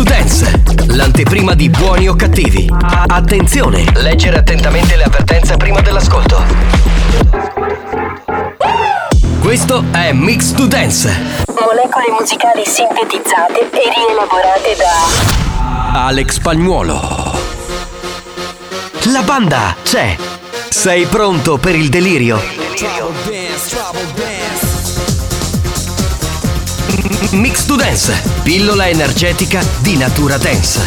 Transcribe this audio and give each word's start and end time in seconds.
To 0.00 0.06
Dance, 0.06 0.62
l'anteprima 0.86 1.52
di 1.52 1.68
buoni 1.68 2.08
o 2.08 2.16
cattivi. 2.16 2.66
Attenzione, 3.06 3.84
leggere 3.96 4.38
attentamente 4.38 4.96
le 4.96 5.02
avvertenze 5.02 5.58
prima 5.58 5.82
dell'ascolto. 5.82 6.42
Questo 9.40 9.84
è 9.92 10.10
Mix 10.12 10.52
to 10.52 10.66
Dance. 10.66 11.44
Molecole 11.48 12.16
musicali 12.18 12.62
sintetizzate 12.64 13.70
e 13.72 13.92
rielaborate 13.94 14.76
da 14.78 16.06
Alex 16.06 16.32
Spagnuolo. 16.32 17.38
La 19.12 19.20
banda 19.20 19.76
c'è. 19.82 20.16
Sei 20.70 21.04
pronto 21.04 21.58
per 21.58 21.74
il 21.74 21.90
delirio? 21.90 22.40
Mix 27.32 27.64
to 27.64 27.76
Dance, 27.76 28.12
pillola 28.42 28.88
energetica 28.88 29.62
di 29.78 29.96
natura 29.96 30.36
dance. 30.36 30.80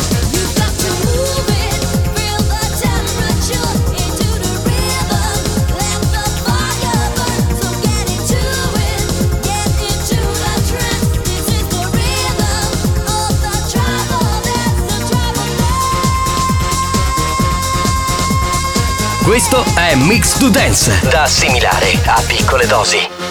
Questo 19.23 19.63
è 19.75 19.95
Mix 19.95 20.38
to 20.38 20.50
Dance, 20.50 21.00
da 21.09 21.23
assimilare 21.23 21.97
a 22.05 22.22
piccole 22.28 22.67
dosi. 22.67 23.22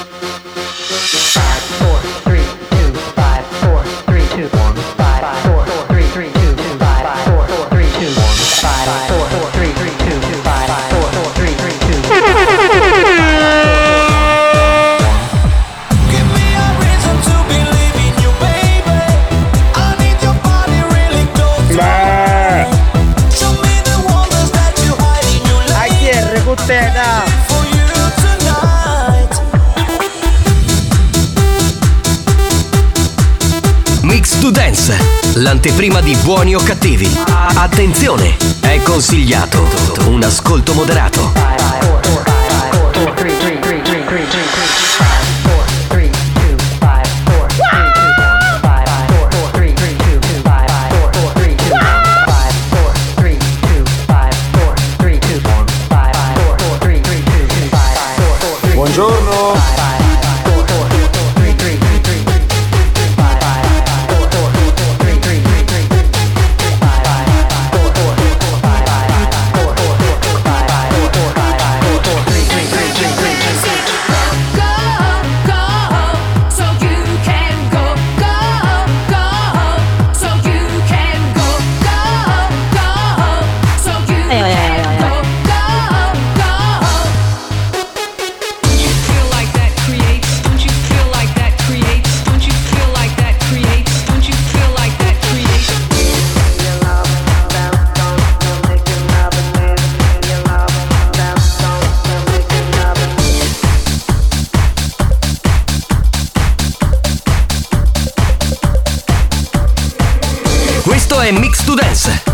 l'anteprima 35.53 36.01
di 36.01 36.17
buoni 36.23 36.55
o 36.55 36.61
cattivi. 36.63 37.07
Attenzione, 37.27 38.39
è 38.61 38.81
consigliato 38.83 39.69
un 40.07 40.23
ascolto 40.23 40.73
moderato. 40.73 41.31
5, 41.35 42.23
4, 42.71 43.13
3, 43.13 43.37
3, 43.37 43.59
3, 43.59 43.83
3, 43.83 43.83
3, 43.83 44.05
3, 44.07 44.27
3. 44.29 44.82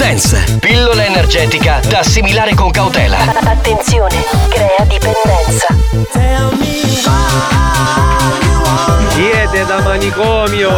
Dance, 0.00 0.56
pillola 0.60 1.04
energetica 1.04 1.78
da 1.86 1.98
assimilare 1.98 2.54
con 2.54 2.70
cautela. 2.70 3.18
Attenzione, 3.44 4.24
crea 4.48 4.86
dipendenza. 4.86 5.66
Siete 9.10 9.64
da 9.66 9.80
manicomio 9.82 10.70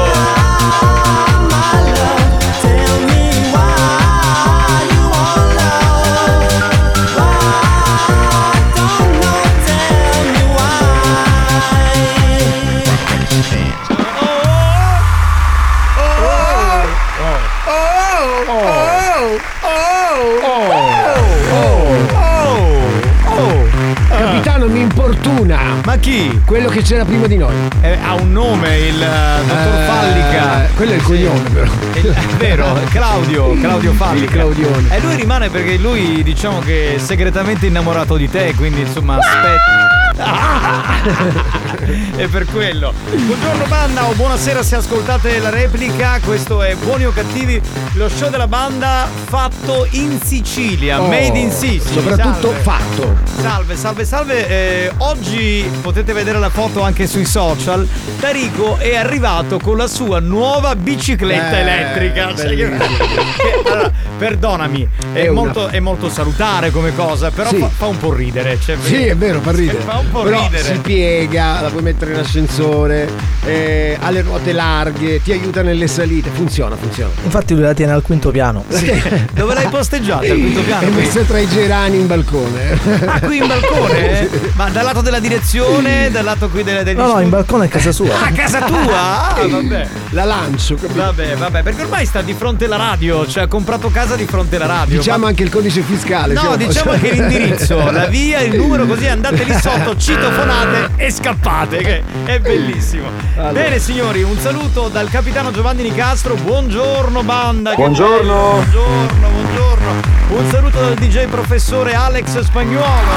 Ma 25.93 25.99
chi? 25.99 26.41
Quello 26.47 26.71
che 26.71 26.81
c'era 26.81 27.05
prima 27.05 27.27
di 27.27 27.37
noi. 27.37 27.55
Eh, 27.83 27.99
ha 28.03 28.15
un 28.15 28.33
nome, 28.33 28.79
il 28.79 29.03
eh, 29.03 29.44
dottor 29.47 29.75
Eh, 29.79 29.85
Fallica. 29.85 30.69
quello 30.75 30.93
è 30.93 30.94
il 30.94 31.03
cognome, 31.03 31.50
però. 31.50 31.71
È 31.93 32.00
vero, 32.39 32.81
Claudio, 32.89 33.61
Claudio 33.61 33.93
Fallica. 33.93 34.25
Il 34.25 34.31
Claudione. 34.31 34.97
E 34.97 35.00
lui 35.00 35.17
rimane 35.17 35.50
perché 35.50 35.77
lui 35.77 36.23
diciamo 36.23 36.61
che 36.61 36.94
è 36.94 36.99
segretamente 36.99 37.67
innamorato 37.67 38.17
di 38.17 38.31
te, 38.31 38.55
quindi 38.56 38.81
insomma 38.81 39.19
aspetta. 39.19 39.91
è 42.17 42.26
per 42.29 42.46
quello. 42.46 42.93
Buongiorno 43.11 43.64
banda 43.67 44.06
o 44.08 44.12
buonasera 44.12 44.62
se 44.62 44.76
ascoltate 44.76 45.38
la 45.38 45.50
replica. 45.50 46.20
Questo 46.25 46.62
è 46.62 46.75
Buoni 46.76 47.05
o 47.06 47.12
Cattivi, 47.12 47.61
lo 47.94 48.08
show 48.08 48.31
della 48.31 48.46
banda 48.46 49.08
fatto 49.26 49.87
in 49.90 50.20
Sicilia, 50.23 51.00
Oh, 51.02 51.06
made 51.08 51.37
in 51.38 51.50
Sicily. 51.50 51.81
soprattutto 51.81 52.49
Salve. 52.52 52.61
fatto. 52.61 53.17
Salve, 53.40 53.76
salve, 53.76 54.05
salve. 54.05 54.49
Eh, 54.49 54.93
oggi 54.99 55.69
potete 55.81 56.12
vedere 56.12 56.38
la 56.38 56.50
foto 56.50 56.82
anche 56.82 57.06
sui 57.06 57.25
social. 57.25 57.87
Tarico 58.20 58.76
è 58.79 58.94
arrivato 58.96 59.58
con 59.58 59.76
la 59.76 59.88
sua 59.88 60.20
nuova 60.20 60.76
bicicletta 60.76 61.56
Eh, 61.58 61.61
elettrica. 61.61 62.32
Che- 62.32 62.55
che- 62.56 63.69
allora, 63.69 63.90
perdonami, 64.19 64.88
è, 65.12 65.20
È 65.23 65.31
molto, 65.31 65.69
è 65.69 65.81
molto 65.81 66.08
salutare 66.08 66.70
come 66.70 66.94
cosa, 66.94 67.31
però 67.31 67.49
Sì. 67.49 67.58
fa, 67.58 67.69
fa 67.69 67.87
un 67.87 67.99
po' 67.99 68.12
ridere. 68.12 68.58
Cioè, 68.61 68.76
Sì, 68.81 69.05
è 69.06 69.17
vero, 69.17 69.40
fa 69.40 69.50
ridere. 69.50 69.79
Fa 69.81 69.99
un 69.99 70.11
po' 70.11 70.23
Però 70.23 70.43
ridere. 70.43 70.62
si 70.62 70.79
piega, 70.79 71.61
la 71.61 71.70
puoi 71.72 71.82
mettere 71.82 72.12
in 72.12 72.19
ascensore, 72.19 73.08
eh, 73.44 73.96
ha 73.98 74.10
le 74.10 74.20
ruote 74.20 74.52
larghe, 74.52 75.22
ti 75.22 75.32
aiuta 75.32 75.62
nelle 75.62 75.88
salite. 75.88 76.30
Funziona, 76.30 76.76
funziona. 76.76 77.10
Infatti 77.24 77.54
lui 77.54 77.62
la 77.62 77.72
tiene 77.74 77.92
al 77.92 78.02
quinto 78.02 78.30
piano. 78.30 78.64
Dove 79.32 79.54
l'hai 79.54 79.69
posteggiata? 79.69 80.24
Al 80.24 80.38
quinto 80.38 80.60
piano? 80.60 80.86
È 80.86 80.90
messa 80.90 81.20
tra 81.22 81.38
i 81.38 81.48
gerani 81.48 81.96
in 81.96 82.06
balcone. 82.06 82.78
Ah, 83.06 83.20
qui 83.20 83.38
in 83.38 83.46
balcone? 83.46 84.20
eh? 84.20 84.50
Ma 84.54 84.69
dal 84.69 84.84
lato 84.84 85.00
della 85.00 85.19
direzione, 85.19 86.10
dal 86.10 86.24
lato 86.24 86.48
qui 86.48 86.62
delle, 86.62 86.84
degli 86.84 86.96
No, 86.96 87.14
no, 87.14 87.20
in 87.20 87.30
balcone 87.30 87.64
a 87.64 87.69
casa 87.69 87.90
sua. 87.90 88.26
Ah, 88.26 88.30
casa 88.30 88.60
tua? 88.60 88.90
Ah, 89.32 89.46
vabbè. 89.48 89.88
La 90.10 90.24
lancio, 90.24 90.74
capito? 90.74 91.00
Vabbè, 91.00 91.36
vabbè, 91.36 91.62
perché 91.62 91.82
ormai 91.82 92.04
sta 92.04 92.20
di 92.20 92.34
fronte 92.34 92.66
alla 92.66 92.76
radio, 92.76 93.26
cioè 93.26 93.44
ha 93.44 93.46
comprato 93.46 93.88
casa 93.90 94.14
di 94.14 94.26
fronte 94.26 94.56
alla 94.56 94.66
radio. 94.66 94.98
Diciamo 94.98 95.19
Ma- 95.19 95.28
anche 95.28 95.42
il 95.42 95.50
codice 95.50 95.80
fiscale. 95.80 96.34
No, 96.34 96.40
siamo- 96.40 96.56
diciamo 96.56 96.90
anche 96.92 97.10
l'indirizzo, 97.12 97.90
la 97.90 98.06
via, 98.06 98.40
il 98.40 98.56
numero, 98.56 98.84
così 98.86 99.06
andate 99.06 99.42
lì 99.44 99.54
sotto, 99.58 99.96
citofonate 99.96 100.90
e 100.96 101.10
scappate, 101.10 101.62
che 101.69 102.03
è 102.25 102.38
bellissimo. 102.41 103.09
Bene 103.53 103.79
signori, 103.79 104.23
un 104.23 104.37
saluto 104.38 104.88
dal 104.88 105.09
capitano 105.09 105.50
Giovanni 105.50 105.82
Nicastro, 105.82 106.35
buongiorno 106.35 107.23
banda. 107.23 107.75
Buongiorno. 107.75 108.50
Buongiorno, 108.53 109.29
buongiorno. 109.29 109.91
Un 110.29 110.50
saluto 110.50 110.81
dal 110.81 110.94
DJ 110.94 111.26
professore 111.26 111.94
Alex 111.94 112.41
Spagnuolo. 112.41 113.11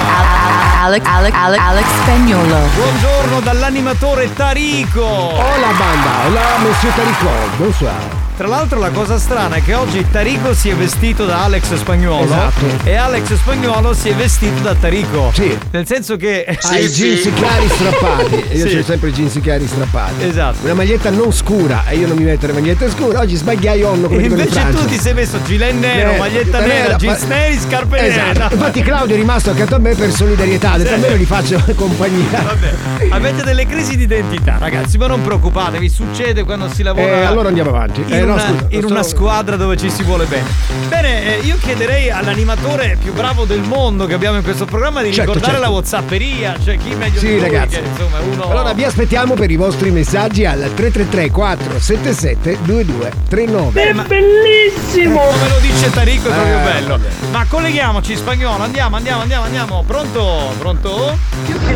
Alex, 0.81 1.05
Alex, 1.05 1.33
Alex, 1.33 1.59
Alex 1.59 1.85
Spagnolo. 2.01 2.57
Buongiorno 2.75 3.39
dall'animatore 3.41 4.31
Tarico. 4.33 5.05
Hola 5.05 5.71
banda, 5.77 6.27
hola 6.27 6.57
monsieur 6.59 6.93
Tarico, 6.93 7.29
bonsoir. 7.57 8.24
Tra 8.37 8.47
l'altro 8.47 8.79
la 8.79 8.89
cosa 8.89 9.17
strana 9.17 9.55
è 9.55 9.63
che 9.63 9.73
oggi 9.75 10.05
Tarico 10.11 10.53
si 10.53 10.67
è 10.69 10.75
vestito 10.75 11.25
da 11.25 11.45
Alex 11.45 11.73
Spagnuolo 11.75 12.25
Esatto. 12.25 12.65
e 12.83 12.93
Alex 12.95 13.33
Spagnuolo 13.35 13.93
si 13.93 14.09
è 14.09 14.13
vestito 14.13 14.59
da 14.61 14.75
Tarico. 14.75 15.31
Sì. 15.33 15.57
Nel 15.71 15.87
senso 15.87 16.17
che 16.17 16.45
Ha 16.45 16.77
i 16.77 16.87
jeans 16.89 17.29
chiari 17.33 17.67
strappati. 17.69 18.43
E 18.49 18.57
Io 18.57 18.67
Sì. 18.67 18.75
ho 18.75 18.83
sempre 18.83 19.09
i 19.09 19.13
jeans 19.13 19.39
chiari 19.41 19.65
strappati. 19.65 20.25
Esatto. 20.25 20.57
Una 20.63 20.73
maglietta 20.73 21.09
non 21.11 21.31
scura 21.31 21.85
e 21.87 21.95
io 21.95 22.07
non 22.07 22.17
mi 22.17 22.25
metto 22.25 22.45
le 22.47 22.51
magliette 22.53 22.89
scure. 22.89 23.17
Oggi 23.17 23.35
sbagliai 23.37 23.83
onno 23.83 24.07
come 24.09 24.21
dicono 24.21 24.41
in 24.41 24.47
invece 24.47 24.59
Francia. 24.59 24.79
tu 24.79 24.85
ti 24.85 24.99
sei 24.99 25.13
messo 25.13 25.41
gilet 25.43 25.73
nero, 25.73 26.11
Eh, 26.11 26.17
maglietta 26.17 26.59
nera, 26.59 26.73
nera, 26.73 26.89
ma- 26.91 26.97
jeans 26.97 27.21
neri, 27.23 27.57
scarpe 27.57 28.01
nere. 28.01 28.31
Esatto. 28.31 28.53
Infatti 28.53 28.81
Claudio 28.81 29.15
è 29.15 29.17
rimasto 29.17 29.51
accanto 29.51 29.75
a 29.75 29.79
me 29.79 29.95
per 29.95 30.11
solidarietà, 30.11 30.75
detto 30.75 30.89
Sì. 30.89 30.93
almeno 30.95 31.15
gli 31.15 31.23
faccio 31.25 31.63
compagnia. 31.75 32.41
Vabbè, 32.41 32.73
avete 33.11 33.43
delle 33.43 33.65
crisi 33.65 33.95
di 33.95 34.03
identità, 34.03 34.57
ragazzi, 34.59 34.97
ma 34.97 35.07
non 35.07 35.21
preoccupatevi, 35.21 35.87
succede 35.87 36.43
quando 36.43 36.67
si 36.69 36.83
lavora. 36.83 37.21
Eh, 37.21 37.23
allora 37.23 37.47
andiamo 37.47 37.69
avanti. 37.69 38.01
In, 38.05 38.13
Eh, 38.13 38.23
no, 38.25 38.33
una, 38.33 38.41
scusa, 38.41 38.65
in 38.69 38.81
sto- 38.81 38.91
una 38.91 39.03
squadra 39.03 39.55
dove 39.55 39.77
ci 39.77 39.89
si 39.89 40.03
vuole 40.03 40.25
bene. 40.25 40.47
Bene, 40.89 41.37
eh, 41.37 41.45
io 41.45 41.57
chiederei 41.59 42.09
all'animatore 42.11 42.97
più 43.01 43.13
bravo 43.13 43.45
del 43.45 43.61
mondo 43.61 44.05
che 44.05 44.13
abbiamo 44.13 44.37
in 44.37 44.43
questo 44.43 44.65
programma 44.65 45.01
di 45.01 45.11
Certo, 45.13 45.33
ricordare 45.33 45.53
certo. 45.57 45.69
la 45.69 45.75
Whatsapperia, 45.75 46.55
cioè 46.63 46.77
chi 46.77 46.93
meglio 46.95 47.19
Sì, 47.19 47.25
di 47.27 47.31
lui 47.33 47.41
ragazzi. 47.41 47.75
che 47.81 47.87
insomma 47.87 48.17
è 48.19 48.21
uno 48.21 48.49
Allora 48.49 48.73
vi 48.73 48.83
aspettiamo 48.83 49.33
per 49.33 49.51
i 49.51 49.55
vostri 49.55 49.91
messaggi 49.91 50.45
al 50.45 50.59
333 50.73 51.31
477 51.31 52.57
2239. 52.63 53.93
Ma- 53.93 54.03
Come 54.05 55.49
lo 55.49 55.59
dice 55.61 55.89
Tarico 55.91 56.29
è 56.29 56.33
proprio 56.33 56.57
Eh, 56.59 56.63
bello. 56.63 56.99
Ma 57.31 57.45
colleghiamoci 57.47 58.15
spagnolo, 58.15 58.63
andiamo, 58.63 58.95
andiamo, 58.95 59.21
andiamo, 59.21 59.43
andiamo. 59.45 59.83
Pronto? 59.85 60.53
Pronto? 60.57 61.17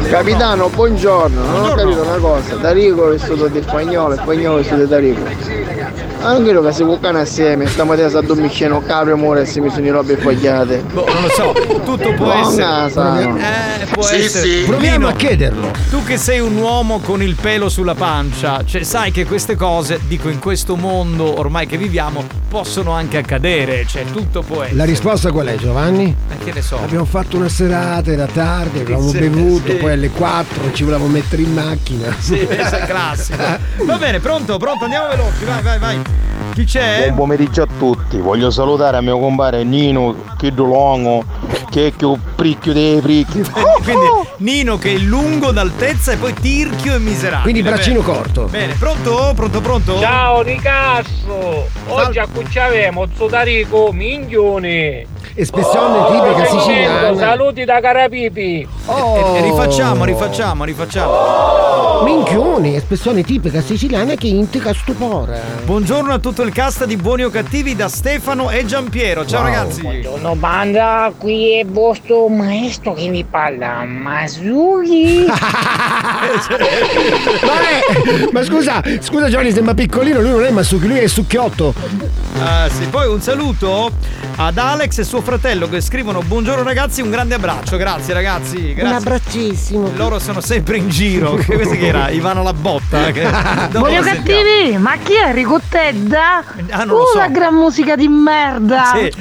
Capitano, 0.09 0.69
buongiorno. 0.69 1.41
Non 1.41 1.53
ho 1.53 1.59
Buongiorno. 1.73 1.83
capito 1.83 2.01
una 2.09 2.17
cosa. 2.17 2.55
Tarico 2.55 3.07
è 3.07 3.11
vestito 3.17 3.47
di 3.47 3.61
spagnolo 3.61 4.13
e 4.13 4.17
spagnolo 4.17 4.57
è 4.57 4.61
vestito 4.61 4.81
di 4.83 4.89
Tarico. 4.89 5.21
Ma 6.21 6.33
non 6.39 6.43
credo 6.47 6.61
che 6.65 6.73
si 6.73 6.83
bucano 6.83 7.19
assieme. 7.19 7.67
Stamattina 7.67 8.09
si 8.09 8.17
addormiscono 8.17 8.81
capre 8.81 9.11
e 9.11 9.15
muore 9.15 9.41
e 9.41 9.45
si 9.45 9.59
mi 9.59 9.69
sono 9.69 9.85
i 9.85 9.89
robe 9.89 10.15
fogliate. 10.17 10.83
Boh, 10.93 11.05
non 11.11 11.21
lo 11.23 11.29
so, 11.29 11.51
tutto 11.83 12.13
può 12.13 12.27
No, 12.33 12.47
essere. 12.47 12.63
NASA. 12.63 13.19
Eh, 13.19 13.85
può 13.91 14.03
Sì, 14.03 14.15
essere. 14.15 14.47
sì. 14.47 14.63
Proviamo 14.65 15.07
a 15.07 15.13
chiederlo. 15.13 15.71
Tu 15.89 16.03
che 16.03 16.17
sei 16.17 16.39
un 16.39 16.55
uomo 16.55 16.99
con 16.99 17.21
il 17.21 17.35
pelo 17.35 17.67
sulla 17.69 17.95
pancia, 17.95 18.63
cioè 18.65 18.83
sai 18.83 19.11
che 19.11 19.25
queste 19.25 19.55
cose, 19.55 19.99
dico 20.07 20.29
in 20.29 20.39
questo 20.39 20.75
mondo 20.75 21.37
ormai 21.39 21.65
che 21.67 21.77
viviamo, 21.77 22.23
possono 22.47 22.91
anche 22.91 23.17
accadere, 23.17 23.85
cioè 23.85 24.05
tutto 24.05 24.41
può 24.41 24.61
essere. 24.63 24.77
La 24.77 24.85
risposta 24.85 25.31
qual 25.31 25.47
è 25.47 25.55
Giovanni? 25.55 26.15
Ma 26.29 26.35
che 26.43 26.51
ne 26.53 26.61
so. 26.61 26.77
Abbiamo 26.81 27.05
fatto 27.05 27.35
una 27.37 27.49
serata, 27.49 28.11
era 28.11 28.25
tardi, 28.25 28.79
avevamo 28.79 29.09
Sì, 29.09 29.17
bevuto, 29.19 29.71
sì. 29.71 29.77
poi 29.77 29.91
alle 29.91 30.09
4 30.09 30.71
ci 30.73 30.83
volevamo 30.83 31.07
mettere 31.09 31.41
in 31.41 31.53
macchina. 31.53 32.15
Sì, 32.17 32.37
è 32.39 32.85
classico. 32.85 33.37
Va 33.83 33.95
bene, 33.97 34.19
pronto, 34.19 34.57
pronto, 34.57 34.85
andiamo 34.85 35.07
veloci, 35.09 35.43
vai, 35.45 35.61
vai, 35.61 35.79
vai. 35.79 36.01
Chi 36.53 36.63
c'è? 36.65 37.03
Buon 37.05 37.15
pomeriggio 37.15 37.61
a 37.61 37.67
tutti, 37.77 38.17
voglio 38.17 38.49
salutare 38.49 38.97
a 38.97 39.01
mio 39.01 39.19
compare 39.19 39.63
Nino, 39.63 40.15
che 40.37 40.51
longo, 40.55 41.23
che 41.69 41.87
è 41.87 41.91
più 41.91 42.17
pricchio 42.35 42.73
dei 42.73 42.99
pricchi. 43.01 43.41
Quindi 43.83 44.07
Nino 44.37 44.77
che 44.77 44.95
è 44.95 44.97
lungo 44.97 45.51
d'altezza 45.51 46.11
e 46.13 46.17
poi 46.17 46.33
tirchio 46.33 46.95
e 46.95 46.99
miserabile. 46.99 47.41
Quindi 47.43 47.61
braccino 47.61 48.01
Bene. 48.01 48.13
corto. 48.13 48.43
Bene, 48.45 48.73
pronto? 48.73 49.31
Pronto, 49.35 49.61
pronto? 49.61 49.99
Ciao 49.99 50.41
Nicasso! 50.41 51.67
Oggi 51.87 52.19
accucciavemo 52.19 53.07
Zodarico 53.15 53.91
Minchioni! 53.91 55.05
Espressione 55.35 56.05
tipica 56.11 56.45
siciliana. 56.45 57.17
Saluti 57.17 57.63
da 57.63 57.79
Carapipi! 57.79 58.67
Oh. 58.85 59.35
E- 59.35 59.39
e 59.39 59.41
rifacciamo, 59.43 60.03
rifacciamo, 60.03 60.63
rifacciamo. 60.65 61.11
Minchioni, 62.03 62.75
espressione 62.75 63.23
tipica 63.23 63.61
siciliana 63.61 64.15
che 64.15 64.27
indica 64.27 64.73
stupore. 64.73 65.41
Buongiorno 65.65 66.13
a 66.13 66.19
tutto 66.29 66.43
il 66.43 66.53
cast 66.53 66.85
di 66.85 66.95
Buoni 66.95 67.23
o 67.23 67.31
Cattivi 67.31 67.75
da 67.75 67.89
Stefano 67.89 68.51
e 68.51 68.63
Giampiero. 68.63 69.25
Ciao 69.25 69.41
ragazzi. 69.41 69.81
Buongiorno 69.81 70.35
banda, 70.35 71.11
qui 71.17 71.57
è 71.57 71.65
vostro 71.65 72.27
maestro 72.27 72.93
che 72.93 73.09
vi 73.09 73.23
parla, 73.23 73.83
Masugi! 73.83 75.25
Ma, 77.41 77.59
è- 77.61 78.29
ma 78.31 78.43
scusa, 78.43 78.81
scusa 78.99 79.29
Giovanni, 79.29 79.51
sembra 79.51 79.73
piccolino, 79.73 80.21
lui 80.21 80.29
non 80.29 80.43
è 80.45 80.51
Masuki, 80.51 80.87
lui 80.87 80.99
è 80.99 81.07
succhiotto. 81.07 81.73
Ah, 82.39 82.69
sì. 82.69 82.85
Poi 82.85 83.07
un 83.07 83.21
saluto 83.21 83.91
ad 84.35 84.57
Alex 84.57 84.99
e 84.99 85.03
suo 85.03 85.21
fratello 85.21 85.67
che 85.67 85.81
scrivono 85.81 86.21
buongiorno 86.21 86.63
ragazzi, 86.63 87.01
un 87.01 87.09
grande 87.09 87.35
abbraccio. 87.35 87.75
Grazie 87.77 88.13
ragazzi. 88.13 88.73
Grazie. 88.73 88.83
Un 88.83 88.93
abbraccissimo. 88.93 89.91
Loro 89.95 90.19
sono 90.19 90.41
sempre 90.41 90.77
in 90.77 90.89
giro. 90.89 91.33
Che 91.35 91.55
questo 91.55 91.75
che 91.75 91.87
era? 91.87 92.09
Ivano 92.11 92.43
la 92.43 92.53
botta. 92.53 93.03
Sentiamo. 93.11 93.87
cattivi, 94.03 94.77
ma 94.77 94.97
chi 94.97 95.13
è 95.15 95.27
Enrico 95.27 95.59
Tedda? 96.19 96.43
Ah, 96.71 96.83
non 96.83 96.97
lo 96.97 97.03
uh, 97.03 97.07
so. 97.13 97.17
la 97.17 97.27
gran 97.27 97.53
musica 97.55 97.95
di 97.95 98.07
merda! 98.09 98.91
Sì. 98.93 99.11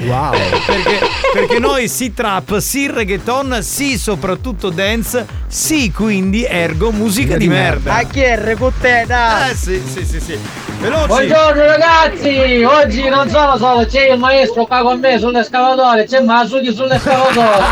Perché, 0.66 0.98
perché 1.32 1.58
noi 1.60 1.88
sì 1.88 2.12
trap, 2.12 2.58
sì 2.58 2.90
reggaeton, 2.90 3.58
sì 3.62 3.96
soprattutto 3.96 4.70
dance, 4.70 5.24
sì 5.46 5.92
quindi 5.92 6.44
ergo 6.44 6.90
musica 6.90 7.36
di, 7.36 7.46
merda. 7.46 7.94
A 7.94 8.02
chi 8.02 8.20
è 8.20 8.36
Recuteta? 8.36 9.48
Eh 9.48 9.54
sì, 9.54 9.80
sì, 9.86 10.04
sì, 10.04 10.20
sì. 10.20 10.38
Veloci. 10.80 11.06
Buongiorno 11.06 11.62
ragazzi! 11.64 12.62
Oggi 12.64 13.08
non 13.08 13.28
sono 13.28 13.56
solo, 13.56 13.84
c'è 13.86 14.12
il 14.12 14.18
maestro 14.18 14.64
qua 14.66 14.82
con 14.82 14.98
me 15.00 15.18
sull'escavatore, 15.18 16.04
c'è 16.04 16.20
Masugi 16.20 16.72
sull'escavatore! 16.72 17.64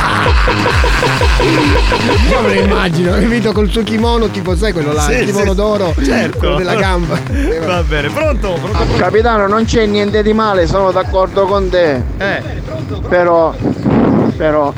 Io 2.28 2.40
me 2.40 2.54
lo 2.54 2.61
immagino, 2.61 3.12
capito, 3.12 3.52
col 3.52 3.71
suo 3.71 3.83
kimono, 3.83 4.28
tipo 4.28 4.56
sai 4.56 4.73
quello 4.73 4.92
là, 4.92 5.02
Sì, 5.02 5.12
il 5.12 5.26
kimono 5.26 5.50
sì. 5.50 5.56
d'oro, 5.56 5.95
Certo. 6.04 6.38
quello 6.38 6.56
della 6.56 6.75
gamba. 6.75 7.18
Va 7.64 7.83
bene, 7.83 8.09
pronto? 8.09 8.37
pronto, 8.37 8.59
pronto. 8.61 8.97
Capitano, 9.17 9.47
non 9.47 9.65
c'è 9.65 9.87
niente 9.87 10.23
di 10.23 10.35
male, 10.35 10.67
sono 10.67 10.93
d'accordo 10.93 11.47
con 11.47 11.71
te. 11.71 12.03
Eh, 12.19 12.43
Però, 13.09 13.55
però, 14.37 14.71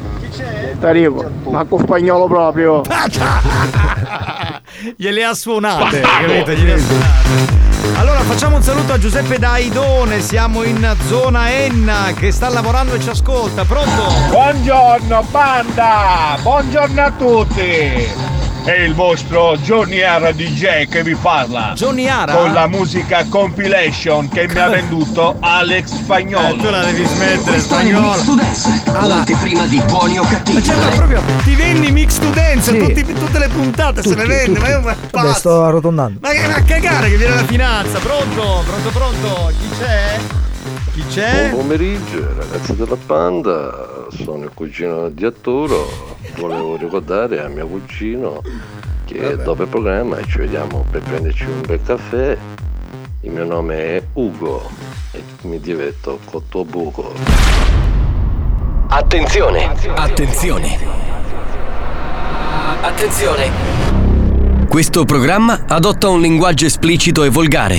Tarico, 0.79 1.29
ma 1.51 1.65
con 1.65 1.81
spagnolo 1.81 2.29
proprio. 2.29 2.83
gliele 4.95 5.25
ha 5.25 5.35
suonate, 5.35 6.03
capito? 6.03 6.53
Gliele 6.53 6.75
ha 6.75 6.79
suonate. 6.79 7.97
Allora 7.97 8.21
facciamo 8.21 8.55
un 8.55 8.63
saluto 8.63 8.93
a 8.93 8.99
Giuseppe 8.99 9.41
Daidone, 9.41 10.21
siamo 10.21 10.63
in 10.63 10.89
zona 11.09 11.51
Enna 11.51 12.13
che 12.15 12.31
sta 12.31 12.49
lavorando 12.49 12.95
e 12.95 13.01
ci 13.01 13.09
ascolta, 13.09 13.65
pronto? 13.65 14.05
Buongiorno 14.31 15.25
banda! 15.33 16.39
Buongiorno 16.41 17.03
a 17.03 17.11
tutti! 17.11 18.28
È 18.69 18.81
il 18.81 18.93
vostro 18.95 19.57
Johnny 19.57 20.03
Ara 20.03 20.31
DJ 20.31 20.89
che 20.89 21.03
vi 21.03 21.15
parla. 21.15 21.73
Johnny 21.75 22.07
Ara? 22.07 22.35
Con 22.35 22.53
la 22.53 22.67
musica 22.67 23.25
compilation 23.27 24.29
che 24.29 24.47
mi 24.47 24.59
ha 24.59 24.69
venduto 24.69 25.37
Alex 25.41 25.87
Spagnolo. 25.87 26.49
Eh, 26.49 26.57
tu 26.59 26.69
la 26.69 26.85
devi 26.85 27.03
smettere, 27.07 27.57
il 27.57 27.97
Mix 27.99 28.25
to 28.25 28.35
Dance, 28.35 28.83
l'anteprima 28.85 29.65
di 29.65 29.81
buoni 29.87 30.19
o 30.19 30.23
cattivi. 30.25 30.63
Cioè, 30.63 30.77
ma 30.77 30.89
proprio 30.89 31.23
ti 31.45 31.55
vendi 31.55 31.91
mix 31.91 32.19
to 32.19 32.29
dance 32.29 32.77
tutti- 32.77 33.05
tutte 33.15 33.39
le 33.39 33.49
puntate 33.49 34.03
se 34.03 34.15
le 34.15 34.27
vendi, 34.27 34.59
ma 34.59 34.69
io 34.69 34.81
ma 34.81 34.95
Vabbè, 35.13 35.33
sto 35.33 35.65
arrotondando. 35.65 36.19
Ma 36.21 36.29
che 36.29 36.47
ma 36.47 36.55
a 36.57 36.63
cagare 36.63 37.09
che 37.09 37.17
viene 37.17 37.37
la 37.37 37.45
finanza, 37.45 37.99
pronto? 38.01 38.65
Pronto, 38.67 38.91
pronto? 38.91 39.53
Chi 39.59 39.69
c'è? 39.79 40.19
Chi 40.99 41.05
c'è? 41.07 41.51
Buon 41.51 41.61
pomeriggio 41.61 42.27
ragazzi 42.37 42.75
della 42.75 42.97
banda, 42.97 44.09
sono 44.09 44.43
il 44.43 44.51
cugino 44.53 45.09
di 45.11 45.25
Arturo, 45.25 46.17
volevo 46.39 46.77
ricordare 46.77 47.41
a 47.41 47.47
mio 47.47 47.69
cugino 47.69 48.43
che 49.05 49.37
dopo 49.37 49.63
il 49.63 49.69
programma 49.69 50.21
ci 50.27 50.39
vediamo 50.39 50.85
per 50.91 51.03
prenderci 51.03 51.45
un 51.45 51.61
bel 51.65 51.81
caffè, 51.85 52.37
il 53.21 53.31
mio 53.31 53.45
nome 53.45 53.77
è 53.77 54.03
Ugo 54.15 54.69
e 55.13 55.23
mi 55.43 55.61
diverto 55.61 56.19
col 56.25 56.43
tuo 56.49 56.65
buco. 56.65 57.13
Attenzione, 58.89 59.71
attenzione. 59.95 60.79
Attenzione. 62.81 63.51
Questo 64.69 65.05
programma 65.05 65.63
adotta 65.69 66.09
un 66.09 66.21
linguaggio 66.21 66.67
esplicito 66.67 67.23
e 67.23 67.29
volgare, 67.29 67.79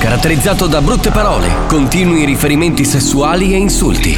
caratterizzato 0.00 0.66
da 0.66 0.80
brutte 0.80 1.10
parole, 1.10 1.66
continui 1.68 2.24
riferimenti 2.24 2.86
sessuali 2.86 3.52
e 3.52 3.58
insulti. 3.58 4.16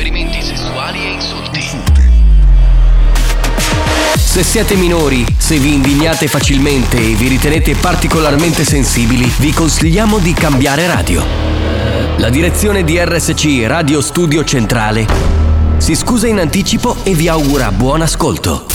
Se 4.14 4.44
siete 4.44 4.76
minori, 4.76 5.26
se 5.36 5.58
vi 5.58 5.74
indignate 5.74 6.28
facilmente 6.28 6.98
e 6.98 7.14
vi 7.14 7.26
ritenete 7.26 7.74
particolarmente 7.74 8.64
sensibili, 8.64 9.30
vi 9.38 9.52
consigliamo 9.52 10.18
di 10.18 10.32
cambiare 10.32 10.86
radio. 10.86 11.24
La 12.18 12.30
direzione 12.30 12.84
di 12.84 12.96
RSC 13.02 13.64
Radio 13.66 14.00
Studio 14.00 14.44
Centrale 14.44 15.04
si 15.78 15.96
scusa 15.96 16.28
in 16.28 16.38
anticipo 16.38 16.94
e 17.02 17.14
vi 17.14 17.26
augura 17.26 17.72
buon 17.72 18.02
ascolto. 18.02 18.66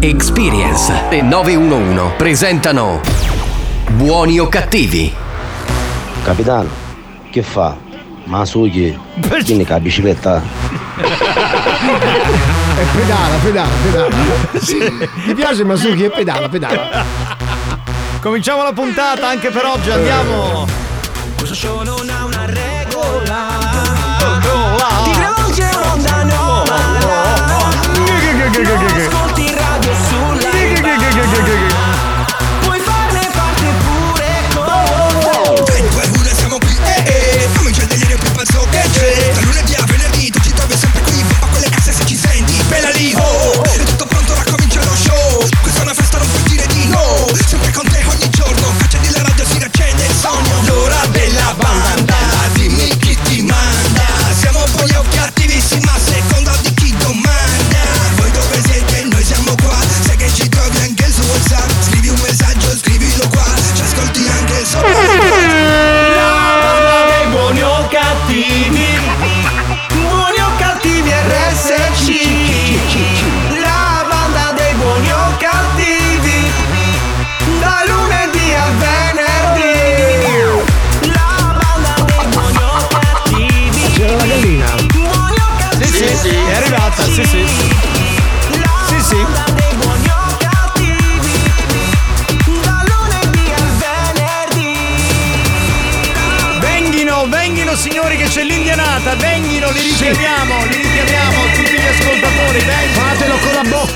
Experience 0.00 0.92
e 1.08 1.22
911 1.22 2.14
presentano 2.16 3.00
Buoni 3.92 4.40
o 4.40 4.48
cattivi? 4.48 5.24
Capitano, 6.26 6.68
che 7.30 7.40
fa? 7.40 7.76
Masuki, 8.24 8.98
tieni 9.44 9.64
che 9.64 9.72
la 9.72 9.78
bicicletta. 9.78 10.42
E 12.78 12.84
pedala, 12.96 13.36
pedala, 13.44 13.68
pedala. 13.84 14.08
Mi 15.24 15.34
piace 15.34 15.62
Masuki 15.62 16.02
e 16.02 16.10
pedala, 16.10 16.48
pedala. 16.48 17.04
Cominciamo 18.20 18.64
la 18.64 18.72
puntata 18.72 19.28
anche 19.28 19.50
per 19.50 19.66
oggi, 19.66 19.88
andiamo! 19.88 20.66
Questo 21.36 21.54
show 21.54 21.82
non 21.84 22.08
ha 22.10 22.24
una 22.24 22.44
regola. 22.46 23.55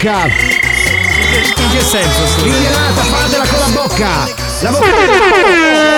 Bocca. 0.01 0.25
In 1.57 1.71
che 1.71 1.81
senso? 1.81 2.27
scusa? 2.27 2.47
L'indianata, 2.47 3.03
fatela 3.03 3.47
con 3.47 3.59
la 3.59 3.69
bocca. 3.69 4.29
La 4.61 4.71
bocca. 4.71 5.90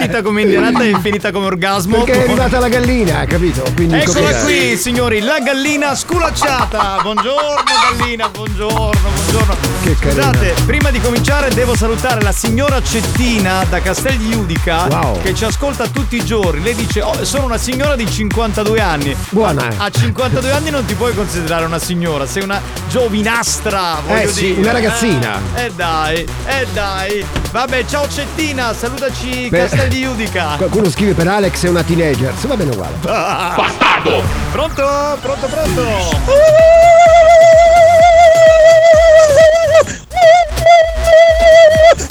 Partita 0.00 0.22
come 0.22 0.42
indianata 0.42 0.82
e 0.82 0.96
finita 1.02 1.30
come 1.30 1.46
orgasmo? 1.46 2.02
Perché 2.02 2.20
è 2.20 2.24
arrivata 2.24 2.58
la 2.58 2.68
gallina, 2.68 3.24
capito? 3.26 3.62
Quindi 3.74 3.96
Eccola 3.96 4.32
qui, 4.40 4.76
signori, 4.76 5.20
la 5.20 5.40
gallina 5.40 5.94
sculacciata. 5.94 7.00
Buongiorno 7.02 7.62
gallina, 7.98 8.28
buongiorno, 8.28 9.10
buongiorno. 9.14 9.56
Che 9.82 9.96
carina. 9.98 10.22
Scusate, 10.32 10.54
prima 10.64 10.90
di 10.90 11.00
cominciare 11.00 11.50
devo 11.52 11.76
salutare 11.76 12.22
la 12.22 12.32
signora 12.32 12.82
Cettina 12.82 13.64
da 13.68 13.80
Castel 13.80 14.16
di 14.16 14.28
Iudica 14.30 14.86
Wow. 14.90 15.20
che 15.22 15.34
ci 15.34 15.44
ascolta 15.44 15.86
tutti 15.88 16.16
i 16.16 16.24
giorni. 16.24 16.62
Lei 16.62 16.74
dice 16.74 17.02
"Oh, 17.02 17.22
sono 17.24 17.44
una 17.44 17.58
signora 17.58 17.94
di 17.94 18.08
52 18.10 18.80
anni". 18.80 19.14
Buona. 19.30 19.68
eh. 19.68 19.74
A 19.76 19.90
52 19.90 20.50
anni 20.50 20.70
non 20.70 20.84
ti 20.86 20.94
puoi 20.94 21.14
considerare 21.14 21.66
una 21.66 21.78
signora, 21.78 22.24
sei 22.26 22.42
una 22.42 22.60
giovinastra, 22.88 24.00
voglio 24.06 24.20
Eh 24.22 24.28
sì, 24.28 24.46
dire. 24.46 24.60
una 24.60 24.72
ragazzina. 24.72 25.40
Eh, 25.54 25.64
eh 25.64 25.70
dai, 25.74 26.26
eh 26.46 26.66
dai. 26.72 27.24
Vabbè, 27.50 27.84
ciao 27.84 28.08
Cettina, 28.08 28.72
salutaci 28.72 29.48
Beh, 29.48 29.58
Castel 29.58 29.88
di 29.90 29.98
Iudica. 29.98 30.54
Qualcuno 30.56 30.88
scrive 30.88 31.14
per 31.14 31.26
Alex 31.26 31.64
è 31.64 31.68
una 31.68 31.82
teenager. 31.82 32.32
Se 32.38 32.46
va 32.46 32.56
bene 32.56 32.70
uguale. 32.70 32.94
Bastardo! 33.02 34.22
Pronto? 34.52 35.18
Pronto, 35.20 35.46
pronto? 35.48 35.82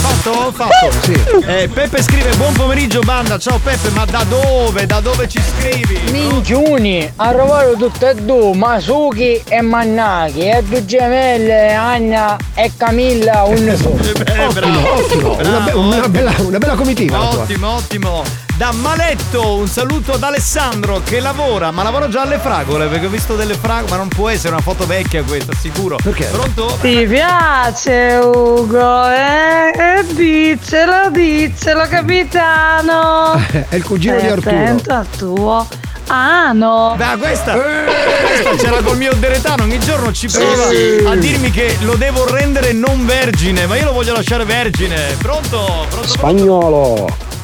Fatto? 0.07 0.53
Fatto. 0.53 0.91
Sì. 1.03 1.13
Eh, 1.47 1.69
Peppe 1.69 2.01
scrive 2.03 2.35
buon 2.37 2.53
pomeriggio 2.53 3.01
banda, 3.01 3.39
ciao 3.39 3.59
Peppe, 3.59 3.91
ma 3.91 4.05
da 4.05 4.25
dove? 4.29 4.87
Da 4.87 5.01
dove 5.01 5.29
ci 5.29 5.41
scrivi? 5.41 5.99
Minchiuni, 6.13 7.11
ha 7.17 7.33
trovato 7.33 7.75
tutte 7.77 8.11
e 8.11 8.15
due, 8.15 8.55
Masuki 8.55 9.43
e 9.49 9.61
Mannaki, 9.61 10.49
e 10.49 10.63
due 10.63 10.85
gemelle, 10.85 11.73
Anna 11.73 12.37
e 12.55 12.71
Camilla, 12.77 13.43
un 13.45 13.77
solo. 13.77 13.99
Eh, 14.01 14.53
bravo, 14.53 14.95
Ottimo, 14.95 15.33
una, 15.35 15.59
be- 15.61 15.73
bravo, 15.73 15.81
una 15.81 16.09
bella, 16.09 16.35
una 16.39 16.59
bella 16.59 16.75
comitiva. 16.75 17.31
Ottimo, 17.31 17.69
ottimo. 17.75 18.46
Da 18.57 18.73
Maletto, 18.73 19.57
un 19.57 19.69
saluto 19.69 20.13
ad 20.15 20.23
Alessandro 20.23 21.03
che 21.05 21.21
lavora, 21.21 21.71
ma 21.73 21.83
lavora 21.83 22.09
già 22.09 22.23
alle 22.23 22.39
fragole, 22.39 22.87
perché 22.87 23.05
ho 23.05 23.11
visto 23.11 23.37
delle 23.37 23.53
fragole, 23.53 23.91
ma 23.91 23.97
non 23.99 24.09
può 24.09 24.31
essere 24.31 24.55
una 24.55 24.63
foto 24.63 24.87
vecchia 24.87 25.23
questa, 25.25 25.53
sicuro. 25.53 25.97
Perché? 26.03 26.25
Pronto? 26.25 26.79
Ti 26.81 27.07
piace 27.07 28.19
Ugo, 28.23 29.11
eh? 29.11 29.99
Eh, 29.99 30.05
Diccelo, 30.15 31.11
diccelo 31.11 31.87
capitano. 31.87 33.35
È 33.69 33.75
il 33.77 33.85
cugino 33.85 34.19
di 34.19 34.27
Arturo. 34.27 34.57
attento 34.57 34.91
al 34.95 35.07
tuo 35.11 35.67
ano. 36.07 36.95
Da 36.97 37.17
questa, 37.19 37.53
questa 37.53 38.57
c'era 38.57 38.81
col 38.81 38.97
mio 38.97 39.13
deretano, 39.17 39.65
ogni 39.65 39.79
giorno 39.81 40.13
ci 40.13 40.29
prova 40.29 40.69
sì. 40.69 41.05
a 41.07 41.15
dirmi 41.15 41.51
che 41.51 41.77
lo 41.81 41.97
devo 41.97 42.27
rendere 42.33 42.73
non 42.73 43.05
vergine, 43.05 43.67
ma 43.67 43.77
io 43.77 43.85
lo 43.85 43.93
voglio 43.93 44.15
lasciare 44.15 44.47
vergine. 44.47 45.15
Pronto? 45.19 45.85
Pronto? 45.91 46.09
Spagnolo, 46.09 47.35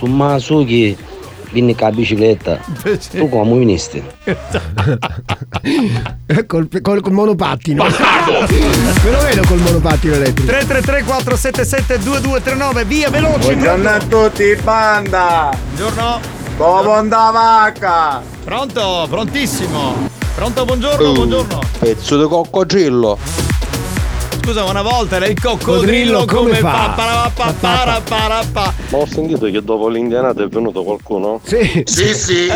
su 0.00 0.06
Masuki 0.06 0.96
vieni 1.50 1.74
con 1.74 1.88
la 1.88 1.94
bicicletta. 1.94 2.58
Tu 3.10 3.28
come 3.28 3.58
viniste? 3.58 4.02
col, 6.46 6.68
col- 6.80 7.02
col 7.02 7.12
monopattino. 7.12 7.84
Me 7.84 9.10
lo 9.10 9.18
vedo 9.20 9.42
col 9.46 9.58
monopattino 9.58 10.14
elettrico. 10.14 10.50
333 10.50 11.02
477 11.04 11.98
2239 11.98 12.84
via 12.86 13.10
veloci 13.10 13.52
Buongiorno 13.52 13.88
a 13.90 13.98
tutti, 13.98 14.56
banda! 14.62 15.50
Buongiorno! 15.74 16.20
Come 16.56 16.92
andava 16.92 17.30
vacca? 17.30 18.22
Pronto? 18.44 19.06
Prontissimo! 19.10 20.08
Pronto, 20.34 20.64
buongiorno, 20.64 21.12
buongiorno! 21.12 21.58
Pezzo 21.78 22.22
di 22.22 22.26
coccodrillo. 22.28 23.18
Scusa, 24.42 24.64
una 24.64 24.82
volta 24.82 25.16
era 25.16 25.26
il 25.26 25.38
coccodrillo 25.40 26.24
come, 26.24 26.54
fa? 26.56 26.92
Parappa, 26.96 27.52
parappa. 28.02 28.72
Ma 28.88 28.98
ho 28.98 29.06
sentito 29.06 29.46
che 29.50 29.62
dopo 29.62 29.88
l'indianata 29.88 30.42
è 30.42 30.48
venuto 30.48 30.82
qualcuno? 30.82 31.40
Sì. 31.50 31.82
Sì, 31.84 32.14
sì. 32.14 32.48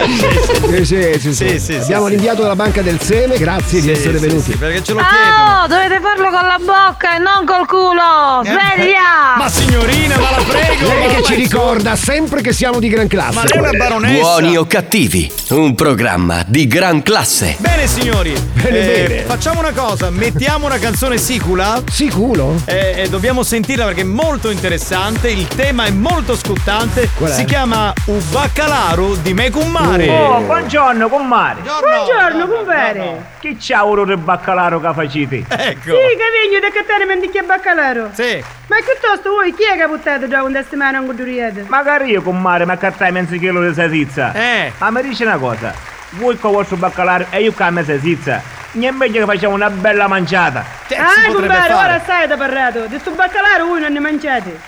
Sì, 0.72 0.84
sì, 0.84 1.18
sì, 1.18 1.34
sì. 1.34 1.58
sì, 1.60 1.74
Abbiamo 1.74 2.06
sì. 2.06 2.12
rinviato 2.12 2.42
dalla 2.42 2.56
banca 2.56 2.80
del 2.82 3.00
seme, 3.00 3.36
grazie 3.36 3.80
di 3.80 3.90
essere 3.90 4.18
venuti. 4.18 4.52
sì, 4.52 4.56
perché 4.56 4.82
ce 4.82 4.92
lo 4.92 5.00
Oh, 5.00 5.66
dovete 5.66 6.00
farlo 6.00 6.24
con 6.30 6.46
la 6.46 6.58
bocca 6.58 7.16
e 7.16 7.18
non 7.18 7.44
col 7.44 7.66
culo! 7.66 8.42
Sveglia! 8.44 9.36
Ma 9.36 9.48
signorina, 9.48 10.16
ma 10.18 10.30
la 10.30 10.42
prego! 10.46 10.86
Lei 10.88 11.14
che 11.16 11.22
ci 11.22 11.34
ricorda 11.34 11.96
sempre 11.96 12.40
che 12.40 12.52
siamo 12.52 12.78
di 12.78 12.88
gran 12.88 13.06
classe. 13.08 13.34
Ma 13.34 13.42
lei 13.44 13.52
è 13.52 13.58
una 13.58 13.70
baronessa! 13.78 14.20
Buoni 14.20 14.56
o 14.56 14.66
cattivi, 14.66 15.30
un 15.50 15.74
programma 15.74 16.42
di 16.46 16.66
gran 16.66 17.02
classe. 17.02 17.56
Bene 17.58 17.86
signori, 17.86 18.32
Bene, 18.54 18.78
eh, 18.78 19.06
bene. 19.06 19.22
facciamo 19.22 19.60
una 19.60 19.72
cosa, 19.72 20.10
mettiamo 20.10 20.66
una 20.66 20.78
canzone 20.78 21.18
sicula. 21.18 21.73
Siculo? 21.90 22.54
Eh, 22.66 23.02
eh, 23.02 23.08
dobbiamo 23.08 23.42
sentirla 23.42 23.86
perché 23.86 24.02
è 24.02 24.04
molto 24.04 24.50
interessante, 24.50 25.30
il 25.30 25.46
tema 25.48 25.84
è 25.84 25.90
molto 25.90 26.36
scottante. 26.36 27.08
Qual 27.16 27.30
è? 27.30 27.32
Si 27.34 27.44
chiama 27.44 27.92
Ubaccalaro 28.06 29.14
di 29.16 29.34
me 29.34 29.50
con 29.50 29.70
mare. 29.70 30.08
Oh, 30.08 30.40
buongiorno, 30.40 31.08
comare. 31.08 31.60
Buongiorno, 31.62 32.48
compare! 32.48 33.32
Chi 33.40 33.56
c'ha 33.58 33.84
oro 33.84 34.04
del 34.04 34.18
baccalaro 34.18 34.80
che 34.80 34.92
facite? 34.92 35.36
Ecco. 35.36 35.80
Sì, 35.80 36.16
che 36.16 36.48
vigno 36.48 36.60
da 36.60 36.70
cattare 36.72 37.04
mendicchia 37.06 37.42
baccalaro! 37.42 38.10
Sì. 38.12 38.42
Ma 38.66 38.76
piuttosto 38.76 39.30
voi 39.30 39.54
chi 39.54 39.64
è 39.64 39.76
che 39.76 39.82
ha 39.82 39.88
buttato 39.88 40.28
già 40.28 40.42
un 40.42 40.52
settimana 40.52 41.00
un 41.00 41.06
guduriete? 41.06 41.64
Magari 41.68 42.10
io, 42.10 42.22
comare, 42.22 42.64
ma 42.64 42.76
cattai 42.76 43.12
mezzo 43.12 43.36
chilo 43.36 43.66
di 43.66 43.74
salsiccia. 43.74 44.32
Eh. 44.32 44.72
Ma 44.78 44.90
mi 44.90 45.02
dice 45.02 45.24
una 45.24 45.36
cosa, 45.36 45.74
voi 46.18 46.38
con 46.38 46.50
il 46.50 46.56
vostro 46.56 46.76
baccalaro 46.76 47.26
e 47.30 47.42
io 47.42 47.52
con 47.52 47.66
la 47.66 47.72
mia 47.72 47.84
salsiccia, 47.84 48.42
non 48.72 48.84
è 48.84 48.90
meglio 48.90 49.24
che 49.24 49.32
facciamo 49.32 49.54
una 49.54 49.70
bella 49.70 50.08
mangiata. 50.08 50.64
Che 50.86 50.94
si 50.94 51.00
Ah, 51.00 51.06
potrebbe 51.26 51.46
compare, 51.54 51.72
fare? 51.72 51.88
ora 51.94 52.00
stai 52.02 52.26
da 52.26 52.36
parlato! 52.36 52.86
Di 52.86 52.98
sto 52.98 53.10
baccalaro 53.12 53.66
voi 53.66 53.80
non 53.80 53.92
ne 53.92 54.00
mangiate! 54.00 54.60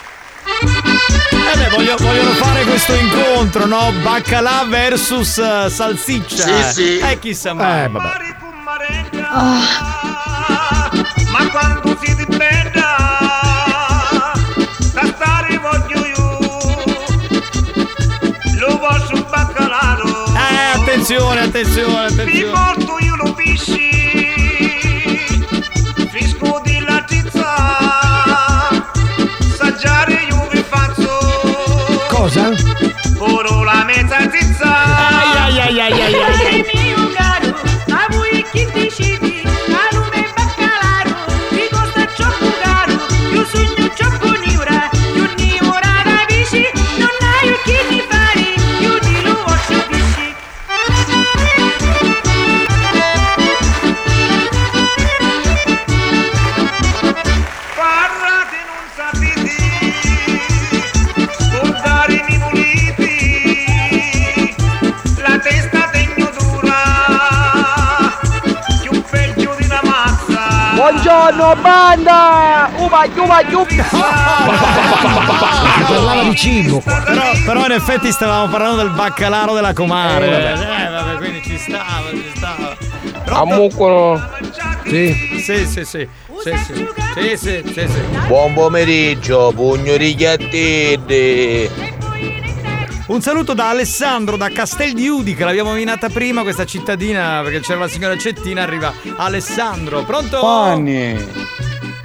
Eh 0.45 1.57
beh, 1.59 1.69
voglio- 1.71 1.97
vogliono 1.99 2.31
fare 2.31 2.63
questo 2.65 2.95
incontro, 2.95 3.67
no? 3.67 3.93
Baccalà 4.03 4.65
versus 4.69 5.39
eh, 5.39 5.69
salsiccia. 5.71 6.43
Sì, 6.45 6.63
sì. 6.73 6.99
Eh, 6.99 7.19
chissà 7.19 7.53
mai. 7.55 7.85
Eh, 7.85 7.89
vabbè. 7.89 8.09
Ma 11.31 11.49
quando 11.51 11.97
si 12.03 12.15
dipenda 12.17 13.16
Eh, 20.97 20.99
attenzione, 20.99 21.41
attenzione, 21.41 22.11
Mi 22.11 22.21
attenzione. 22.21 22.53
porto 22.53 22.99
io 23.05 23.17
lo 23.17 23.33
Buongiorno 71.07 71.55
banda! 71.63 72.69
Uba, 72.79 73.07
uba, 73.15 73.41
Parlava 75.87 76.23
di 76.25 76.35
cibo. 76.35 76.81
Però, 76.85 77.23
però 77.45 77.65
in 77.67 77.71
effetti 77.71 78.11
stavamo 78.11 78.51
parlando 78.51 78.79
del 78.83 78.91
baccalaro 78.91 79.55
della 79.55 79.73
comare. 79.73 80.27
Eh, 80.27 80.51
Eh, 80.51 80.55
vabbè. 80.57 80.91
vabbè, 80.91 81.17
quindi 81.19 81.43
ci 81.45 81.57
stava, 81.59 82.11
ci 82.11 82.33
stava. 82.35 82.77
Ammuccono. 83.41 84.21
Sì. 84.85 85.15
Sì, 85.45 85.67
sì, 85.69 85.85
sì. 85.85 86.09
Sì, 86.43 86.57
sì. 86.65 86.87
Sì, 87.15 87.37
sì, 87.37 87.63
sì, 87.73 87.87
sì. 87.89 88.01
Buon 88.27 88.53
pomeriggio, 88.55 89.53
pugno 89.55 89.97
di 89.97 90.13
ghiattini. 90.13 91.86
Un 93.09 93.23
saluto 93.23 93.55
da 93.55 93.69
Alessandro 93.69 94.37
da 94.37 94.49
Castel 94.49 94.93
di 94.93 95.07
Udica, 95.07 95.45
l'abbiamo 95.45 95.71
nominata 95.71 96.09
prima 96.09 96.43
questa 96.43 96.65
cittadina 96.65 97.41
perché 97.45 97.61
c'era 97.61 97.79
la 97.81 97.89
signora 97.89 98.19
Cettina, 98.19 98.63
arriva 98.63 98.93
Alessandro. 99.17 100.03
Pronto? 100.05 100.41
Fanny, 100.41 101.17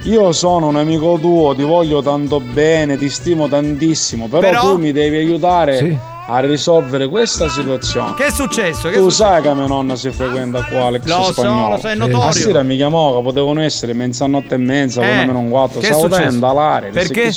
io 0.04 0.30
sono 0.30 0.68
un 0.68 0.76
amico 0.76 1.18
tuo, 1.20 1.56
ti 1.56 1.62
voglio 1.64 2.02
tanto 2.02 2.38
bene, 2.38 2.96
ti 2.96 3.08
stimo 3.10 3.48
tantissimo, 3.48 4.28
però, 4.28 4.42
Però? 4.42 4.60
tu 4.60 4.78
mi 4.78 4.92
devi 4.92 5.16
aiutare 5.16 5.78
Sì. 5.78 5.98
A 6.26 6.38
risolvere 6.40 7.08
questa 7.08 7.48
situazione. 7.48 8.14
Che 8.14 8.26
è 8.26 8.30
successo? 8.30 8.88
Che 8.88 8.94
è 8.94 8.98
tu 8.98 9.08
successo? 9.10 9.24
sai 9.24 9.42
che 9.42 9.54
mia 9.54 9.66
nonna 9.66 9.96
si 9.96 10.10
frequenta 10.10 10.62
qua 10.64 10.84
Alex 10.86 11.04
Lo 11.04 11.22
so, 11.24 11.32
Spagnolo. 11.32 11.68
lo 11.74 11.78
so, 11.80 11.88
è 11.88 11.94
notorio. 11.94 12.22
A 12.28 12.32
sera 12.32 12.62
mi 12.62 12.76
chiamò 12.76 13.16
che 13.16 13.22
potevano 13.22 13.60
essere 13.60 13.92
mezzanotte 13.92 14.54
e 14.54 14.58
mezza, 14.58 15.02
Eh, 15.02 15.24
meno 15.26 15.38
un 15.40 15.50
quarto, 15.50 15.82
stavo 15.82 16.08
tendo 16.08 16.48
all'aria, 16.48 16.90
Perché? 16.90 17.32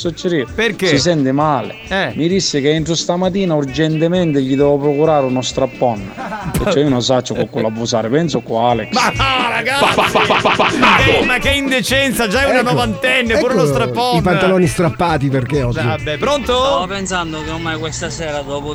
Perché? 0.54 0.88
Si 0.88 1.00
sente 1.00 1.32
male. 1.32 1.76
Eh. 1.89 2.13
Mi 2.15 2.28
disse 2.28 2.62
che 2.62 2.71
entro 2.71 2.93
stamattina 2.95 3.56
urgentemente 3.56 4.41
gli 4.41 4.56
devo 4.56 4.78
procurare 4.78 5.26
uno 5.26 5.41
strappone. 5.41 6.12
Perciò 6.58 6.80
io 6.80 6.89
non 6.89 7.02
so 7.02 7.19
con 7.28 7.50
quello 7.50 7.67
abusare, 7.67 8.10
penso 8.10 8.41
qua 8.41 8.69
Alex. 8.71 8.91
Ma 8.93 9.10
no, 9.10 9.50
ragazzi! 9.50 10.78
Ma 10.78 10.95
che, 10.98 11.26
ma 11.26 11.38
che 11.39 11.50
indecenza, 11.50 12.28
già 12.28 12.41
è 12.43 12.50
una 12.50 12.60
Ecco, 12.60 12.69
novantenne, 12.71 13.38
pure 13.39 13.54
ecco 13.54 13.62
lo 13.63 13.67
strappone. 13.67 14.17
I 14.19 14.21
pantaloni 14.21 14.67
strappati 14.67 15.30
perché 15.30 15.63
oggi? 15.63 15.84
Vabbè, 15.84 16.17
pronto? 16.17 16.54
Stavo 16.54 16.88
pensando 16.88 17.41
che 17.43 17.50
ormai 17.50 17.78
questa 17.78 18.10
sera, 18.10 18.41
dopo 18.41 18.74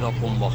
tocca 0.00 0.24
un 0.24 0.38
po'. 0.38 0.52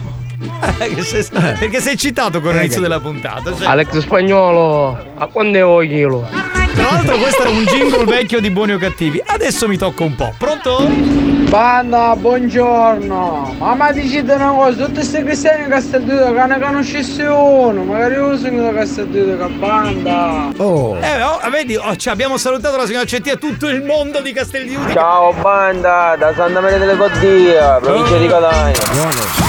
Eh, 0.79 1.01
sei- 1.01 1.25
perché 1.31 1.81
sei 1.81 1.97
citato 1.97 2.39
con 2.41 2.53
l'inizio 2.55 2.81
della 2.81 2.99
puntata. 2.99 3.55
cioè- 3.55 3.67
Alex 3.67 3.97
Spagnolo, 3.99 4.97
a 5.15 5.27
quando 5.27 5.57
chilo? 5.81 6.27
Tra 6.73 6.83
l'altro 6.91 7.17
questo 7.17 7.41
era 7.41 7.49
un 7.49 7.63
jingle 7.65 8.05
vecchio 8.05 8.39
di 8.39 8.49
buoni 8.49 8.71
o 8.73 8.77
cattivi. 8.77 9.21
Adesso 9.25 9.67
mi 9.67 9.77
tocca 9.77 10.03
un 10.03 10.15
po'. 10.15 10.33
Pronto? 10.37 11.38
Banda, 11.49 12.15
buongiorno! 12.15 13.55
Ma 13.57 13.73
mi 13.73 13.93
dicete 13.93 14.33
una 14.33 14.51
cosa, 14.51 14.85
tutti 14.85 14.93
questi 14.93 15.23
cristiani 15.23 15.63
di 15.63 15.69
Castelduto 15.71 16.31
che 16.31 16.45
ne 16.45 16.59
conoscesse 16.59 17.23
uno, 17.23 17.83
magari 17.83 18.13
io 18.13 18.37
sono 18.37 18.61
da 18.61 18.71
Castelduto 18.71 19.35
che 19.35 19.53
banda! 19.53 20.51
Oh! 20.57 20.95
Eh, 21.01 21.23
oh, 21.23 21.39
vedi, 21.49 21.75
oh, 21.75 21.95
ci 21.95 22.09
abbiamo 22.09 22.37
salutato 22.37 22.77
la 22.77 22.85
signora 22.85 23.05
Cettina 23.05 23.35
tutto 23.35 23.67
il 23.67 23.83
mondo 23.83 24.21
di 24.21 24.31
Castel 24.31 24.67
di 24.67 24.75
Udica. 24.75 24.93
Ciao 24.93 25.33
banda, 25.33 26.15
da 26.19 26.35
Santa 26.35 26.59
Maria 26.61 26.77
delle 26.77 26.95
Coddia, 26.95 27.79
provincia 27.81 28.17
di 28.17 28.27
Catania. 28.27 28.77
Radio 28.85 29.48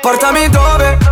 Portami 0.00 0.48
dove 0.48 1.09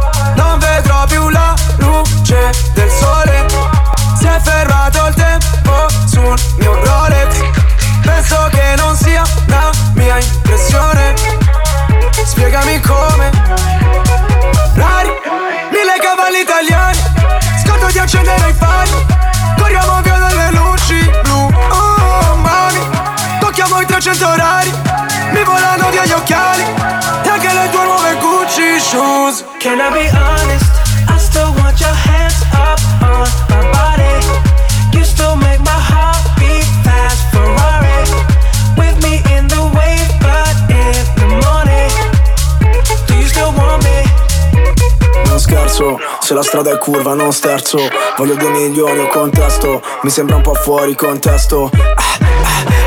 se 46.29 46.35
la 46.35 46.43
strada 46.43 46.71
è 46.71 46.77
curva 46.77 47.15
non 47.15 47.33
sterzo. 47.33 47.79
Voglio 48.19 48.35
due 48.35 48.51
milioni 48.51 48.99
o 48.99 49.07
contesto. 49.07 49.81
Mi 50.03 50.11
sembra 50.11 50.37
un 50.37 50.43
po' 50.43 50.53
fuori 50.53 50.95
contesto. 50.95 51.71
Ah, 51.73 52.19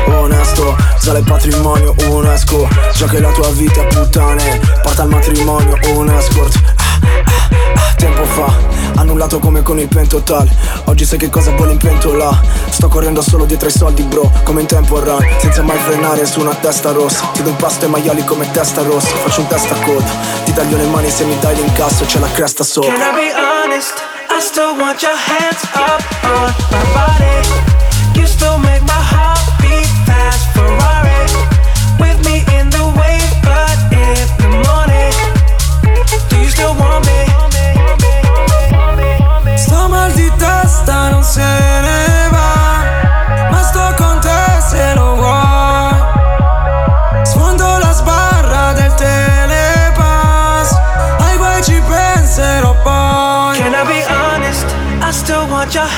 ah, 0.06 0.16
Onesto, 0.20 0.76
sale 0.96 1.18
il 1.18 1.24
patrimonio 1.24 1.92
UNESCO. 2.08 2.68
Già 2.94 3.06
che 3.08 3.18
la 3.18 3.32
tua 3.32 3.48
vita 3.48 3.82
puttane. 3.82 4.60
Porta 4.80 5.02
al 5.02 5.08
matrimonio 5.08 5.76
un 5.96 6.08
escort 6.10 6.71
Tempo 8.02 8.24
fa, 8.24 8.52
annullato 8.96 9.38
come 9.38 9.62
con 9.62 9.78
il 9.78 9.86
pentotal. 9.86 10.48
Oggi 10.86 11.04
sai 11.04 11.18
che 11.18 11.30
cosa 11.30 11.52
vuole 11.52 11.70
in 11.70 11.78
pentola? 11.78 12.36
Sto 12.68 12.88
correndo 12.88 13.22
solo 13.22 13.44
dietro 13.44 13.68
ai 13.68 13.72
soldi 13.72 14.02
bro 14.02 14.28
Come 14.42 14.62
in 14.62 14.66
tempo 14.66 14.98
run, 14.98 15.24
senza 15.38 15.62
mai 15.62 15.78
frenare 15.78 16.26
su 16.26 16.40
una 16.40 16.52
testa 16.52 16.90
rossa. 16.90 17.30
Ti 17.32 17.44
do 17.44 17.50
un 17.50 17.56
pasto 17.56 17.84
ai 17.84 17.92
maiali 17.92 18.24
come 18.24 18.50
testa 18.50 18.82
rossa 18.82 19.14
Faccio 19.14 19.42
un 19.42 19.46
testa 19.46 19.76
a 19.76 19.78
coda. 19.84 20.10
Ti 20.44 20.52
taglio 20.52 20.78
le 20.78 20.86
mani 20.86 21.10
se 21.10 21.22
mi 21.22 21.38
dai 21.38 21.54
l'incasso 21.54 22.04
C'è 22.04 22.18
la 22.18 22.30
cresta 22.32 22.64
sopra. 22.64 22.92
Can 22.92 23.00
I 23.00 23.14
be 23.14 23.32
honest? 23.36 24.02
I 24.28 24.40
still 24.40 24.76
want 24.76 25.00
your 25.00 25.14
hands 25.14 25.62
up 25.74 26.02
on 26.24 26.71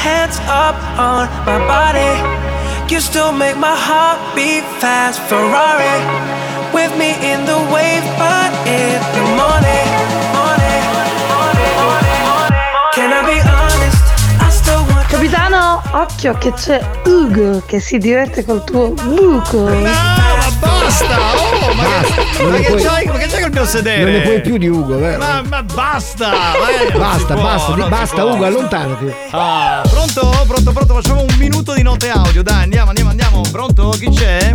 hands 0.02 0.38
up 0.48 0.76
on 0.98 1.28
my 1.46 1.58
body. 1.66 2.12
You 2.92 3.00
still 3.00 3.32
make 3.32 3.56
my 3.56 3.74
heart 3.74 4.18
beat 4.34 4.64
fast, 4.80 5.20
Ferrari. 5.28 5.98
With 6.72 6.92
me 6.98 7.14
in 7.30 7.44
the 7.46 7.58
wave, 7.72 8.04
but 8.18 8.50
in 8.66 8.98
the 9.14 9.24
morning. 9.38 9.88
morning, 10.34 10.84
morning, 11.30 11.74
morning, 11.80 12.20
morning. 12.28 12.70
Can 12.94 13.10
I 13.12 13.22
be 13.24 13.38
honest? 13.40 14.02
I 14.40 14.50
still 14.50 14.82
want 14.90 15.06
Capitano, 15.08 15.82
occhio 15.92 16.34
che 16.38 16.52
c'è 16.52 16.80
Ugo 17.06 17.62
che 17.66 17.80
si 17.80 17.98
diverte 17.98 18.44
col 18.44 18.64
tuo 18.64 18.90
buco. 18.90 19.64
Basta! 20.60 21.16
Oh, 21.16 21.74
ma 21.74 21.84
che, 22.02 22.42
Non 22.42 22.52
ma 22.52 22.58
che 22.58 22.70
ma 22.70 22.76
che 22.76 22.82
c'hai 22.82 23.06
mio 23.54 23.64
sedere? 23.64 24.02
Non 24.02 24.12
ne 24.12 24.20
puoi 24.20 24.40
più 24.40 24.56
di 24.58 24.68
Ugo, 24.68 24.98
vero? 24.98 25.18
Ma, 25.18 25.42
ma 25.48 25.62
basta! 25.62 26.32
eh, 26.88 26.96
Basta, 26.98 27.34
può, 27.34 27.42
basta, 27.42 27.74
di- 27.74 27.82
basta 27.88 28.22
può. 28.22 28.32
Ugo, 28.34 28.44
allontanati. 28.44 29.12
Ah, 29.30 29.82
pronto? 29.88 30.44
Pronto, 30.46 30.72
pronto? 30.72 30.94
Facciamo 30.94 31.20
un 31.22 31.34
minuto 31.38 31.72
di 31.72 31.82
note 31.82 32.10
audio, 32.10 32.42
dai, 32.42 32.64
andiamo, 32.64 32.88
andiamo, 32.90 33.10
andiamo. 33.10 33.40
Pronto? 33.50 33.88
Chi 33.98 34.10
c'è? 34.10 34.52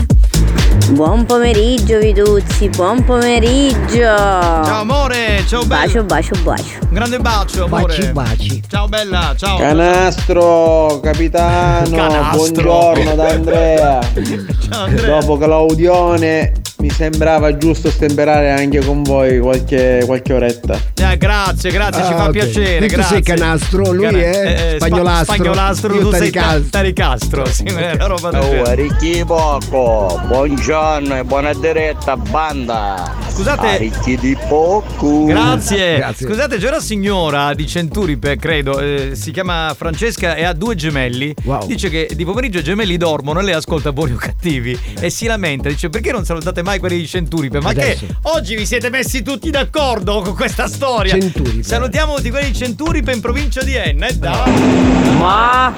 Buon 0.92 1.26
pomeriggio 1.26 2.00
Viduzzi, 2.00 2.68
buon 2.70 3.04
pomeriggio. 3.04 4.00
Ciao 4.02 4.80
amore, 4.82 5.44
ciao 5.48 5.64
bella. 5.66 5.82
Bacio, 5.86 6.04
bacio, 6.04 6.36
bacio. 6.44 6.64
Un 6.82 6.90
grande 6.94 7.20
bacio, 7.20 7.66
amore. 7.66 7.96
Baci, 7.96 8.12
baci. 8.12 8.64
Ciao 8.68 8.88
bella, 8.88 9.34
ciao. 9.38 9.58
Canastro, 9.58 11.00
capitano, 11.02 11.90
Canastro. 11.96 12.38
buongiorno 12.64 13.16
da 13.16 13.28
Andrea. 13.30 14.00
Ciao 14.70 14.84
Andrea. 14.86 15.20
Dopo 15.20 15.38
Claudione 15.38 16.52
mi 16.80 16.90
sembrava 16.90 17.58
giusto 17.58 17.90
stemperare 17.92 18.52
anche 18.52 18.80
con 18.80 19.04
voi 19.04 19.40
qualche, 19.40 20.02
qualche 20.06 20.32
oretta. 20.34 20.80
Eh, 20.96 21.18
grazie, 21.18 21.72
grazie, 21.72 22.04
ci 22.06 22.14
Ah, 22.14 22.16
fa 22.18 22.24
ok. 22.26 22.32
piacere. 22.32 22.88
Tu 22.88 22.94
grazie. 22.94 23.16
sei 23.16 23.22
canastro, 23.22 23.92
lui 23.92 24.06
Cana- 24.06 24.18
è 24.18 24.76
spa- 24.78 24.86
spagnolastro. 24.86 25.34
spagnolastro, 25.36 25.98
tu 26.00 26.10
sei 26.12 26.20
taricastro. 26.32 26.60
ta- 26.62 26.68
taricastro. 26.70 27.46
Sì, 27.48 27.64
è 27.66 27.98
la 27.98 28.06
roba 28.06 28.30
del 28.30 28.64
Oh, 28.66 28.74
ricchi 28.76 29.24
poco, 29.26 30.22
buongiorno 30.28 31.18
e 31.18 31.24
buona 31.26 31.54
diretta 31.54 32.16
banda. 32.16 33.16
Scusate. 33.28 33.78
Ricchi 33.78 34.18
di 34.18 34.38
poco. 34.48 35.26
Grazie. 35.26 36.06
Scusate, 36.16 36.58
c'è 36.58 36.68
una 36.70 36.80
signora 36.80 37.54
di 37.54 37.68
Centuripe, 37.68 38.38
credo, 38.38 38.80
eh, 38.80 39.12
si 39.16 39.32
chiama 39.32 39.74
Francesca 39.78 40.36
e 40.36 40.44
ha 40.46 40.54
due 40.54 40.76
gemelli. 40.76 41.34
Dice 41.66 41.90
che 41.90 42.10
di 42.14 42.24
pomeriggio 42.24 42.60
i 42.60 42.64
gemelli 42.64 42.96
dormono 42.96 43.40
e 43.42 43.44
lei 43.44 43.54
ascolta 43.54 43.92
buoni 43.92 44.14
o 44.14 44.18
cattivi 44.18 44.78
e 45.00 45.10
si 45.10 45.26
lamenta. 45.26 45.68
Dice 45.68 45.90
perché 45.90 46.12
non 46.14 46.24
salutate 46.24 46.62
mai 46.62 46.68
quelli 46.78 46.98
di 47.00 47.08
Centuripe? 47.08 47.60
Ma 47.60 47.70
Adesso. 47.70 48.06
che 48.06 48.16
oggi 48.24 48.56
vi 48.56 48.66
siete 48.68 48.90
messi 48.92 49.24
tutti 49.24 49.50
d'accordo 49.50 50.22
con 50.22 50.36
questa 50.36 50.68
storia? 50.68 51.18
Centuripe. 51.20 51.64
Salutiamo 51.64 52.14
tutti 52.16 52.30
quelli 52.30 52.52
di 52.52 52.58
Centuripe 52.58 53.12
in 53.14 53.22
provincia 53.22 53.64
di 53.64 53.74
Enna. 53.76 54.06
E 54.08 54.14
dai. 54.14 55.18
Ma 55.18 55.74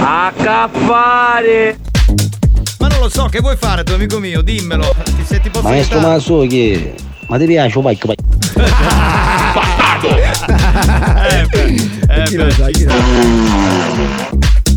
a 0.00 0.32
cappare! 0.40 1.78
Ma 2.78 2.86
non 2.88 3.00
lo 3.00 3.08
so, 3.08 3.24
che 3.26 3.40
vuoi 3.40 3.56
fare 3.56 3.82
tu 3.82 3.92
amico 3.94 4.18
mio? 4.20 4.42
Dimmelo. 4.42 4.94
Ti- 5.04 5.24
Se 5.24 5.40
ti 5.40 5.48
posso 5.50 5.66
Maestro 5.66 5.96
aiutare. 5.96 6.14
Masuki, 6.16 6.92
ma 7.26 7.38
ti 7.38 7.46
piace 7.46 7.78
o 7.78 7.80
vai? 7.82 7.98
vai? 8.00 8.14
Eh, 10.06 11.46
beh, 11.50 11.74
eh, 12.08 12.30
beh, 12.36 12.54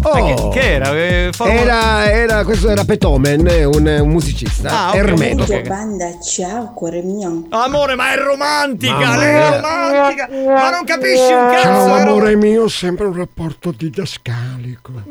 Oh. 0.02 0.50
Che, 0.50 0.60
che 0.60 0.74
era? 0.76 0.96
Eh, 0.96 1.30
Era, 1.44 2.10
era, 2.12 2.44
questo 2.44 2.70
era 2.70 2.86
Petomen, 2.86 3.42
un, 3.66 3.86
un 4.02 4.10
musicista. 4.10 4.70
Ah, 4.70 4.90
ok. 4.90 4.96
Ermeto. 4.96 5.44
Ok. 5.44 5.68
Banda, 5.68 6.20
ciao 6.22 6.72
cuore 6.74 7.02
mio. 7.02 7.46
Amore, 7.50 7.96
ma 7.96 8.14
è 8.14 8.18
romantica! 8.18 8.94
Mamma 8.94 9.18
lei 9.18 9.28
è 9.30 9.34
mia. 9.38 9.56
romantica! 9.60 10.30
Ma 10.30 10.70
non 10.70 10.84
capisci 10.86 11.32
un 11.32 11.50
cazzo! 11.52 11.64
Ciao 11.64 11.86
è 11.86 11.90
rom- 11.90 12.08
amore 12.08 12.36
mio, 12.36 12.68
sempre 12.68 13.06
un 13.06 13.16
rapporto 13.16 13.72
didascalico. 13.76 14.92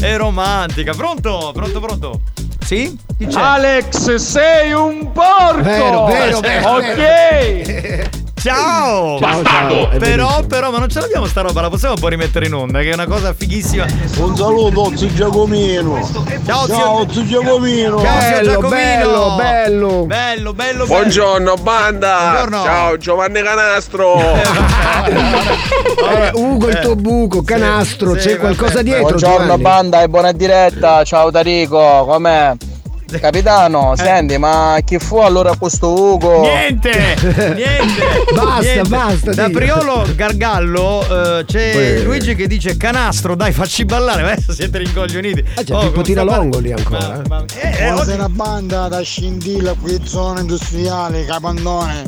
è, 0.00 0.04
è 0.04 0.16
romantica. 0.16 0.92
Pronto? 0.92 1.50
Pronto, 1.54 1.80
pronto? 1.80 2.20
Sì? 2.72 2.96
Chi 3.18 3.26
c'è? 3.26 3.38
Alex, 3.38 4.14
sei 4.14 4.72
un 4.72 5.12
porco! 5.12 5.60
Vero, 5.60 6.06
vero, 6.06 6.40
vero, 6.40 6.70
Ok! 6.70 8.10
Ciao! 8.42 9.20
Ciao, 9.20 9.88
Però, 9.98 10.42
però, 10.48 10.70
ma 10.72 10.78
non 10.78 10.88
ce 10.88 10.98
l'abbiamo 10.98 11.26
sta 11.26 11.42
roba, 11.42 11.60
la 11.60 11.68
possiamo 11.68 11.94
poi 11.94 12.10
rimettere 12.10 12.46
in 12.46 12.54
onda, 12.54 12.80
che 12.80 12.90
è 12.90 12.94
una 12.94 13.06
cosa 13.06 13.32
fighissima. 13.34 13.84
Un 14.16 14.34
saluto 14.34 14.90
zio 14.96 15.12
Giacomino. 15.12 16.00
Ciao, 16.44 16.66
Ciao 16.66 17.06
zio 17.08 17.24
Giacomino. 17.24 18.02
Ciao, 18.02 18.20
zio 18.20 18.30
Bello, 18.30 18.50
Giacomino. 18.50 18.70
bello, 18.70 19.34
bello. 19.36 20.06
Bello, 20.06 20.54
bello, 20.54 20.86
Buongiorno 20.86 21.54
banda! 21.56 22.18
Buongiorno. 22.30 22.62
Ciao 22.64 22.96
Giovanni 22.96 23.42
Canastro! 23.42 24.20
Eh, 26.02 26.30
Ugo 26.34 26.68
il 26.68 26.78
tuo 26.80 26.96
buco, 26.96 27.42
canastro, 27.42 28.14
c'è 28.14 28.36
qualcosa 28.36 28.82
dietro. 28.82 29.02
Buongiorno 29.08 29.38
Giovanni? 29.38 29.62
banda 29.62 30.02
e 30.02 30.08
buona 30.08 30.32
diretta, 30.32 31.04
ciao 31.04 31.30
Tarico, 31.30 32.04
com'è? 32.06 32.54
Capitano, 33.20 33.94
senti, 33.96 34.38
ma 34.38 34.78
chi 34.84 34.98
fu 34.98 35.18
allora 35.18 35.54
questo 35.56 35.88
Ugo? 35.92 36.40
Niente, 36.42 36.90
niente. 37.54 38.24
Basta, 38.34 38.60
niente. 38.60 38.88
basta, 38.88 39.34
Da. 39.34 39.48
Priolo 39.50 40.06
Gargallo 40.14 41.38
eh, 41.38 41.44
c'è 41.44 41.72
Poi- 41.72 42.02
Luigi 42.04 42.34
che 42.34 42.46
dice 42.46 42.76
canastro, 42.76 43.34
dai, 43.34 43.52
facci 43.52 43.84
ballare. 43.84 44.22
Ma 44.22 44.30
Adesso 44.32 44.52
siete 44.52 44.78
rincoglioniti. 44.78 45.44
Ah, 45.54 45.62
c'è 45.62 45.74
Oh, 45.74 45.80
Pippo 45.80 46.02
Tiralongoli 46.02 46.72
ancora. 46.72 47.20
eh. 47.22 47.28
Ma- 47.28 47.44
eh, 47.54 47.68
eh, 47.68 47.68
oggi- 47.68 47.92
Buonasera 47.92 48.28
banda 48.28 48.88
da 48.88 49.00
Scintilla 49.02 49.74
qui 49.80 50.00
zona 50.04 50.40
industriale 50.40 51.24
Capandone 51.24 52.04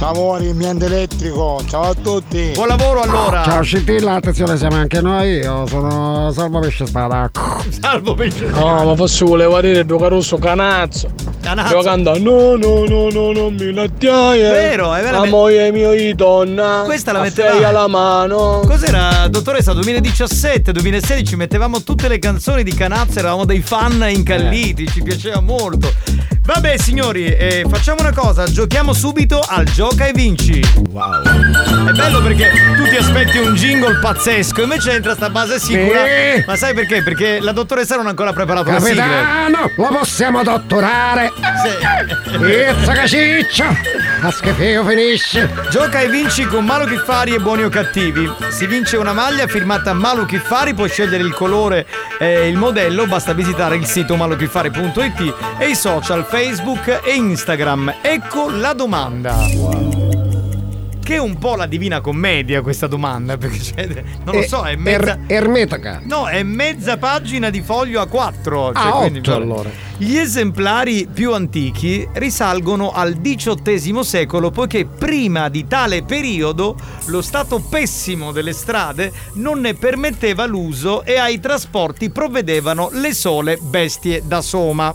lavori 0.00 0.48
ambiente 0.48 0.86
elettrico 0.86 1.60
ciao 1.68 1.90
a 1.90 1.94
tutti 1.94 2.52
Buon 2.54 2.68
lavoro 2.68 3.02
allora. 3.02 3.42
Ciao 3.44 3.62
Scintilla, 3.62 4.14
attenzione 4.14 4.56
siamo 4.56 4.76
anche 4.76 5.00
noi, 5.02 5.32
io 5.38 5.66
sono 5.66 6.30
Salvo 6.32 6.58
Pesce 6.60 6.86
Spada. 6.86 7.30
Salvo 7.80 8.14
pesce. 8.14 8.46
No, 8.46 8.84
ma 8.84 8.96
forse 8.96 9.24
voleva 9.26 9.60
dire 9.60 9.84
Duca 9.84 10.08
Rosso 10.08 10.38
canazzo. 10.40 11.08
Canazzo. 11.40 11.68
Devo 11.70 11.82
cantare 11.82 12.18
no 12.18 12.54
no 12.56 12.84
no 12.86 13.08
no 13.10 13.32
non 13.32 13.54
mi 13.54 13.72
lattiare. 13.72 14.38
Vero, 14.40 14.92
è 14.92 14.96
La 14.98 15.02
veramente- 15.02 15.30
moglie 15.30 15.72
mia 15.72 15.90
di 15.92 16.14
donna. 16.14 16.82
Questa 16.84 17.12
la 17.12 17.20
metteva- 17.20 17.50
feia 17.52 17.70
la 17.70 17.86
mano. 17.88 18.60
Cos'era, 18.66 19.26
dottoressa? 19.28 19.72
2017, 19.72 20.72
2016 20.72 21.36
mettevamo 21.36 21.82
tutte 21.82 22.08
le 22.08 22.18
canzoni 22.18 22.62
di 22.62 22.74
Canazzo, 22.74 23.20
eravamo 23.20 23.44
dei 23.46 23.62
fan 23.62 24.04
incalliti, 24.10 24.86
ci 24.88 25.02
piaceva 25.02 25.40
molto. 25.40 25.92
Vabbè 26.42 26.76
signori, 26.78 27.26
eh, 27.26 27.64
facciamo 27.68 28.00
una 28.00 28.12
cosa, 28.12 28.44
giochiamo 28.44 28.92
subito 28.92 29.40
al 29.46 29.64
gioca 29.64 30.06
e 30.06 30.12
vinci. 30.12 30.60
Wow. 30.90 31.22
È 31.88 31.92
bello 31.92 32.20
perché 32.22 32.50
tu 32.76 32.84
ti 32.88 32.96
aspetti 32.96 33.38
un 33.38 33.54
jingle 33.54 33.98
pazzesco, 34.00 34.62
invece 34.62 34.92
entra 34.92 35.14
sta 35.14 35.30
base 35.30 35.58
sicura. 35.60 36.04
Sì. 36.04 36.44
Ma 36.46 36.56
sai 36.56 36.74
perché? 36.74 37.02
Perché 37.02 37.40
la 37.40 37.52
dottoressa 37.52 37.96
non 37.96 38.06
ha 38.06 38.10
ancora 38.10 38.32
preparato 38.32 38.70
la 38.70 38.80
sigla. 38.80 39.04
Capitano, 39.04 39.70
lo 39.76 39.98
possiamo 39.98 40.42
dottorare. 40.42 41.32
Pizza 42.24 42.92
caciccia. 42.92 43.76
A 44.22 44.30
schifeo 44.30 44.84
finisce. 44.84 45.50
Gioca 45.70 46.00
e 46.00 46.08
vinci 46.08 46.44
con 46.44 46.64
Malu 46.64 46.86
Chiffari 46.86 47.34
e 47.34 47.38
Buoni 47.38 47.62
o 47.64 47.68
Cattivi. 47.68 48.30
Si 48.50 48.66
vince 48.66 48.96
una 48.96 49.12
maglia 49.12 49.46
firmata 49.46 49.92
Malu 49.94 50.26
Chiffari, 50.26 50.74
puoi 50.74 50.88
scegliere 50.88 51.22
il 51.22 51.32
colore 51.32 51.86
e 52.18 52.48
il 52.48 52.56
modello, 52.56 53.06
basta 53.06 53.32
visitare 53.32 53.76
il 53.76 53.86
sito 53.86 54.16
maluchiffari.it 54.16 55.34
e 55.58 55.68
i 55.68 55.74
social 55.74 56.26
Facebook 56.30 57.00
e 57.04 57.14
Instagram. 57.14 57.94
Ecco 58.02 58.50
la 58.50 58.72
domanda. 58.72 59.36
Che 61.02 61.16
è 61.16 61.18
un 61.18 61.38
po' 61.38 61.56
la 61.56 61.66
divina 61.66 62.00
commedia 62.00 62.62
questa 62.62 62.86
domanda, 62.86 63.36
perché 63.36 63.58
c'è- 63.58 63.86
non 64.24 64.34
lo 64.36 64.42
Eh, 64.42 64.46
so, 64.46 64.62
è 64.62 64.76
mezza... 64.76 65.18
er- 65.18 65.18
ermetaca. 65.26 66.00
No, 66.04 66.28
è 66.28 66.44
mezza 66.44 66.98
pagina 66.98 67.50
di 67.50 67.62
foglio 67.62 68.00
A4. 68.02 68.70
Ah, 68.74 68.90
quindi, 68.92 69.18
otto, 69.18 69.30
guarda, 69.32 69.44
allora. 69.44 69.70
Gli 69.96 70.16
esemplari 70.16 71.08
più 71.12 71.32
antichi 71.34 72.08
risalgono 72.12 72.92
al 72.92 73.16
XVIII 73.20 74.04
secolo, 74.04 74.52
poiché 74.52 74.84
prima 74.86 75.48
di 75.48 75.66
tale 75.66 76.04
periodo 76.04 76.76
lo 77.06 77.22
stato 77.22 77.58
pessimo 77.58 78.30
delle 78.30 78.52
strade 78.52 79.10
non 79.34 79.58
ne 79.58 79.74
permetteva 79.74 80.46
l'uso 80.46 81.02
e 81.02 81.16
ai 81.18 81.40
trasporti 81.40 82.10
provvedevano 82.10 82.88
le 82.92 83.12
sole 83.14 83.58
bestie 83.60 84.22
da 84.24 84.40
soma. 84.40 84.94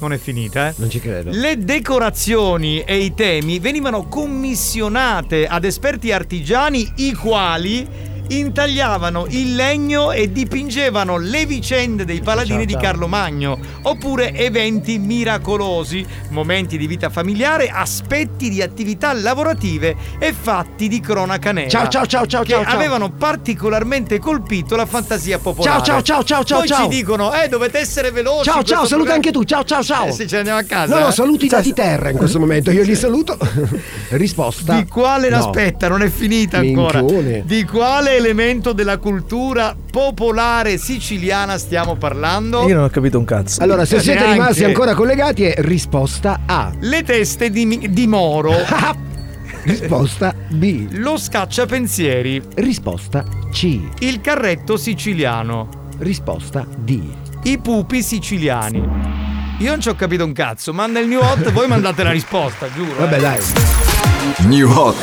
Non 0.00 0.12
è 0.12 0.18
finita, 0.18 0.68
eh? 0.68 0.74
Non 0.76 0.90
ci 0.90 1.00
credo. 1.00 1.30
Le 1.32 1.58
decorazioni 1.58 2.80
e 2.80 2.98
i 2.98 3.14
temi 3.14 3.58
venivano 3.58 4.06
commissionate 4.08 5.46
ad 5.46 5.64
esperti 5.64 6.12
artigiani 6.12 6.92
i 6.96 7.14
quali 7.14 7.86
intagliavano 8.28 9.26
il 9.30 9.54
legno 9.54 10.12
e 10.12 10.30
dipingevano 10.30 11.16
le 11.18 11.46
vicende 11.46 12.04
dei 12.04 12.20
paladini 12.20 12.64
di. 12.66 12.72
Carlo 12.74 13.06
Magno, 13.06 13.58
oppure 13.82 14.34
eventi 14.34 14.98
miracolosi, 14.98 16.04
momenti 16.30 16.76
di 16.76 16.86
vita 16.86 17.08
familiare, 17.08 17.68
aspetti 17.68 18.50
di 18.50 18.60
attività 18.60 19.12
lavorative 19.12 19.96
e 20.18 20.34
fatti 20.38 20.88
di 20.88 21.00
cronaca 21.00 21.52
nera. 21.52 21.68
Ciao, 21.68 21.88
ciao, 21.88 22.04
ciao, 22.06 22.26
ciao, 22.26 22.42
che 22.42 22.50
ciao, 22.52 22.62
avevano 22.64 23.10
particolarmente 23.10 24.18
colpito 24.18 24.76
la 24.76 24.86
fantasia 24.86 25.38
popolare. 25.38 25.82
Ciao, 25.84 26.02
ciao, 26.02 26.02
ciao, 26.02 26.24
ciao, 26.24 26.44
ciao, 26.44 26.58
Poi 26.58 26.68
ciao. 26.68 26.82
ci 26.82 26.88
dicono, 26.96 27.32
eh, 27.32 27.48
dovete 27.48 27.78
essere 27.78 28.10
veloci. 28.10 28.50
Ciao, 28.50 28.62
ciao, 28.62 28.84
saluta 28.86 29.14
anche 29.14 29.30
tu. 29.30 29.44
Ciao, 29.44 29.64
ciao, 29.64 29.82
ciao. 29.82 30.06
Eh, 30.06 30.12
sì, 30.12 30.26
ce 30.26 30.34
ne 30.34 30.38
andiamo 30.38 30.58
a 30.58 30.64
casa. 30.64 30.94
No, 30.94 31.00
no, 31.00 31.08
eh. 31.08 31.12
saluti 31.12 31.46
da 31.46 31.60
di 31.60 31.72
terra 31.72 32.10
in 32.10 32.16
questo 32.16 32.38
momento. 32.38 32.70
Io 32.70 32.82
li 32.82 32.94
saluto. 32.96 33.38
Risposta. 34.10 34.74
Di 34.74 34.86
quale 34.86 35.28
No. 35.28 35.38
aspetta, 35.38 35.88
non 35.88 36.02
è 36.02 36.10
finita 36.10 36.58
ancora. 36.58 37.00
Minchione. 37.00 37.42
Di 37.46 37.64
quale 37.64 38.13
elemento 38.14 38.72
della 38.72 38.98
cultura 38.98 39.76
popolare 39.90 40.78
siciliana 40.78 41.58
stiamo 41.58 41.96
parlando? 41.96 42.66
Io 42.66 42.74
non 42.74 42.84
ho 42.84 42.90
capito 42.90 43.18
un 43.18 43.24
cazzo. 43.24 43.62
Allora, 43.62 43.84
se 43.84 44.00
siete 44.00 44.20
Neanche. 44.20 44.38
rimasti 44.38 44.64
ancora 44.64 44.94
collegati, 44.94 45.44
è 45.44 45.54
risposta 45.58 46.40
A. 46.46 46.72
Le 46.80 47.02
teste 47.02 47.50
di, 47.50 47.88
di 47.90 48.06
Moro. 48.06 48.52
Risposta 49.64 50.34
B. 50.50 50.88
Lo 50.92 51.16
scacciapensieri. 51.16 52.42
Risposta 52.56 53.24
C. 53.50 53.80
Il 54.00 54.20
carretto 54.20 54.76
siciliano. 54.76 55.68
Risposta 55.98 56.66
D. 56.76 57.00
I 57.44 57.58
pupi 57.58 58.02
siciliani. 58.02 59.22
Io 59.58 59.70
non 59.70 59.80
ci 59.80 59.88
ho 59.88 59.94
capito 59.94 60.24
un 60.24 60.32
cazzo, 60.32 60.72
manda 60.72 60.98
il 60.98 61.06
new 61.06 61.20
hot, 61.20 61.50
voi 61.52 61.68
mandate 61.68 62.02
la 62.02 62.10
risposta, 62.10 62.70
giuro. 62.72 62.98
Vabbè, 62.98 63.16
eh. 63.16 63.20
dai. 63.20 64.13
New 64.46 64.70
Hot. 64.70 64.96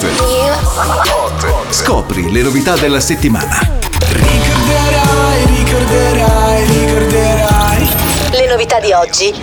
Scopri 1.69 2.31
le 2.31 2.41
novità 2.41 2.75
della 2.75 2.99
settimana. 2.99 3.59
Ricorderai, 4.09 5.45
ricorderai, 5.45 6.65
ricorderai 6.65 7.89
Le 8.31 8.47
novità 8.47 8.79
di 8.79 8.91
oggi. 8.91 9.33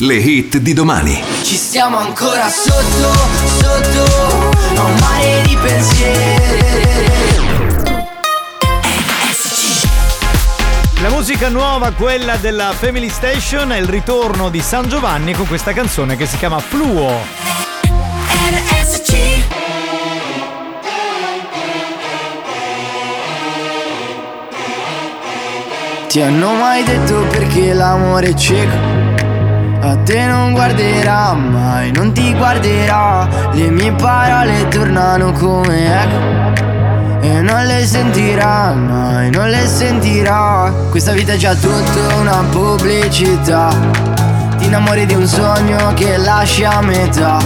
Le 0.00 0.14
hit 0.16 0.56
di 0.56 0.72
domani. 0.72 1.22
Ci 1.42 1.56
stiamo 1.56 1.98
ancora 1.98 2.48
sotto, 2.48 3.12
sotto 3.60 4.50
A 4.74 4.82
un 4.82 4.94
mare 4.98 5.42
di 5.46 5.56
pensieri 5.56 6.83
La 11.04 11.10
musica 11.10 11.50
nuova, 11.50 11.92
quella 11.92 12.36
della 12.36 12.72
Family 12.72 13.10
Station, 13.10 13.72
è 13.72 13.76
il 13.76 13.84
ritorno 13.84 14.48
di 14.48 14.60
San 14.60 14.88
Giovanni 14.88 15.34
con 15.34 15.46
questa 15.46 15.74
canzone 15.74 16.16
che 16.16 16.24
si 16.24 16.38
chiama 16.38 16.58
Fluo. 16.60 17.18
NSC 18.48 19.44
Ti 26.08 26.22
hanno 26.22 26.54
mai 26.54 26.82
detto 26.84 27.20
perché 27.26 27.74
l'amore 27.74 28.28
è 28.28 28.34
cieco? 28.34 28.76
A 29.80 29.98
te 29.98 30.24
non 30.24 30.52
guarderà 30.52 31.34
mai, 31.34 31.92
non 31.92 32.14
ti 32.14 32.32
guarderà 32.32 33.28
Le 33.52 33.68
mie 33.68 33.92
parole 33.92 34.68
tornano 34.68 35.32
come 35.32 36.02
eco 36.02 36.53
E 37.24 37.40
non 37.40 37.64
le 37.64 37.86
sentirà 37.86 38.74
mai, 38.74 39.30
non 39.30 39.48
le 39.48 39.66
sentirà. 39.66 40.70
Questa 40.90 41.12
vita 41.12 41.32
è 41.32 41.36
già 41.36 41.54
tutta 41.54 42.16
una 42.16 42.44
pubblicità. 42.50 43.70
Ti 44.58 44.66
innamori 44.66 45.06
di 45.06 45.14
un 45.14 45.26
sogno 45.26 45.94
che 45.94 46.18
lasci 46.18 46.64
a 46.64 46.82
metà. 46.82 47.38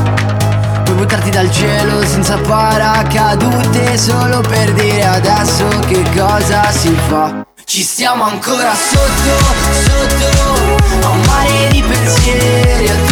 Puoi 0.83 0.97
buttarti 0.97 1.31
dal 1.31 1.49
cielo 1.53 2.05
senza 2.05 2.39
paracadute 2.39 3.97
Solo 3.97 4.41
per 4.41 4.73
dire 4.73 5.05
adesso 5.05 5.69
che 5.87 6.03
cosa 6.13 6.73
si 6.73 6.93
fa. 7.07 7.47
Ci 7.65 7.83
stiamo 7.83 8.25
ancora 8.25 8.73
sotto, 8.75 9.37
sotto 9.85 11.07
A 11.07 11.09
un 11.11 11.21
mare 11.21 11.69
di 11.71 11.83
pensieri 11.83 13.08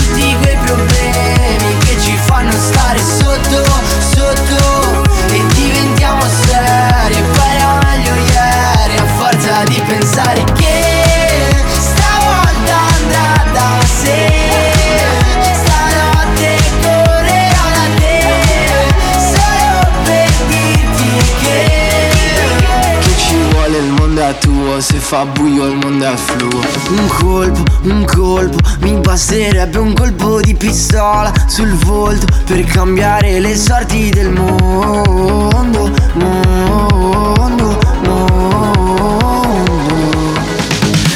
è 26.17 26.19
fluo 26.19 26.61
Un 26.91 27.07
colpo, 27.09 27.63
un 27.83 28.05
colpo 28.05 28.59
Mi 28.81 28.99
basterebbe 29.01 29.79
un 29.79 29.95
colpo 29.95 30.41
di 30.41 30.55
pistola 30.55 31.33
Sul 31.47 31.73
volto 31.75 32.27
Per 32.47 32.65
cambiare 32.65 33.39
le 33.39 33.57
sorti 33.57 34.11
del 34.11 34.31
mondo 34.31 35.93
Mondo, 36.15 37.79
mondo. 38.05 38.35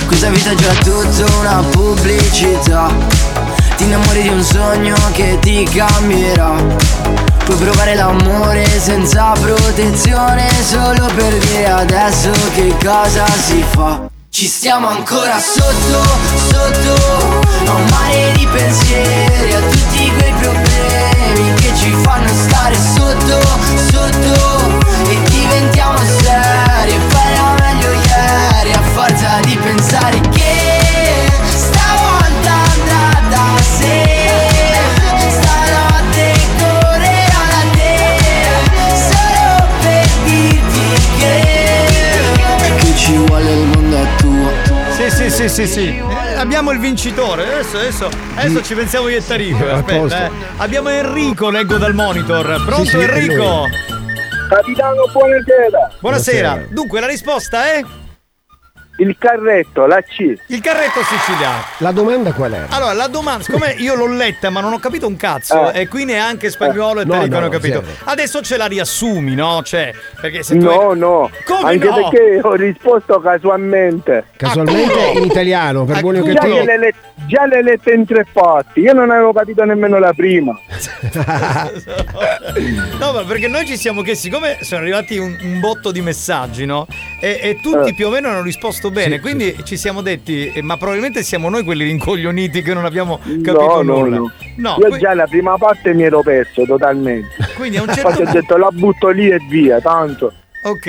Questa 0.07 0.29
vita 0.29 0.51
è 0.51 0.55
già 0.55 0.73
tutta 0.75 1.39
una 1.41 1.63
pubblicità. 1.71 2.89
Ti 3.77 3.85
innamori 3.85 4.23
di 4.23 4.29
un 4.29 4.43
sogno 4.43 4.95
che 5.13 5.39
ti 5.41 5.65
cambierà. 5.65 6.53
Puoi 7.45 7.57
provare 7.57 7.95
l'amore 7.95 8.67
senza 8.79 9.33
protezione 9.41 10.47
Solo 10.63 11.07
per 11.15 11.39
dire 11.39 11.69
adesso 11.69 12.31
che 12.55 12.75
cosa 12.83 13.27
si 13.27 13.65
fa 13.71 14.20
Ci 14.41 14.47
stiamo 14.47 14.89
ancora 14.89 15.39
sotto, 15.39 16.03
sotto. 16.35 17.41
A 17.67 17.75
un 17.75 17.85
mare 17.91 18.33
di 18.39 18.47
pensieri 18.47 19.53
A 19.53 19.61
tutti 19.61 20.11
quei 20.13 20.33
problemi 20.33 21.55
Che 21.57 21.75
ci 21.77 21.93
fanno 22.03 22.29
stare 22.29 22.75
sotto, 22.75 23.39
sotto 23.91 24.60
Sì, 45.41 45.49
sì, 45.49 45.67
sì. 45.67 45.97
Eh, 45.97 46.35
abbiamo 46.35 46.71
il 46.71 46.79
vincitore. 46.79 47.45
Adesso, 47.45 47.79
adesso, 47.79 48.11
adesso 48.35 48.63
ci 48.63 48.75
pensiamo 48.75 49.09
io 49.09 49.17
e 49.17 49.25
Tarico. 49.25 49.67
Aspetta, 49.71 50.27
eh. 50.27 50.31
Abbiamo 50.59 50.91
Enrico, 50.91 51.49
leggo 51.49 51.79
dal 51.79 51.95
monitor. 51.95 52.63
Pronto 52.63 52.85
Sì, 52.85 52.91
sì, 52.91 52.97
Enrico? 52.99 53.67
Capitano, 54.51 55.07
buonasera. 55.11 55.91
Buonasera. 55.99 56.51
Buonasera. 56.51 56.67
Dunque, 56.69 57.01
la 57.01 57.07
risposta 57.07 57.73
è 57.73 57.83
Il 59.01 59.17
carretto, 59.19 59.87
la 59.87 60.03
C. 60.03 60.35
il 60.49 60.61
carretto 60.61 61.01
siciliano. 61.03 61.63
La 61.79 61.91
domanda 61.91 62.33
qual 62.33 62.53
è? 62.53 62.65
Allora, 62.69 62.93
la 62.93 63.07
domanda, 63.07 63.43
siccome 63.43 63.75
io 63.81 63.95
l'ho 63.95 64.07
letta 64.07 64.51
ma 64.51 64.61
non 64.61 64.75
ho 64.75 64.79
capito 64.79 65.07
un 65.07 65.17
cazzo, 65.17 65.73
Eh. 65.73 65.81
e 65.83 65.89
qui 65.89 66.05
neanche 66.05 66.51
spagnolo 66.51 67.01
e 67.01 67.05
No, 67.07 67.13
Tarico 67.13 67.31
no, 67.35 67.39
hanno 67.41 67.49
capito. 67.49 67.83
zero. 67.83 67.97
Adesso 68.05 68.43
ce 68.43 68.57
la 68.59 68.67
riassumi, 68.67 69.35
no? 69.35 69.63
Cioè, 69.65 69.93
perché 70.21 70.43
se 70.43 70.59
tu 70.59 70.65
No, 70.67 70.93
no. 70.93 71.31
Come 71.47 71.71
Anche 71.71 71.89
no? 71.89 71.95
perché 72.11 72.41
ho 72.43 72.55
risposto 72.55 73.21
casualmente. 73.21 74.25
Casualmente 74.37 75.13
in 75.15 75.25
italiano, 75.25 75.85
per 75.87 76.01
buoni 76.01 76.19
o 76.19 76.25
Già, 76.25 76.35
cattivi. 76.35 76.65
le 76.65 76.79
let- 76.79 76.95
già 77.27 77.47
le 77.47 77.63
lette 77.63 77.93
in 77.95 78.05
tre 78.05 78.27
parti. 78.31 78.81
Io 78.81 78.93
non 78.93 79.11
avevo 79.11 79.33
capito 79.33 79.65
nemmeno 79.65 79.99
la 79.99 80.13
prima. 80.13 80.53
No, 82.99 83.13
ma 83.13 83.23
perché 83.25 83.49
noi 83.49 83.65
ci 83.67 83.77
siamo 83.77 84.03
chiesti, 84.03 84.29
siccome 84.29 84.59
sono 84.61 84.81
arrivati 84.83 85.17
un, 85.19 85.37
un 85.43 85.61
botto 85.61 85.91
di 85.91 86.01
messaggi, 86.03 86.67
no? 86.67 86.87
E, 87.21 87.39
e 87.43 87.59
tutti 87.63 87.91
Eh. 87.91 87.95
più 87.95 88.09
o 88.09 88.11
meno 88.11 88.29
hanno 88.29 88.43
risposto 88.43 88.90
bene, 88.91 89.15
Sì, 89.17 89.21
quindi 89.21 89.57
ci 89.65 89.77
siamo 89.77 90.01
detti, 90.03 90.53
eh, 90.53 90.63
ma 90.63 90.77
probabilmente 90.77 91.23
siamo 91.23 91.49
noi 91.49 91.65
quelli 91.65 91.85
rincoglioniti 91.85 92.63
che 92.63 92.75
non 92.75 92.85
abbiamo 92.85 93.19
capito 93.19 93.53
No, 93.53 93.83
no, 93.83 93.99
nulla. 94.01 94.17
no. 94.19 94.33
No, 94.57 94.77
Io 94.81 94.89
qui- 94.89 94.99
già 94.99 95.15
la 95.15 95.27
prima 95.27 95.57
parte 95.57 95.95
mi 95.95 96.03
ero 96.03 96.23
perso 96.23 96.65
totalmente. 96.65 97.29
quindi 97.57 97.77
a 97.79 97.83
un 97.83 97.89
certo 97.89 98.09
Infatti 98.09 98.23
ho 98.23 98.25
punto... 98.25 98.41
detto 98.41 98.57
la 98.57 98.69
butto 98.73 99.09
lì 99.09 99.29
e 99.31 99.39
via, 99.49 99.81
tanto. 99.81 100.33
Ok, 100.65 100.87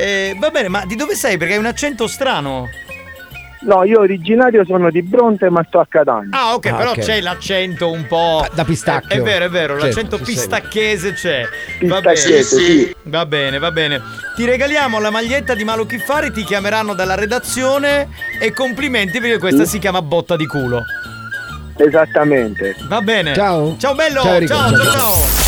Eh, 0.00 0.36
va 0.38 0.50
bene, 0.50 0.68
ma 0.68 0.84
di 0.86 0.94
dove 0.94 1.14
sei? 1.16 1.36
Perché 1.36 1.54
hai 1.54 1.58
un 1.58 1.66
accento 1.66 2.06
strano. 2.06 2.68
No, 3.60 3.82
io 3.84 4.00
originario 4.00 4.64
sono 4.64 4.90
di 4.90 5.02
Bronte 5.02 5.50
ma 5.50 5.64
sto 5.66 5.80
a 5.80 5.86
Catania. 5.88 6.28
Ah, 6.30 6.54
ok, 6.54 6.66
Ah, 6.66 6.74
però 6.76 6.90
ok. 6.90 6.98
c'è 6.98 7.20
l'accento 7.20 7.90
un 7.90 8.06
po'. 8.06 8.46
Da 8.54 8.64
pistacchio. 8.64 9.16
È 9.16 9.20
vero, 9.20 9.46
è 9.46 9.48
vero, 9.48 9.72
Certo, 9.78 9.86
l'accento 9.86 10.18
pistacchese 10.18 11.12
c'è. 11.12 11.42
Va 11.82 12.00
bene. 12.00 12.12
Pistacchese, 12.14 12.42
sì. 12.42 12.94
Va 13.04 13.26
bene, 13.26 13.58
va 13.58 13.70
bene. 13.72 14.00
Ti 14.36 14.44
regaliamo 14.44 15.00
la 15.00 15.10
maglietta 15.10 15.54
di 15.54 15.64
Malo 15.64 15.86
Chiffari, 15.86 16.30
ti 16.30 16.44
chiameranno 16.44 16.94
dalla 16.94 17.16
redazione 17.16 18.08
e 18.40 18.52
complimenti 18.52 19.18
perché 19.20 19.38
questa 19.38 19.64
si 19.64 19.78
chiama 19.78 20.02
botta 20.02 20.36
di 20.36 20.46
culo. 20.46 20.84
Esattamente. 21.76 22.76
Va 22.88 23.00
bene. 23.00 23.34
Ciao. 23.34 23.76
Ciao 23.78 23.94
bello. 23.94 24.20
Ciao, 24.22 24.32
Enrico. 24.34 24.54
ciao, 24.54 24.70
ciao. 24.76 24.92
ciao. 24.92 25.47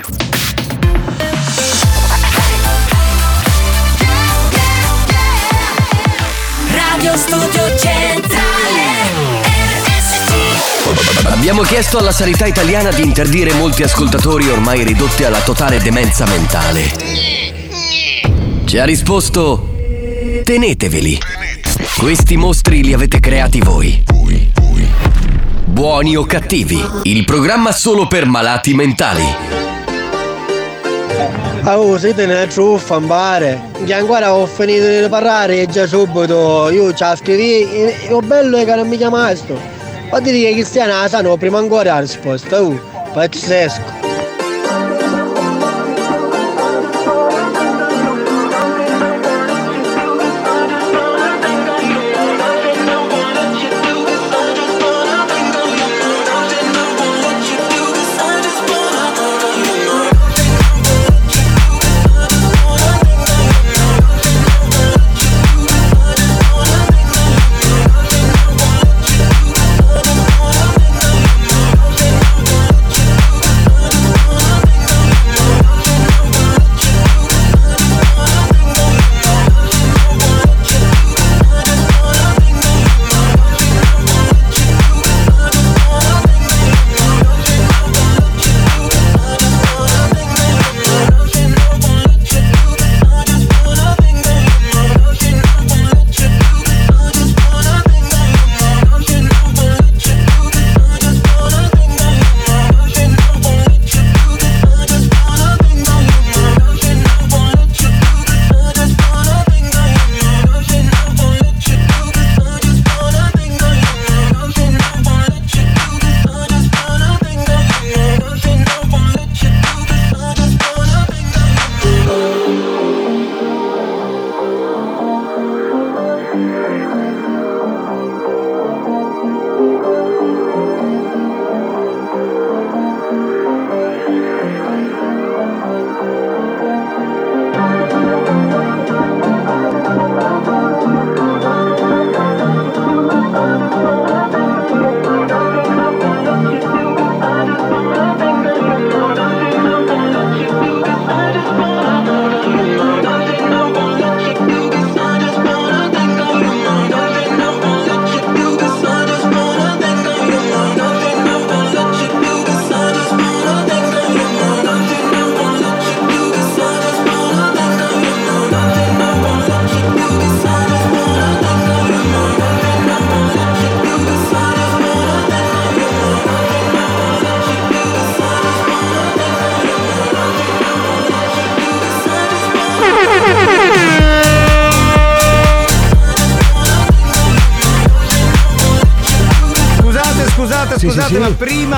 Abbiamo 11.51 11.67
chiesto 11.67 11.97
alla 11.97 12.13
sanità 12.13 12.45
italiana 12.45 12.91
di 12.91 13.01
interdire 13.01 13.51
molti 13.51 13.83
ascoltatori 13.83 14.47
ormai 14.47 14.85
ridotti 14.85 15.25
alla 15.25 15.41
totale 15.41 15.81
demenza 15.81 16.25
mentale. 16.25 16.89
Ci 18.63 18.77
ha 18.77 18.85
risposto: 18.85 19.75
Teneteveli. 20.45 21.19
Questi 21.97 22.37
mostri 22.37 22.81
li 22.81 22.93
avete 22.93 23.19
creati 23.19 23.59
voi. 23.59 24.01
Buoni 25.65 26.15
o 26.15 26.23
cattivi, 26.23 26.81
il 27.03 27.25
programma 27.25 27.73
solo 27.73 28.07
per 28.07 28.25
malati 28.27 28.73
mentali. 28.73 29.25
Ah, 31.63 31.77
oh, 31.77 31.97
siete 31.99 32.23
una 32.23 32.45
truffa, 32.45 32.97
pare. 32.99 33.71
Che 33.83 33.93
ancora 33.93 34.33
ho 34.33 34.45
finito 34.45 34.87
di 34.87 35.09
parlare 35.09 35.63
e 35.63 35.67
già 35.67 35.85
subito 35.85 36.69
io 36.69 36.93
ci 36.93 37.03
scrivi. 37.17 37.69
E 37.73 38.07
lo 38.07 38.21
bello 38.21 38.55
è 38.55 38.63
che 38.63 38.73
non 38.73 38.87
mi 38.87 38.95
chiamasto. 38.95 39.80
Ma 40.11 40.19
dire 40.19 40.49
che 40.49 40.51
Cristiana 40.51 41.01
la 41.01 41.07
sanno 41.07 41.37
prima 41.37 41.57
ancora 41.57 41.93
la 41.93 41.99
risposta. 42.01 42.61
Uh, 42.61 42.77
pazzesco. 43.13 44.10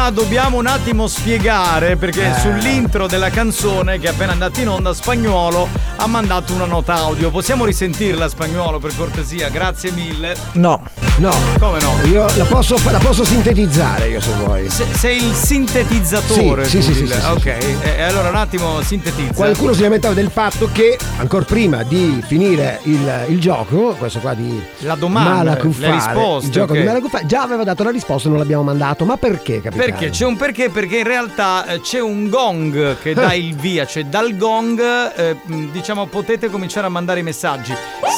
Prima 0.03 0.09
dobbiamo 0.09 0.57
un 0.57 0.65
attimo 0.67 1.07
spiegare 1.07 1.95
perché 1.95 2.31
Eh. 2.31 2.39
sull'intro 2.39 3.07
della 3.07 3.29
canzone 3.29 3.99
che 3.99 4.07
è 4.07 4.09
appena 4.09 4.33
andata 4.33 4.59
in 4.59 4.67
onda, 4.67 4.93
Spagnuolo 4.93 5.69
ha 5.95 6.07
mandato 6.07 6.53
una 6.53 6.65
nota 6.65 6.95
audio. 6.95 7.29
Possiamo 7.29 7.63
risentirla, 7.63 8.27
Spagnuolo, 8.27 8.79
per 8.79 8.93
cortesia? 8.95 9.47
Grazie 9.49 9.91
mille. 9.91 10.35
No. 10.53 10.81
No. 11.17 11.31
Come 11.59 11.79
no? 11.79 11.93
Io 12.05 12.25
la 12.37 12.43
posso, 12.45 12.75
la 12.89 12.97
posso 12.97 13.23
sintetizzare 13.23 14.07
io 14.09 14.19
se 14.19 14.31
vuoi. 14.33 14.67
Se- 14.67 14.87
sei 14.93 15.23
il 15.23 15.33
sintetizzatore. 15.33 16.65
Sì, 16.65 16.81
sì, 16.81 16.91
sì, 16.93 17.05
sì, 17.05 17.13
ok, 17.13 17.45
e- 17.45 17.77
e 17.97 18.01
allora 18.01 18.29
un 18.29 18.35
attimo 18.35 18.81
sintetizza. 18.81 19.31
Qualcuno 19.33 19.73
si 19.73 19.83
lamentava 19.83 20.15
del 20.15 20.31
fatto 20.31 20.69
che 20.71 20.97
ancora 21.17 21.45
prima 21.45 21.83
di 21.83 22.19
finire 22.25 22.79
il, 22.83 23.25
il 23.27 23.39
gioco, 23.39 23.93
questo 23.97 24.19
qua 24.19 24.33
di 24.33 24.59
La 24.79 24.95
domanda, 24.95 25.33
Malacuffare, 25.51 25.87
le 25.87 25.93
risposte, 25.93 26.45
il 26.47 26.51
gioco 26.51 26.71
ok. 26.73 26.79
di 26.79 26.85
Malacuffare, 26.85 27.25
già 27.27 27.41
aveva 27.43 27.63
dato 27.63 27.83
la 27.83 27.91
risposta 27.91 28.27
e 28.27 28.31
non 28.31 28.39
l'abbiamo 28.39 28.63
mandato. 28.63 29.05
Ma 29.05 29.15
perché, 29.17 29.61
capitano? 29.61 29.91
Perché? 29.91 30.09
C'è 30.09 30.25
un 30.25 30.35
perché? 30.35 30.69
Perché 30.71 30.97
in 30.97 31.03
realtà 31.05 31.67
eh, 31.67 31.79
c'è 31.81 32.01
un 32.01 32.27
gong 32.27 32.97
che 32.99 33.13
dà 33.13 33.33
il 33.33 33.55
via, 33.55 33.85
cioè 33.85 34.05
dal 34.05 34.35
gong 34.35 34.81
eh, 35.15 35.37
diciamo 35.71 36.07
potete 36.07 36.49
cominciare 36.49 36.87
a 36.87 36.89
mandare 36.89 37.19
i 37.19 37.23
messaggi. 37.23 37.73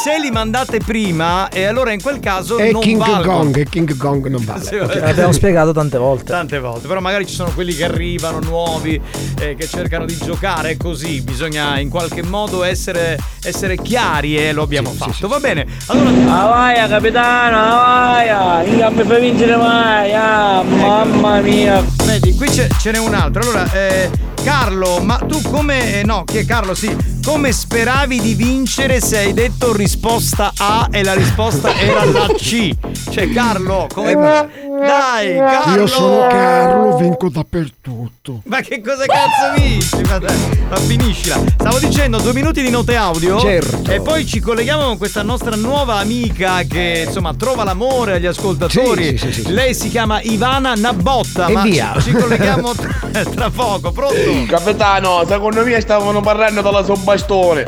Se 0.05 0.19
li 0.19 0.29
mandate 0.29 0.77
prima, 0.85 1.49
e 1.49 1.65
allora 1.65 1.91
in 1.91 1.99
quel 1.99 2.19
caso 2.19 2.57
È 2.57 2.71
non 2.71 2.79
King 2.81 2.99
valgono. 2.99 3.37
Gong, 3.39 3.57
è 3.57 3.63
King 3.63 3.97
Gong 3.97 4.27
non 4.27 4.45
vale. 4.45 4.63
Sì, 4.63 4.75
Ok. 4.75 4.93
L'abbiamo 4.99 5.31
spiegato 5.31 5.71
tante 5.71 5.97
volte. 5.97 6.25
Tante 6.25 6.59
volte, 6.59 6.87
però 6.87 6.99
magari 6.99 7.25
ci 7.25 7.33
sono 7.33 7.49
quelli 7.55 7.73
che 7.73 7.85
arrivano 7.85 8.37
nuovi, 8.39 9.01
eh, 9.39 9.55
che 9.55 9.67
cercano 9.67 10.05
di 10.05 10.15
giocare, 10.15 10.71
è 10.71 10.77
così, 10.77 11.21
bisogna 11.21 11.79
in 11.79 11.89
qualche 11.89 12.21
modo 12.21 12.63
essere, 12.63 13.17
essere 13.43 13.77
chiari 13.77 14.37
e 14.37 14.53
lo 14.53 14.61
abbiamo 14.61 14.91
fatto. 14.91 15.27
Va 15.27 15.39
bene, 15.39 15.65
allora... 15.87 16.09
Avaia 16.43 16.87
capitano, 16.87 17.57
avaia, 17.57 18.61
non 18.63 18.93
mi 18.93 19.03
fai 19.05 19.21
vincere 19.21 19.55
mai, 19.55 20.13
ah, 20.13 20.61
mamma 20.61 21.39
mia. 21.39 21.83
Vedi, 22.05 22.35
qui 22.35 22.47
c'è- 22.47 22.67
ce 22.79 22.91
n'è 22.91 22.99
un 22.99 23.15
altro. 23.15 23.41
Allora, 23.41 23.71
eh, 23.71 24.11
Carlo, 24.43 24.99
ma 24.99 25.15
tu 25.17 25.41
come. 25.41 25.99
eh, 25.99 26.03
no, 26.03 26.23
chi 26.25 26.37
è 26.37 26.45
Carlo? 26.45 26.75
Sì. 26.75 27.13
Come 27.25 27.51
speravi 27.51 28.21
di 28.21 28.35
vincere 28.35 29.01
se 29.01 29.17
hai 29.17 29.33
detto 29.33 29.73
risposta 29.75 30.53
A 30.55 30.89
e 30.91 31.03
la 31.03 31.15
risposta 31.15 31.75
era 31.75 32.05
la 32.05 32.27
C? 32.37 32.69
Cioè, 33.09 33.31
Carlo, 33.31 33.87
come. 33.91 34.13
Dai, 34.13 35.35
Carlo! 35.35 35.75
Io 35.75 35.87
sono 35.87 36.27
Carlo, 36.27 36.97
vinco 36.97 37.29
dappertutto. 37.29 38.41
Ma 38.45 38.61
che 38.61 38.79
cosa 38.79 39.05
cazzo 39.05 39.59
vinci? 39.59 40.01
Ma, 40.03 40.75
finiscila. 40.75 41.41
Stavo 41.57 41.79
dicendo 41.79 42.19
due 42.19 42.33
minuti 42.33 42.61
di 42.61 42.69
note 42.69 42.95
audio. 42.95 43.39
Certo. 43.39 43.89
E 43.89 44.01
poi 44.01 44.25
ci 44.27 44.39
colleghiamo 44.39 44.85
con 44.85 44.97
questa 44.97 45.23
nostra 45.23 45.55
nuova 45.55 45.95
amica 45.95 46.61
che 46.61 47.05
insomma 47.07 47.33
trova 47.33 47.63
l'amore 47.63 48.13
agli 48.13 48.27
ascoltatori. 48.27 49.17
Sì, 49.17 49.31
sì, 49.31 49.33
sì, 49.33 49.41
sì. 49.45 49.51
Lei 49.51 49.73
si 49.73 49.89
chiama 49.89 50.21
Ivana 50.21 50.75
Nabotta. 50.75 51.47
E 51.47 51.53
ma 51.53 51.63
via. 51.63 51.95
ci 51.99 52.11
colleghiamo 52.11 52.73
tra, 52.75 52.94
tra 53.35 53.49
poco. 53.49 53.91
Pronto? 53.91 54.45
Capitano, 54.47 55.23
secondo 55.25 55.63
me 55.63 55.79
stavano 55.79 56.21
parlando 56.21 56.61
della 56.61 56.83
sua 56.83 56.95
bastone. 56.97 57.63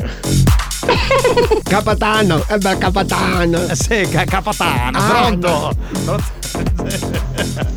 Capitano, 1.62 2.42
eh 2.48 2.58
beh, 2.58 2.78
capitano. 2.78 3.58
Sì, 3.72 4.08
ca- 4.10 4.24
capatano, 4.24 4.98
Ah, 4.98 5.08
pronto? 5.08 5.70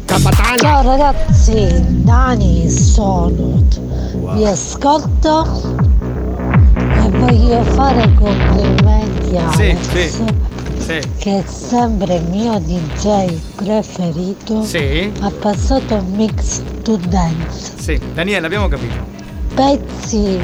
Capitano. 0.05 0.57
Ciao 0.57 0.81
ragazzi, 0.83 1.67
Dani 2.03 2.69
sono. 2.69 3.63
Vi 4.33 4.45
ascolto 4.45 5.45
e 6.75 7.09
voglio 7.09 7.63
fare 7.63 8.13
complimenti 8.13 9.37
a 9.37 9.51
Sì, 9.53 9.69
Alex, 9.71 10.09
sì. 10.09 10.23
Sì. 10.81 10.99
che 11.19 11.37
è 11.39 11.43
sempre 11.47 12.15
il 12.15 12.23
mio 12.29 12.59
DJ 12.59 13.37
preferito. 13.55 14.63
Sì. 14.63 15.11
Ha 15.21 15.31
passato 15.39 15.95
un 15.95 16.11
mix 16.15 16.61
to 16.83 16.97
dance. 17.07 17.73
Sì, 17.77 17.99
Daniele, 18.13 18.45
abbiamo 18.45 18.67
capito. 18.67 18.95
Pezzi 19.53 20.39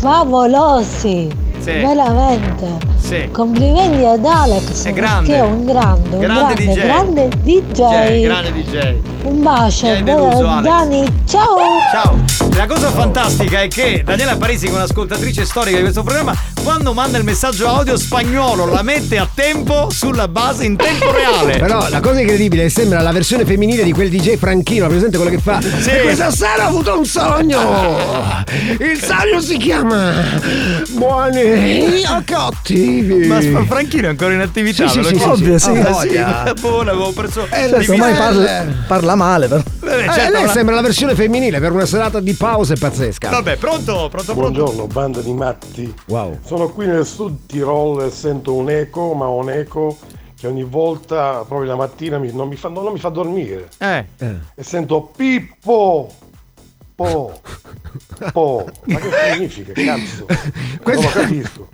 favolosi. 0.00 1.28
Sì. 1.58 1.70
Veramente. 1.72 2.92
Sì. 2.98 3.28
Complimenti 3.30 4.04
ad 4.04 4.24
Alex 4.24 4.84
È 4.84 4.92
grande. 4.92 5.30
perché 5.30 5.42
è 5.42 5.46
un 5.46 5.64
grande, 5.64 6.16
un 6.16 6.20
Grande 6.20 6.54
grande, 6.54 6.72
DJ. 6.74 6.82
grande 6.82 7.28
DJ. 7.42 7.74
Cioè, 7.74 8.20
grande 8.22 8.52
DJ. 8.52 8.94
Un 9.24 9.42
bacio, 9.42 10.02
deluso. 10.02 10.60
Dani, 10.62 11.04
ciao! 11.26 11.56
Ciao! 11.92 12.43
La 12.56 12.66
cosa 12.66 12.88
fantastica 12.90 13.62
è 13.62 13.68
che 13.68 14.02
Daniela 14.04 14.36
Parisi, 14.36 14.66
che 14.66 14.72
è 14.72 14.74
un'ascoltatrice 14.76 15.44
storica 15.44 15.76
di 15.76 15.82
questo 15.82 16.02
programma, 16.04 16.34
quando 16.62 16.92
manda 16.94 17.18
il 17.18 17.24
messaggio 17.24 17.66
audio 17.68 17.96
spagnolo 17.96 18.66
la 18.66 18.82
mette 18.82 19.18
a 19.18 19.28
tempo 19.32 19.88
sulla 19.90 20.28
base 20.28 20.64
in 20.64 20.76
tempo 20.76 21.10
reale. 21.10 21.58
Però 21.58 21.88
la 21.88 22.00
cosa 22.00 22.20
incredibile 22.20 22.62
è 22.62 22.64
che 22.66 22.70
sembra 22.70 23.00
la 23.02 23.10
versione 23.10 23.44
femminile 23.44 23.82
di 23.82 23.90
quel 23.92 24.08
DJ 24.08 24.36
Franchino, 24.36 24.86
presente 24.86 25.16
quello 25.16 25.32
che 25.32 25.40
fa. 25.42 25.60
Sì. 25.60 25.90
Questa 26.02 26.30
sera 26.30 26.66
ho 26.66 26.68
avuto 26.68 26.96
un 26.96 27.04
sogno! 27.04 28.44
Il 28.78 29.02
sogno 29.02 29.40
si 29.40 29.56
chiama 29.56 30.12
Buoni 30.90 32.02
o 32.08 32.22
cattivi. 32.24 33.26
Ma 33.26 33.40
Franchino 33.66 34.06
è 34.06 34.10
ancora 34.10 34.32
in 34.32 34.40
attività, 34.40 34.86
Sì, 34.88 35.02
sì, 35.02 35.16
sì. 35.18 35.22
Ovvio, 35.24 35.58
sì. 35.58 35.70
Ah, 35.70 35.90
voglia. 35.90 36.52
Boh, 36.60 36.82
l'avevo 36.82 37.12
perso. 37.12 37.46
Eh, 37.50 37.68
Certo, 37.68 37.92
ormai 37.92 38.14
parla, 38.14 38.64
parla 38.86 39.14
male, 39.16 39.48
però. 39.48 39.62
Vabbè, 39.96 40.08
Eh, 40.08 40.12
certo, 40.12 40.32
lei 40.32 40.44
ma- 40.44 40.52
sembra 40.52 40.74
la 40.74 40.80
versione 40.82 41.14
femminile 41.14 41.60
per 41.60 41.72
una 41.72 41.86
serata 41.86 42.20
di 42.20 42.32
pause 42.34 42.74
pazzesca. 42.76 43.30
Vabbè, 43.30 43.56
pronto, 43.56 44.08
pronto, 44.10 44.34
pronto. 44.34 44.34
Buongiorno, 44.34 44.86
banda 44.86 45.20
di 45.20 45.32
matti. 45.32 45.94
Wow. 46.06 46.38
Sono 46.44 46.68
qui 46.70 46.86
nel 46.86 47.06
sud 47.06 47.46
Tirol 47.46 48.04
e 48.04 48.10
sento 48.10 48.54
un 48.54 48.70
eco, 48.70 49.14
ma 49.14 49.26
un 49.28 49.50
eco 49.50 49.96
che 50.38 50.46
ogni 50.46 50.64
volta, 50.64 51.44
proprio 51.46 51.68
la 51.70 51.76
mattina, 51.76 52.18
mi- 52.18 52.32
non, 52.32 52.48
mi 52.48 52.56
fa, 52.56 52.68
non 52.68 52.92
mi 52.92 52.98
fa 52.98 53.08
dormire. 53.08 53.68
Eh. 53.78 54.04
E 54.54 54.62
sento 54.62 55.10
Pippo! 55.16 56.10
Po! 56.96 57.40
Po! 58.32 58.64
Ma 58.84 58.98
che 58.98 59.10
significa? 59.50 59.72
Cazzo! 59.82 60.26
Non 60.84 60.94
lo 60.94 61.08
capisco. 61.08 61.68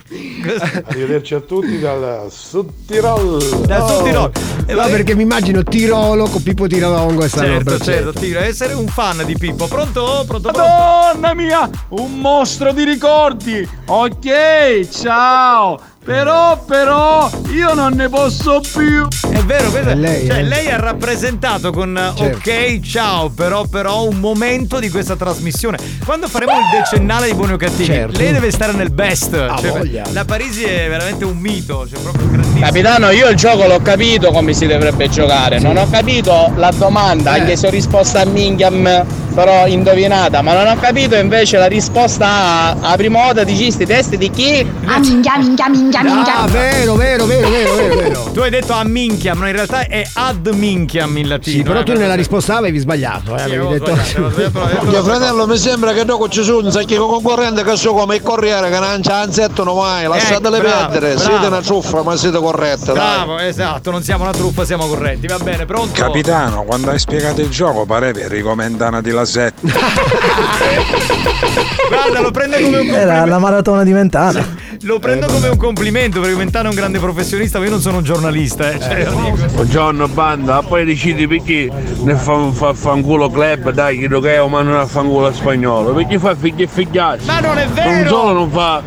Arrivederci 0.85 1.35
a 1.35 1.41
tutti 1.41 1.79
dal 1.79 2.29
sud 2.31 2.71
Tirol. 2.87 3.67
Dal 3.67 3.87
Sud 3.89 4.05
Tirol. 4.05 4.31
Eh, 4.67 4.73
no, 4.75 4.87
perché 4.87 5.15
mi 5.15 5.23
immagino 5.23 5.63
Tirolo 5.63 6.27
con 6.27 6.43
Pippo 6.43 6.67
Tirolongo 6.67 7.25
e 7.25 7.29
San 7.29 7.45
Certo, 7.45 7.71
Roberto. 7.71 7.85
certo, 7.85 8.13
tira. 8.15 8.45
Essere 8.45 8.73
un 8.73 8.87
fan 8.87 9.23
di 9.27 9.37
Pippo. 9.37 9.67
Pronto? 9.67 10.25
Pronto, 10.27 10.51
pronto? 10.51 10.59
Madonna 10.59 11.35
mia, 11.35 11.69
un 11.89 12.19
mostro 12.19 12.73
di 12.73 12.85
ricordi. 12.85 13.69
Ok, 13.87 14.89
ciao. 14.89 15.79
Però, 16.03 16.59
però, 16.67 17.31
io 17.51 17.75
non 17.75 17.93
ne 17.93 18.09
posso 18.09 18.61
più. 18.73 19.07
È 19.31 19.39
vero, 19.45 19.71
questo 19.71 19.91
È 19.91 19.95
lei, 19.95 20.27
cioè, 20.27 20.39
eh? 20.39 20.43
lei 20.43 20.71
ha 20.71 20.79
rappresentato 20.79 21.71
con 21.73 21.95
eh, 21.97 22.13
Certo. 22.17 22.37
ok, 22.39 22.81
ciao, 22.81 23.29
però, 23.29 23.67
però 23.67 24.05
un 24.09 24.17
momento 24.17 24.79
di 24.81 24.89
questa 24.89 25.15
trasmissione. 25.15 25.77
Quando 26.05 26.27
faremo 26.27 26.53
il 26.53 26.65
decennale 26.81 27.27
di 27.27 27.35
Buoni 27.35 27.53
o 27.53 27.57
Cattivi, 27.59 27.85
Certo. 27.85 28.19
lei 28.19 28.33
deve 28.33 28.51
stare 28.51 28.73
nel 28.73 28.91
best. 28.91 29.35
Ha 29.35 29.57
Cioè, 29.61 30.03
la 30.13 30.25
Parisi 30.25 30.65
è 30.65 30.89
veramente 30.89 31.25
un 31.27 31.37
mito, 31.37 31.87
cioè 31.89 32.01
proprio 32.01 32.29
grandissimo. 32.29 32.65
Capitano, 32.65 33.11
io 33.11 33.29
il 33.29 33.37
gioco 33.37 33.67
l'ho 33.67 33.81
capito 33.83 34.31
come 34.33 34.55
si 34.55 34.67
dovrebbe 34.67 35.09
giocare. 35.11 35.59
Non 35.61 35.77
ho 35.77 35.89
capito 35.91 36.51
la 36.57 36.71
domanda, 36.77 37.37
Eh. 37.37 37.41
anche 37.41 37.57
se 37.57 37.67
ho 37.67 37.71
risposto 37.71 38.17
a 38.19 38.25
minchiam, 38.25 39.05
però 39.35 39.67
indovinata. 39.67 40.43
Ma 40.43 40.55
non 40.55 40.67
ho 40.67 40.81
capito 40.81 41.17
invece 41.17 41.59
la 41.59 41.67
risposta 41.67 42.27
a, 42.27 42.77
a 42.81 42.97
prima 42.97 43.23
volta 43.23 43.45
di 43.45 43.71
sti 43.71 43.87
testi 43.87 44.17
di 44.17 44.31
chi? 44.31 44.67
Ah, 44.87 44.99
minchia, 44.99 45.37
minchia, 45.39 45.69
minchia, 45.69 46.03
minchia. 46.03 46.37
Ah, 46.41 46.47
vero, 46.47 46.95
vero, 46.95 47.25
vero, 47.27 47.49
vero, 47.49 47.75
vero, 47.75 47.97
vero. 47.97 48.31
Tu 48.33 48.41
hai 48.41 48.51
detto 48.51 48.73
a 48.73 48.85
minchiam, 48.85 49.39
ma 49.39 49.49
in 49.49 49.55
realtà 49.55 49.87
è 49.87 50.05
ad 50.15 50.47
minchiam 50.53 51.17
in 51.17 51.29
latino. 51.29 51.57
Sì, 51.57 51.63
però 51.63 51.81
eh, 51.81 51.85
tu 51.85 51.93
nella 51.93 52.15
risposta 52.15 52.55
A 52.55 52.59
avevi 52.59 52.79
sbagliato, 52.79 53.35
eh, 53.35 53.39
Sì, 53.39 53.45
avevi 53.45 53.69
detto. 53.69 53.93
Mio 54.87 55.03
fratello 55.03 55.47
mi 55.47 55.57
sembra 55.57 55.93
che 55.93 56.05
dopo 56.05 56.29
ci 56.29 56.43
sono 56.43 56.67
un 56.67 56.71
sacco 56.71 57.07
concorrente 57.07 57.63
che 57.65 57.77
so 57.77 57.93
come 57.93 58.17
il 58.17 58.23
corriere 58.23 58.71
che 58.71 58.79
non 58.79 59.03
ci 59.03 59.11
ansettano 59.11 59.75
mai, 59.75 60.07
lasciatele 60.07 60.59
Eh, 60.59 60.61
bravo, 60.61 60.89
perdere, 60.91 61.15
bravo. 61.15 61.31
siete 61.31 61.47
una 61.47 61.63
ciuffa 61.63 62.03
ma 62.03 62.17
siete 62.17 62.39
corrette, 62.39 62.87
dai. 62.93 62.95
Bravo, 62.95 63.39
esatto, 63.39 63.91
non 63.91 64.03
siamo 64.03 64.23
una 64.25 64.33
truffa, 64.33 64.65
siamo 64.65 64.87
corretti. 64.87 65.27
Va 65.27 65.39
bene, 65.39 65.67
pronto? 65.67 65.93
Capitano, 66.01 66.63
quando 66.63 66.91
hai 66.91 66.99
spiegato 66.99 67.41
il 67.41 67.49
gioco 67.51 67.85
parevi 67.85 68.27
ricomendana 68.29 69.01
di 69.01 69.11
la 69.21 69.27
7. 69.27 69.61
Guarda, 71.89 72.21
lo 72.21 72.31
prende 72.31 72.61
come 72.61 72.79
un 72.79 72.87
Era 72.87 72.95
complimento. 72.97 73.27
la 73.31 73.39
maratona 73.39 73.83
di 73.85 73.93
Mentana. 73.93 74.69
Lo 74.83 74.99
prendo 74.99 75.27
come 75.27 75.49
un 75.49 75.57
complimento 75.57 76.21
perché 76.21 76.37
Mentana 76.37 76.67
è 76.67 76.71
un 76.71 76.77
grande 76.77 76.99
professionista, 76.99 77.59
ma 77.59 77.65
io 77.65 77.71
non 77.73 77.81
sono 77.81 77.99
un 77.99 78.05
giornalista, 78.05 78.71
eh. 78.71 78.81
Cioè, 78.81 79.05
lo 79.05 79.11
dico. 79.35 79.47
Buongiorno 79.53 80.09
banda, 80.09 80.63
poi 80.63 80.85
decidi 80.85 81.27
perché 81.27 81.71
ne 82.03 82.15
fa, 82.15 82.51
fa 82.53 82.73
fanculo 82.73 83.31
club, 83.31 83.71
dai, 83.73 83.99
credo 83.99 84.21
che 84.21 84.37
è 84.37 84.49
ma 84.49 84.63
non 84.63 84.77
ha 84.77 84.87
fanculo 84.87 85.33
spagnolo, 85.33 85.93
perché 85.93 86.19
fa 86.19 86.35
figli 86.35 86.63
e 86.63 86.67
figliacci. 86.67 87.27
Ma 87.27 87.41
non 87.41 87.59
è 87.59 87.65
Non 87.67 87.75
vero! 87.75 88.09
solo 88.09 88.33
non 88.33 88.51
fa 88.51 88.83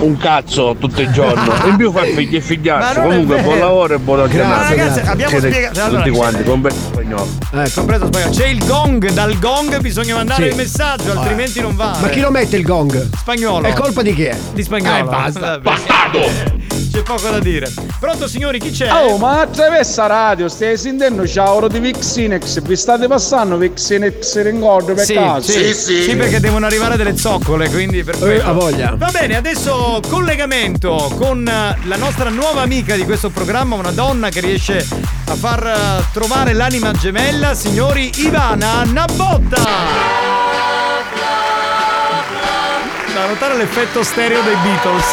un 0.00 0.16
cazzo 0.16 0.76
tutto 0.78 1.00
il 1.00 1.10
giorno, 1.10 1.52
in 1.68 1.76
più 1.76 1.90
fa 1.92 2.04
figli 2.04 2.36
e 2.36 2.40
è 2.40 2.94
Comunque 2.94 3.40
buon 3.42 3.58
lavoro 3.58 3.94
e 3.94 3.98
buona 3.98 4.28
giornata. 4.28 4.62
Ma 4.62 4.68
ragazzi, 4.68 5.00
abbiamo 5.00 5.38
spiegato. 5.38 5.80
Allora, 5.82 6.02
tutti 6.02 6.16
quanti, 6.16 6.42
compreso 6.44 6.76
spagnolo. 6.76 7.28
Ecco. 7.52 7.70
compreso 7.74 8.06
spagnolo. 8.06 8.32
C'è 8.32 8.46
il 8.46 8.64
gong, 8.64 9.10
dal 9.10 9.38
gong 9.38 9.80
bisogna 9.80 10.16
mandare 10.16 10.42
Sì. 10.44 10.48
il 10.50 10.56
messaggio, 10.56 11.12
altrimenti 11.12 11.60
non 11.60 11.76
va. 11.76 11.96
Ma 12.00 12.08
chi 12.08 12.20
lo 12.20 12.30
mette 12.30 12.56
il 12.56 12.64
gong? 12.64 13.08
Spagnolo. 13.16 13.66
È 13.66 13.72
colpa 13.72 14.02
di 14.02 14.14
chi 14.14 14.24
è? 14.24 14.36
Di 14.52 14.62
spagnolo. 14.62 14.96
Eh, 14.96 15.02
basta. 15.04 15.58
Vabbè. 15.58 16.65
C'è 16.92 17.02
poco 17.02 17.28
da 17.28 17.38
dire. 17.38 17.72
Pronto 17.98 18.26
signori, 18.28 18.58
chi 18.58 18.70
c'è? 18.70 18.90
Oh, 18.92 19.16
ma 19.18 19.40
attraverso 19.40 20.00
la 20.02 20.06
radio 20.06 20.48
stai 20.48 20.76
sentendo 20.76 21.26
ciao 21.26 21.66
di 21.68 21.78
Vixinex, 21.78 22.60
vi 22.60 22.76
state 22.76 23.06
passando 23.06 23.56
Vixinex 23.56 24.34
in 24.44 24.60
gordo 24.60 24.94
per 24.94 25.04
Sì, 25.04 25.14
caso? 25.14 25.50
sì, 25.50 25.72
sì, 25.74 26.16
perché 26.16 26.40
devono 26.40 26.66
arrivare 26.66 26.96
delle 26.96 27.16
zoccole, 27.16 27.68
quindi 27.70 28.02
per 28.04 28.18
quello. 28.18 28.44
a 28.48 28.52
voglia. 28.52 28.94
Va 28.96 29.08
bene, 29.10 29.36
adesso 29.36 30.00
collegamento 30.08 31.12
con 31.16 31.46
eh, 31.46 31.76
la 31.86 31.96
nostra 31.96 32.28
nuova 32.30 32.62
amica 32.62 32.94
di 32.94 33.04
questo 33.04 33.30
programma, 33.30 33.74
una 33.76 33.90
donna 33.92 34.28
che 34.28 34.40
riesce 34.40 34.86
a 35.28 35.34
far 35.34 35.66
eh, 35.66 36.04
trovare 36.12 36.52
l'anima 36.52 36.92
gemella, 36.92 37.54
signori 37.54 38.10
Ivana 38.16 38.84
Nabotta. 38.84 39.62
Da 43.14 43.26
notare 43.26 43.56
l'effetto 43.56 44.02
stereo 44.02 44.42
dei 44.42 44.54
Beatles. 44.62 45.04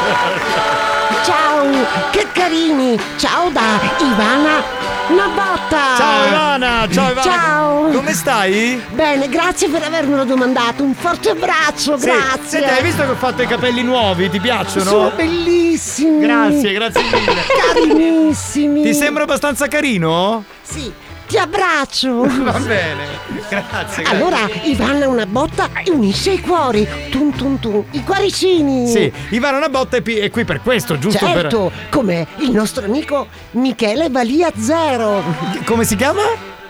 Ciao, 1.24 1.66
che 2.12 2.28
carini! 2.34 3.00
Ciao 3.18 3.50
da 3.50 3.80
Ivana 4.00 4.62
Nabotta! 5.10 5.96
Ciao 5.98 6.28
Ivana, 6.28 6.88
ciao 6.92 7.12
Ivana. 7.12 7.22
Ciao! 7.22 7.92
Come 7.92 8.14
stai? 8.14 8.82
Bene, 8.92 9.30
grazie 9.30 9.70
per 9.70 9.84
avermelo 9.84 10.24
domandato. 10.26 10.84
Un 10.84 10.94
forte 10.94 11.30
abbraccio, 11.30 11.98
Sì. 11.98 12.06
grazie! 12.06 12.60
Senti, 12.60 12.70
hai 12.70 12.84
visto 12.84 13.04
che 13.04 13.12
ho 13.12 13.16
fatto 13.16 13.42
i 13.42 13.48
capelli 13.48 13.84
nuovi? 13.84 14.30
Ti 14.30 14.40
piacciono? 14.40 14.86
Sono 14.90 15.12
bellissimi! 15.16 16.20
Grazie, 16.22 16.74
grazie 16.74 17.04
mille. 17.04 17.42
Carinissimi! 17.74 18.82
Ti 18.84 18.94
sembra 18.94 19.24
abbastanza 19.24 19.68
carino? 19.68 20.44
Sì, 20.62 20.92
ti 21.28 21.38
abbraccio! 21.38 22.24
Va 22.44 22.60
bene, 22.60 23.06
grazie. 23.50 24.04
Allora, 24.06 24.48
Ivana 24.64 25.08
una 25.08 25.26
botta 25.26 25.70
e 25.84 25.92
unisce 25.92 26.32
i 26.32 26.40
cuori. 26.40 26.88
Tum 27.10 27.36
tum 27.36 27.60
tum. 27.60 27.84
I 27.92 28.04
cuoricini. 28.04 28.88
Sì, 28.88 29.12
Ivana 29.30 29.58
una 29.58 29.70
botta 29.70 29.98
è, 29.98 30.02
pi- 30.02 30.18
è 30.18 30.30
qui 30.30 30.46
per 30.46 30.62
questo, 30.62 30.98
giusto 30.98 31.26
Certo, 31.26 31.72
come 31.90 32.28
il 32.38 32.52
nostro 32.52 32.86
amico 32.86 33.28
Michele 33.52 34.10
Valia 34.10 34.52
Zero. 34.58 35.24
Come 35.66 35.84
si 35.86 35.96
chiama? 35.96 36.22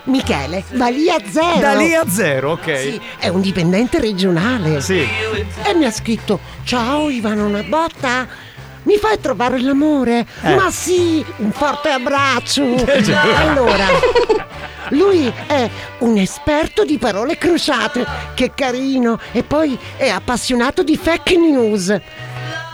Michele 0.05 0.63
Valia 0.73 1.15
Zero. 1.29 1.59
Da 1.59 1.73
lì 1.75 1.93
a 1.95 2.03
zero, 2.07 2.51
ok. 2.51 2.77
Sì, 2.77 3.01
è 3.19 3.29
un 3.29 3.39
dipendente 3.39 3.99
regionale. 3.99 4.81
Sì. 4.81 4.99
E 4.99 5.73
mi 5.75 5.85
ha 5.85 5.91
scritto: 5.91 6.39
Ciao 6.63 7.09
Ivana 7.09 7.43
una 7.45 7.63
botta. 7.63 8.27
Mi 8.83 8.97
fai 8.97 9.19
trovare 9.19 9.59
l'amore? 9.61 10.25
Eh. 10.41 10.55
Ma 10.55 10.69
sì, 10.69 11.23
un 11.37 11.51
forte 11.51 11.89
abbraccio. 11.89 12.75
giuro. 13.01 13.35
allora, 13.35 13.85
lui 14.89 15.31
è 15.47 15.69
un 15.99 16.17
esperto 16.17 16.83
di 16.83 16.97
parole 16.97 17.37
crociate. 17.37 18.05
Che 18.33 18.51
carino. 18.53 19.19
E 19.31 19.43
poi 19.43 19.77
è 19.95 20.09
appassionato 20.09 20.83
di 20.83 20.97
fake 20.97 21.37
news. 21.37 21.95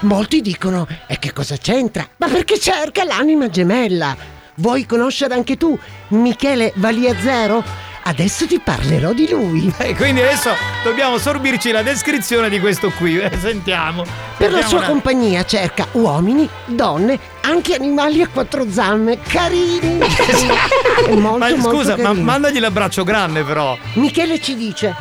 Molti 0.01 0.41
dicono: 0.41 0.87
E 1.07 1.19
che 1.19 1.33
cosa 1.33 1.57
c'entra? 1.57 2.07
Ma 2.17 2.27
perché 2.27 2.59
cerca 2.59 3.03
l'anima 3.03 3.49
gemella. 3.49 4.15
Vuoi 4.55 4.85
conoscere 4.85 5.35
anche 5.35 5.55
tu 5.55 5.77
Michele 6.09 6.73
Valia 6.75 7.15
Zero? 7.21 7.63
Adesso 8.09 8.47
ti 8.47 8.59
parlerò 8.59 9.13
di 9.13 9.29
lui. 9.29 9.71
E 9.77 9.95
quindi 9.95 10.19
adesso 10.21 10.49
dobbiamo 10.83 11.17
sorbirci 11.19 11.69
la 11.71 11.83
descrizione 11.83 12.49
di 12.49 12.59
questo 12.59 12.89
qui. 12.89 13.19
Eh, 13.19 13.29
sentiamo. 13.39 14.03
Per 14.35 14.51
la 14.51 14.65
sua 14.65 14.79
una- 14.79 14.87
compagnia 14.87 15.45
cerca 15.45 15.87
uomini, 15.91 16.49
donne, 16.65 17.19
anche 17.41 17.75
animali 17.75 18.21
a 18.23 18.27
quattro 18.27 18.65
zamme, 18.71 19.19
carini. 19.21 19.99
Molto, 21.19 21.37
Ma 21.37 21.49
molto 21.55 21.69
scusa, 21.69 21.97
ma 21.97 22.03
carino. 22.03 22.23
mandagli 22.23 22.59
l'abbraccio 22.59 23.03
grande 23.03 23.43
però. 23.43 23.77
Michele 23.93 24.41
ci 24.41 24.55
dice: 24.55 24.95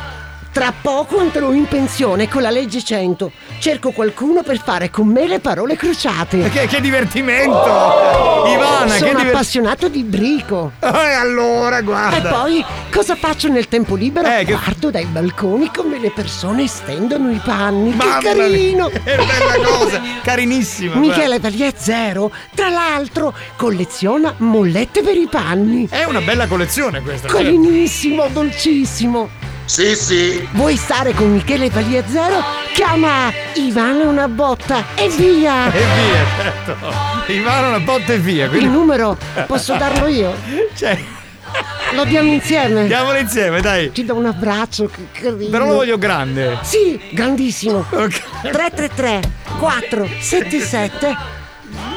Tra 0.51 0.73
poco 0.81 1.19
andrò 1.19 1.51
in 1.53 1.65
pensione 1.67 2.27
con 2.27 2.41
la 2.41 2.49
legge 2.49 2.83
100. 2.83 3.31
Cerco 3.59 3.91
qualcuno 3.91 4.41
per 4.41 4.59
fare 4.59 4.89
con 4.89 5.07
me 5.07 5.27
le 5.27 5.39
parole 5.39 5.75
crociate. 5.75 6.49
Che, 6.49 6.65
che 6.65 6.81
divertimento! 6.81 8.43
Ivana, 8.47 8.93
che 8.93 8.97
Sono 8.97 9.19
appassionato 9.19 9.89
di 9.89 10.03
brico. 10.03 10.71
E 10.79 10.87
allora, 10.87 11.81
guarda. 11.81 12.17
E 12.17 12.31
poi 12.31 12.65
cosa 12.91 13.15
faccio 13.15 13.47
nel 13.47 13.67
tempo 13.67 13.95
libero? 13.95 14.27
Eh, 14.27 14.43
che- 14.45 14.53
Guardo 14.53 14.89
dai 14.89 15.05
balconi 15.05 15.69
come 15.73 15.99
le 15.99 16.09
persone 16.09 16.67
stendono 16.67 17.29
i 17.31 17.39
panni. 17.43 17.93
Mamma 17.93 18.17
che 18.19 18.33
carino! 18.33 18.89
È 18.89 18.99
bella 19.15 19.67
cosa, 19.67 20.01
carinissima. 20.23 20.95
Michele 20.95 21.39
Valier 21.39 21.73
Zero, 21.77 22.31
tra 22.55 22.69
l'altro, 22.69 23.33
colleziona 23.55 24.33
mollette 24.37 25.03
per 25.03 25.15
i 25.15 25.27
panni. 25.29 25.87
È 25.89 26.05
una 26.05 26.21
bella 26.21 26.47
collezione 26.47 27.01
questa. 27.01 27.27
Carinissimo, 27.27 28.27
dolcissimo. 28.29 29.29
Sì, 29.69 29.95
sì. 29.95 30.49
Vuoi 30.53 30.75
stare 30.75 31.13
con 31.13 31.31
Michele 31.31 31.69
Valier 31.69 32.03
Zero? 32.09 32.43
Chiama 32.73 33.31
Ivana 33.53 34.05
una 34.05 34.27
botta 34.27 34.83
e 34.95 35.09
via! 35.09 35.67
E 35.71 35.77
via, 35.77 36.25
certo. 36.35 37.31
Ivana 37.31 37.67
una 37.67 37.79
botta 37.79 38.13
e 38.13 38.17
via. 38.17 38.45
Il 38.45 38.49
Quindi... 38.49 38.67
numero 38.67 39.15
posso 39.45 39.77
darlo 39.77 40.07
io? 40.07 40.35
Cioè, 40.75 40.99
Lo 41.93 42.03
diamo 42.05 42.31
insieme? 42.33 42.81
Andiamolo 42.81 43.19
insieme, 43.19 43.61
dai. 43.61 43.91
Ti 43.91 44.05
do 44.05 44.15
un 44.15 44.25
abbraccio, 44.25 44.87
che 44.87 45.05
carino. 45.11 45.51
Però 45.51 45.65
lo 45.67 45.73
voglio 45.75 45.99
grande. 45.99 46.57
Sì, 46.63 46.99
grandissimo. 47.11 47.85
333 47.91 49.21
477 49.59 51.38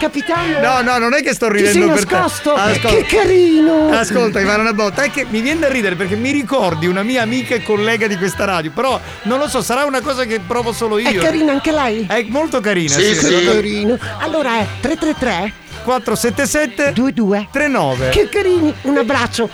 Capitano. 0.02 0.58
No, 0.60 0.80
no, 0.82 0.98
non 0.98 1.14
è 1.14 1.22
che 1.22 1.32
sto 1.32 1.46
Ti 1.46 1.52
ridendo 1.58 1.86
sei 1.86 1.94
per 1.94 2.04
te. 2.06 2.14
nascosto? 2.14 2.54
Ascolta. 2.54 2.88
Che 2.88 3.04
carino. 3.04 3.90
Ascolta, 3.90 4.40
Ivana 4.40 4.62
una 4.62 4.72
botta, 4.72 5.02
è 5.04 5.10
che 5.12 5.26
mi 5.28 5.40
viene 5.40 5.60
da 5.60 5.68
ridere 5.68 5.94
perché 5.94 6.16
mi 6.16 6.32
ricordi 6.32 6.88
una 6.88 7.04
mia 7.04 7.22
amica 7.22 7.54
e 7.54 7.62
collega 7.62 8.08
di 8.08 8.16
questa 8.16 8.44
radio, 8.44 8.72
però 8.72 9.00
non 9.22 9.38
lo 9.38 9.46
so, 9.48 9.62
sarà 9.62 9.84
una 9.84 10.00
cosa 10.00 10.24
che 10.24 10.40
provo 10.40 10.72
solo 10.72 10.98
io. 10.98 11.08
È 11.08 11.14
carina 11.14 11.52
anche 11.52 11.70
lei? 11.70 12.04
È 12.08 12.24
molto 12.28 12.60
carina, 12.60 12.94
Sì, 12.94 13.14
sì. 13.14 13.26
sì. 13.26 13.44
Carino. 13.44 13.96
Allora 14.18 14.58
è 14.58 14.66
333 14.80 15.52
477 15.82 16.92
22 16.92 17.48
39. 17.50 18.08
Che 18.10 18.28
carini, 18.28 18.72
un 18.82 18.96
abbraccio. 18.98 19.48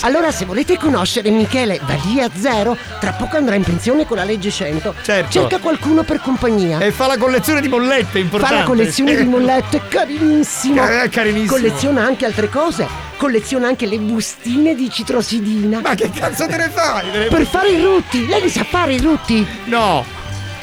Allora, 0.00 0.30
se 0.30 0.44
volete 0.44 0.76
conoscere 0.76 1.30
Michele 1.30 1.80
Valia 1.84 2.28
Zero, 2.38 2.76
tra 3.00 3.12
poco 3.12 3.36
andrà 3.36 3.54
in 3.54 3.62
pensione 3.62 4.06
con 4.06 4.16
la 4.16 4.24
legge 4.24 4.50
100. 4.50 4.94
Certo. 5.02 5.30
Cerca 5.30 5.58
qualcuno 5.58 6.02
per 6.02 6.20
compagnia. 6.20 6.78
E 6.78 6.90
fa 6.90 7.06
la 7.06 7.16
collezione 7.18 7.60
di 7.60 7.68
mollette, 7.68 8.18
importante. 8.18 8.54
Fa 8.54 8.60
la 8.60 8.66
collezione 8.66 9.16
di 9.16 9.24
mollette, 9.24 9.82
carinissimo. 9.88 10.88
Eh, 10.88 11.08
carinissimo. 11.08 11.52
Colleziona 11.52 12.04
anche 12.04 12.24
altre 12.24 12.48
cose. 12.48 12.86
Colleziona 13.16 13.68
anche 13.68 13.86
le 13.86 13.98
bustine 13.98 14.74
di 14.74 14.90
citrosidina. 14.90 15.80
Ma 15.80 15.94
che 15.94 16.10
cazzo 16.10 16.46
te 16.46 16.56
ne 16.56 16.68
fai? 16.68 17.28
Per 17.28 17.46
fare 17.46 17.70
i 17.70 17.80
rutti. 17.80 18.26
Lei 18.26 18.42
li 18.42 18.50
sa 18.50 18.64
fare 18.64 18.94
i 18.94 18.98
rutti? 19.00 19.46
No. 19.64 20.04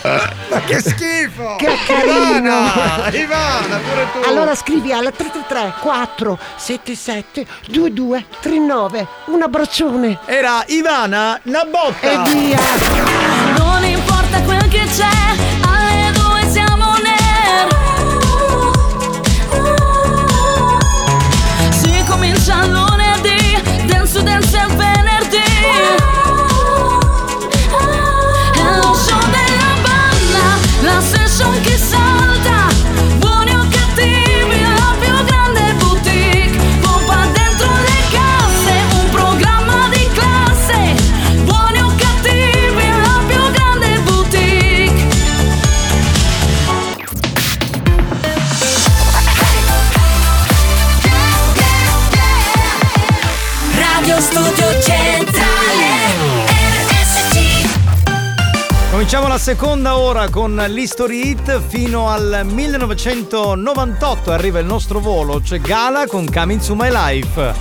Ma 0.03 0.59
che 0.65 0.79
schifo! 0.81 1.55
Che 1.57 1.77
carino! 1.85 2.39
Ivana, 2.41 3.09
Ivana, 3.11 3.77
pure 3.77 4.07
tu! 4.11 4.27
Allora 4.27 4.55
scrivi 4.55 4.91
al 4.91 5.13
333 5.15 5.73
477 5.79 7.45
2239. 7.67 9.07
Un 9.25 9.41
abbraccione. 9.43 10.17
Era 10.25 10.63
Ivana 10.67 11.39
Nabotta! 11.43 12.09
E 12.09 12.17
via! 12.29 12.59
Non 13.57 13.83
importa 13.85 14.41
quel 14.41 14.67
che 14.69 14.85
c'è, 14.85 15.20
la 59.31 59.37
seconda 59.37 59.97
ora 59.97 60.29
con 60.29 60.61
l'History 60.67 61.29
Hit 61.29 61.61
fino 61.65 62.09
al 62.09 62.41
1998 62.43 64.29
arriva 64.29 64.59
il 64.59 64.65
nostro 64.65 64.99
volo, 64.99 65.39
c'è 65.39 65.61
Gala 65.61 66.05
con 66.05 66.29
Coming 66.29 66.59
to 66.59 66.75
My 66.75 66.89
Life. 66.91 67.53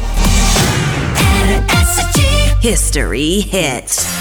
History 2.61 3.49
Hit 3.49 4.20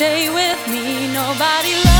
stay 0.00 0.30
with 0.30 0.66
me. 0.72 1.12
Nobody 1.12 1.74
loves 1.84 1.99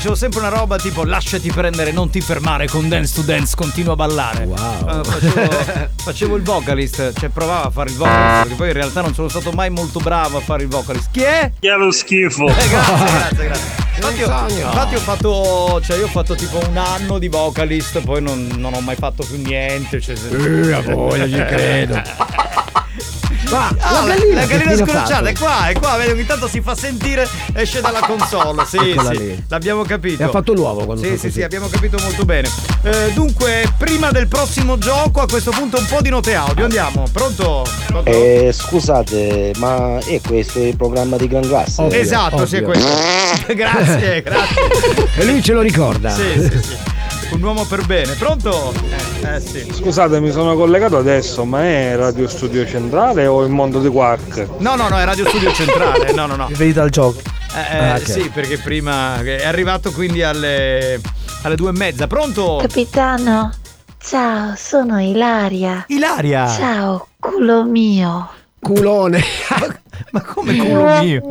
dicevo 0.00 0.14
sempre 0.14 0.38
una 0.40 0.48
roba 0.48 0.78
tipo 0.78 1.04
lasciati 1.04 1.52
prendere, 1.52 1.92
non 1.92 2.08
ti 2.08 2.22
fermare 2.22 2.66
con 2.66 2.88
Dance 2.88 3.16
to 3.16 3.20
Dance, 3.20 3.54
continua 3.54 3.92
a 3.92 3.96
ballare. 3.96 4.44
Wow. 4.44 5.04
facevo, 5.04 5.50
facevo 5.94 6.36
il 6.36 6.42
vocalist, 6.42 7.12
cioè 7.18 7.28
provavo 7.28 7.68
a 7.68 7.70
fare 7.70 7.90
il 7.90 7.96
vocalist, 7.96 8.40
perché 8.40 8.54
poi 8.54 8.68
in 8.68 8.72
realtà 8.72 9.02
non 9.02 9.12
sono 9.12 9.28
stato 9.28 9.52
mai 9.52 9.68
molto 9.68 9.98
bravo 9.98 10.38
a 10.38 10.40
fare 10.40 10.62
il 10.62 10.70
vocalist. 10.70 11.08
Chi 11.10 11.20
è? 11.20 11.52
Chi 11.60 11.68
è 11.68 11.74
lo 11.74 11.90
schifo? 11.90 12.46
Eh, 12.46 12.68
grazie, 12.68 13.04
grazie, 13.04 13.46
grazie. 13.46 13.88
Infatti 14.00 14.22
ho, 14.22 14.66
infatti 14.66 14.94
ho 14.94 14.98
fatto, 15.00 15.80
cioè 15.82 15.98
io 15.98 16.06
ho 16.06 16.08
fatto 16.08 16.34
tipo 16.34 16.56
un 16.66 16.76
anno 16.78 17.18
di 17.18 17.28
vocalist, 17.28 18.00
poi 18.00 18.22
non, 18.22 18.48
non 18.56 18.72
ho 18.72 18.80
mai 18.80 18.96
fatto 18.96 19.22
più 19.24 19.36
niente. 19.42 20.00
Cioè, 20.00 20.16
Eh, 20.30 20.72
a 20.72 20.80
voglia, 20.80 21.26
ci 21.26 21.54
credo. 21.54 22.00
Ma 23.50 23.68
la 23.78 23.90
la 23.90 24.14
gallina 24.14 24.40
la 24.40 24.46
gallina 24.46 24.86
fatto? 24.86 25.24
è 25.26 25.32
qua, 25.36 25.68
è 25.68 25.72
qua, 25.78 25.96
vedi, 25.96 26.12
ogni 26.12 26.26
tanto 26.26 26.46
si 26.46 26.60
fa 26.60 26.74
sentire, 26.76 27.28
esce 27.52 27.80
dalla 27.80 28.00
console. 28.06 28.64
Sì, 28.64 28.76
Eccola 28.76 29.10
sì, 29.10 29.18
lì. 29.18 29.44
l'abbiamo 29.48 29.82
capito. 29.82 30.22
E 30.22 30.26
ha 30.26 30.28
fatto 30.28 30.52
l'uovo 30.52 30.84
quando 30.84 31.02
Sì, 31.02 31.10
sì, 31.10 31.16
così. 31.16 31.30
sì, 31.32 31.42
abbiamo 31.42 31.66
capito 31.68 31.98
molto 32.00 32.24
bene. 32.24 32.48
Eh, 32.82 33.10
dunque, 33.12 33.72
prima 33.76 34.10
del 34.12 34.28
prossimo 34.28 34.78
gioco, 34.78 35.20
a 35.20 35.26
questo 35.26 35.50
punto 35.50 35.78
un 35.78 35.86
po' 35.86 36.00
di 36.00 36.10
note 36.10 36.34
audio. 36.34 36.64
Andiamo, 36.64 37.04
pronto? 37.12 37.66
Pronto? 37.86 38.08
Eh, 38.08 38.50
scusate, 38.52 39.52
ma 39.56 39.98
è 39.98 40.20
questo 40.20 40.60
il 40.60 40.76
programma 40.76 41.16
di 41.16 41.26
Gran 41.26 41.42
Classe? 41.42 41.88
esatto, 41.98 42.46
sì, 42.46 42.56
è 42.56 42.62
questo. 42.62 42.88
grazie, 43.54 44.22
grazie. 44.24 44.62
E 45.16 45.24
lui 45.24 45.42
ce 45.42 45.52
lo 45.52 45.60
ricorda. 45.60 46.10
Sì, 46.10 46.22
sì, 46.34 46.62
sì. 46.62 46.76
Un 47.32 47.42
uomo 47.42 47.64
per 47.64 47.86
bene, 47.86 48.14
pronto? 48.14 48.72
Eh, 49.22 49.34
eh, 49.36 49.40
sì. 49.40 49.66
Scusate, 49.72 50.20
mi 50.20 50.30
sono 50.32 50.56
collegato 50.56 50.96
adesso, 50.98 51.44
ma 51.44 51.62
è 51.62 51.94
Radio 51.96 52.28
Studio 52.28 52.66
Centrale 52.66 53.26
o 53.26 53.42
il 53.44 53.50
mondo 53.50 53.80
di 53.80 53.88
Quark? 53.88 54.46
No, 54.58 54.74
no, 54.74 54.88
no, 54.88 54.98
è 54.98 55.04
Radio 55.04 55.26
Studio 55.28 55.52
Centrale. 55.52 56.12
No, 56.12 56.26
no, 56.26 56.36
no. 56.36 56.48
Riferita 56.48 56.82
al 56.82 56.90
gioco. 56.90 57.20
Eh, 57.54 57.76
eh, 57.76 57.88
Ah, 57.90 57.94
ok. 57.96 58.08
Sì, 58.10 58.30
perché 58.34 58.58
prima 58.58 59.20
è 59.22 59.44
arrivato 59.46 59.92
quindi 59.92 60.22
alle, 60.22 61.00
alle 61.42 61.54
due 61.56 61.70
e 61.70 61.72
mezza. 61.72 62.06
Pronto? 62.06 62.58
Capitano, 62.60 63.52
ciao, 64.02 64.54
sono 64.56 65.00
Ilaria. 65.00 65.84
Ilaria? 65.88 66.48
Ciao, 66.48 67.06
culo 67.18 67.64
mio. 67.64 68.28
Culone. 68.60 69.22
Ma 70.12 70.22
come 70.22 70.56
culo 70.56 70.98
mio? 71.02 71.22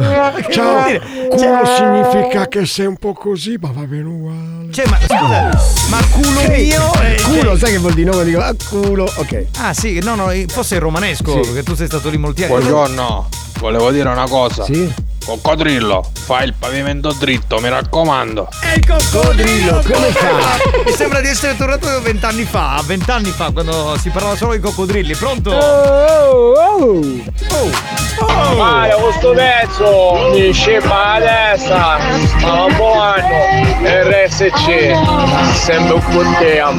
Ciao. 0.49 0.85
Che? 0.85 0.99
Culo 1.29 1.37
Cioè- 1.37 1.65
significa 1.75 2.47
che 2.47 2.65
sei 2.65 2.85
un 2.85 2.97
po' 2.97 3.13
così, 3.13 3.57
ma 3.59 3.71
va 3.73 3.81
bene 3.81 4.03
uguale. 4.03 4.71
Cioè, 4.71 4.87
ma 4.87 4.97
scusa, 4.99 5.49
ma 5.89 5.97
culo 6.11 6.29
mio? 6.49 6.93
eh, 7.01 7.21
Culo, 7.23 7.41
cioè- 7.41 7.57
sai 7.57 7.71
che 7.71 7.77
vuol 7.79 7.93
dire 7.93 8.11
nome? 8.11 8.23
Dico, 8.23 8.39
ah, 8.39 8.53
culo, 8.69 9.03
ok. 9.15 9.45
Ah, 9.57 9.73
sì, 9.73 9.99
no, 9.99 10.15
no, 10.15 10.31
forse 10.47 10.75
è 10.77 10.79
romanesco, 10.79 11.31
Sì. 11.41 11.49
perché 11.49 11.63
tu 11.63 11.75
sei 11.75 11.87
stato 11.87 12.09
lì 12.09 12.17
molti 12.17 12.43
anni. 12.43 12.53
Buongiorno, 12.53 13.27
volevo 13.59 13.91
dire 13.91 14.09
una 14.09 14.27
cosa. 14.27 14.63
Sì? 14.63 15.07
Coccodrillo, 15.25 16.11
fai 16.13 16.45
il 16.45 16.53
pavimento 16.57 17.11
dritto, 17.11 17.59
mi 17.59 17.69
raccomando. 17.69 18.49
E 18.63 18.77
il 18.77 18.87
coccodrillo, 18.87 19.81
come 19.85 20.11
fa? 20.11 20.57
Mi 20.85 20.91
sembra 20.91 21.21
di 21.21 21.27
essere 21.27 21.55
tornato 21.55 22.01
vent'anni 22.01 22.43
fa, 22.43 22.81
vent'anni 22.85 23.29
fa, 23.29 23.51
quando 23.51 23.95
si 23.99 24.09
parlava 24.09 24.35
solo 24.35 24.53
di 24.53 24.59
coccodrilli. 24.59 25.15
Pronto? 25.15 25.51
Oh, 25.51 26.53
oh. 26.53 27.01
Oh. 27.51 28.55
Vai, 28.55 28.89
questo 28.99 29.31
pezzo 29.31 30.29
mi 30.33 30.51
scema 30.51 31.19
la 31.19 31.25
testa, 31.25 31.97
ma 32.41 32.63
un 32.65 32.75
buon 32.75 32.99
anno, 32.99 33.27
RSC, 33.81 35.55
sempre 35.55 35.93
un 35.93 36.03
po' 36.09 36.23
te 36.37 36.59
a. 36.59 36.69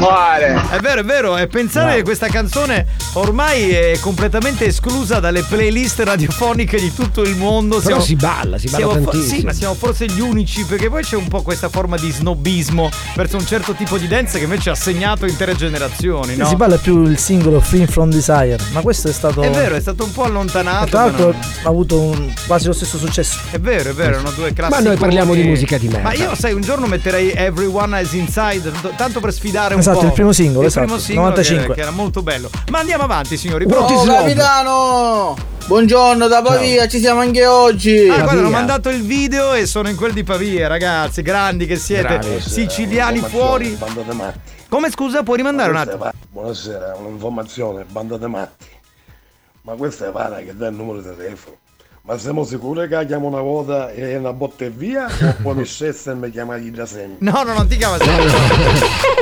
È 0.71 0.79
vero, 0.81 1.01
è 1.01 1.05
vero, 1.05 1.37
e 1.37 1.47
pensare 1.47 1.97
che 1.97 2.03
questa 2.03 2.29
canzone 2.29 2.87
ormai 3.15 3.71
è 3.71 3.99
completamente 4.01 4.67
esclusa 4.67 5.19
dalle 5.19 5.43
playlist 5.43 6.01
radiofoniche 6.01 6.79
di 6.79 6.93
tutto 6.93 7.23
il 7.23 7.37
mondo. 7.37 7.77
Però 7.77 8.01
Siamo, 8.01 8.03
si 8.03 8.17
balla, 8.33 8.59
si 8.59 8.67
balla 8.69 8.77
siamo 8.87 8.93
fo- 8.93 9.11
tantissimo. 9.11 9.39
sì, 9.41 9.45
ma 9.45 9.53
siamo 9.53 9.75
forse 9.75 10.07
gli 10.07 10.21
unici, 10.21 10.65
perché 10.65 10.89
poi 10.89 11.03
c'è 11.03 11.17
un 11.17 11.29
po' 11.29 11.43
questa 11.43 11.69
forma 11.69 11.97
di 11.97 12.11
snobismo 12.11 12.89
verso 13.17 13.37
un 13.37 13.47
certo 13.47 13.73
tipo 13.73 13.99
di 13.99 14.07
dance 14.09 14.39
che 14.39 14.45
invece 14.45 14.71
ha 14.71 14.75
segnato 14.75 15.27
intere 15.27 15.55
generazioni, 15.57 16.37
no? 16.37 16.47
Si 16.47 16.57
parla 16.57 16.77
più 16.77 17.03
il 17.05 17.19
singolo 17.19 17.61
Free 17.61 17.87
From 17.87 18.11
Desire, 18.11 18.57
ma 18.73 18.81
questo 18.81 19.09
è 19.09 19.13
stato. 19.13 19.43
È 19.43 19.51
vero, 19.51 19.75
è 19.75 19.81
stato 19.81 20.05
un 20.05 20.13
po' 20.13 20.25
allontanato. 20.25 20.87
E 20.87 20.91
tra 20.91 21.05
l'altro 21.05 21.25
non- 21.33 21.41
ha 21.63 21.69
avuto 21.69 21.99
un- 22.01 22.33
quasi 22.47 22.67
lo 22.67 22.73
stesso 22.73 22.99
successo. 22.99 23.39
È 23.51 23.59
vero, 23.59 23.91
è 23.91 23.93
vero, 23.93 24.11
erano 24.15 24.31
due 24.31 24.53
classici. 24.53 24.81
Ma 24.83 24.89
noi 24.89 24.97
parliamo 24.99 25.35
di 25.35 25.43
musica 25.43 25.79
di 25.79 25.89
merda. 25.89 26.09
Ma 26.09 26.13
io, 26.15 26.35
sai, 26.35 26.53
un 26.53 26.61
giorno 26.63 26.87
metterei 26.87 27.33
Everyone 27.33 28.01
is 28.01 28.13
Inside, 28.13 28.71
tanto 28.97 29.21
per 29.21 29.33
sfidare 29.33 29.75
un 29.75 29.81
Esatto, 29.81 29.99
po'. 30.01 30.07
il 30.07 30.13
primo 30.13 30.33
singolo, 30.33 30.61
il 30.63 30.67
esatto, 30.69 30.87
primo 30.87 31.01
singolo 31.01 31.29
95. 31.29 31.67
Che, 31.69 31.75
che 31.75 31.81
era 31.81 31.91
molto 31.91 32.23
bello. 32.23 32.51
Ma 32.71 32.79
andiamo 32.79 33.05
avanti, 33.05 33.37
signori. 33.37 33.65
Oh, 33.65 33.69
Pronto? 33.69 34.03
capitano! 34.05 35.37
Buongiorno 35.71 36.27
da 36.27 36.43
Pavia, 36.43 36.89
ci 36.89 36.99
siamo 36.99 37.21
anche 37.21 37.47
oggi. 37.47 38.09
Ah, 38.09 38.23
guarda, 38.23 38.41
hanno 38.41 38.51
mandato 38.51 38.89
il 38.89 39.05
video 39.05 39.53
e 39.53 39.67
sono 39.67 39.89
in 39.89 39.95
quel 39.95 40.13
di 40.13 40.25
Pavia, 40.25 40.67
ragazzi, 40.67 41.23
grandi 41.23 41.65
che 41.65 41.77
siete, 41.77 42.19
Bravi. 42.19 42.41
siciliani 42.41 43.21
fuori. 43.21 43.69
Bandate 43.69 44.13
matti. 44.13 44.39
Come 44.69 44.91
scusa, 44.91 45.23
puoi 45.23 45.37
rimandare 45.37 45.71
un 45.71 45.77
attimo? 45.77 46.11
Buonasera, 46.29 46.97
un'informazione, 46.97 47.85
bandate 47.89 48.27
matti. 48.27 48.67
Ma 49.63 49.75
questa 49.75 50.09
è 50.09 50.11
para 50.11 50.39
che 50.39 50.57
dà 50.57 50.67
il 50.67 50.75
numero 50.75 51.03
di 51.03 51.17
telefono. 51.17 51.57
Ma 52.03 52.19
siamo 52.19 52.45
sicuri 52.45 52.89
che 52.89 53.07
chiamo 53.07 53.29
una 53.29 53.41
volta 53.41 53.93
e 53.93 54.17
una 54.17 54.33
botta 54.33 54.65
e 54.65 54.71
via? 54.71 55.05
O 55.07 55.35
poi 55.43 55.55
mi 55.55 55.65
scessa 55.65 56.11
e 56.11 56.15
mi 56.17 56.31
chiama 56.33 56.59
da 56.59 56.87
sempre? 56.87 57.19
No, 57.21 57.45
no, 57.45 57.53
non 57.53 57.69
ti 57.69 57.77
chiama 57.77 57.97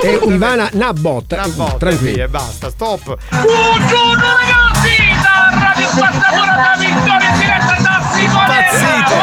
E 0.03 0.19
Ivana 0.25 0.71
una 0.73 0.95
botta. 0.95 1.45
Una 1.45 1.49
botta, 1.49 1.77
Tranquillo. 1.77 2.15
via, 2.15 2.29
basta, 2.29 2.71
stop. 2.71 3.17
Buongiorno 3.29 4.23
ragazzi, 4.23 4.68
Vittoria 6.79 7.31
diretta 7.39 7.77
da 7.83 8.01
impazzito. 8.21 9.17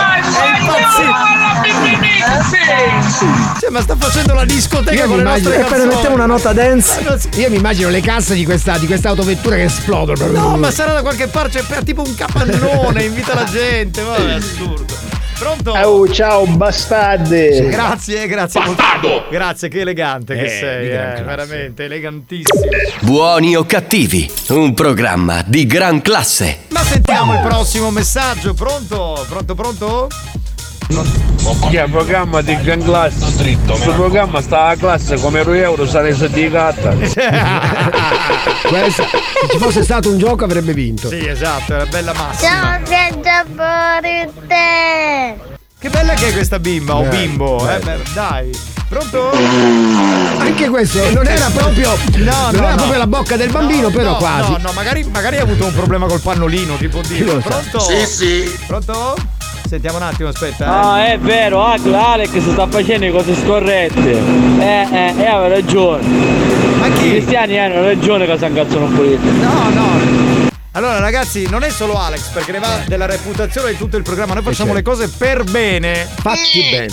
Cioè, 3.59 3.69
ma 3.69 3.82
sta 3.82 3.95
facendo 3.97 4.34
la 4.34 4.43
discoteca 4.45 4.91
Io 4.93 5.07
con 5.07 5.11
mi 5.11 5.15
le 5.17 5.21
immagino- 5.21 5.49
nostre 5.49 5.55
e 5.55 5.61
appena 5.61 5.69
canzoni. 5.78 5.93
mettiamo 5.93 6.15
una 6.15 6.26
nota 6.26 6.53
dance. 6.53 7.30
Io 7.36 7.49
mi 7.49 7.55
immagino 7.55 7.89
le 7.89 8.01
casse 8.01 8.34
di 8.36 8.43
questa, 8.45 8.78
di 8.78 8.86
questa 8.86 9.09
autovettura 9.09 9.55
che 9.55 9.63
esplodono. 9.63 10.28
No, 10.28 10.57
ma 10.57 10.69
sarà 10.71 10.93
da 10.93 11.01
qualche 11.01 11.28
parte, 11.28 11.63
c'è 11.63 11.84
tipo 11.84 12.01
un 12.05 12.13
capannone, 12.15 13.03
invita 13.05 13.34
la 13.34 13.45
gente, 13.45 14.01
ma 14.01 14.15
è 14.17 14.34
assurdo. 14.34 14.93
Pronto? 15.38 15.71
Oh, 15.71 16.07
ciao 16.07 16.45
bastardi. 16.45 17.67
Grazie, 17.69 18.25
grazie. 18.27 18.61
molto- 18.63 18.83
Grazie, 19.29 19.67
che 19.67 19.81
elegante 19.81 20.33
che 20.36 20.45
Eh, 20.45 20.47
sei, 20.49 20.83
di 20.83 20.89
gran 20.91 21.17
eh, 21.17 21.21
veramente 21.23 21.83
elegantissimo. 21.86 22.61
Buoni 23.01 23.55
o 23.55 23.65
cattivi, 23.65 24.29
un 24.49 24.73
programma 24.73 25.43
di 25.45 25.65
gran 25.65 26.01
classe. 26.01 26.59
Ma 26.69 26.81
sentiamo 26.83 27.33
il 27.33 27.41
prossimo 27.41 27.91
messaggio, 27.91 28.53
pronto? 28.53 29.25
Pronto, 29.27 29.55
pronto? 29.55 30.07
Chi 30.88 31.75
è 31.77 31.83
il 31.83 31.89
programma 31.89 32.41
di 32.41 32.55
Gran 32.61 32.83
Classe? 32.83 33.33
Questo 33.65 33.91
programma 33.93 34.41
sta 34.41 34.67
a 34.67 34.75
classe 34.75 35.19
come 35.19 35.39
ero 35.39 35.53
euro 35.53 35.88
sarei 35.88 36.15
di 36.29 36.49
gatta. 36.49 36.91
Questa, 38.67 39.03
se 39.03 39.47
ci 39.49 39.57
fosse 39.57 39.83
stato 39.83 40.09
un 40.09 40.17
gioco 40.19 40.43
avrebbe 40.43 40.73
vinto. 40.73 41.09
Sì, 41.09 41.27
esatto, 41.27 41.73
era 41.73 41.86
bella 41.86 42.13
massima. 42.13 42.49
Ciao 42.49 42.79
viaggiatori 42.88 44.31
Che 45.79 45.89
bella 45.89 46.13
che 46.13 46.27
è 46.27 46.33
questa 46.33 46.59
bimba, 46.59 46.95
o 46.95 47.03
bimbo, 47.03 47.67
eh, 47.69 47.79
bello. 47.79 48.03
beh, 48.03 48.09
dai. 48.13 48.51
Pronto? 48.88 49.31
Anche 49.31 50.69
questo 50.69 51.11
non 51.11 51.25
era 51.25 51.49
proprio. 51.49 51.97
No, 52.17 52.51
non 52.51 52.53
no, 52.53 52.57
era 52.57 52.69
no. 52.69 52.75
proprio 52.75 52.97
la 52.99 53.07
bocca 53.07 53.36
del 53.36 53.49
bambino, 53.49 53.89
però 53.89 54.11
no, 54.11 54.17
quasi. 54.17 54.51
No, 54.51 54.57
no, 54.61 54.71
magari, 54.73 55.03
magari 55.05 55.38
ha 55.38 55.41
avuto 55.41 55.65
un 55.65 55.73
problema 55.73 56.05
col 56.05 56.21
pannolino, 56.21 56.77
lo 56.79 57.41
sa? 57.41 57.49
Pronto? 57.49 57.79
Sì, 57.79 58.05
sì. 58.05 58.59
Pronto? 58.67 59.15
Sentiamo 59.68 59.97
un 59.97 60.03
attimo, 60.03 60.30
aspetta. 60.30 60.66
eh. 60.66 60.70
Ah, 60.70 61.11
è 61.13 61.18
vero, 61.20 61.63
Agla, 61.63 62.09
Alex 62.13 62.38
sta 62.38 62.68
facendo 62.68 63.05
le 63.05 63.11
cose 63.11 63.36
scorrette. 63.36 64.11
Eh, 64.59 64.88
eh, 64.91 65.13
eh, 65.18 65.26
aveva 65.26 65.47
ragione. 65.47 66.03
Ma 66.80 66.88
chi? 66.89 67.07
I 67.07 67.09
cristiani 67.11 67.59
hanno 67.59 67.82
ragione 67.82 68.26
che 68.26 68.38
si 68.38 68.45
incazzano 68.45 68.86
un 68.86 68.93
po'. 68.93 69.01
No, 69.01 69.70
no. 69.74 70.45
Allora 70.76 70.99
ragazzi, 70.99 71.47
non 71.49 71.63
è 71.63 71.69
solo 71.69 71.97
Alex, 71.97 72.28
perché 72.34 72.51
ne 72.51 72.59
va 72.59 72.82
della 72.86 73.05
reputazione 73.05 73.71
di 73.71 73.78
tutto 73.78 73.95
il 73.95 74.03
programma. 74.03 74.34
Noi 74.34 74.43
facciamo 74.43 74.73
le 74.73 74.82
cose 74.82 75.07
per 75.07 75.45
bene. 75.45 76.05
Fatti 76.19 76.89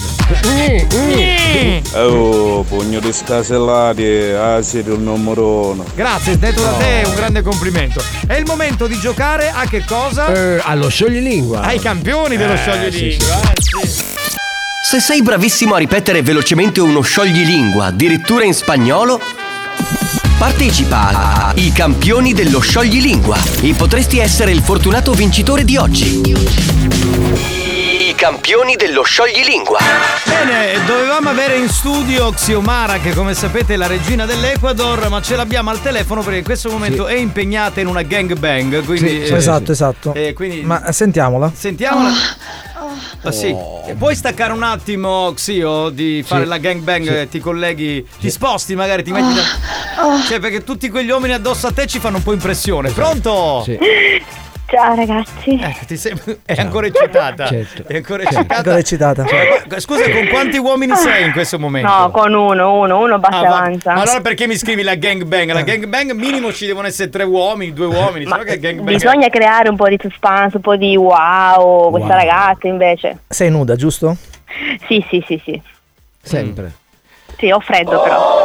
bene. 0.88 1.82
Oh, 1.94 2.62
pugno 2.62 3.00
di 3.00 3.12
scasellati, 3.12 4.04
ah 4.38 4.62
siete 4.62 4.92
un 4.92 5.02
numero 5.02 5.70
uno. 5.72 5.84
Grazie, 5.96 6.38
detto 6.38 6.62
da 6.62 6.70
te, 6.74 7.02
un 7.06 7.14
grande 7.16 7.42
complimento. 7.42 8.00
È 8.24 8.34
il 8.34 8.44
momento 8.46 8.86
di 8.86 8.96
giocare 9.00 9.50
a 9.52 9.66
che 9.66 9.84
cosa? 9.84 10.32
Eh, 10.32 10.60
allo 10.62 10.88
scioglilingua. 10.88 11.62
Ai 11.62 11.80
campioni 11.80 12.36
dello 12.36 12.52
Eh, 12.52 12.58
scioglilingua. 12.58 13.40
sì, 13.58 13.80
eh, 13.82 13.86
sì. 13.88 14.04
Se 14.84 15.00
sei 15.00 15.22
bravissimo 15.22 15.74
a 15.74 15.78
ripetere 15.78 16.22
velocemente 16.22 16.80
uno 16.80 17.00
scioglilingua, 17.00 17.86
addirittura 17.86 18.44
in 18.44 18.54
spagnolo, 18.54 19.20
partecipa 20.42 21.50
a 21.50 21.52
I 21.54 21.70
campioni 21.70 22.32
dello 22.32 22.58
scioglilingua 22.58 23.38
e 23.60 23.74
potresti 23.74 24.18
essere 24.18 24.50
il 24.50 24.60
fortunato 24.60 25.12
vincitore 25.12 25.64
di 25.64 25.76
oggi. 25.76 27.51
I 28.12 28.14
campioni 28.14 28.76
dello 28.76 29.02
scioglilingua. 29.02 29.78
Bene, 30.26 30.84
dovevamo 30.84 31.30
avere 31.30 31.56
in 31.56 31.66
studio 31.70 32.30
Xiomara, 32.30 32.98
che 32.98 33.14
come 33.14 33.32
sapete 33.32 33.72
è 33.72 33.76
la 33.78 33.86
regina 33.86 34.26
dell'Ecuador, 34.26 35.08
ma 35.08 35.22
ce 35.22 35.34
l'abbiamo 35.34 35.70
al 35.70 35.80
telefono 35.80 36.20
perché 36.20 36.38
in 36.40 36.44
questo 36.44 36.70
momento 36.70 37.06
è 37.06 37.14
impegnata 37.14 37.80
in 37.80 37.86
una 37.86 38.02
gangbang. 38.02 38.84
Quindi, 38.84 39.24
Sì, 39.24 39.32
eh, 39.32 39.36
esatto, 39.36 39.72
esatto. 39.72 40.12
eh, 40.12 40.34
quindi- 40.34 40.60
Ma 40.60 40.92
sentiamola. 40.92 41.50
Sentiamola. 41.54 42.10
Ah, 43.22 43.32
sì. 43.32 43.46
E 43.86 43.94
Puoi 43.96 44.14
staccare 44.14 44.52
un 44.52 44.62
attimo, 44.62 45.32
Xio, 45.34 45.88
di 45.88 46.22
fare 46.26 46.42
Sì. 46.42 46.48
la 46.48 46.58
gangbang, 46.58 47.20
Sì. 47.22 47.28
ti 47.28 47.40
colleghi, 47.40 48.06
ti 48.20 48.30
sposti 48.30 48.74
magari, 48.74 49.02
ti 49.04 49.10
metti 49.12 49.32
da... 49.32 49.42
Cioè, 50.28 50.38
perché 50.38 50.62
tutti 50.64 50.90
quegli 50.90 51.08
uomini 51.08 51.32
addosso 51.32 51.66
a 51.68 51.72
te 51.72 51.86
ci 51.86 51.98
fanno 51.98 52.18
un 52.18 52.22
po' 52.22 52.34
impressione. 52.34 52.90
Pronto? 52.90 53.64
Ciao 54.72 54.94
ragazzi 54.94 55.50
Eh, 55.60 55.76
ti 55.86 55.98
sem- 55.98 56.38
è 56.46 56.54
ancora 56.58 56.86
eccitata. 56.86 57.46
Certo. 57.46 57.84
È 57.86 57.96
ancora 57.96 58.22
Certo. 58.22 58.38
eccitata. 58.38 58.56
Ancora 58.56 58.78
eccitata. 58.78 59.24
Cioè, 59.26 59.80
scusa, 59.80 60.10
con 60.10 60.28
quanti 60.28 60.56
uomini 60.56 60.96
sei 60.96 61.26
in 61.26 61.32
questo 61.32 61.58
momento? 61.58 61.90
No, 61.90 62.10
con 62.10 62.32
uno, 62.32 62.78
uno, 62.80 62.98
uno 63.00 63.18
basta 63.18 63.36
Ah, 63.36 63.42
va- 63.42 63.56
avanza 63.58 63.92
Ma 63.92 64.00
allora 64.00 64.22
perché 64.22 64.46
mi 64.46 64.56
scrivi 64.56 64.82
la 64.82 64.94
gangbang? 64.94 65.52
La 65.52 65.60
gangbang 65.60 66.12
minimo 66.12 66.54
ci 66.54 66.64
devono 66.64 66.86
essere 66.86 67.10
tre 67.10 67.24
uomini, 67.24 67.74
due 67.74 67.84
uomini, 67.84 68.24
Ma 68.24 68.38
che 68.38 68.58
gangbang. 68.58 68.88
Bisogna 68.88 69.28
creare 69.28 69.68
un 69.68 69.76
po' 69.76 69.88
di 69.90 69.98
suspense, 70.00 70.56
un 70.56 70.62
po' 70.62 70.76
di 70.76 70.96
wow, 70.96 71.90
questa 71.90 72.08
Wow. 72.14 72.16
ragazza 72.16 72.66
invece 72.66 73.18
Sei 73.28 73.50
nuda, 73.50 73.76
giusto? 73.76 74.16
Sì, 74.88 75.04
sì, 75.10 75.22
sì, 75.26 75.38
sì 75.44 75.60
Sempre. 76.22 76.72
Sì, 77.36 77.50
ho 77.50 77.60
freddo 77.60 78.00
però 78.00 78.41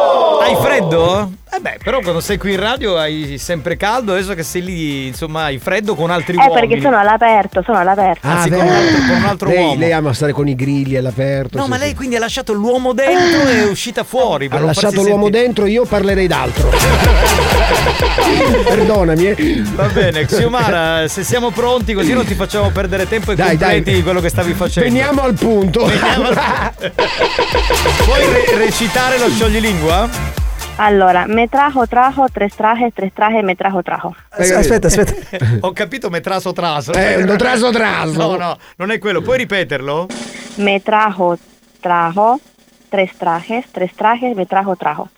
Hai 0.47 0.55
freddo? 0.63 1.31
Eh 1.49 1.59
beh, 1.59 1.77
però 1.83 1.99
quando 2.01 2.19
sei 2.19 2.37
qui 2.37 2.51
in 2.53 2.59
radio 2.59 2.97
hai 2.97 3.37
sempre 3.39 3.77
caldo, 3.77 4.11
adesso 4.11 4.33
che 4.35 4.43
sei 4.43 4.63
lì, 4.63 5.07
insomma, 5.07 5.43
hai 5.45 5.57
freddo 5.57 5.95
con 5.95 6.11
altri 6.11 6.35
Eh 6.35 6.39
uomini. 6.45 6.67
perché 6.67 6.81
sono 6.81 6.97
all'aperto, 6.99 7.63
sono 7.65 7.79
all'aperto 7.79 8.27
Ah, 8.27 8.41
sì, 8.43 8.49
con 8.49 8.59
un 8.59 8.67
altro, 8.67 8.97
con 9.07 9.15
un 9.15 9.25
altro 9.25 9.47
lei, 9.49 9.57
uomo. 9.63 9.79
lei 9.79 9.91
ama 9.91 10.13
stare 10.13 10.33
con 10.33 10.47
i 10.47 10.55
grilli 10.55 10.97
all'aperto. 10.97 11.57
No, 11.57 11.63
sì, 11.63 11.69
ma 11.69 11.75
sì. 11.77 11.81
lei 11.81 11.95
quindi 11.95 12.15
ha 12.15 12.19
lasciato 12.19 12.53
l'uomo 12.53 12.93
dentro 12.93 13.47
e 13.47 13.61
è 13.63 13.67
uscita 13.69 14.03
fuori. 14.03 14.47
Ha 14.51 14.59
lasciato 14.59 15.01
l'uomo 15.01 15.23
sentire. 15.23 15.43
dentro, 15.43 15.65
io 15.65 15.85
parlerei 15.85 16.27
d'altro. 16.27 16.69
Perdonami. 18.63 19.25
eh. 19.27 19.63
Va 19.73 19.85
bene, 19.87 20.25
Xiomara, 20.25 21.07
se 21.07 21.23
siamo 21.23 21.49
pronti 21.51 21.93
così 21.93 22.13
non 22.13 22.25
ti 22.25 22.35
facciamo 22.35 22.69
perdere 22.69 23.07
tempo 23.07 23.31
e 23.31 23.35
Dai, 23.35 23.49
completi 23.57 23.91
dai. 23.91 24.03
quello 24.03 24.19
che 24.21 24.29
stavi 24.29 24.53
facendo. 24.53 24.89
Veniamo 24.89 25.21
al 25.23 25.33
punto. 25.33 25.85
Veniamo 25.85 26.27
al- 26.27 26.71
Puoi 28.05 28.25
re- 28.31 28.57
recitare 28.57 29.17
lo 29.17 29.29
scioglilingua? 29.29 30.36
Allora, 30.77 31.25
me 31.27 31.47
trajo, 31.47 31.87
trajo, 31.87 32.27
tres 32.29 32.53
trajes, 32.55 32.93
tres 32.93 33.11
trajes, 33.13 33.43
me 33.43 33.55
trajo, 33.55 33.81
trajo 33.81 34.15
Aspetta, 34.29 34.87
aspetta. 34.87 35.13
Ho 35.61 35.73
capito 35.73 36.09
metraso 36.09 36.53
traso. 36.53 36.93
Eh, 36.93 37.23
un 37.23 37.37
traso 37.37 37.71
traso. 37.71 38.13
No, 38.13 38.37
no, 38.37 38.57
non 38.77 38.91
è 38.91 38.99
quello. 38.99 39.21
Puoi 39.21 39.39
ripeterlo? 39.39 40.07
Me 40.57 40.79
trajo, 40.79 41.37
trajo, 41.81 42.39
tres 42.89 43.11
trajes, 43.17 43.65
tres 43.71 43.93
trajes, 43.93 44.35
me 44.35 44.45
trajo, 44.45 44.75
trajo 44.75 45.09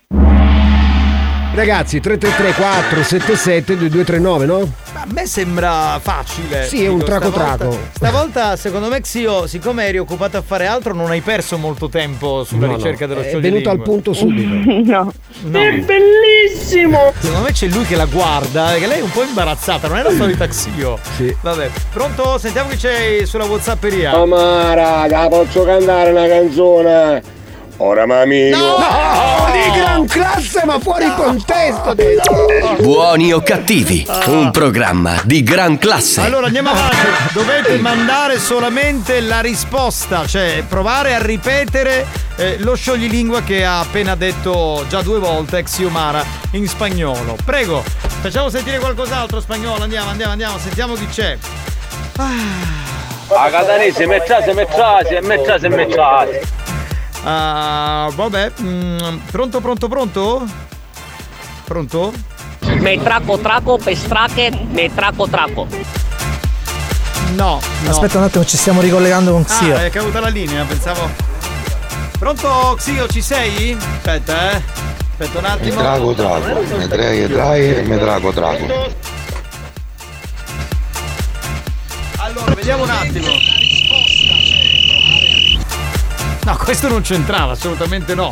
Ragazzi, 1.52 2.00
333 2.00 2.54
477 2.54 3.76
2239, 3.78 4.46
no? 4.46 4.72
A 4.94 5.06
me 5.12 5.26
sembra 5.26 6.00
facile. 6.02 6.66
Sì, 6.66 6.86
è 6.86 6.88
un 6.88 7.04
traco 7.04 7.32
traco. 7.32 7.78
Stavolta, 7.92 8.56
secondo 8.56 8.88
me, 8.88 9.02
Xio, 9.02 9.48
siccome 9.48 9.88
eri 9.88 9.98
occupato 9.98 10.38
a 10.38 10.42
fare 10.42 10.68
altro, 10.68 10.94
non 10.94 11.10
hai 11.10 11.22
perso 11.22 11.58
molto 11.58 11.90
tempo 11.90 12.44
sulla 12.44 12.68
No, 12.68 12.72
no, 12.74 12.78
ricerca 12.78 13.08
dello 13.08 13.22
È 13.22 13.40
venuto 13.40 13.70
al 13.70 13.82
punto 13.82 14.14
subito. 14.14 14.48
No 14.90 15.12
No. 15.42 15.60
È 15.60 15.72
bellissimo 15.80 17.14
Secondo 17.18 17.46
me 17.46 17.52
c'è 17.54 17.68
lui 17.68 17.86
che 17.86 17.96
la 17.96 18.06
guarda, 18.06 18.74
che 18.78 18.88
lei 18.88 19.00
è 19.00 19.04
un 19.04 19.12
po' 19.12 19.24
imbarazzata, 19.24 19.88
non 19.88 19.98
è 19.98 20.04
la 20.04 20.12
solita 20.12 20.48
Xio. 20.48 20.98
Sì. 21.16 21.36
Vabbè, 21.42 21.70
pronto? 21.92 22.38
Sentiamo 22.38 22.70
chi 22.70 22.78
c'è 22.78 23.26
sulla 23.26 23.46
Whatsapperia. 23.46 24.12
Amara, 24.12 25.08
la 25.08 25.28
posso 25.30 25.64
cantare 25.64 26.12
una 26.12 26.28
canzone? 26.28 27.38
Ora 27.82 28.06
mami. 28.06 28.50
No, 28.50 28.76
di 29.54 29.80
gran 29.80 30.06
classe 30.06 30.66
ma 30.66 30.80
fuori 30.80 31.06
contesto. 31.16 31.96
Buoni 32.82 33.32
o 33.32 33.42
cattivi, 33.42 34.06
un 34.26 34.52
programma 34.52 35.22
di 35.24 35.44
gran 35.44 35.78
classe. 35.78 36.20
Allora 36.20 36.48
andiamo 36.48 36.72
avanti. 36.72 36.98
Dovete 37.32 37.78
mandare 37.78 38.38
solamente 38.38 39.22
la 39.22 39.40
risposta, 39.40 40.28
cioè 40.28 40.66
provare 40.68 41.16
a 41.16 41.24
ripetere 41.24 42.06
eh, 42.36 42.58
lo 42.60 42.76
scioglilingua 42.76 43.44
che 43.44 43.64
ha 43.64 43.80
appena 43.80 44.14
detto 44.16 44.84
già 44.90 45.02
due 45.02 45.20
volte 45.20 45.60
ex 45.60 45.78
Iomara 45.80 46.22
in 46.52 46.68
spagnolo. 46.68 47.38
Prego, 47.46 47.82
facciamo 48.22 48.50
sentire 48.50 48.80
qualcos'altro 48.80 49.40
spagnolo. 49.40 49.84
Andiamo, 49.84 50.10
andiamo, 50.10 50.34
andiamo, 50.34 50.58
sentiamo 50.58 50.96
chi 50.96 51.08
c'è. 51.08 51.38
A 53.32 53.50
catanese, 53.50 54.06
mezzase, 54.06 54.54
mezzase, 54.54 55.22
mezzase, 55.22 55.70
mezzase. 55.70 56.69
Ah, 57.32 58.10
vabbè, 58.16 58.54
mm, 58.60 59.18
pronto, 59.30 59.62
pronto, 59.62 59.88
pronto? 59.88 60.44
Pronto? 61.64 62.12
Me 62.80 63.00
traco 63.04 63.38
traco, 63.38 63.78
pestrache, 63.78 64.50
me 64.72 64.92
traco 64.92 65.28
traco. 65.28 65.68
No, 67.36 67.60
no. 67.84 67.90
Aspetta 67.90 68.18
un 68.18 68.24
attimo, 68.24 68.44
ci 68.46 68.58
stiamo 68.58 68.82
ricollegando 68.82 69.32
con 69.32 69.44
Xio. 69.44 69.76
Ah, 69.76 69.86
è 69.86 69.92
caduta 69.92 70.20
la 70.20 70.30
linea, 70.30 70.64
pensavo. 70.66 71.08
Pronto, 72.18 72.74
Xio, 72.80 73.08
ci 73.08 73.22
sei? 73.22 73.78
Aspetta, 73.80 74.52
eh. 74.54 74.62
Aspetta 75.12 75.38
un 75.38 75.44
Me 75.44 75.50
attimo. 75.52 75.82
trago 75.82 76.14
trago, 76.14 76.62
me 76.78 76.88
trai 76.88 77.30
trai 77.30 77.76
e 77.76 77.82
me 77.84 78.00
trago 78.00 78.32
trago. 78.34 78.66
Allora, 82.18 82.54
vediamo 82.56 82.84
un 82.86 82.90
attimo. 82.90 83.28
No, 86.50 86.58
questo 86.58 86.88
non 86.88 87.02
c'entrava, 87.02 87.52
assolutamente 87.52 88.16
no. 88.16 88.32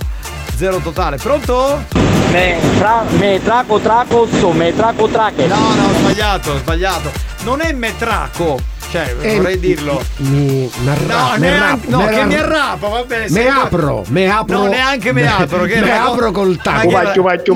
Zero 0.55 0.77
totale. 0.77 1.17
Pronto? 1.17 1.83
Me, 2.31 2.57
tra, 2.79 3.03
me 3.19 3.39
traco 3.43 3.77
traco, 3.77 4.27
so, 4.39 4.49
me 4.51 4.75
traco 4.75 5.07
trache. 5.07 5.45
No, 5.45 5.55
no, 5.75 5.85
ho 5.85 5.93
sbagliato, 5.99 6.51
ho 6.53 6.57
sbagliato. 6.57 7.11
Non 7.43 7.61
è 7.61 7.71
metraco. 7.73 8.57
Cioè, 8.89 9.15
Eh, 9.21 9.35
vorrei 9.35 9.59
dirlo. 9.59 10.01
Mi, 10.17 10.67
mi 10.79 10.89
arra- 10.89 11.15
No, 11.15 11.35
neanche, 11.37 11.87
no, 11.89 11.97
mi 11.99 12.07
che 12.07 12.13
arrappo. 12.15 12.27
mi 12.27 12.35
arrapa, 12.35 12.87
va 12.87 13.03
bene. 13.03 13.25
Me 13.29 13.47
apro, 13.49 14.03
me 14.07 14.31
apro. 14.31 14.57
No, 14.57 14.67
neanche 14.67 15.11
me 15.13 15.27
apro. 15.31 15.63
Che 15.65 15.79
me 15.79 15.91
apro 15.95 16.31
col 16.31 16.57
tacco. 16.59 16.89
Ba- 16.89 17.03
ba- 17.03 17.11
questo. 17.11 17.53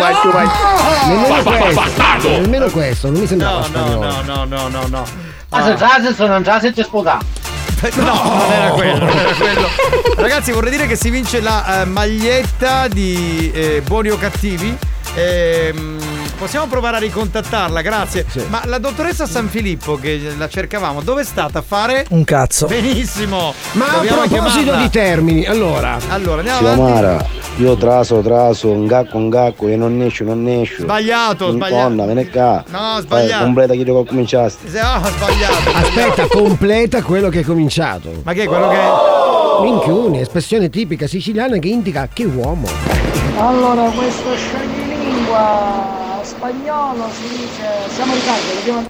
bastardo! 1.73 2.29
Nemmeno 2.29 2.67
questo, 2.69 3.09
non 3.09 3.21
mi 3.21 3.25
sembrava 3.27 3.65
No, 3.73 3.85
no, 3.87 3.95
no, 3.95 4.21
no, 4.21 4.45
no, 4.45 4.67
no, 4.67 4.85
no. 4.89 5.03
Ma 5.49 5.63
se 6.03 6.13
sono 6.13 6.35
un 6.35 6.43
frase 6.43 6.71
ci 6.73 6.83
sputa. 6.83 7.17
No, 7.95 8.21
non 8.23 8.51
era 8.51 8.69
quello, 8.71 9.05
non 9.05 9.17
era 9.17 9.33
quello. 9.33 9.67
Ragazzi, 10.15 10.51
vorrei 10.51 10.69
dire 10.71 10.87
che 10.87 10.95
si 10.95 11.09
vince 11.09 11.41
la 11.41 11.81
eh, 11.81 11.85
maglietta 11.85 12.87
di 12.87 13.51
eh, 13.53 13.81
Buoni 13.83 14.09
o 14.09 14.17
Cattivi. 14.17 14.77
Ehm, 15.15 15.97
possiamo 16.41 16.65
provare 16.65 16.97
a 16.97 16.99
ricontattarla, 16.99 17.81
grazie. 17.81 18.25
Ma 18.49 18.63
la 18.65 18.79
dottoressa 18.79 19.27
San 19.27 19.47
Filippo, 19.47 19.95
che 19.97 20.19
la 20.35 20.49
cercavamo, 20.49 21.01
dove 21.01 21.21
è 21.21 21.23
stata 21.23 21.59
a 21.59 21.61
fare? 21.61 22.07
Un 22.09 22.23
cazzo. 22.23 22.65
Benissimo. 22.65 23.53
Ma 23.73 23.85
a 23.85 23.91
Proviamo 23.91 24.21
proposito 24.21 24.49
chiamarla. 24.63 24.81
di 24.81 24.89
termini, 24.89 25.45
allora. 25.45 25.99
Allora, 26.09 26.37
andiamo 26.39 26.57
avanti. 26.59 26.81
Xiomara, 26.81 27.25
io 27.57 27.77
traso 27.77 28.21
traso, 28.21 28.69
un 28.71 28.87
gacco 28.87 29.17
un 29.17 29.29
gacco 29.29 29.67
e 29.67 29.75
non 29.75 30.01
esce, 30.01 30.23
non 30.23 30.47
esce. 30.47 30.81
Sbagliato, 30.81 31.51
sbagliato. 31.51 31.89
Donna, 31.89 32.05
me 32.05 32.13
ne 32.15 32.27
ca. 32.27 32.63
No, 32.69 32.99
sbagliato. 33.01 33.31
Vai, 33.33 33.43
completa 33.43 33.73
chi 33.75 33.87
ho 33.87 34.03
cominciato. 34.03 34.55
Se- 34.65 34.81
oh, 34.81 35.05
sbagliato. 35.15 35.69
Aspetta, 35.75 36.27
completa 36.27 37.03
quello 37.03 37.29
che 37.29 37.37
hai 37.39 37.43
cominciato. 37.43 38.09
Ma 38.23 38.33
che 38.33 38.43
è 38.43 38.47
quello 38.47 38.67
che. 38.67 38.79
Minchioni, 39.61 40.21
espressione 40.21 40.71
tipica 40.71 41.05
siciliana 41.05 41.57
che 41.59 41.67
indica 41.67 42.09
che 42.11 42.23
uomo. 42.25 42.67
Allora, 43.37 43.83
questo 43.91 44.29
scioglilingua 44.35 45.90
spagnolo 46.35 47.09
si 47.11 47.27
dice 47.27 47.63
siamo 47.93 48.13
in 48.13 48.19
ritardo, 48.19 48.53
dobbiamo 48.55 48.89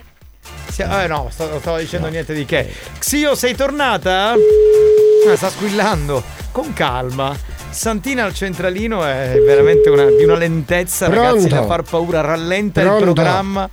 Sì, 0.70 0.82
eh, 0.82 1.06
no, 1.06 1.28
stavo, 1.30 1.58
stavo 1.58 1.76
dicendo 1.78 2.08
niente 2.08 2.32
di 2.32 2.44
che. 2.44 2.72
Xio, 2.98 3.34
sei 3.34 3.54
tornata? 3.54 4.32
Ah, 4.32 5.36
sta 5.36 5.50
squillando. 5.50 6.22
Con 6.52 6.72
calma. 6.72 7.34
Santina 7.70 8.24
al 8.24 8.34
centralino 8.34 9.04
è 9.04 9.38
veramente 9.44 9.88
una- 9.90 10.04
di 10.10 10.22
una 10.24 10.36
lentezza, 10.36 11.08
ragazzi, 11.08 11.46
Pronto? 11.48 11.54
da 11.54 11.64
far 11.64 11.82
paura. 11.82 12.20
Rallenta 12.20 12.80
il 12.80 12.86
Pronto? 12.86 13.04
programma. 13.12 13.68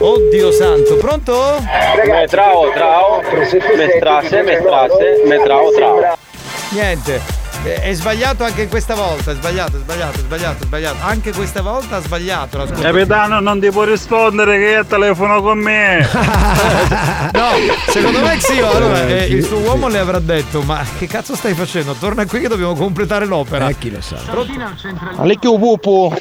Oddio 0.00 0.52
santo, 0.52 0.96
pronto? 0.96 1.58
Me 2.06 2.26
trao 2.28 2.70
trao, 2.72 3.20
me 3.32 3.44
strase, 3.96 4.42
me 4.42 4.58
strase, 4.60 5.22
me 5.26 5.42
trao 5.42 5.70
trao. 5.72 6.16
Niente. 6.70 7.37
Eh, 7.64 7.80
È 7.80 7.92
sbagliato 7.94 8.44
anche 8.44 8.68
questa 8.68 8.94
volta. 8.94 9.32
È 9.32 9.34
sbagliato, 9.34 9.76
è 9.76 9.80
sbagliato, 9.80 10.16
è 10.18 10.20
sbagliato, 10.20 10.62
è 10.62 10.66
sbagliato. 10.66 10.96
Anche 11.00 11.32
questa 11.32 11.60
volta 11.62 11.96
ha 11.96 12.00
sbagliato. 12.00 12.66
Capitano, 12.80 13.40
non 13.40 13.60
ti 13.60 13.70
può 13.70 13.84
rispondere 13.84 14.58
che 14.58 14.64
io 14.70 14.84
telefono 14.84 15.42
con 15.42 15.58
me. 15.58 16.06
No, 17.38 17.50
secondo 17.88 18.20
me 18.20 18.36
Xio, 18.36 18.70
allora, 18.70 19.06
eh, 19.06 19.26
il 19.26 19.44
suo 19.44 19.58
uomo 19.58 19.88
le 19.88 19.98
avrà 19.98 20.18
detto, 20.18 20.62
ma 20.62 20.82
che 20.98 21.06
cazzo 21.06 21.36
stai 21.36 21.54
facendo? 21.54 21.92
Torna 21.94 22.26
qui 22.26 22.40
che 22.40 22.48
dobbiamo 22.48 22.74
completare 22.74 23.26
l'opera. 23.26 23.68
Eh, 23.68 23.76
chi 23.78 23.90
lo 23.90 24.00
sa. 24.00 24.16
Alecchio 25.16 25.56
pupo. 25.58 26.16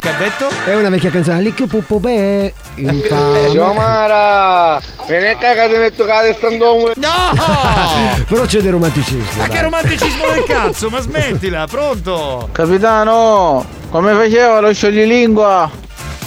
Che 0.00 0.08
ha 0.08 0.16
detto? 0.16 0.48
È 0.64 0.74
una 0.74 0.88
vecchia 0.88 1.10
canzone. 1.10 1.42
Licchio 1.42 1.66
puppo 1.66 2.00
beh. 2.00 2.54
infame. 2.76 3.48
Xiomara, 3.50 4.80
me 5.06 5.20
ne 5.20 5.36
caga 5.38 5.66
di 5.68 5.76
metto 5.76 6.06
cade 6.06 6.32
stando 6.32 6.90
No! 6.96 8.24
Procede 8.26 8.70
romanticismo. 8.70 9.26
Ma 9.36 9.46
dai. 9.46 9.56
che 9.56 9.62
romanticismo 9.62 10.26
del 10.32 10.44
cazzo, 10.44 10.88
ma 10.88 11.00
smettila, 11.00 11.66
pronto? 11.66 12.48
Capitano, 12.50 13.62
come 13.90 14.14
faceva 14.14 14.60
lo 14.60 14.72
scioglilingua? 14.72 15.70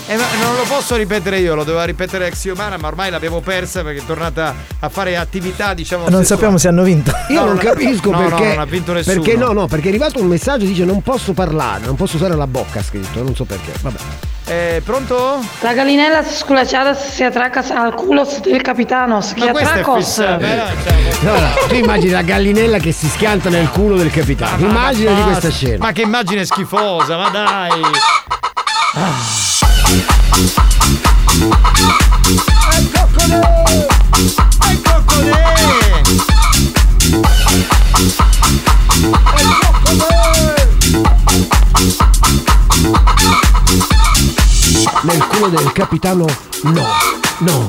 Eh, 0.06 0.16
non 0.18 0.56
lo 0.58 0.64
posso 0.68 0.96
ripetere 0.98 1.40
io, 1.40 1.56
lo 1.56 1.64
doveva 1.64 1.86
ripetere 1.86 2.30
Xiomara, 2.30 2.78
ma 2.78 2.88
ormai 2.88 3.10
l'abbiamo 3.10 3.40
persa 3.40 3.84
perché 3.84 4.02
è 4.02 4.06
tornata 4.06 4.54
a 4.80 4.90
fare 4.90 5.16
attività, 5.16 5.74
diciamo. 5.74 6.02
Non 6.04 6.10
sessuali. 6.12 6.26
sappiamo 6.28 6.58
se 6.58 6.68
hanno 6.68 6.84
vinto. 6.84 7.12
Io 7.30 7.40
No, 7.40 7.46
non 7.46 7.56
non 7.56 7.58
ha- 7.66 7.70
capisco 7.70 8.12
no, 8.12 8.20
no, 8.22 8.28
perché. 8.28 8.48
non 8.50 8.60
ha 8.60 8.66
vinto 8.66 8.92
nessuno. 8.94 9.22
Perché 9.22 9.38
no, 9.38 9.52
no, 9.54 9.68
perché 9.68 9.86
è 9.86 9.90
arrivato 9.90 10.20
un 10.20 10.28
messaggio 10.28 10.66
che 10.66 10.72
dice 10.72 10.84
non 10.84 11.02
posso 11.02 11.32
parlare, 11.32 11.86
non 11.86 11.96
posso 11.96 12.18
usare 12.18 12.36
la 12.36 12.48
bocca 12.48 12.84
scritto, 12.84 13.24
non 13.24 13.34
so 13.34 13.46
perché. 13.46 13.72
Vabbè. 13.82 13.98
Eh, 14.46 14.82
pronto? 14.84 15.40
La 15.62 15.74
gallinella 15.74 16.22
sculacciata 16.22 16.94
si 16.94 17.24
attracca 17.24 17.64
al 17.74 17.94
culo 17.94 18.28
del 18.44 18.62
capitano, 18.62 19.20
è 19.22 19.48
attracos. 19.48 20.04
fissata, 20.04 20.38
eh, 20.46 20.74
cioè, 20.84 21.30
Allora, 21.30 21.48
tu 21.70 21.76
immagini 21.76 22.12
la 22.12 22.22
gallinella 22.24 22.78
che 22.78 22.92
si 22.92 23.08
schianta 23.08 23.48
nel 23.50 23.70
culo 23.70 23.96
del 23.96 24.12
capitano. 24.12 24.58
ma- 24.58 24.68
Immagina 24.68 25.12
ma 25.12 25.18
di 25.18 25.24
questa 25.24 25.50
scena. 25.50 25.78
Ma 25.80 25.92
che 25.94 26.02
immagine 26.02 26.44
schifosa, 26.44 27.16
ma 27.16 27.30
dai! 27.30 27.70
Nel 45.04 45.28
culo 45.28 45.50
del 45.50 45.72
capitano 45.74 46.26
no, 46.64 46.88
no. 47.40 47.68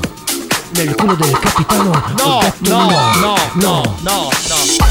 Nel 0.71 0.95
culo 0.95 1.15
del 1.15 1.37
capitano 1.39 1.91
No, 2.17 2.39
no, 2.61 2.89
no, 2.89 3.11
no, 3.19 3.35
no, 3.55 3.83
no, 4.03 4.29
no. 4.49 4.85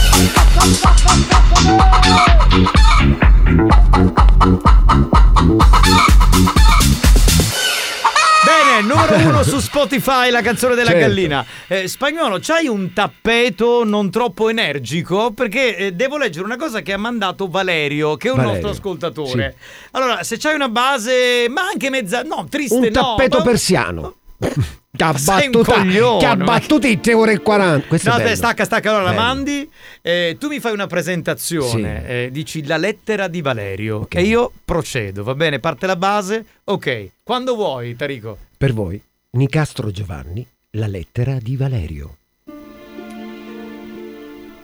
Numero 8.95 9.29
uno 9.29 9.43
su 9.45 9.59
Spotify, 9.61 10.31
la 10.31 10.41
canzone 10.43 10.75
della 10.75 10.91
Certo. 10.91 11.07
gallina. 11.07 11.45
Eh, 11.67 11.89
spagnolo, 11.89 12.39
c'hai 12.41 12.67
un 12.67 12.93
tappeto 12.93 13.85
non 13.85 14.11
troppo 14.11 14.49
energico? 14.49 15.33
Perché 15.33 15.77
eh, 15.77 15.93
devo 15.93 16.17
leggere 16.17 16.45
una 16.45 16.57
cosa 16.57 16.81
che 16.81 16.93
ha 16.93 16.99
mandato 16.99 17.49
Valerio, 17.49 18.17
che 18.17 18.29
è 18.29 18.31
un 18.31 18.37
Valerio, 18.39 18.61
nostro 18.61 18.71
ascoltatore. 18.71 19.57
Allora, 19.93 20.23
se 20.23 20.37
c'hai 20.39 20.55
una 20.55 20.69
base, 20.69 21.47
ma 21.49 21.63
anche 21.63 21.91
mezza. 21.91 22.23
No, 22.23 22.47
triste 22.49 22.75
Un 22.77 22.83
no. 22.85 22.91
tappeto 22.91 23.39
ma- 23.39 23.45
persiano. 23.45 24.15
Che 24.97 25.03
ha 25.03 25.13
battuto, 25.13 25.73
coglione, 25.73 26.19
che 26.21 26.27
ha 26.27 26.37
ma- 26.37 26.45
battuto 26.45 26.87
i 26.87 27.01
3 27.01 27.15
ore 27.15 27.33
e 27.33 27.41
40. 27.41 27.89
Questo 27.89 28.11
No, 28.11 28.17
te, 28.19 28.37
stacca, 28.37 28.65
stacca, 28.65 28.91
allora 28.91 29.03
la 29.07 29.11
Bello. 29.11 29.23
mandi. 29.23 29.69
eh, 30.03 30.37
tu 30.39 30.47
mi 30.47 30.61
fai 30.61 30.73
una 30.73 30.87
presentazione, 30.87 32.07
eh, 32.07 32.29
dici 32.31 32.65
la 32.65 32.77
lettera 32.77 33.27
di 33.27 33.43
Valerio 33.43 34.07
e 34.09 34.23
io 34.23 34.53
procedo, 34.65 35.25
va 35.25 35.35
bene? 35.35 35.59
Parte 35.59 35.87
la 35.87 35.97
base, 35.97 36.45
ok. 36.63 37.09
Quando 37.25 37.57
vuoi, 37.57 37.97
Tarico. 37.97 38.39
Per 38.65 38.73
voi, 38.73 38.99
Nicastro 39.33 39.91
Giovanni, 39.91 40.49
la 40.71 40.87
lettera 40.87 41.37
di 41.37 41.55
Valerio. 41.55 42.17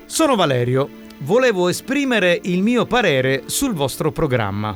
Sono 0.06 0.36
Valerio, 0.36 0.88
volevo 1.18 1.68
esprimere 1.68 2.40
il 2.44 2.62
mio 2.62 2.86
parere 2.86 3.42
sul 3.44 3.74
vostro 3.74 4.10
programma. 4.10 4.74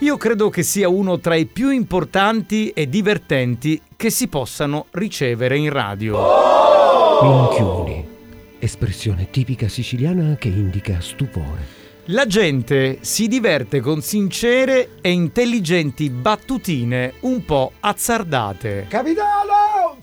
Io 0.00 0.16
credo 0.16 0.50
che 0.50 0.64
sia 0.64 0.88
uno 0.88 1.20
tra 1.20 1.36
i 1.36 1.46
più 1.46 1.70
importanti 1.70 2.70
e 2.70 2.88
divertenti 2.88 3.80
che 3.94 4.10
si 4.10 4.26
possano 4.26 4.86
ricevere 4.90 5.56
in 5.56 5.70
radio. 5.70 6.18
Minchioni. 7.22 8.04
Espressione 8.58 9.30
tipica 9.30 9.68
siciliana 9.68 10.34
che 10.34 10.48
indica 10.48 11.00
stupore. 11.00 11.79
La 12.12 12.26
gente 12.26 12.98
si 13.02 13.28
diverte 13.28 13.78
con 13.78 14.02
sincere 14.02 14.96
e 15.00 15.12
intelligenti 15.12 16.10
battutine 16.10 17.12
un 17.20 17.44
po' 17.44 17.74
azzardate. 17.78 18.86
Capitano! 18.88 19.96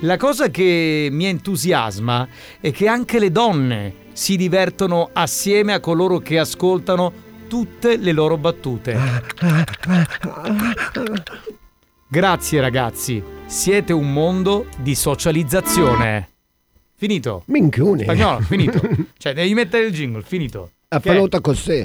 La 0.00 0.16
cosa 0.16 0.48
che 0.48 1.08
mi 1.10 1.26
entusiasma 1.26 2.26
è 2.58 2.72
che 2.72 2.88
anche 2.88 3.18
le 3.18 3.30
donne 3.30 3.94
si 4.14 4.36
divertono 4.36 5.10
assieme 5.12 5.74
a 5.74 5.80
coloro 5.80 6.20
che 6.20 6.38
ascoltano 6.38 7.12
tutte 7.48 7.98
le 7.98 8.12
loro 8.12 8.38
battute. 8.38 8.98
Grazie 12.08 12.60
ragazzi, 12.62 13.22
siete 13.44 13.92
un 13.92 14.10
mondo 14.10 14.68
di 14.78 14.94
socializzazione. 14.94 16.28
Finito. 16.94 17.42
Minchione. 17.48 18.04
Spagnolo, 18.04 18.40
finito. 18.40 18.80
Cioè, 19.18 19.34
devi 19.34 19.52
mettere 19.52 19.86
il 19.86 19.92
jingle, 19.92 20.22
finito. 20.22 20.70
Ha 20.94 21.00
Che 21.00 21.10
è? 21.10 21.12
faluto 21.12 21.40
così. 21.40 21.84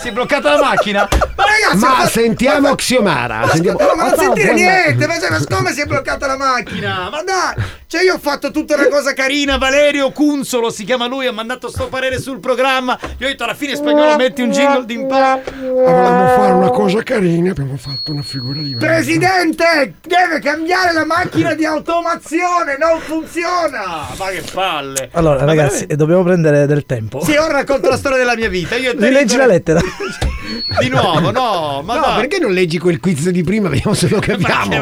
Si 0.00 0.08
è 0.08 0.12
bloccata 0.12 0.52
la 0.52 0.62
macchina? 0.62 1.08
Ma 1.36 1.44
ragazzi, 1.44 1.76
Ma 1.84 1.98
ma- 1.98 2.06
sentiamo 2.08 2.74
Xiomara. 2.74 3.48
Sentiamo... 3.52 3.78
No, 3.80 3.94
ma 3.96 4.08
non 4.08 4.16
sentire 4.16 4.52
niente, 4.54 5.06
ma, 5.06 5.18
cioè, 5.18 5.30
ma 5.30 5.38
siccome 5.38 5.72
si 5.72 5.80
è 5.80 5.86
bloccata 5.86 6.26
la 6.26 6.36
macchina? 6.36 7.08
Ma 7.10 7.22
dai! 7.22 7.76
Cioè 7.88 8.02
io 8.02 8.14
ho 8.14 8.18
fatto 8.18 8.50
tutta 8.50 8.74
una 8.74 8.86
cosa 8.88 9.14
carina, 9.14 9.56
Valerio 9.56 10.12
Cunzolo 10.12 10.68
si 10.70 10.84
chiama 10.84 11.06
lui, 11.06 11.26
ha 11.26 11.32
mandato 11.32 11.70
sto 11.70 11.88
parere 11.88 12.20
sul 12.20 12.38
programma. 12.38 12.98
Io 13.18 13.26
ho 13.26 13.30
detto 13.30 13.44
alla 13.44 13.54
fine 13.54 13.74
spagnolo 13.76 14.14
metti 14.16 14.42
un 14.42 14.50
jingle 14.50 14.84
d'impatto. 14.84 15.52
Volevamo 15.58 16.28
fare 16.28 16.52
una 16.52 16.68
cosa 16.70 17.02
carina, 17.02 17.50
abbiamo 17.50 17.76
fatto 17.78 18.12
una 18.12 18.22
figura 18.22 18.60
di. 18.60 18.76
Presidente, 18.76 19.94
deve 20.02 20.38
cambiare 20.40 20.92
la 20.92 21.06
macchina 21.06 21.54
di 21.54 21.64
automazione, 21.64 22.76
non 22.78 23.00
funziona! 23.00 24.06
Ma 24.16 24.28
che 24.28 24.44
palle! 24.52 25.08
Allora, 25.12 25.40
Ma 25.40 25.46
ragazzi, 25.46 25.70
veramente- 25.70 25.96
dobbiamo 25.96 26.22
prendere 26.22 26.66
del 26.66 26.84
tempo. 26.84 27.24
Sì, 27.24 27.36
ora 27.36 27.52
racconto 27.52 27.88
la 27.88 27.96
storia 27.96 28.18
della 28.18 28.36
mia 28.36 28.48
vita. 28.50 28.76
Io 28.76 28.92
Rileggi 28.92 29.36
la 29.36 29.46
lettera. 29.46 29.80
Di 30.80 30.88
nuovo, 30.88 31.30
no, 31.30 31.82
ma 31.84 31.94
no, 31.96 32.00
dai. 32.00 32.16
perché 32.20 32.38
non 32.38 32.52
leggi 32.52 32.78
quel 32.78 33.00
quiz 33.00 33.28
di 33.30 33.42
prima? 33.42 33.68
Vediamo 33.68 33.94
se 33.94 34.08
lo 34.08 34.18
capiamo. 34.20 34.76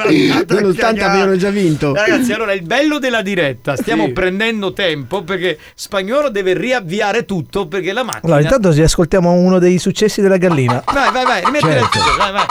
Nonostante 0.49 1.03
abbiano 1.03 1.37
già 1.37 1.51
vinto. 1.51 1.95
Ragazzi, 1.95 2.33
allora 2.33 2.53
il 2.53 2.63
bello 2.63 2.99
della 2.99 3.23
diretta, 3.23 3.77
stiamo 3.77 4.07
Sì. 4.07 4.13
prendendo 4.13 4.73
tempo 4.73 5.23
perché 5.23 5.59
Spagnolo 5.75 6.29
deve 6.31 6.55
riavviare 6.55 7.25
tutto 7.25 7.67
perché 7.67 7.93
la 7.93 8.03
macchina. 8.05 8.35
Allora, 8.35 8.41
intanto 8.55 8.83
ascoltiamo 8.83 9.33
uno 9.33 9.59
dei 9.59 9.79
successi 9.79 10.21
della 10.21 10.37
gallina. 10.37 10.83
Vai, 10.93 11.13
vai, 11.13 11.25
vai, 11.25 11.45
rimetti 11.45 11.67
Certo. 11.67 11.99
vai, 12.19 12.33
vai. 12.33 12.47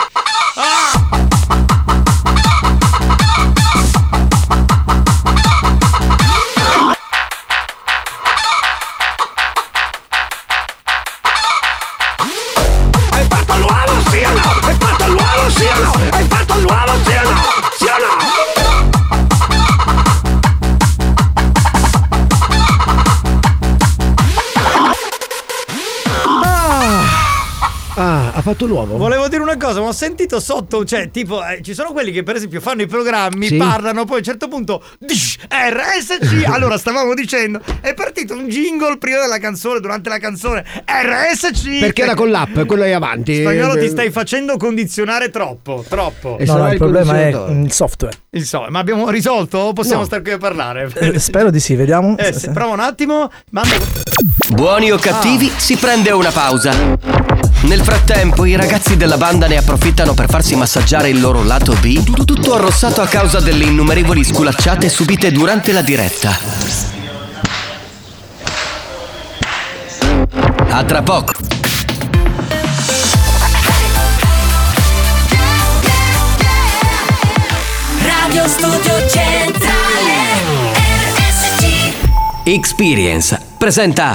Hai 0.58 1.25
fatto 28.50 28.66
l'uovo. 28.66 28.96
Volevo 28.96 29.28
dire 29.28 29.42
una 29.42 29.56
cosa, 29.56 29.80
ma 29.80 29.88
ho 29.88 29.92
sentito 29.92 30.38
sotto, 30.40 30.84
cioè, 30.84 31.10
tipo, 31.10 31.44
eh, 31.44 31.60
ci 31.62 31.74
sono 31.74 31.92
quelli 31.92 32.12
che 32.12 32.22
per 32.22 32.36
esempio 32.36 32.60
fanno 32.60 32.82
i 32.82 32.86
programmi, 32.86 33.48
Sì. 33.48 33.56
parlano, 33.56 34.04
poi 34.04 34.16
a 34.16 34.18
un 34.18 34.24
certo 34.24 34.48
punto, 34.48 34.82
dish, 34.98 35.36
RSC, 35.48 36.44
allora 36.50 36.78
stavamo 36.78 37.14
dicendo, 37.14 37.60
è 37.80 37.94
partito 37.94 38.34
un 38.34 38.48
jingle 38.48 38.98
prima 38.98 39.20
della 39.20 39.38
canzone, 39.38 39.80
durante 39.80 40.08
la 40.08 40.18
canzone, 40.18 40.64
RSC. 40.84 41.78
Perché 41.80 42.02
era 42.02 42.14
con 42.14 42.30
l'app, 42.30 42.58
quello 42.66 42.82
è 42.84 42.92
avanti. 42.92 43.40
Spagnolo 43.40 43.74
Eh, 43.74 43.80
ti 43.80 43.88
stai 43.88 44.10
facendo 44.10 44.56
condizionare 44.56 45.30
troppo, 45.30 45.84
troppo. 45.88 46.38
E 46.38 46.44
No, 46.44 46.56
no, 46.58 46.66
il 46.66 46.72
il 46.72 46.78
problema 46.78 47.18
è 47.18 47.28
il 47.50 47.72
software. 47.72 48.14
Il 48.30 48.44
so, 48.44 48.66
ma 48.68 48.78
abbiamo 48.78 49.08
risolto? 49.10 49.58
O 49.58 49.72
possiamo 49.72 50.00
No. 50.00 50.06
stare 50.06 50.22
qui 50.22 50.32
a 50.32 50.38
parlare? 50.38 50.90
Eh, 50.94 51.18
spero 51.18 51.50
di 51.50 51.58
sì, 51.58 51.74
vediamo. 51.74 52.16
Eh, 52.18 52.32
se- 52.32 52.50
prova 52.50 52.72
un 52.74 52.80
attimo, 52.80 53.30
manda... 53.50 53.74
Buoni 54.50 54.92
o 54.92 54.98
cattivi, 54.98 55.50
si 55.56 55.76
prende 55.76 56.10
una 56.12 56.30
pausa. 56.30 57.25
Nel 57.62 57.82
frattempo, 57.82 58.44
i 58.44 58.54
ragazzi 58.54 58.96
della 58.96 59.16
banda 59.16 59.48
ne 59.48 59.56
approfittano 59.56 60.14
per 60.14 60.28
farsi 60.28 60.54
massaggiare 60.54 61.08
il 61.08 61.20
loro 61.20 61.42
lato 61.42 61.74
B, 61.80 62.02
tut- 62.04 62.24
tutto 62.24 62.54
arrossato 62.54 63.00
a 63.00 63.06
causa 63.06 63.40
delle 63.40 63.64
innumerevoli 63.64 64.22
sculacciate 64.22 64.88
subite 64.88 65.32
durante 65.32 65.72
la 65.72 65.82
diretta. 65.82 66.38
A 70.68 70.84
tra 70.84 71.02
poco. 71.02 71.32
Radio 78.02 78.46
Studio 78.48 79.08
Centrale 79.08 80.72
RSC 80.74 81.92
Experience 82.44 83.40
presenta 83.58 84.14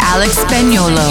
Alex 0.00 0.38
Spagnolo. 0.38 1.06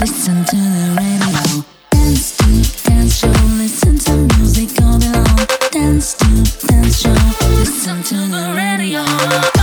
Listen 0.00 0.44
to 0.44 0.56
the 0.56 0.94
radio. 0.96 1.64
Dance 1.90 2.36
to 2.36 2.44
Dance 2.88 3.18
Show. 3.18 3.28
Listen 3.58 3.98
to 3.98 4.12
music 4.38 4.80
all 4.82 4.98
day 4.98 5.12
long. 5.12 5.46
Dance 5.70 6.14
to 6.14 6.66
Dance 6.66 7.00
Show. 7.00 7.14
Listen 7.58 8.02
to 8.02 8.16
the 8.16 8.54
radio 8.56 9.55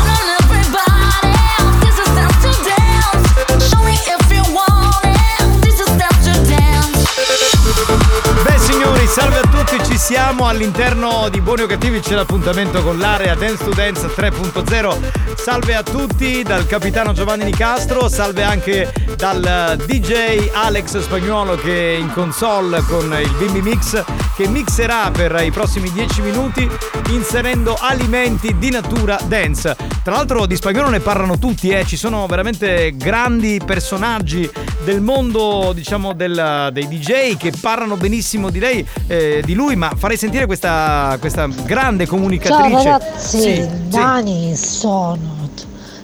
a 10.12 10.23
siamo 10.44 10.58
all'interno 10.58 11.30
di 11.30 11.40
Buoni 11.40 11.62
o 11.62 11.68
Cattivi, 11.68 12.02
c'è 12.02 12.16
l'appuntamento 12.16 12.84
con 12.84 12.98
l'area 12.98 13.34
Dance 13.34 13.64
to 13.64 13.74
Dance 13.74 14.08
3.0. 14.08 15.36
Salve 15.36 15.74
a 15.74 15.84
tutti 15.84 16.44
dal 16.44 16.66
capitano 16.68 17.14
Giovanni 17.14 17.46
Nicastro, 17.46 18.10
salve 18.10 18.44
anche 18.44 18.92
dal 19.16 19.82
DJ 19.86 20.50
Alex 20.52 21.00
Spagnuolo 21.00 21.56
che 21.56 21.96
è 21.96 21.98
in 21.98 22.12
console 22.12 22.84
con 22.88 23.16
il 23.22 23.32
Bimbi 23.38 23.62
Mix 23.62 24.04
che 24.36 24.48
mixerà 24.48 25.12
per 25.12 25.42
i 25.46 25.52
prossimi 25.52 25.92
10 25.92 26.22
minuti 26.22 26.70
inserendo 27.10 27.78
alimenti 27.80 28.58
di 28.58 28.70
natura 28.70 29.18
dance. 29.26 29.76
Tra 30.04 30.16
l'altro 30.16 30.46
di 30.46 30.56
Spagnolo 30.56 30.90
ne 30.90 31.00
parlano 31.00 31.38
tutti, 31.38 31.70
eh, 31.70 31.86
ci 31.86 31.96
sono 31.96 32.26
veramente 32.26 32.94
grandi 32.98 33.62
personaggi 33.64 34.50
del 34.84 35.00
mondo, 35.00 35.72
diciamo, 35.74 36.14
del- 36.14 36.70
dei 36.74 36.88
DJ 36.88 37.38
che 37.38 37.54
parlano 37.62 37.96
benissimo 37.96 38.50
di 38.50 38.60
lei, 38.60 38.86
eh, 39.08 39.42
di 39.46 39.54
lui, 39.54 39.76
ma 39.76 39.94
farei 39.96 40.18
sentire 40.18 40.33
questa, 40.46 41.18
questa 41.20 41.48
grande 41.48 42.06
Ciao 42.06 42.16
comunicatrice. 42.16 42.84
ragazzi, 42.84 43.28
Sì, 43.40 43.40
sì, 43.42 43.70
Dani 43.88 44.56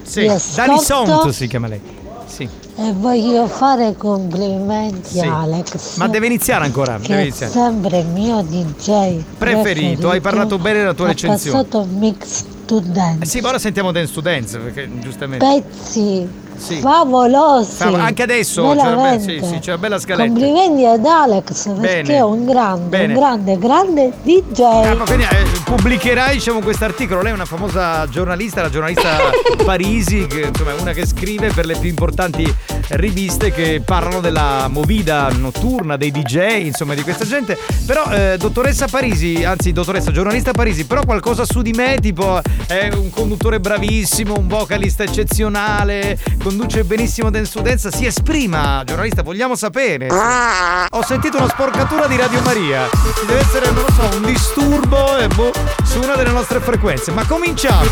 sì. 0.02 0.20
Vi 0.20 0.26
Dani 0.26 0.72
ascolto 0.72 0.82
Sont 0.82 1.28
si 1.30 1.46
chiama 1.46 1.66
lei. 1.68 1.80
Sì. 2.26 2.48
E 2.76 2.92
voglio 2.92 3.46
fare 3.48 3.94
complimenti 3.96 5.18
Sì. 5.18 5.20
a 5.20 5.40
Alex. 5.40 5.96
Ma 5.96 6.08
deve 6.08 6.26
iniziare 6.26 6.64
ancora, 6.64 6.96
che 6.98 7.08
deve 7.08 7.20
è 7.20 7.24
iniziare. 7.24 7.52
sempre 7.52 7.98
il 7.98 8.06
mio 8.06 8.40
DJ 8.42 9.22
Preferito, 9.36 10.10
hai 10.10 10.20
parlato 10.20 10.58
bene 10.58 10.78
della 10.78 10.94
tua 10.94 11.06
ha 11.06 11.08
recensione. 11.08 11.64
passato 11.64 11.84
mix 11.90 12.44
to 12.66 12.80
dance. 12.80 13.24
Eh 13.24 13.26
sì, 13.26 13.40
ma 13.40 13.48
ora 13.48 13.58
sentiamo 13.58 13.90
Dance 13.92 14.12
to 14.12 14.20
Dance, 14.20 14.58
perché 14.58 14.88
giustamente. 15.00 15.44
Pezzi 15.44 16.28
Sì. 16.60 16.78
favolosi. 16.80 17.74
Fa- 17.76 17.86
Anche 18.02 18.22
adesso, 18.22 18.62
cioè, 18.62 18.74
beh, 18.76 18.82
veramente. 18.82 19.40
sì, 19.42 19.46
sì, 19.46 19.58
c'è 19.60 19.70
una 19.72 19.78
bella 19.78 19.98
scaletta. 19.98 20.28
Complimenti 20.28 20.84
ad 20.84 21.04
Alex 21.04 21.64
perché 21.68 21.80
Bene. 22.02 22.14
è 22.16 22.20
un 22.22 22.44
grande, 22.44 22.88
Bene. 22.98 23.12
un 23.14 23.18
grande, 23.18 23.58
grande 23.58 24.12
DJ. 24.22 24.60
Ah, 24.60 24.94
ma 24.94 25.04
quindi 25.04 25.24
eh, 25.24 25.60
pubblicherai 25.64 26.34
diciamo 26.34 26.60
questo 26.60 26.84
articolo. 26.84 27.22
Lei 27.22 27.32
è 27.32 27.34
una 27.34 27.44
famosa 27.46 28.06
giornalista, 28.08 28.62
la 28.62 28.70
giornalista 28.70 29.16
Parisi, 29.64 30.26
che 30.26 30.42
insomma 30.52 30.74
una 30.74 30.92
che 30.92 31.06
scrive 31.06 31.50
per 31.52 31.64
le 31.66 31.76
più 31.76 31.88
importanti 31.88 32.54
riviste 32.90 33.52
che 33.52 33.80
parlano 33.84 34.20
della 34.20 34.68
movida 34.68 35.28
notturna, 35.30 35.96
dei 35.96 36.10
DJ, 36.10 36.64
insomma 36.66 36.94
di 36.94 37.02
questa 37.02 37.24
gente. 37.24 37.56
Però 37.86 38.04
eh, 38.10 38.36
dottoressa 38.38 38.86
Parisi, 38.86 39.44
anzi 39.44 39.72
dottoressa 39.72 40.10
giornalista 40.12 40.52
Parisi, 40.52 40.84
però 40.84 41.04
qualcosa 41.04 41.44
su 41.44 41.62
di 41.62 41.72
me, 41.72 41.96
tipo 42.00 42.40
è 42.66 42.90
un 42.92 43.10
conduttore 43.10 43.60
bravissimo, 43.60 44.36
un 44.36 44.46
vocalista 44.46 45.04
eccezionale, 45.04 46.18
conduce 46.50 46.82
benissimo 46.82 47.30
Dance 47.30 47.52
to 47.52 47.60
Dance, 47.60 47.92
si 47.92 48.06
esprima, 48.06 48.82
giornalista, 48.84 49.22
vogliamo 49.22 49.54
sapere. 49.54 50.08
Ho 50.10 51.02
sentito 51.04 51.36
una 51.36 51.48
sporcatura 51.48 52.08
di 52.08 52.16
Radio 52.16 52.42
Maria. 52.42 52.88
Ci 52.90 53.24
deve 53.24 53.38
essere, 53.38 53.70
non 53.70 53.84
lo 53.84 53.92
so, 53.92 54.16
un 54.16 54.24
disturbo 54.24 55.16
eh, 55.16 55.28
boh, 55.28 55.52
su 55.84 56.00
una 56.00 56.16
delle 56.16 56.32
nostre 56.32 56.58
frequenze. 56.58 57.12
Ma 57.12 57.24
cominciamo! 57.24 57.88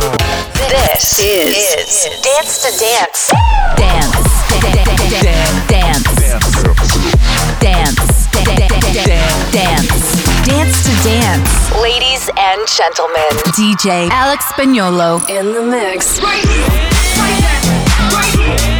This 0.66 1.18
is, 1.18 2.08
Dance 2.20 2.58
to 2.62 2.70
Dance. 2.80 3.30
Dance. 3.76 4.18
Dance. 4.58 5.06
Dance. 5.68 6.10
Dance. 7.60 8.08
Dance 10.44 10.82
to 10.82 10.90
Dance. 11.08 11.50
Ladies 11.80 12.28
and 12.36 12.66
gentlemen, 12.66 13.22
DJ 13.54 14.08
Alex 14.10 14.46
Spagnolo 14.46 15.22
in 15.28 15.52
the 15.52 15.62
mix. 15.62 16.18
Yeah. 18.36 18.77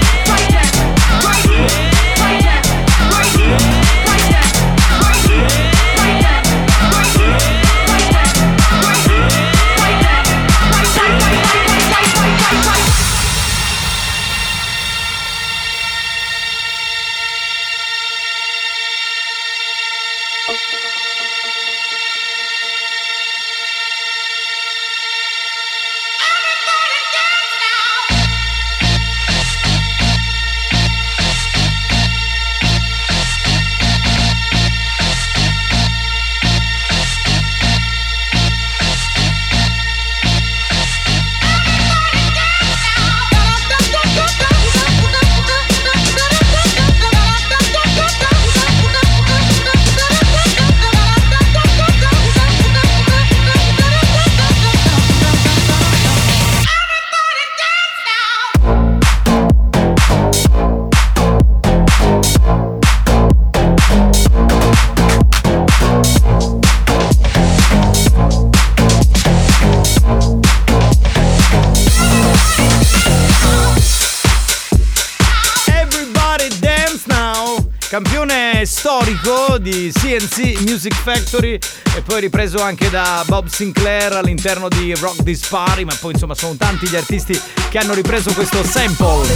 Storico 79.19 79.59
di 79.59 79.93
CNC 79.93 80.61
Music 80.61 80.95
Factory 80.95 81.59
e 81.97 82.03
poi 82.03 82.21
ripreso 82.21 82.62
anche 82.62 82.89
da 82.91 83.23
Bob 83.27 83.49
Sinclair 83.49 84.12
all'interno 84.12 84.69
di 84.69 84.95
Rock 84.95 85.23
This 85.23 85.47
Party, 85.49 85.85
ma 85.85 85.97
poi 85.99 86.12
insomma 86.12 86.35
sono 86.35 86.55
tanti 86.57 86.89
gli 86.89 86.97
artisti 86.97 87.39
che 87.69 87.79
hanno 87.79 87.95
ripreso 87.95 88.33
questo 88.33 88.62
sample. 88.64 89.27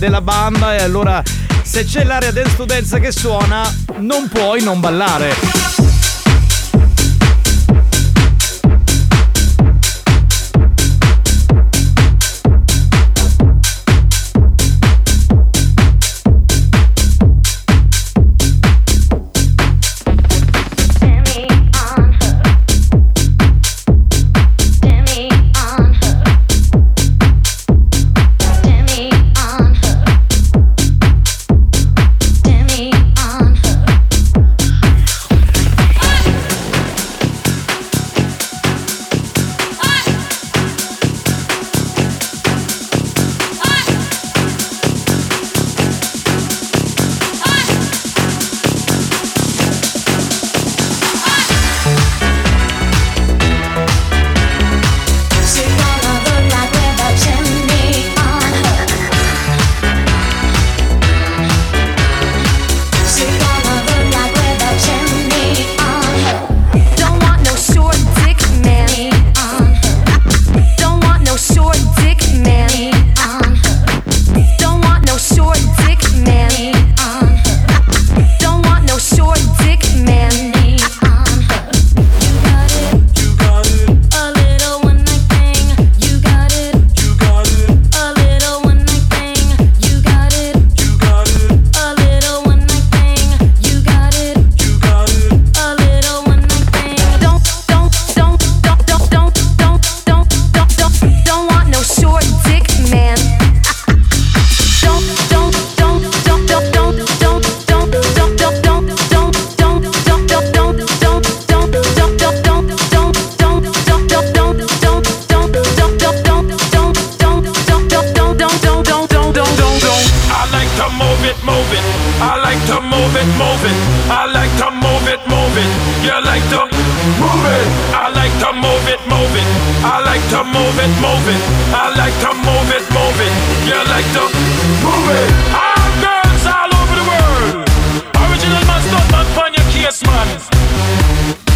Della 0.00 0.22
banda 0.22 0.74
e 0.74 0.82
allora 0.82 1.22
se 1.62 1.84
c'è 1.84 2.04
l'area 2.04 2.32
dance 2.32 2.56
to 2.56 2.64
dance 2.64 2.98
che 2.98 3.12
suona 3.12 3.72
non 3.98 4.28
puoi 4.28 4.62
non 4.62 4.80
ballare. 4.80 5.59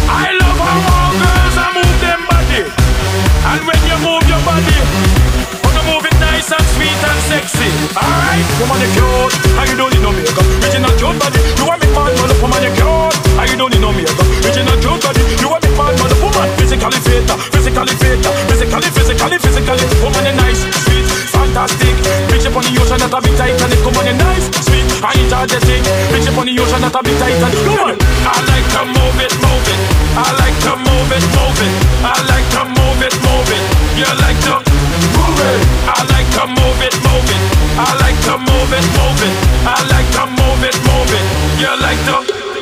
I 0.07 0.31
love 0.37 0.59
how 0.59 1.11
girls 1.17 1.57
are 1.57 1.73
move 1.75 1.97
them 2.03 2.21
body. 2.29 2.61
And 3.51 3.61
when 3.67 3.79
you 3.89 3.97
move 4.05 4.23
your 4.29 4.41
body, 4.45 4.77
wanna 5.63 5.83
move 5.89 6.05
it 6.05 6.15
nice 6.19 6.51
and 6.51 6.65
sweet 6.75 6.99
and 7.09 7.19
sexy. 7.25 7.69
Alright, 7.97 8.45
woman 8.59 8.79
you 8.83 8.91
cute, 8.95 9.33
and 9.59 9.65
you 9.69 9.75
don't 9.75 9.91
need 9.91 10.03
no 10.03 10.11
makeup. 10.11 10.45
Original 10.61 10.93
cute 10.99 11.17
body, 11.17 11.39
you 11.57 11.65
want 11.65 11.81
me 11.81 11.87
man, 11.95 12.13
man, 12.15 12.31
woman 12.39 12.63
you 12.63 13.57
don't 13.57 13.71
need 13.71 13.81
no 13.81 13.91
makeup. 13.91 14.27
Original 14.45 14.77
cute 14.77 15.01
body, 15.01 15.21
you 15.41 15.49
want 15.49 15.63
me 15.65 15.71
man, 15.73 15.93
man, 15.95 16.13
woman. 16.21 16.47
Physically 16.59 16.99
fit, 17.07 17.25
physically 17.49 17.95
fit, 17.97 18.19
physically, 18.51 18.89
physically, 18.93 19.37
physically. 19.41 19.85
Woman 20.05 20.25
you 20.27 20.35
nice, 20.37 20.61
sweet, 20.85 21.05
fantastic. 21.33 22.04
Ocean 22.85 23.01
that 23.01 23.17
a 23.17 23.21
bit 23.21 23.33
tight 23.37 23.57
and 23.57 23.73
it 23.73 23.81
come 23.81 23.97
on 23.97 24.05
you 24.05 24.13
nice, 24.13 24.45
sweet, 24.61 24.85
and 24.85 25.17
energetic. 25.25 25.81
Bitch 26.13 26.29
up 26.29 26.37
on 26.37 26.45
the 26.45 26.53
ocean 26.61 26.81
that 26.85 26.93
a 26.93 27.01
bit 27.01 27.17
tight 27.17 27.41
and 27.41 27.55
come 27.65 27.81
on. 27.81 27.97
I 27.97 28.37
like 28.45 28.67
to 28.77 28.81
move 28.85 29.17
it, 29.17 29.33
move 29.41 29.65
it. 29.73 29.79
I 30.13 30.29
like 30.37 30.57
to 30.69 30.73
move 30.77 31.09
it, 31.09 31.25
move 31.33 31.59
it. 31.65 31.73
I 32.05 32.13
like 32.29 32.47
to 32.53 32.61
move 32.77 33.01
it, 33.01 33.15
move 33.25 33.49
it. 33.49 33.63
You 33.97 34.11
like 34.21 34.37
to 34.45 34.61
move 34.61 35.39
it. 35.41 35.59
I 35.89 35.97
like 36.13 36.29
to 36.37 36.43
move 36.45 36.81
it, 36.85 36.95
move 37.01 37.25
it. 37.25 37.41
I 37.73 37.89
like 37.97 38.19
to 38.29 38.33
move 38.37 38.69
it, 38.69 38.85
move 38.93 39.21
it. 39.25 39.35
I 39.65 39.81
like 39.89 40.09
to 40.13 40.23
move 40.29 40.61
it, 40.61 40.77
move 40.85 41.09
it. 41.09 41.25
You 41.57 41.73
like 41.81 42.01
to 42.05 42.17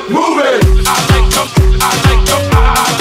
move 0.07 0.39
it. 0.39 0.63
I 0.87 0.97
like 1.11 1.27
to, 1.35 1.43
I 1.83 1.91
like 2.07 2.23
to, 2.31 2.37
I 2.55 2.92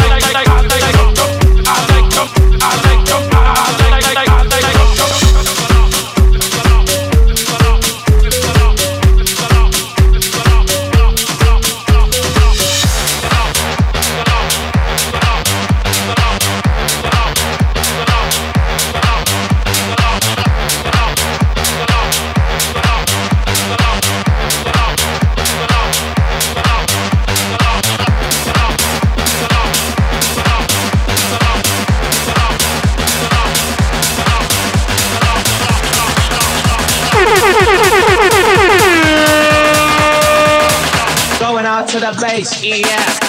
to 41.93 42.01
the 42.01 42.19
base, 42.27 42.65
yeah. 42.65 43.22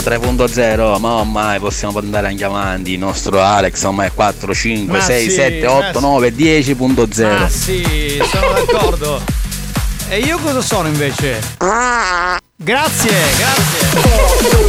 Capitano 0.00 0.44
3.0, 0.44 0.98
ma 0.98 1.12
ormai 1.12 1.60
possiamo 1.60 1.98
andare 2.00 2.26
anche 2.26 2.42
avanti. 2.44 2.92
Il 2.92 2.98
nostro 2.98 3.40
Alex 3.40 3.82
ormai 3.84 4.08
è 4.08 4.12
4, 4.12 4.52
5, 4.52 4.98
Ma 4.98 5.04
6, 5.04 5.28
sì, 5.28 5.34
7, 5.34 5.66
ma 5.66 5.72
8, 5.72 5.98
sì. 5.98 6.04
9, 6.04 6.34
10.0. 6.34 7.24
Ah 7.24 7.48
sì, 7.48 8.20
sono 8.28 8.52
d'accordo. 8.52 9.22
E 10.08 10.18
io 10.18 10.38
cosa 10.38 10.60
sono 10.60 10.88
invece? 10.88 11.40
Grazie, 12.56 13.20
grazie. 13.36 14.63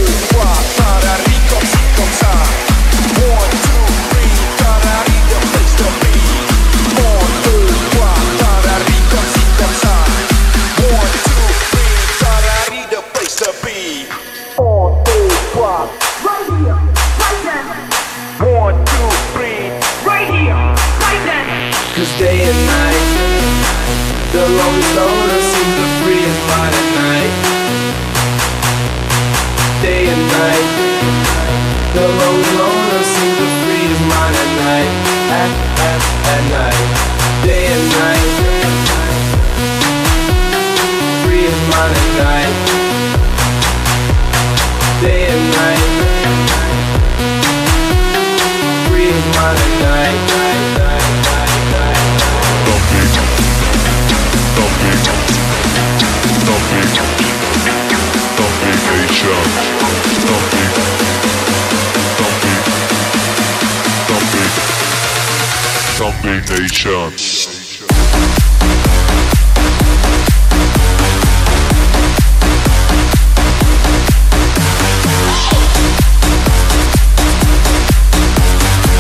Nation. 66.86 67.52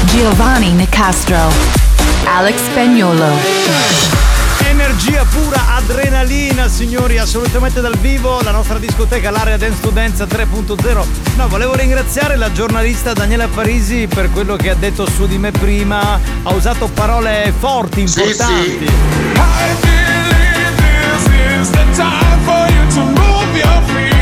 Giovanni 0.05 0.71
Nicastro, 0.71 1.37
Alex 2.23 2.57
Spagnolo. 2.63 3.37
Energia 4.63 5.23
pura, 5.25 5.74
adrenalina, 5.85 6.67
signori, 6.67 7.19
assolutamente 7.19 7.79
dal 7.79 7.95
vivo, 7.97 8.41
la 8.41 8.49
nostra 8.49 8.79
discoteca, 8.79 9.29
l'area 9.29 9.55
Dance 9.55 9.79
to 9.81 9.89
Dance 9.91 10.25
3.0. 10.25 11.05
No, 11.37 11.47
volevo 11.47 11.75
ringraziare 11.75 12.35
la 12.37 12.51
giornalista 12.51 13.13
Daniela 13.13 13.47
Parisi 13.47 14.07
per 14.07 14.31
quello 14.31 14.55
che 14.55 14.71
ha 14.71 14.75
detto 14.75 15.07
su 15.07 15.27
di 15.27 15.37
me 15.37 15.51
prima, 15.51 16.19
ha 16.41 16.53
usato 16.53 16.87
parole 16.87 17.53
forti, 17.57 18.01
importanti. 18.01 18.89
This 21.11 21.27
is 21.61 21.69
the 21.69 21.85
time 21.93 22.39
for 22.45 22.67
you 22.67 22.87
to 22.95 23.01
move 23.03 23.55
your 23.55 23.81
feet, 23.93 24.14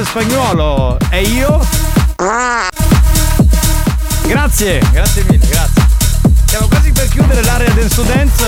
Alex 0.00 0.08
Spagnuolo. 0.08 0.96
E 1.10 1.22
io? 1.22 1.60
Grazie, 4.26 4.80
grazie 4.92 5.24
mille, 5.28 5.46
grazie. 5.46 5.82
Siamo 6.46 6.68
quasi 6.68 6.90
per 6.92 7.08
chiudere 7.08 7.42
l'area 7.42 7.70
del 7.70 7.90
students. 7.90 8.40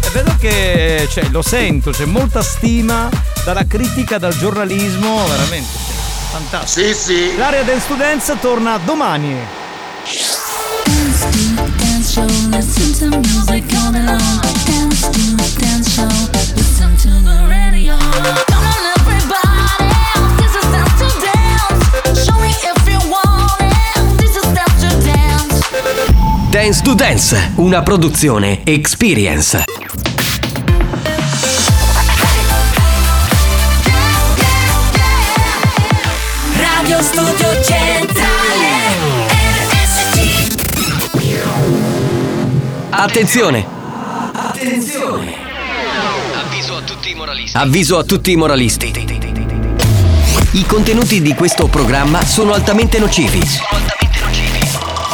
E 0.00 0.10
vedo 0.12 0.36
che 0.38 1.08
cioè, 1.10 1.24
lo 1.30 1.42
sento, 1.42 1.90
c'è 1.90 2.04
molta 2.04 2.42
stima 2.42 3.08
dalla 3.44 3.66
critica, 3.66 4.18
dal 4.18 4.36
giornalismo, 4.36 5.26
veramente. 5.26 5.76
Fantastico. 6.30 6.86
Sì, 6.86 6.94
sì. 6.94 7.36
L'area 7.36 7.62
del 7.62 7.80
students 7.80 8.32
torna 8.40 8.78
domani. 8.78 9.36
Dance 10.84 12.12
show, 12.12 12.26
to. 12.26 12.48
Dance 12.50 12.98
to 12.98 14.73
dance. 26.64 26.82
To 26.82 26.94
Dance, 26.94 27.52
una 27.56 27.82
produzione 27.82 28.64
Experience. 28.64 29.64
Radio 36.56 37.02
Studio 37.02 37.62
Centrale 37.62 38.68
RSC. 39.68 40.56
Attenzione! 42.90 43.66
Attenzione. 44.32 45.34
Avviso 47.52 47.98
a 47.98 48.04
tutti 48.04 48.30
i 48.32 48.36
moralisti. 48.36 48.90
I 50.52 50.64
contenuti 50.64 51.20
di 51.20 51.34
questo 51.34 51.66
programma 51.66 52.24
sono 52.24 52.54
altamente 52.54 52.98
nocivi. 52.98 53.83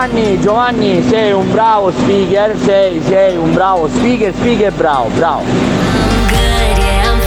Giovanni, 0.00 0.40
Giovanni, 0.40 1.04
sei 1.10 1.30
un 1.32 1.52
bravo 1.52 1.90
speaker, 1.90 2.56
sei, 2.64 3.02
sei 3.06 3.36
un 3.36 3.52
bravo 3.52 3.86
speaker, 3.86 4.32
speaker 4.32 4.72
bravo, 4.72 5.08
bravo. 5.10 5.42
Good, 5.42 6.78
yeah, 6.78 7.12
I'm 7.12 7.20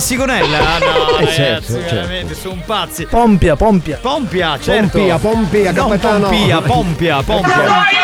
Sigonella? 0.00 0.58
Ah 0.58 0.78
no, 0.80 0.86
Eh, 0.86 1.14
ragazzi, 1.18 1.34
certo, 1.34 1.72
certo. 1.72 1.94
veramente, 1.94 2.34
sono 2.34 2.62
pazzi. 2.66 3.06
Pompia, 3.06 3.56
Pompia. 3.56 3.98
Pompia, 3.98 4.58
certo. 4.60 4.98
Pompia, 4.98 5.18
Pompia, 5.18 5.72
capitano. 5.72 6.28
Pompia, 6.28 6.60
Pompia, 6.62 7.22
Pompia. 7.22 7.99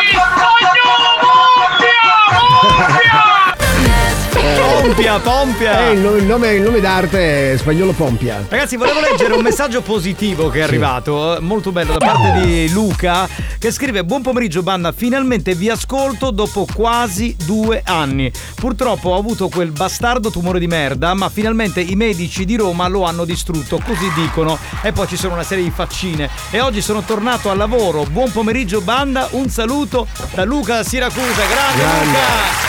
Pompia, 4.87 5.19
Pompia. 5.19 5.89
Eh, 5.89 5.91
il, 5.91 5.99
nome, 5.99 6.17
il 6.17 6.23
nome- 6.23 6.53
il 6.53 6.61
nome 6.61 6.79
d'arte 6.79 7.51
è 7.51 7.57
spagnolo 7.57 7.91
Pompia. 7.91 8.45
Ragazzi, 8.47 8.77
volevo 8.77 9.01
leggere 9.01 9.33
un 9.33 9.41
messaggio 9.41 9.81
positivo 9.81 10.47
che 10.47 10.59
è 10.59 10.61
arrivato, 10.61 11.35
eh, 11.35 11.41
molto 11.41 11.73
bello, 11.73 11.97
da 11.97 12.05
parte 12.05 12.39
di 12.39 12.71
Luca, 12.71 13.27
che 13.59 13.71
scrive: 13.71 14.05
Buon 14.05 14.21
pomeriggio, 14.21 14.63
banda. 14.63 14.93
Finalmente 14.93 15.55
vi 15.55 15.69
ascolto 15.69 16.31
dopo 16.31 16.65
quasi 16.73 17.35
due 17.43 17.81
anni. 17.83 18.31
Purtroppo 18.55 19.09
ho 19.09 19.17
avuto 19.17 19.49
quel 19.49 19.71
bastardo 19.71 20.31
tumore 20.31 20.57
di 20.57 20.67
merda, 20.67 21.13
ma 21.13 21.27
finalmente 21.27 21.81
i 21.81 21.95
medici 21.95 22.45
di 22.45 22.55
Roma 22.55 22.87
lo 22.87 23.03
hanno 23.03 23.25
distrutto, 23.25 23.81
così 23.83 24.09
dicono. 24.15 24.57
E 24.81 24.93
poi 24.93 25.05
ci 25.07 25.17
sono 25.17 25.33
una 25.33 25.43
serie 25.43 25.65
di 25.65 25.71
faccine. 25.71 26.29
E 26.49 26.61
oggi 26.61 26.81
sono 26.81 27.01
tornato 27.01 27.49
al 27.49 27.57
lavoro. 27.57 28.05
Buon 28.05 28.31
pomeriggio, 28.31 28.79
banda. 28.79 29.27
Un 29.31 29.49
saluto 29.49 30.07
da 30.33 30.45
Luca 30.45 30.75
da 30.75 30.83
Siracusa. 30.83 31.45
Grande, 31.45 32.05
Luca! 32.05 32.66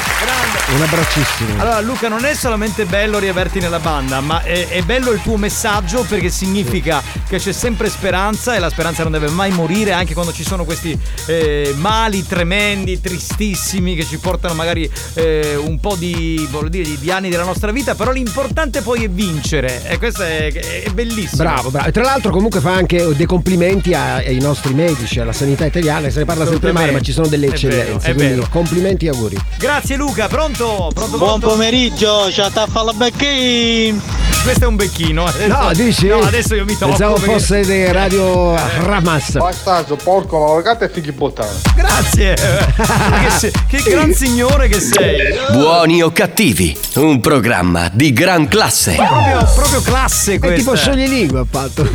Un 0.71 0.83
abbraccissimo. 0.83 1.63
Allora 1.63 1.81
Luca 1.81 2.09
non 2.09 2.27
è 2.27 2.35
solamente 2.35 2.85
bello 2.85 3.19
riaverti 3.19 3.59
nella 3.59 3.79
banda, 3.79 4.21
ma 4.21 4.43
è, 4.43 4.69
è 4.69 4.83
bello 4.83 5.13
il 5.13 5.23
tuo 5.23 5.39
messaggio 5.39 6.05
perché 6.05 6.29
significa 6.29 7.03
che 7.29 7.39
c'è 7.39 7.53
sempre 7.53 7.91
speranza 7.91 8.55
e 8.55 8.59
la 8.59 8.71
speranza 8.71 9.03
non 9.03 9.13
deve 9.13 9.29
mai 9.29 9.51
morire 9.51 9.93
anche 9.93 10.15
quando 10.15 10.33
ci 10.33 10.43
sono 10.43 10.65
questi 10.65 10.99
eh, 11.27 11.75
mali 11.77 12.27
tremendi, 12.27 13.01
tristissimi 13.01 13.95
che 13.95 14.05
ci 14.05 14.19
portano 14.19 14.55
magari 14.55 14.91
eh, 15.15 15.55
un 15.57 15.79
po' 15.79 15.95
di, 15.97 16.47
voglio 16.51 16.69
dire, 16.69 16.85
di, 16.85 16.99
di 16.99 17.11
anni 17.11 17.29
della 17.29 17.45
nostra 17.45 17.71
vita, 17.71 17.95
però 17.95 18.11
l'importante 18.11 18.81
poi 18.81 19.05
è 19.05 19.11
vincere 19.11 19.83
e 19.89 19.99
questo 19.99 20.23
è, 20.23 20.51
è 20.53 20.91
bellissimo. 20.91 21.43
Bravo, 21.43 21.71
bravo. 21.71 21.89
E 21.89 21.93
tra 21.93 22.03
l'altro 22.03 22.31
comunque 22.31 22.61
fa 22.61 22.73
anche 22.73 23.15
dei 23.15 23.27
complimenti 23.27 23.93
ai 23.95 24.39
nostri 24.41 24.73
medici, 24.73 25.21
alla 25.21 25.33
sanità 25.33 25.67
italiana, 25.67 26.09
se 26.11 26.21
ne 26.21 26.25
parla 26.25 26.47
sempre 26.47 26.73
male, 26.73 26.93
ma 26.93 27.01
ci 27.01 27.13
sono 27.13 27.27
delle 27.27 27.47
È 27.49 27.51
vero, 27.51 27.69
eccellenze. 27.69 28.11
è 28.11 28.15
quindi 28.15 28.35
vero. 28.35 28.49
complimenti 28.51 29.07
e 29.07 29.09
auguri. 29.11 29.37
Grazie 29.59 29.97
Luca, 29.97 30.29
pronto? 30.29 30.91
Pronto, 30.95 31.17
Buon 31.19 31.39
pronto? 31.39 31.49
pomeriggio, 31.49 32.31
ciao 32.31 32.51
taffa 32.51 32.83
la 32.83 32.93
becchini. 32.93 34.18
Questo 34.49 34.65
è 34.65 34.69
un 34.69 34.77
becchino. 34.77 35.27
eh. 35.41 35.47
No, 35.47 35.69
dici? 35.75 36.07
No, 36.07 36.21
adesso 36.21 36.55
io 36.55 36.65
mi 36.65 36.73
tocco. 36.73 36.87
Pensavo 36.93 37.15
perché- 37.17 37.33
fosse 37.33 37.61
dei 37.67 37.93
radio 37.93 38.55
Ramas. 38.83 39.33
Bastardo, 39.37 39.97
porco, 39.97 40.39
malagato 40.39 40.85
e 40.85 40.89
figli 40.89 41.13
bottano. 41.13 41.51
Grazie. 41.77 42.35
che, 43.69 43.83
che 43.83 43.91
gran 43.91 44.15
signore 44.15 44.69
che 44.69 44.81
sei. 44.81 45.19
Buoni 45.53 46.03
o 46.03 46.11
cattivi, 46.13 46.75
un 46.95 47.21
programma 47.21 47.91
di 47.93 48.11
gran 48.15 48.49
classe. 48.49 48.95
Proprio, 48.95 49.47
proprio 49.55 49.83
classe 49.83 50.35
È 50.35 50.39
questa. 50.39 50.57
tipo 50.57 50.75
scioglilingua 50.77 51.45
fatto. 51.51 51.87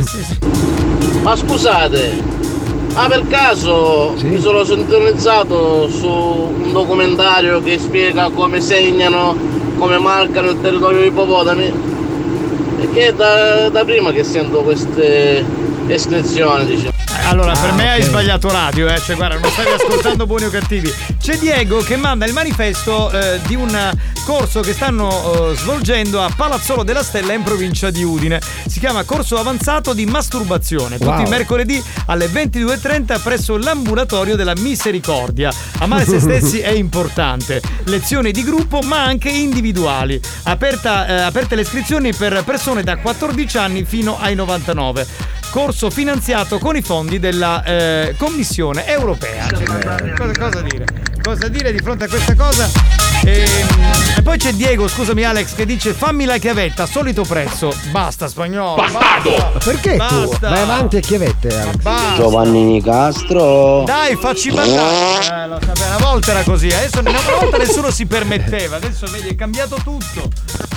Ma 1.22 1.34
scusate, 1.34 2.22
ma 2.94 3.06
per 3.08 3.26
caso 3.26 4.14
mi 4.22 4.40
sono 4.40 4.62
sintonizzato 4.62 5.88
su 5.90 6.06
un 6.06 6.70
documentario 6.72 7.60
che 7.60 7.80
spiega 7.80 8.30
come 8.32 8.60
segnano, 8.60 9.36
come 9.76 9.98
marcano 9.98 10.50
il 10.50 10.60
territorio 10.60 11.00
dei 11.00 11.08
ippopotami? 11.08 11.92
Perché 12.84 13.14
da, 13.14 13.70
da 13.70 13.82
prima 13.82 14.12
che 14.12 14.22
sento 14.24 14.60
queste 14.60 15.42
iscrizioni, 15.88 16.64
diciamo. 16.66 16.92
Allora, 17.26 17.52
per 17.52 17.70
Ah, 17.70 17.74
me 17.74 17.90
hai 17.90 18.00
ok. 18.00 18.06
sbagliato 18.08 18.50
radio, 18.50 18.86
eh. 18.88 18.98
Cioè, 19.00 19.16
guarda, 19.16 19.38
non 19.38 19.50
stavi 19.50 19.68
ascoltando 19.70 20.26
buoni 20.26 20.44
o 20.44 20.50
cattivi. 20.50 20.92
C'è 21.20 21.36
Diego 21.38 21.78
che 21.78 21.96
manda 21.96 22.26
il 22.26 22.32
manifesto 22.32 23.10
eh, 23.10 23.40
di 23.46 23.54
un 23.54 23.92
corso 24.24 24.60
che 24.60 24.72
stanno 24.74 25.50
eh, 25.52 25.56
svolgendo 25.56 26.20
a 26.22 26.30
Palazzolo 26.34 26.82
della 26.82 27.02
Stella 27.02 27.32
in 27.32 27.42
provincia 27.42 27.90
di 27.90 28.02
Udine. 28.02 28.40
Si 28.66 28.78
chiama 28.78 29.04
Corso 29.04 29.38
Avanzato 29.38 29.92
di 29.94 30.04
Masturbazione. 30.06 30.98
Tutti 30.98 31.08
Wow. 31.14 31.26
i 31.26 31.28
mercoledì 31.28 31.82
alle 32.06 32.26
22.30 32.26 33.20
presso 33.22 33.56
l'ambulatorio 33.56 34.36
della 34.36 34.54
Misericordia. 34.56 35.50
Amare 35.78 36.04
se 36.04 36.20
stessi 36.20 36.60
è 36.60 36.70
importante. 36.76 37.62
Lezioni 37.84 38.32
di 38.32 38.42
gruppo, 38.44 38.80
ma 38.82 39.02
anche 39.02 39.28
individuali. 39.30 40.20
Aperta, 40.44 41.06
eh, 41.06 41.20
aperte 41.22 41.54
le 41.54 41.62
iscrizioni 41.62 42.12
per 42.14 42.42
persone 42.44 42.82
da 42.82 42.96
14 42.96 43.56
anni 43.58 43.84
fino 43.84 44.18
ai 44.20 44.34
99 44.34 45.06
corso 45.54 45.88
finanziato 45.88 46.58
con 46.58 46.74
i 46.74 46.82
fondi 46.82 47.20
della 47.20 47.62
eh, 47.62 48.16
Commissione 48.18 48.88
europea. 48.88 49.46
Cosa, 50.16 50.32
cosa 50.36 50.60
dire? 50.62 51.13
Cosa 51.24 51.48
dire 51.48 51.72
di 51.72 51.78
fronte 51.78 52.04
a 52.04 52.08
questa 52.08 52.34
cosa? 52.34 52.68
Ehm, 53.24 53.44
E, 54.16 54.22
poi 54.22 54.36
c'è 54.36 54.52
Diego, 54.52 54.86
scusami 54.86 55.24
Alex, 55.24 55.54
che 55.54 55.64
dice 55.64 55.94
fammi 55.94 56.26
la 56.26 56.36
chiavetta, 56.36 56.84
solito 56.84 57.22
prezzo. 57.22 57.74
Basta 57.90 58.28
spagnolo. 58.28 58.74
Bastardo! 58.82 59.52
Perché 59.64 59.96
tu? 59.96 60.28
Basta. 60.28 60.48
Vai 60.50 60.60
avanti 60.60 60.96
a 60.96 61.00
chiavette, 61.00 61.48
Alex. 61.48 61.76
Basta. 61.76 62.14
Giovannini 62.16 62.82
Castro. 62.82 63.82
Dai, 63.86 64.16
facci 64.16 64.50
mandare. 64.50 65.44
Eh, 65.44 65.48
lo 65.48 65.58
sapevo, 65.64 65.86
una 65.96 66.06
volta 66.10 66.30
era 66.32 66.42
così, 66.42 66.66
adesso 66.66 67.00
una 67.00 67.12
volta 67.40 67.56
nessuno 67.56 67.90
si 67.90 68.04
permetteva, 68.04 68.76
adesso 68.76 69.06
vedi 69.10 69.28
è 69.28 69.34
cambiato 69.34 69.76
tutto. 69.82 70.30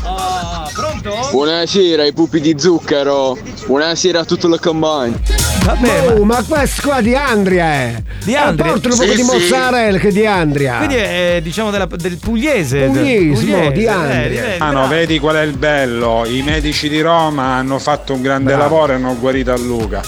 Ah, 0.04 0.70
pronto? 0.74 1.28
Buonasera 1.32 2.04
ai 2.04 2.14
pupi 2.14 2.40
di 2.40 2.56
zucchero. 2.58 3.38
Buonasera 3.66 4.22
a 4.22 4.24
tutto 4.24 4.48
il 4.48 4.58
combine. 4.62 5.20
Vabbè, 5.66 6.16
Oh, 6.18 6.24
ma 6.24 6.42
questo 6.44 6.84
qua 6.88 7.02
di 7.02 7.14
Andria 7.14 7.66
è. 7.66 8.02
Di 8.24 8.34
Andria? 8.36 8.68
Eh, 8.68 8.80
portalo 8.80 8.94
un 8.94 9.00
po' 9.02 9.06
Sì, 9.06 9.16
di 9.16 9.24
sì. 9.24 9.32
mozzarella 9.34 9.98
che 9.98 10.12
di 10.14 10.26
Andria. 10.26 10.36
Quindi 10.78 10.96
è 10.96 11.40
diciamo 11.42 11.70
della- 11.72 11.88
del 11.90 12.18
pugliese. 12.18 12.86
Pugliese, 12.86 13.72
di 13.72 13.84
eh, 13.84 13.88
Andria. 13.88 14.42
vedi, 14.44 14.56
Ah 14.60 14.72
no, 14.72 14.88
vedi 14.88 15.20
qual 15.20 15.36
è 15.36 15.42
il 15.42 15.58
bello? 15.58 16.26
I 16.28 16.42
medici 16.42 16.90
di 16.90 17.02
Roma 17.02 17.56
hanno 17.56 17.80
fatto 17.80 18.14
un 18.14 18.22
grande 18.22 18.54
Bravo. 18.54 18.62
lavoro 18.64 18.92
e 18.94 18.96
hanno 18.96 19.16
guarito 19.20 19.52
a 19.52 19.58
Luca. 19.58 20.02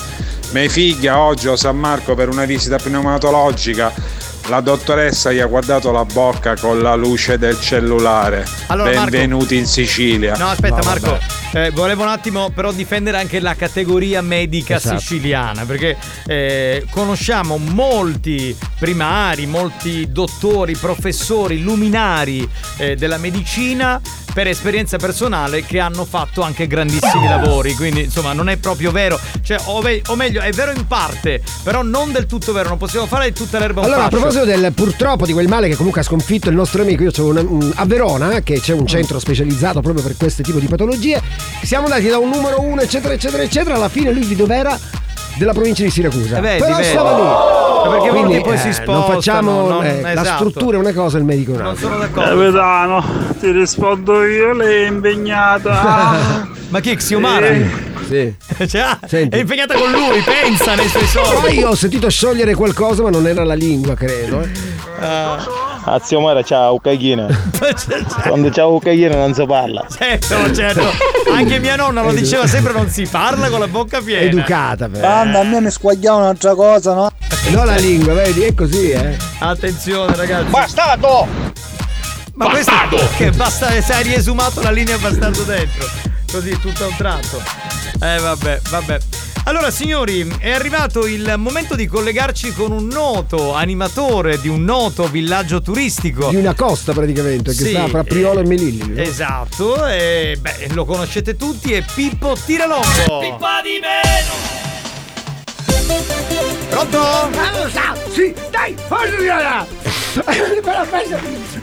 Mia 0.51 0.68
figlia 0.69 1.19
oggi 1.19 1.47
a 1.47 1.56
San 1.56 1.77
Marco 1.77 2.15
per 2.15 2.27
una 2.30 2.45
visita 2.45 2.77
pneumatologica, 2.77 3.91
la 4.47 4.61
dottoressa 4.61 5.31
gli 5.31 5.38
ha 5.39 5.45
guardato 5.45 5.91
la 5.91 6.06
bocca 6.06 6.56
con 6.56 6.81
la 6.81 6.95
luce 6.95 7.38
del 7.38 7.60
cellulare. 7.60 8.45
Allora, 8.68 8.89
Marco- 8.91 9.10
Benvenuti 9.11 9.57
in 9.57 9.68
Sicilia. 9.68 10.35
No, 10.38 10.47
aspetta, 10.49 10.80
Marco. 10.84 11.18
Eh, 11.54 11.72
volevo 11.72 12.04
un 12.04 12.10
attimo 12.10 12.50
però 12.52 12.72
difendere 12.72 13.18
anche 13.18 13.40
la 13.40 13.56
categoria 13.56 14.22
medica 14.22 14.76
Esatto. 14.76 15.00
siciliana, 15.00 15.66
perché 15.66 15.98
eh, 16.26 16.86
conosciamo 16.90 17.58
molti 17.58 18.56
primari, 18.78 19.46
molti 19.46 20.12
dottori, 20.12 20.76
professori, 20.76 21.62
luminari 21.62 22.48
eh, 22.78 22.96
della 22.96 23.18
medicina 23.18 24.00
per 24.32 24.48
esperienza 24.48 24.98
personale 24.98 25.66
che 25.66 25.80
hanno 25.80 26.06
fatto 26.06 26.42
anche 26.42 26.68
grandissimi 26.68 27.28
lavori, 27.28 27.74
quindi 27.74 28.04
insomma 28.04 28.32
non 28.34 28.48
è 28.48 28.58
proprio 28.58 28.92
vero, 28.92 29.20
cioè, 29.42 29.58
o, 29.66 29.82
ve- 29.82 30.02
o 30.08 30.16
meglio 30.16 30.42
è 30.42 30.52
vero 30.52 30.72
in 30.72 30.86
parte, 30.86 31.42
però 31.64 31.82
non 31.82 32.12
del 32.12 32.28
tutto 32.28 32.54
vero, 32.54 32.70
non 32.70 32.78
possiamo 32.78 33.08
fare 33.08 33.32
di 33.32 33.34
tutta 33.34 33.58
l'erba 33.58 33.82
un 33.82 33.88
Allora, 33.88 34.06
a 34.06 34.10
proposito 34.10 34.46
del 34.46 34.72
purtroppo 34.74 35.26
di 35.26 35.34
quel 35.34 35.48
male 35.48 35.68
che 35.68 35.76
comunque 35.76 36.02
ha 36.02 36.04
sconfitto 36.04 36.50
il 36.50 36.56
nostro 36.56 36.84
amico, 36.84 37.04
io 37.04 37.12
sono 37.12 37.72
a 37.76 37.86
Verona, 37.86 38.42
che 38.42 38.60
c'è 38.62 38.74
un 38.74 38.86
centro 38.86 39.20
specializzato 39.20 39.82
proprio 39.82 40.04
per 40.04 40.16
questo 40.16 40.44
tipo 40.44 40.60
di 40.60 40.68
patologie. 40.68 41.22
Siamo 41.64 41.86
andati 41.86 42.07
da 42.07 42.18
un 42.18 42.30
numero 42.30 42.61
uno, 42.61 42.82
eccetera, 42.82 43.14
eccetera, 43.14 43.44
eccetera. 43.44 43.76
Alla 43.76 43.90
fine 43.90 44.11
lui 44.11 44.26
di 44.26 44.36
dov'era? 44.36 44.78
Della 45.38 45.53
provincia 45.53 45.84
di 45.84 45.90
Siracusa. 45.90 46.38
Eh, 46.38 46.41
vedi, 46.41 46.61
Però 46.64 46.76
vedi. 46.76 46.88
stava 46.90 47.16
lì. 47.16 47.22
Ma 47.22 47.90
perché 47.95 48.10
Quindi, 48.10 48.34
molti 48.34 48.41
poi 48.49 48.57
si 48.57 48.68
eh, 48.68 48.74
spostano, 48.74 48.98
Non 48.99 49.07
facciamo 49.14 49.68
non- 49.70 49.86
eh, 49.86 50.02
la 50.02 50.11
esatto. 50.22 50.49
struttura 50.49 50.78
è 50.78 50.80
una 50.80 50.94
cosa, 50.94 51.18
il 51.18 51.24
medico 51.24 51.52
è 51.52 51.56
Non 51.56 51.64
un'altra. 51.66 51.88
sono 51.88 51.98
d'accordo. 51.99 52.30
Capitano, 52.41 53.06
ti 53.40 53.52
rispondo 53.52 54.24
io, 54.26 54.53
lei 54.53 54.84
è 54.84 54.88
impegnata. 54.88 56.48
Ma 56.70 56.80
chi 56.82 56.90
è 56.91 56.95
Xiomara? 56.95 57.48
Sì. 58.07 58.34
Cioè, 58.68 58.82
ah, 58.82 58.99
Senti. 59.07 59.38
è 59.38 59.40
impegnata 59.40 59.76
con 59.78 59.90
lui, 59.91 60.22
pensa 60.24 60.76
nei 60.76 60.88
suoi 60.90 61.06
soldi. 61.06 61.40
Poi 61.56 61.64
ho 61.64 61.76
sentito 61.76 62.10
sciogliere 62.10 62.53
qualcosa, 62.56 63.03
ma 63.03 63.10
non 63.10 63.26
era 63.28 63.44
la 63.45 63.53
lingua, 63.53 63.94
credo. 63.94 64.41
eh. 64.41 65.69
A 65.84 65.99
zio 66.03 66.19
Mara 66.19 66.43
ciao, 66.43 66.76
Uccaghina. 66.76 67.27
Quando 68.27 68.49
c'è 68.49 68.64
Uccaghina 68.64 69.15
non 69.15 69.34
si 69.34 69.45
parla. 69.45 69.85
Certo, 69.89 70.53
certo. 70.53 70.84
Anche 71.31 71.60
mia 71.60 71.76
nonna 71.76 72.01
lo 72.01 72.11
diceva 72.11 72.45
sempre: 72.47 72.73
non 72.73 72.89
si 72.89 73.06
parla 73.06 73.49
con 73.49 73.60
la 73.60 73.68
bocca 73.68 74.01
piena. 74.01 74.22
Educata, 74.22 74.88
però. 74.89 75.07
Banda, 75.07 75.39
a 75.39 75.43
me 75.43 75.61
mi 75.61 75.72
squagliava 75.72 76.18
un'altra 76.18 76.53
cosa, 76.53 76.93
no? 76.93 77.10
Non 77.49 77.65
la 77.65 77.76
lingua, 77.76 78.14
vedi? 78.14 78.41
È 78.41 78.53
così, 78.53 78.91
eh. 78.91 79.18
Attenzione, 79.39 80.15
ragazzi. 80.15 80.49
Bastardo! 80.49 81.27
Ma 82.34 82.49
questo 82.49 82.72
che 83.18 83.31
basta, 83.31 83.69
se 83.81 83.93
hai 83.93 84.03
riesumato 84.03 84.61
la 84.61 84.72
linea 84.72 84.97
bastardo 84.97 85.43
dentro. 85.43 85.85
Così 86.31 86.51
tutto 86.60 86.84
a 86.84 86.88
un 86.88 86.95
tratto. 86.95 87.41
Eh 88.01 88.19
vabbè, 88.19 88.61
vabbè. 88.69 88.99
Allora 89.45 89.72
signori, 89.72 90.27
è 90.38 90.51
arrivato 90.51 91.07
il 91.07 91.34
momento 91.38 91.73
di 91.76 91.88
collegarci 91.88 92.53
con 92.53 92.72
un 92.72 92.85
noto 92.85 93.56
animatore 93.56 94.39
di 94.39 94.47
un 94.47 94.64
noto 94.64 95.07
villaggio 95.07 95.61
turistico. 95.61 96.30
Di 96.30 96.35
una 96.35 96.53
costa 96.53 96.93
praticamente, 96.93 97.51
che 97.56 97.64
Sì, 97.64 97.69
sta 97.69 97.88
fra 97.88 98.03
Priolo 98.03 98.41
eh, 98.41 98.43
e 98.43 98.47
Melilli. 98.47 98.93
no? 98.93 99.01
Esatto, 99.01 99.88
e 99.88 100.38
beh, 100.39 100.68
lo 100.73 100.85
conoscete 100.85 101.35
tutti, 101.35 101.73
è 101.73 101.84
Pippo 101.95 102.38
Tiralongo. 102.45 103.19
Pippa 103.22 103.61
di 103.64 103.80
meno! 103.81 104.57
Pronto? 106.69 107.30
Sì, 108.14 108.34
dai, 108.51 108.76
forza! 108.88 109.65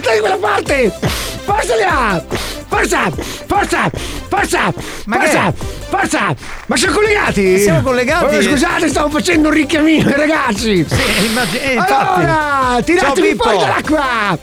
Dai 0.03 0.19
quella 0.21 0.37
parte! 0.39 1.36
Forza 1.47 1.75
là! 1.77 2.23
Forza! 2.69 3.11
Forza! 3.47 3.91
Forza! 4.29 4.73
Ma 5.07 5.17
forza! 5.21 5.53
che? 5.53 5.65
Forza! 5.89 6.35
Ma 6.67 6.77
siamo 6.77 6.95
collegati? 6.97 7.59
Siamo 7.61 7.81
collegati? 7.83 8.37
Oh, 8.37 8.43
scusate, 8.43 8.89
stavo 8.89 9.09
facendo 9.11 9.49
un 9.49 9.55
richiamino 9.55 10.11
ragazzi! 10.15 10.85
Sì, 10.89 11.25
immagino- 11.25 11.63
eh. 11.63 11.77
Allora, 11.77 12.83
Pippo. 13.29 13.43
fuori 13.45 13.59
dall'acqua! 13.59 14.39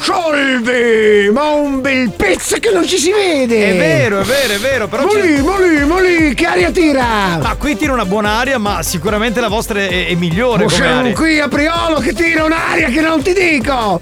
Solve! 0.00 1.30
Ma 1.32 1.50
un 1.50 1.80
bel 1.80 2.12
pezzo 2.12 2.56
che 2.60 2.70
non 2.70 2.86
ci 2.86 2.98
si 2.98 3.10
vede! 3.10 3.70
È 3.70 3.76
vero, 3.76 4.20
è 4.20 4.24
vero, 4.24 4.52
è 4.54 4.58
vero, 4.58 4.86
però 4.86 5.02
Ma 5.04 5.10
c'è- 5.10 5.20
lì, 5.20 5.42
ma 5.42 5.58
lì, 5.58 5.84
ma 5.84 6.00
lì, 6.00 6.34
che 6.34 6.46
aria 6.46 6.70
tira! 6.70 7.38
Ma 7.42 7.56
qui 7.58 7.76
tira 7.76 7.92
una 7.92 8.04
buona 8.06 8.38
aria, 8.38 8.58
ma 8.58 8.80
sicuramente 8.84 9.40
la 9.40 9.48
vostra 9.48 9.80
è, 9.80 10.06
è 10.06 10.14
migliore 10.14 10.62
Oh, 10.64 10.66
come 10.66 10.76
siamo 10.76 11.00
aria. 11.00 11.14
qui 11.14 11.40
a 11.40 11.48
Priolo 11.48 11.98
che 11.98 12.12
tira 12.12 12.44
un'aria 12.44 12.88
che 12.88 13.00
non 13.00 13.20
ti 13.22 13.32
dico! 13.34 13.98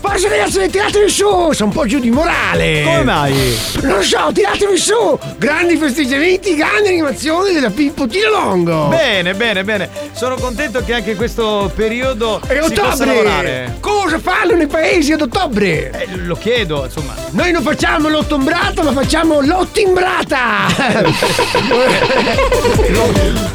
Forza 0.00 0.28
ragazzi, 0.28 0.66
tiratemi 0.70 1.08
su! 1.10 1.52
Sono 1.52 1.68
un 1.68 1.72
po' 1.72 1.84
giù 1.86 1.98
di 1.98 2.10
morale! 2.10 2.82
Come 2.84 3.04
mai? 3.04 3.58
Non 3.82 4.02
so, 4.02 4.30
tiratemi 4.32 4.76
su! 4.78 5.18
Grandi 5.36 5.76
festeggiamenti, 5.76 6.54
grandi 6.56 6.88
animazioni 6.88 7.52
della 7.52 7.68
Pippo 7.68 8.06
Tiralongo! 8.06 8.86
Bene, 8.86 9.34
bene, 9.34 9.62
bene. 9.62 9.90
sono 10.12 10.36
contento 10.36 10.82
che 10.82 10.94
anche 10.94 11.16
questo 11.16 11.70
periodo 11.74 12.40
È 12.46 12.58
si 12.62 12.72
possa 12.72 12.84
ottobre! 12.86 13.06
lavorare. 13.06 13.76
Cosa 13.80 14.18
fanno 14.18 14.54
nei 14.56 14.66
paesi 14.68 15.12
ad 15.12 15.20
ottobre? 15.20 15.90
Eh, 15.90 16.16
lo 16.16 16.34
chiedo, 16.34 16.84
insomma. 16.84 17.14
Noi 17.32 17.52
non 17.52 17.62
facciamo 17.62 18.08
l'ottombrata, 18.08 18.82
ma 18.82 18.92
facciamo 18.92 19.40
l'ottimbrata! 19.42 20.66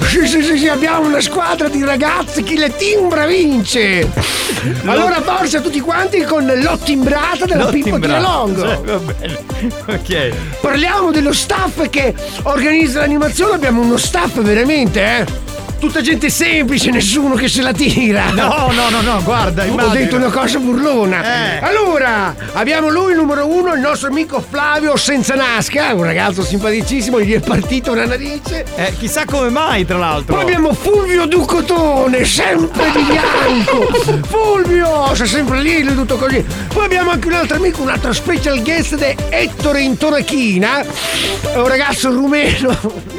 sì, 0.07 0.27
sì, 0.27 0.43
sì, 0.43 0.57
sì, 0.57 0.67
abbiamo 0.67 1.07
una 1.07 1.21
squadra 1.21 1.67
di 1.69 1.83
ragazzi, 1.83 2.43
chi 2.43 2.55
le 2.55 2.75
timbra 2.75 3.25
vince! 3.25 4.43
Allora 4.85 5.21
forza 5.21 5.59
tutti 5.59 5.79
quanti 5.79 6.23
con 6.35 6.45
l'ottimbrata 6.45 7.45
della 7.45 7.67
Pippo. 7.67 7.97
Tiralongo! 7.97 8.69
Sì, 8.69 8.77
va 8.83 8.97
bene. 8.97 9.43
Ok. 9.87 10.33
Parliamo 10.59 11.11
dello 11.11 11.31
staff 11.31 11.89
che 11.89 12.13
organizza 12.43 12.99
l'animazione, 12.99 13.55
abbiamo 13.55 13.81
uno 13.81 13.97
staff 13.97 14.41
veramente, 14.41 15.01
eh! 15.01 15.54
Tutta 15.79 16.01
gente 16.01 16.29
semplice, 16.29 16.89
nessuno 16.89 17.35
che 17.35 17.47
se 17.47 17.61
la 17.61 17.71
tira! 17.71 18.31
No, 18.31 18.71
no, 18.71 18.89
no, 18.89 19.01
no, 19.01 19.21
guarda, 19.23 19.63
Ho 19.63 19.67
immagino. 19.67 19.93
detto 19.93 20.15
una 20.15 20.29
cosa 20.29 20.57
burlona! 20.57 21.57
Eh. 21.59 21.63
Allora, 21.63 22.33
abbiamo 22.53 22.89
lui 22.89 23.13
numero 23.13 23.45
uno, 23.45 23.73
il 23.73 23.81
nostro 23.81 24.07
amico 24.07 24.43
Flavio 24.47 24.95
Senza 24.97 25.35
Nasca, 25.35 25.93
un 25.93 26.03
ragazzo 26.03 26.43
simpaticissimo, 26.43 27.21
gli 27.21 27.33
è 27.33 27.39
partita 27.39 27.91
una 27.91 28.05
narice. 28.05 28.65
Eh, 28.75 28.93
chissà 28.97 29.25
come 29.25 29.49
mai, 29.49 29.85
tra 29.85 29.97
l'altro. 29.97 30.33
Poi 30.35 30.43
abbiamo 30.43 30.73
Fulvio 30.73 31.25
Ducotone, 31.27 32.25
sempre 32.25 32.91
di 32.91 33.03
bianco. 33.03 33.87
Fulvio, 34.27 35.13
sei 35.13 35.27
sempre 35.27 35.61
lì, 35.61 35.83
lui 35.83 35.93
tutto 35.93 36.15
così. 36.15 36.43
Poi 36.73 36.85
abbiamo 36.85 37.11
anche 37.11 37.27
un 37.27 37.33
altro 37.33 37.57
amico, 37.57 37.81
un 37.83 37.89
altro 37.89 38.11
special 38.11 38.61
guest 38.63 38.95
di 38.95 39.15
Ettore 39.29 39.81
Intonachina, 39.81 40.79
è 40.81 41.57
un 41.57 41.67
ragazzo 41.67 42.09
rumeno. 42.11 42.69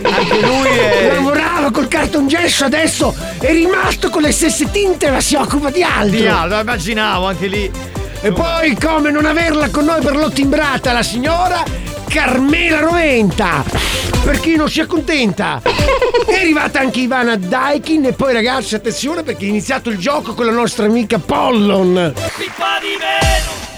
Anche 0.02 0.40
lui 0.40 0.68
è. 0.68 1.12
Lavorava 1.14 1.70
col 1.70 1.86
cartongesso, 2.46 2.64
adesso 2.64 3.14
è 3.40 3.52
rimasto 3.52 4.08
con 4.08 4.22
le 4.22 4.32
stesse 4.32 4.70
tinte, 4.70 5.10
ma 5.10 5.20
si 5.20 5.34
occupa 5.34 5.70
di 5.70 5.82
altro. 5.82 6.16
Di 6.16 6.26
Aldo, 6.26 6.60
immaginavo 6.60 7.26
anche 7.26 7.46
lì. 7.46 7.95
E 8.26 8.32
poi 8.32 8.74
come 8.74 9.12
non 9.12 9.24
averla 9.24 9.70
con 9.70 9.84
noi 9.84 10.00
per 10.00 10.16
l'ottimbrata 10.16 10.92
la 10.92 11.04
signora 11.04 11.62
Carmela 12.08 12.80
Roventa. 12.80 13.62
Per 14.24 14.40
chi 14.40 14.56
non 14.56 14.68
si 14.68 14.80
accontenta. 14.80 15.62
È 16.26 16.34
arrivata 16.34 16.80
anche 16.80 16.98
Ivana 16.98 17.36
Daikin 17.36 18.06
e 18.06 18.14
poi 18.14 18.32
ragazzi 18.32 18.74
attenzione 18.74 19.22
perché 19.22 19.44
è 19.44 19.48
iniziato 19.48 19.90
il 19.90 19.98
gioco 19.98 20.34
con 20.34 20.44
la 20.44 20.50
nostra 20.50 20.86
amica 20.86 21.20
Pollon. 21.20 22.12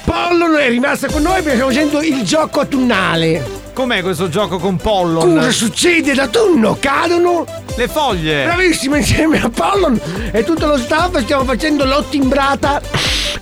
Pollon 0.05 0.57
è 0.57 0.69
rimasta 0.70 1.09
con 1.09 1.20
noi 1.20 1.43
perché 1.43 1.51
stiamo 1.51 1.70
facendo 1.70 2.01
il 2.01 2.23
gioco 2.23 2.61
autunnale. 2.61 3.45
Com'è 3.75 4.01
questo 4.01 4.31
gioco 4.31 4.59
con 4.59 4.77
Pollon? 4.77 5.35
Cosa 5.35 5.51
succede 5.51 6.15
d'autunno? 6.15 6.79
Cadono 6.81 7.45
Le 7.77 7.87
foglie. 7.87 8.45
Bravissimo 8.47 8.97
insieme 8.97 9.43
a 9.43 9.51
Pollon 9.51 10.01
e 10.33 10.43
tutto 10.43 10.65
lo 10.65 10.79
staff 10.79 11.19
stiamo 11.19 11.45
facendo 11.45 11.85
l'ottimbrata 11.85 12.81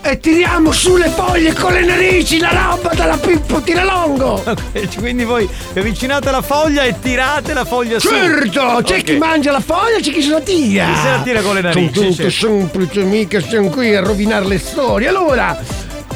e 0.08 0.20
tiriamo 0.20 0.70
su 0.72 0.96
le 0.96 1.08
foglie 1.08 1.52
con 1.52 1.72
le 1.72 1.84
narici 1.84 2.38
la 2.38 2.50
roba 2.50 2.90
dalla 2.94 3.16
Pippo 3.16 3.60
Tiralongo. 3.60 4.42
Ok, 4.76 4.98
quindi 4.98 5.24
voi 5.24 5.48
vi 5.72 5.80
avvicinate 5.80 6.28
alla 6.28 6.42
foglia 6.42 6.82
e 6.84 6.94
tirate 7.00 7.52
la 7.54 7.64
foglia 7.64 7.98
su. 7.98 8.08
Certo, 8.08 8.80
c'è 8.84 8.98
Ok. 8.98 9.02
chi 9.02 9.16
mangia 9.16 9.50
la 9.52 9.60
foglia, 9.60 9.98
c'è 10.00 10.12
chi 10.12 10.22
se 10.22 10.30
la 10.30 10.40
tira. 10.40 10.84
Chi 10.86 10.94
se 11.00 11.08
la 11.08 11.20
tira 11.22 11.40
con 11.40 11.54
le 11.54 11.60
narici, 11.62 11.90
Sono 11.94 12.06
tutto 12.10 12.14
certo. 12.30 12.30
semplice, 12.46 13.02
mica 13.02 13.40
siamo 13.40 13.68
qui 13.70 13.94
a 13.94 14.00
rovinare 14.00 14.46
le 14.46 14.58
storie. 14.58 15.08
Allora, 15.08 15.58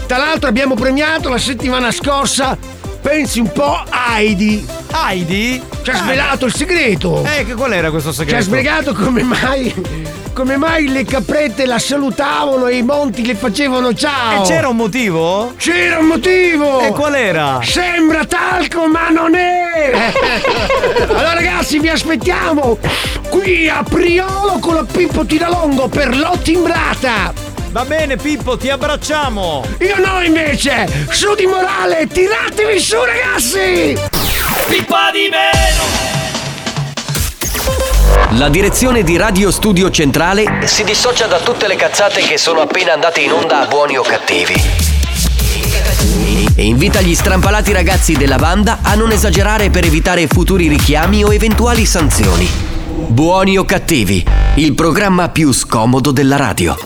tra 0.07 0.17
l'altro 0.19 0.49
abbiamo 0.49 0.75
premiato 0.75 1.29
la 1.29 1.39
settimana 1.39 1.91
scorsa, 1.91 2.57
pensi 3.01 3.41
un 3.41 3.51
po', 3.53 3.83
Heidi. 4.09 4.65
Heidi? 4.93 5.63
Ci 5.83 5.91
ha 5.91 5.97
svelato 5.97 6.47
il 6.47 6.55
segreto. 6.55 7.25
Eh, 7.25 7.45
che 7.47 7.55
qual 7.55 7.73
era 7.73 7.91
questo 7.91 8.11
Ci 8.11 8.17
segreto? 8.19 8.39
ha 8.39 8.43
spiegato 8.43 8.95
come 8.95 9.23
mai. 9.23 9.75
Come 10.33 10.57
mai 10.57 10.89
le 10.89 11.05
caprette 11.05 11.67
la 11.67 11.79
salutavano 11.79 12.67
e 12.67 12.77
i 12.77 12.83
monti 12.83 13.27
le 13.27 13.35
facevano 13.35 13.93
ciao? 13.93 14.43
E 14.43 14.47
c'era 14.47 14.69
un 14.69 14.77
motivo? 14.77 15.53
C'era 15.57 15.99
un 15.99 16.07
motivo! 16.07 16.81
E 16.81 16.91
qual 16.91 17.15
era? 17.15 17.61
Sembra 17.63 18.25
talco, 18.25 18.87
ma 18.87 19.09
non 19.09 19.35
è! 19.35 19.91
allora, 21.09 21.35
ragazzi, 21.35 21.79
vi 21.79 21.89
aspettiamo 21.89 22.79
qui 23.29 23.69
a 23.69 23.83
Priolo 23.83 24.59
con 24.61 24.75
la 24.75 24.85
Pippo 24.85 25.25
Tiralongo 25.27 25.89
per 25.89 26.17
l'ottimbrata! 26.17 27.33
Va 27.71 27.85
bene, 27.85 28.17
Pippo, 28.17 28.57
ti 28.57 28.71
abbracciamo! 28.71 29.65
Io 29.81 29.97
no, 29.99 30.23
invece! 30.23 30.89
Su 31.11 31.35
di 31.35 31.47
morale! 31.47 32.07
Tiratevi 32.07 32.79
su, 32.79 32.97
ragazzi! 33.03 33.99
Pippa 34.69 35.11
di 35.13 35.29
meno! 35.29 36.10
La 38.35 38.49
direzione 38.49 39.03
di 39.03 39.17
Radio 39.17 39.51
Studio 39.51 39.91
Centrale 39.91 40.65
si 40.65 40.85
dissocia 40.85 41.27
da 41.27 41.41
tutte 41.41 41.67
le 41.67 41.75
cazzate 41.75 42.21
che 42.21 42.39
sono 42.39 42.61
appena 42.61 42.93
andate 42.93 43.21
in 43.23 43.33
onda 43.33 43.63
a 43.63 43.67
buoni 43.67 43.97
o 43.97 44.03
cattivi. 44.03 44.55
E 46.55 46.65
invita 46.65 47.01
gli 47.01 47.15
strampalati 47.17 47.73
ragazzi 47.73 48.13
della 48.13 48.37
banda 48.37 48.79
a 48.83 48.95
non 48.95 49.11
esagerare 49.11 49.71
per 49.71 49.85
evitare 49.85 50.29
futuri 50.29 50.69
richiami 50.69 51.25
o 51.25 51.35
eventuali 51.35 51.85
sanzioni. 51.85 52.49
Buoni 53.09 53.59
o 53.59 53.65
cattivi, 53.65 54.25
il 54.55 54.75
programma 54.75 55.31
più 55.31 55.53
scomodo 55.53 56.13
della 56.13 56.37
radio. 56.37 56.77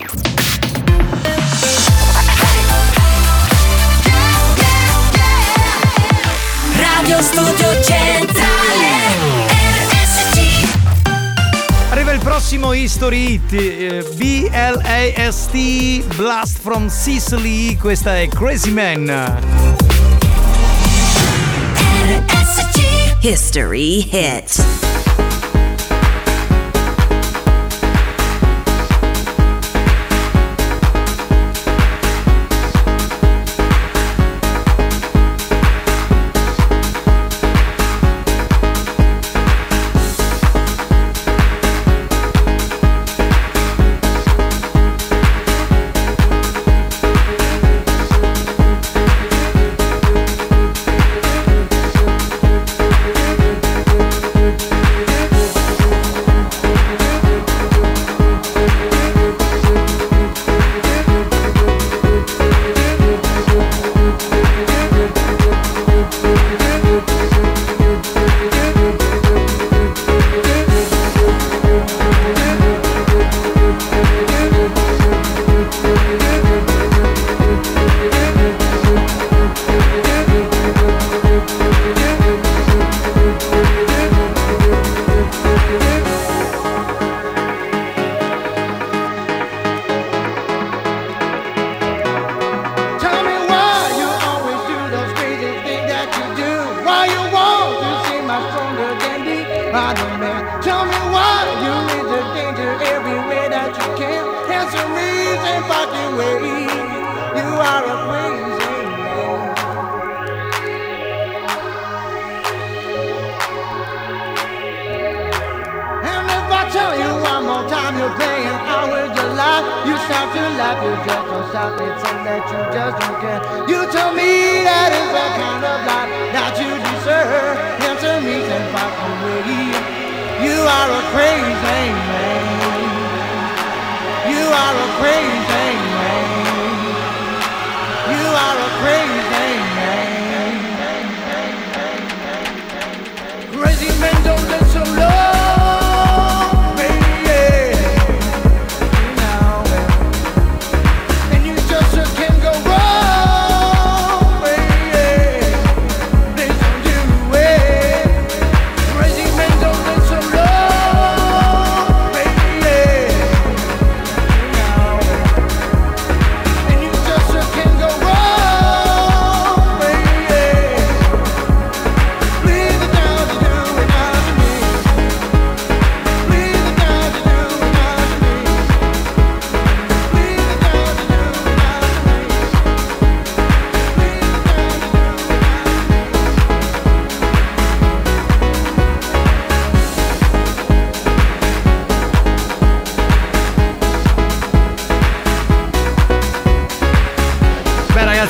Radio 6.78 7.20
Studio 7.20 7.82
Centrale 7.82 8.33
prossimo 12.44 12.72
History 12.72 13.40
Hit, 13.40 13.52
eh, 13.54 14.04
B-L-A-S-T, 14.16 16.04
Blast 16.14 16.58
from 16.60 16.88
Sicily, 16.88 17.74
questa 17.78 18.18
è 18.18 18.28
Crazy 18.28 18.70
Man. 18.70 19.40
History 23.22 24.06
hit. 24.10 24.83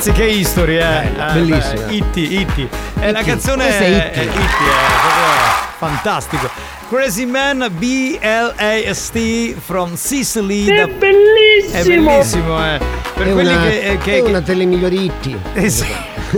Ragazzi 0.05 0.11
che 0.11 0.23
history 0.25 0.75
eh. 0.75 0.79
Bella, 0.79 1.29
Eh, 1.29 1.33
bellissima. 1.33 1.91
Itti, 1.91 2.39
Itti. 2.39 2.69
E 2.99 3.11
la 3.11 3.23
canzone 3.23 3.63
Questa 3.63 3.83
è 3.83 3.87
Itti. 3.87 4.19
è 4.19 4.23
Itti, 4.23 4.37
è 4.37 4.99
proprio 5.01 5.33
fantastico. 5.77 6.49
Crazy 6.89 7.25
Man 7.25 7.67
B-L-A-S-T 7.71 9.55
from 9.59 9.95
Sicily. 9.95 10.67
È 10.67 10.75
da- 10.75 10.87
bellissimo! 10.87 11.73
È 11.73 11.83
bellissimo, 11.83 12.73
eh. 12.73 12.79
Per 13.15 13.27
è 13.27 13.31
quelli 13.31 13.49
una, 13.53 13.61
che, 13.63 13.79
eh, 13.81 13.97
che- 13.97 14.17
è 14.17 14.21
una 14.21 14.39
delle 14.39 14.65
migliori 14.65 15.05
itti. 15.05 15.35
Eh 15.53 15.69
sì. 15.69 15.85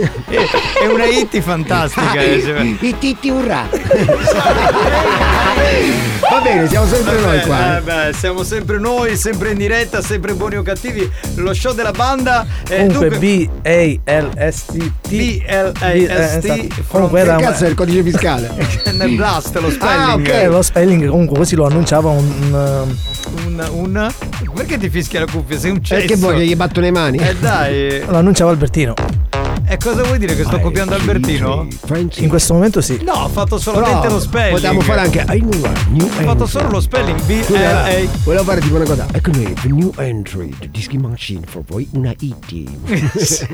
È 0.02 0.80
è 0.82 0.86
una 0.86 1.04
hit 1.04 1.40
fantastica. 1.40 2.20
eh. 2.20 2.76
I 2.80 2.94
titti 2.98 3.30
urrà. 3.30 3.66
Va 6.30 6.40
bene, 6.40 6.68
siamo 6.68 6.86
sempre 6.86 7.16
Vabbè, 7.16 7.26
noi 7.36 7.40
qua. 7.46 7.78
eh, 7.78 7.80
beh, 7.80 8.12
siamo 8.14 8.42
sempre 8.42 8.78
noi, 8.78 9.16
sempre 9.16 9.50
in 9.52 9.58
diretta, 9.58 10.02
sempre 10.02 10.34
buoni 10.34 10.56
o 10.56 10.62
cattivi. 10.62 11.10
Lo 11.36 11.54
show 11.54 11.72
della 11.72 11.90
banda. 11.92 12.44
eh, 12.68 12.86
Comunque 12.86 13.08
dunque, 13.10 13.48
B-A-L-S-T 13.62 14.92
B-L-A-S-T 15.08 16.82
Comunque 16.88 17.20
era 17.20 17.36
Che 17.36 17.42
cazzo 17.44 17.64
è 17.64 17.68
il 17.68 17.74
codice 17.74 18.02
fiscale? 18.02 18.50
nel 18.92 19.14
blast, 19.14 19.56
lo 19.58 19.70
spelling. 19.70 20.28
Ah, 20.28 20.44
ok, 20.44 20.48
lo 20.50 20.62
spelling 20.62 21.08
comunque 21.08 21.38
così 21.38 21.54
lo 21.54 21.66
annunciava 21.66 22.10
un, 22.10 22.52
un, 22.52 23.68
Un, 23.70 24.12
Perché 24.54 24.76
ti 24.78 24.90
fischia 24.90 25.20
la 25.20 25.26
cuffia? 25.30 25.58
Sei 25.58 25.70
un 25.70 25.82
cesso. 25.82 26.00
Perché 26.00 26.16
voglio 26.16 26.40
gli 26.40 26.54
batto 26.56 26.80
le 26.80 26.90
mani? 26.90 27.18
Eh 27.18 27.34
dai. 27.36 28.02
lo 28.06 28.16
annunciava 28.16 28.50
Albertino. 28.50 28.94
E 29.70 29.76
cosa 29.76 30.02
vuoi 30.02 30.18
dire 30.18 30.34
che 30.34 30.44
sto 30.44 30.58
copiando 30.60 30.94
Albertino? 30.94 31.66
In 32.16 32.28
questo 32.28 32.54
momento 32.54 32.80
sì. 32.80 33.00
No, 33.04 33.12
ho 33.12 33.28
fatto 33.28 33.58
solamente 33.58 34.00
Però 34.00 34.14
lo 34.14 34.20
spelling. 34.20 34.54
Potevamo 34.54 34.80
fare 34.80 35.00
anche 35.00 35.24
Ho 35.28 36.22
fatto 36.24 36.46
solo 36.46 36.70
lo 36.70 36.80
spelling 36.80 37.20
B 37.22 37.44
A. 37.54 37.86
volevo 38.24 38.44
fare 38.44 38.60
tipo 38.60 38.76
una 38.76 38.84
cosa. 38.86 39.06
Ecco 39.12 39.30
noi, 39.32 39.52
the 39.60 39.68
new 39.68 39.92
entry, 39.98 40.54
the 40.58 40.70
disc 40.70 40.92
machine 40.92 41.42
for 41.46 41.62
voi, 41.66 41.86
una 41.92 42.14
IT. 42.18 42.70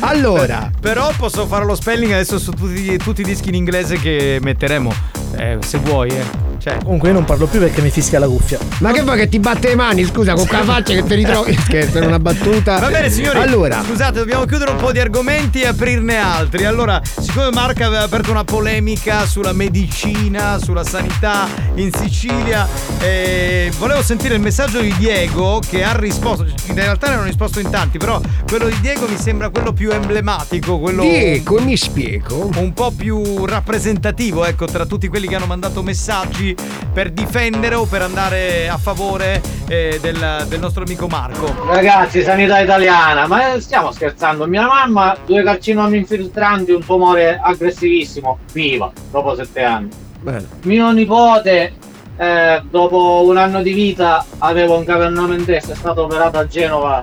allora, 0.00 0.70
Però 0.80 1.10
posso 1.16 1.46
fare 1.46 1.64
lo 1.64 1.74
spelling 1.74 2.12
adesso 2.12 2.38
su 2.38 2.52
tutti, 2.52 2.96
tutti 2.98 3.22
i 3.22 3.24
dischi 3.24 3.48
in 3.48 3.56
inglese 3.56 3.98
che 3.98 4.38
metteremo. 4.40 4.92
Eh, 5.36 5.58
se 5.60 5.78
vuoi, 5.78 6.10
eh. 6.10 6.44
Cioè. 6.58 6.78
Comunque 6.82 7.08
io 7.08 7.14
non 7.14 7.24
parlo 7.24 7.46
più 7.46 7.58
perché 7.58 7.82
mi 7.82 7.90
fischia 7.90 8.18
la 8.18 8.26
cuffia. 8.26 8.58
ma 8.78 8.90
che 8.92 9.02
vuoi 9.02 9.18
che 9.18 9.28
ti 9.28 9.38
batte 9.38 9.68
le 9.68 9.74
mani? 9.74 10.04
Scusa, 10.04 10.32
con 10.32 10.46
quella 10.46 10.64
faccia 10.64 10.94
che 10.94 11.02
ti 11.02 11.14
ritrovi. 11.14 11.54
Scherzo, 11.60 11.98
era 11.98 12.06
una 12.06 12.18
battuta. 12.18 12.78
Va 12.78 12.88
bene 12.88 13.10
signori, 13.10 13.38
Allora, 13.38 13.82
scusate, 13.84 14.18
dobbiamo 14.20 14.43
chiudere 14.46 14.70
un 14.70 14.76
po' 14.76 14.92
di 14.92 15.00
argomenti 15.00 15.60
e 15.60 15.66
aprirne 15.66 16.16
altri. 16.16 16.64
Allora, 16.64 17.00
siccome 17.04 17.50
Marco 17.50 17.84
aveva 17.84 18.02
aperto 18.02 18.30
una 18.30 18.44
polemica 18.44 19.26
sulla 19.26 19.52
medicina, 19.52 20.58
sulla 20.58 20.84
sanità 20.84 21.46
in 21.74 21.92
Sicilia, 21.92 22.66
eh, 23.00 23.72
volevo 23.78 24.02
sentire 24.02 24.34
il 24.34 24.40
messaggio 24.40 24.80
di 24.80 24.94
Diego 24.96 25.60
che 25.66 25.82
ha 25.82 25.96
risposto. 25.96 26.44
In 26.66 26.74
realtà 26.74 27.08
ne 27.08 27.14
hanno 27.14 27.24
risposto 27.24 27.60
in 27.60 27.70
tanti, 27.70 27.98
però 27.98 28.20
quello 28.46 28.66
di 28.66 28.80
Diego 28.80 29.06
mi 29.06 29.16
sembra 29.16 29.50
quello 29.50 29.72
più 29.72 29.90
emblematico, 29.90 30.78
quello 30.78 31.02
Diego, 31.02 31.60
mi 31.60 31.76
spiego. 31.76 32.50
un 32.56 32.72
po' 32.72 32.90
più 32.90 33.44
rappresentativo, 33.46 34.44
ecco, 34.44 34.66
tra 34.66 34.86
tutti 34.86 35.08
quelli 35.08 35.28
che 35.28 35.36
hanno 35.36 35.46
mandato 35.46 35.82
messaggi 35.82 36.54
per 36.92 37.10
difendere 37.10 37.74
o 37.74 37.84
per 37.84 38.02
andare 38.02 38.68
a 38.68 38.78
favore 38.78 39.40
eh, 39.68 39.98
del, 40.00 40.44
del 40.48 40.60
nostro 40.60 40.82
amico 40.84 41.06
Marco. 41.06 41.54
Ragazzi, 41.66 42.22
sanità 42.22 42.60
italiana, 42.60 43.26
ma 43.26 43.58
stiamo 43.60 43.92
scherzando? 43.92 44.33
Mia 44.46 44.66
mamma, 44.66 45.16
due 45.24 45.42
carcinomi 45.42 45.98
infiltranti, 45.98 46.72
un 46.72 46.84
tumore 46.84 47.40
aggressivissimo, 47.42 48.38
viva, 48.52 48.92
dopo 49.10 49.34
sette 49.34 49.62
anni. 49.62 49.88
Bene. 50.20 50.46
Mio 50.62 50.90
nipote, 50.90 51.72
eh, 52.16 52.62
dopo 52.68 53.22
un 53.26 53.36
anno 53.36 53.62
di 53.62 53.72
vita, 53.72 54.24
aveva 54.38 54.74
un 54.74 54.84
capannone 54.84 55.36
in 55.36 55.44
testa, 55.44 55.72
è 55.72 55.76
stato 55.76 56.04
operato 56.04 56.38
a 56.38 56.46
Genova 56.46 57.02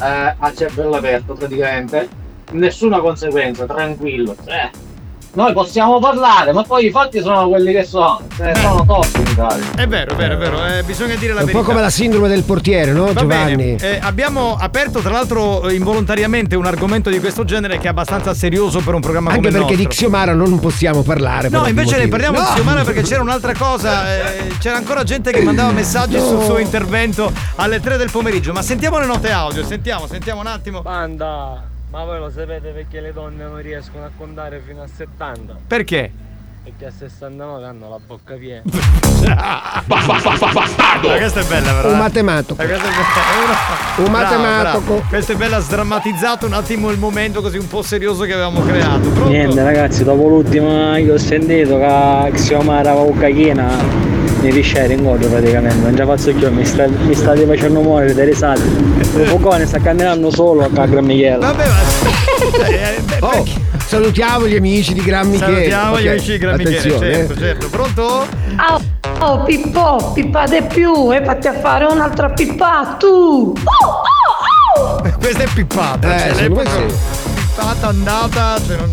eh, 0.00 0.34
a 0.38 0.52
cervello 0.54 0.96
aperto 0.96 1.34
praticamente. 1.34 2.08
Nessuna 2.52 3.00
conseguenza, 3.00 3.66
tranquillo. 3.66 4.34
Cioè, 4.44 4.70
noi 5.38 5.52
possiamo 5.52 6.00
parlare, 6.00 6.52
ma 6.52 6.64
poi 6.64 6.86
i 6.86 6.90
fatti 6.90 7.20
sono 7.20 7.48
quelli 7.48 7.72
che 7.72 7.84
sono. 7.84 8.20
Cioè, 8.36 8.56
sono 8.56 8.84
top 8.84 9.06
in 9.14 9.22
Italia. 9.30 9.64
È 9.76 9.86
vero, 9.86 10.12
è 10.12 10.16
vero, 10.16 10.34
è 10.34 10.36
vero, 10.36 10.66
eh, 10.66 10.82
bisogna 10.82 11.14
dire 11.14 11.32
la 11.32 11.38
È 11.38 11.42
un 11.42 11.46
verità. 11.46 11.58
po' 11.64 11.64
come 11.70 11.80
la 11.80 11.90
sindrome 11.90 12.26
del 12.26 12.42
portiere, 12.42 12.90
no, 12.90 13.12
Va 13.12 13.20
Giovanni? 13.20 13.54
bene, 13.54 13.76
eh, 13.76 14.00
abbiamo 14.02 14.56
aperto 14.58 14.98
tra 14.98 15.12
l'altro 15.12 15.68
eh, 15.68 15.74
involontariamente 15.74 16.56
un 16.56 16.66
argomento 16.66 17.08
di 17.08 17.20
questo 17.20 17.44
genere 17.44 17.78
che 17.78 17.86
è 17.86 17.90
abbastanza 17.90 18.34
serioso 18.34 18.80
per 18.80 18.94
un 18.94 19.00
programma 19.00 19.30
Anche 19.30 19.46
come 19.46 19.58
il 19.60 19.64
perché 19.64 19.76
di. 19.80 19.86
Xiomara 19.86 20.34
non 20.34 20.58
possiamo 20.58 21.02
parlare. 21.02 21.48
No, 21.50 21.68
invece 21.68 21.98
ne 21.98 22.08
parliamo 22.08 22.38
No! 22.38 22.44
di 22.44 22.50
Xiomara 22.54 22.82
perché 22.82 23.02
c'era 23.02 23.22
un'altra 23.22 23.54
cosa, 23.56 24.16
eh, 24.16 24.52
c'era 24.58 24.76
ancora 24.76 25.04
gente 25.04 25.30
che 25.30 25.40
mandava 25.42 25.70
messaggi 25.70 26.18
sul 26.18 26.42
suo 26.42 26.58
intervento 26.58 27.32
alle 27.56 27.78
3 27.78 27.96
del 27.96 28.10
pomeriggio, 28.10 28.52
ma 28.52 28.62
sentiamo 28.62 28.98
le 28.98 29.06
note 29.06 29.30
audio, 29.30 29.64
sentiamo, 29.64 30.08
sentiamo 30.08 30.40
un 30.40 30.48
attimo. 30.48 30.82
Banda, 30.82 31.62
ma 31.90 32.04
voi 32.04 32.18
lo 32.18 32.30
sapete 32.30 32.70
perché 32.70 33.00
le 33.00 33.12
donne 33.12 33.44
non 33.44 33.62
riescono 33.62 34.04
a 34.04 34.10
contare 34.16 34.60
fino 34.64 34.82
a 34.82 34.86
70? 34.86 35.56
Perché? 35.66 36.10
Perché 36.62 36.86
a 36.86 36.90
69 36.90 37.64
hanno 37.64 37.88
la 37.88 37.98
bocca 38.04 38.34
piena. 38.34 38.62
Ma 39.86 39.96
questa 41.16 41.40
è 41.40 41.44
bella, 41.44 41.72
però. 41.72 41.88
Un 41.88 41.94
eh. 41.94 41.98
matematico. 41.98 42.62
Eh, 42.62 42.66
questa 42.66 42.88
è 42.88 42.90
bella. 42.92 44.04
Un 44.04 44.10
matematico. 44.10 44.80
bravo. 44.80 45.04
Questo 45.08 45.32
è 45.32 45.36
bello, 45.36 45.56
ha 45.56 45.60
sdrammatizzato 45.60 46.46
un 46.46 46.52
attimo 46.52 46.90
il 46.90 46.98
momento 46.98 47.40
così 47.40 47.56
un 47.56 47.68
po' 47.68 47.80
serioso 47.82 48.24
che 48.24 48.32
avevamo 48.34 48.60
creato. 48.60 49.08
Pronto? 49.08 49.28
Niente 49.30 49.62
ragazzi, 49.62 50.04
dopo 50.04 50.28
l'ultima 50.28 50.94
che 50.96 51.10
ho 51.10 51.18
sentito 51.18 51.78
che 51.78 52.30
Xiomara 52.32 52.92
la 52.92 53.00
bocca 53.00 53.28
piena 53.28 54.17
mi 54.48 54.54
risciare 54.54 54.94
in 54.94 55.02
godo 55.02 55.28
praticamente, 55.28 55.76
non 55.76 55.94
la 55.94 56.06
faccio 56.06 56.32
più, 56.32 56.50
mi, 56.50 56.64
sta, 56.64 56.86
mi 56.88 57.14
state 57.14 57.44
facendo 57.44 57.80
muovere 57.80 58.14
dei 58.14 58.24
risate. 58.26 58.62
Il 58.62 59.26
focone 59.26 59.66
sta 59.66 59.78
camminando 59.78 60.30
solo 60.30 60.64
a 60.64 60.86
Gran 60.86 61.04
Michele. 61.04 61.36
Vabbè, 61.36 61.64
ma. 61.66 62.66
eh, 62.66 63.00
beh, 63.04 63.16
Oh, 63.20 63.44
salutiamo 63.84 64.46
gli 64.46 64.56
amici 64.56 64.94
di 64.94 65.02
Gran 65.02 65.28
Michele. 65.28 65.52
Salutiamo 65.52 66.00
gli 66.00 66.06
Ok, 66.06 66.12
amici 66.12 66.30
di 66.32 66.38
Gran 66.38 66.56
Michele, 66.56 66.76
attenzione, 66.78 67.12
certo, 67.14 67.32
eh. 67.32 67.36
certo. 67.36 67.68
Pronto? 67.68 68.26
Oh, 68.70 68.80
oh, 69.18 69.42
Pippo, 69.44 70.12
pippate 70.14 70.62
più 70.62 71.12
e 71.12 71.22
fatti 71.22 71.48
a 71.48 71.52
fare 71.52 71.84
un'altra 71.84 72.30
pippa 72.30 72.96
tu. 72.98 73.06
Oh, 73.64 74.80
oh, 74.80 74.82
oh. 74.82 75.02
Questa 75.18 75.42
è 75.42 75.48
pippata. 75.52 76.24
Eh, 76.26 76.32
cioè, 76.34 76.42
l'epoca 76.42 76.70
pippata 77.34 77.88
andata, 77.88 78.56
cioè 78.66 78.76
non, 78.76 78.92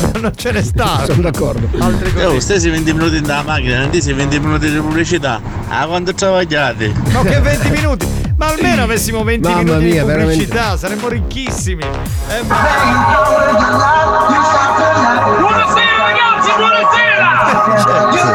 non 0.20 0.32
ce 0.36 0.50
ne 0.52 0.62
sta. 0.62 1.04
Sono 1.04 1.22
d'accordo. 1.30 1.68
Oh, 1.78 1.90
così. 2.14 2.40
stessi 2.40 2.68
20 2.70 2.92
minuti 2.92 3.20
dalla 3.20 3.42
macchina, 3.42 3.80
non 3.86 4.00
sei 4.00 4.12
20 4.14 4.38
minuti 4.40 4.70
di 4.70 4.78
pubblicità. 4.78 5.40
Ah, 5.68 5.86
quanto 5.86 6.12
travagliate? 6.14 6.92
Ma 7.12 7.22
che 7.22 7.40
20 7.40 7.70
minuti? 7.70 8.06
Ma 8.36 8.46
almeno 8.48 8.82
avessimo 8.84 9.22
20 9.22 9.46
Mamma 9.48 9.58
minuti 9.62 9.84
mia, 9.84 10.00
di 10.02 10.06
veramente. 10.08 10.32
pubblicità, 10.44 10.76
saremmo 10.78 11.08
ricchissimi. 11.08 11.82
Eh, 11.82 12.42
Buonasera 15.38 15.96
ragazzi, 15.98 16.50
buonasera! 16.56 17.28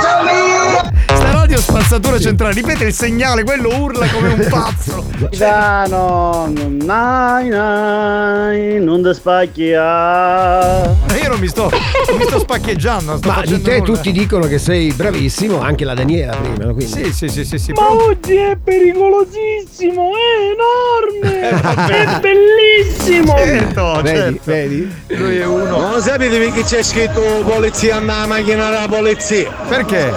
Spazzatura 1.86 2.18
centrale, 2.20 2.54
ripete 2.56 2.86
il 2.86 2.94
segnale, 2.94 3.44
quello 3.44 3.70
urla 3.78 4.08
come 4.08 4.30
un 4.30 4.46
pazzo. 4.50 5.06
Capitano, 5.20 6.52
nai 6.82 7.48
nai, 7.48 8.84
non 8.84 9.04
ti 9.04 9.14
spacchi 9.14 9.72
ah. 9.76 10.92
Ma 11.08 11.16
io 11.16 11.30
non 11.30 11.40
mi 11.40 11.48
sto, 11.48 11.70
non 12.10 12.18
mi 12.18 12.24
sto 12.24 12.40
spaccheggiando, 12.40 13.18
sto 13.18 13.28
Ma 13.28 13.42
di 13.46 13.62
te 13.62 13.78
nulla. 13.80 13.84
tutti 13.94 14.12
dicono 14.12 14.48
che 14.48 14.58
sei 14.58 14.92
bravissimo, 14.94 15.62
anche 15.62 15.86
la 15.86 15.94
Daniela 15.94 16.36
prima, 16.36 16.66
no? 16.66 16.74
quindi. 16.74 16.92
Sì, 16.92 17.14
sì, 17.14 17.28
sì, 17.28 17.46
sì, 17.46 17.60
sì. 17.60 17.72
Ma 17.74 17.92
oggi 17.92 18.34
è 18.36 18.58
pericolosissimo, 18.62 20.10
è 20.16 21.22
enorme! 21.22 21.34
È 21.86 22.20
bellissimo! 22.20 23.36
Certo, 23.38 24.00
Vedi, 24.02 24.18
certo. 24.18 24.40
vedi? 24.46 24.92
Lui 25.10 25.38
è 25.38 25.46
uno. 25.46 25.80
Non 25.92 26.02
sapete 26.02 26.38
perché 26.40 26.64
c'è 26.64 26.82
scritto 26.82 27.22
polizia 27.46 28.00
nella 28.00 28.26
macchina 28.26 28.70
della 28.70 28.88
polizia? 28.90 29.52
Perché? 29.68 30.12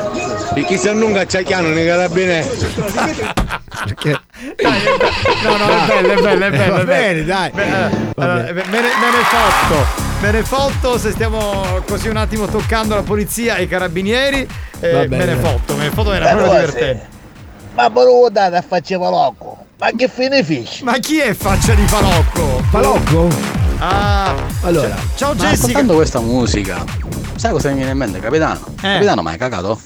Perché 0.54 0.76
se 0.78 0.92
non 0.92 1.12
cacciacchiano 1.12 1.68
nei 1.68 1.86
carabinieri. 1.86 2.48
Perché? 3.84 4.20
No, 5.42 5.56
no, 5.56 5.68
è 5.68 5.86
bello, 5.86 6.12
è 6.12 6.20
bello, 6.22 6.44
è 6.46 6.50
bello. 6.50 6.74
Va 6.74 6.84
bene, 6.84 7.24
dai. 7.24 7.50
Eh, 7.50 7.52
me, 7.54 8.52
ne, 8.52 8.52
me 8.52 8.60
ne 8.80 9.22
fotto. 9.24 10.06
Me 10.20 10.30
ne 10.32 10.42
fotto 10.42 10.98
se 10.98 11.12
stiamo 11.12 11.80
così 11.86 12.08
un 12.08 12.16
attimo 12.16 12.46
toccando 12.46 12.94
la 12.96 13.02
polizia 13.02 13.56
e 13.56 13.64
i 13.64 13.68
carabinieri. 13.68 14.48
eh, 14.80 14.90
Va 14.92 14.98
me 15.00 15.06
bene. 15.08 15.24
ne 15.26 15.36
fotto, 15.36 15.74
me 15.76 15.84
ne 15.84 15.90
fotto, 15.90 16.12
era 16.12 16.30
Eh, 16.30 16.34
proprio 16.34 16.52
divertente. 16.60 17.06
Ma 17.74 17.90
però 17.90 18.28
date 18.28 18.56
a 18.56 18.62
faceva 18.66 19.08
loco. 19.10 19.56
Ma 19.78 19.90
che 19.96 20.08
fine 20.12 20.42
fish? 20.42 20.80
Ma 20.80 20.94
chi 20.98 21.20
è 21.20 21.32
faccia 21.34 21.74
di 21.74 21.86
falocco? 21.86 22.60
Falocco? 22.70 23.28
Ah, 23.78 24.34
Allora, 24.62 24.96
ciao 25.14 25.34
Ma 25.34 25.40
Jessica. 25.42 25.52
ascoltando 25.54 25.94
questa 25.94 26.18
musica, 26.20 26.82
sai 27.36 27.52
cosa 27.52 27.68
mi 27.68 27.76
viene 27.76 27.92
in 27.92 27.96
mente, 27.96 28.18
capitano? 28.18 28.58
Eh. 28.82 28.94
Capitano, 28.94 29.22
ma 29.22 29.30
hai 29.30 29.38
cagato? 29.38 29.80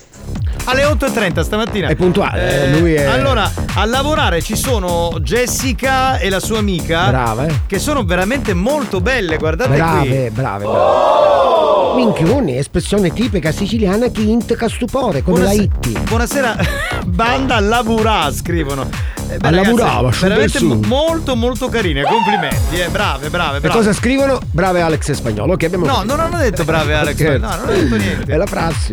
Alle 0.65 0.85
8.30 0.85 1.41
stamattina. 1.43 1.89
È 1.89 1.97
puntuale, 1.97 2.63
Eh, 2.73 2.79
lui 2.79 2.95
è- 2.95 3.05
Allora, 3.05 3.51
a 3.75 3.85
lavorare 3.85 4.41
ci 4.41 4.57
sono 4.57 5.11
Jessica 5.21 6.19
e 6.19 6.31
la 6.31 6.39
sua 6.39 6.59
amica. 6.59 7.09
Brava, 7.09 7.47
eh. 7.47 7.61
Che 7.67 7.79
sono 7.81 8.05
veramente 8.05 8.55
molto 8.55 9.01
belle, 9.01 9.39
guardate 9.39 9.75
brave, 9.75 9.99
qui. 10.09 10.31
brave, 10.31 10.65
brave. 10.65 11.95
Minchioni, 11.97 12.57
espressione 12.57 13.13
tipica 13.13 13.51
siciliana 13.53 14.09
che 14.11 14.21
intica 14.23 14.69
stupore, 14.69 15.23
come 15.23 15.41
la 15.41 15.51
Buonasera- 15.51 15.63
itti. 15.63 15.99
Buonasera, 16.09 16.57
banda 17.07 17.59
lavorà, 17.61 18.31
scrivono. 18.33 18.89
Eh, 19.29 19.39
beh, 19.39 19.51
ragazzi, 19.51 20.59
su 20.59 20.67
veramente 20.69 20.87
molto 20.87 21.35
molto 21.37 21.69
carine, 21.69 22.03
complimenti, 22.03 22.79
eh, 22.79 22.89
brave, 22.89 23.31
brave, 23.31 23.57
E 23.57 23.61
brave. 23.61 23.75
cosa 23.77 23.93
scrivono? 23.93 24.39
Brave 24.51 24.81
Alex 24.81 25.09
e 25.09 25.15
Spagnolo 25.15 25.57
che 25.57 25.67
abbiamo 25.67 25.87
No, 25.87 26.03
non 26.05 26.21
hanno 26.21 26.37
detto 26.39 26.65
brave 26.65 26.95
Alex, 26.95 27.15
Scherzo. 27.19 27.39
no, 27.47 27.49
non 27.49 27.59
hanno 27.69 27.73
detto 27.73 27.97
niente. 27.97 28.33
È 28.33 28.37
la 28.37 28.45
prassi. 28.45 28.93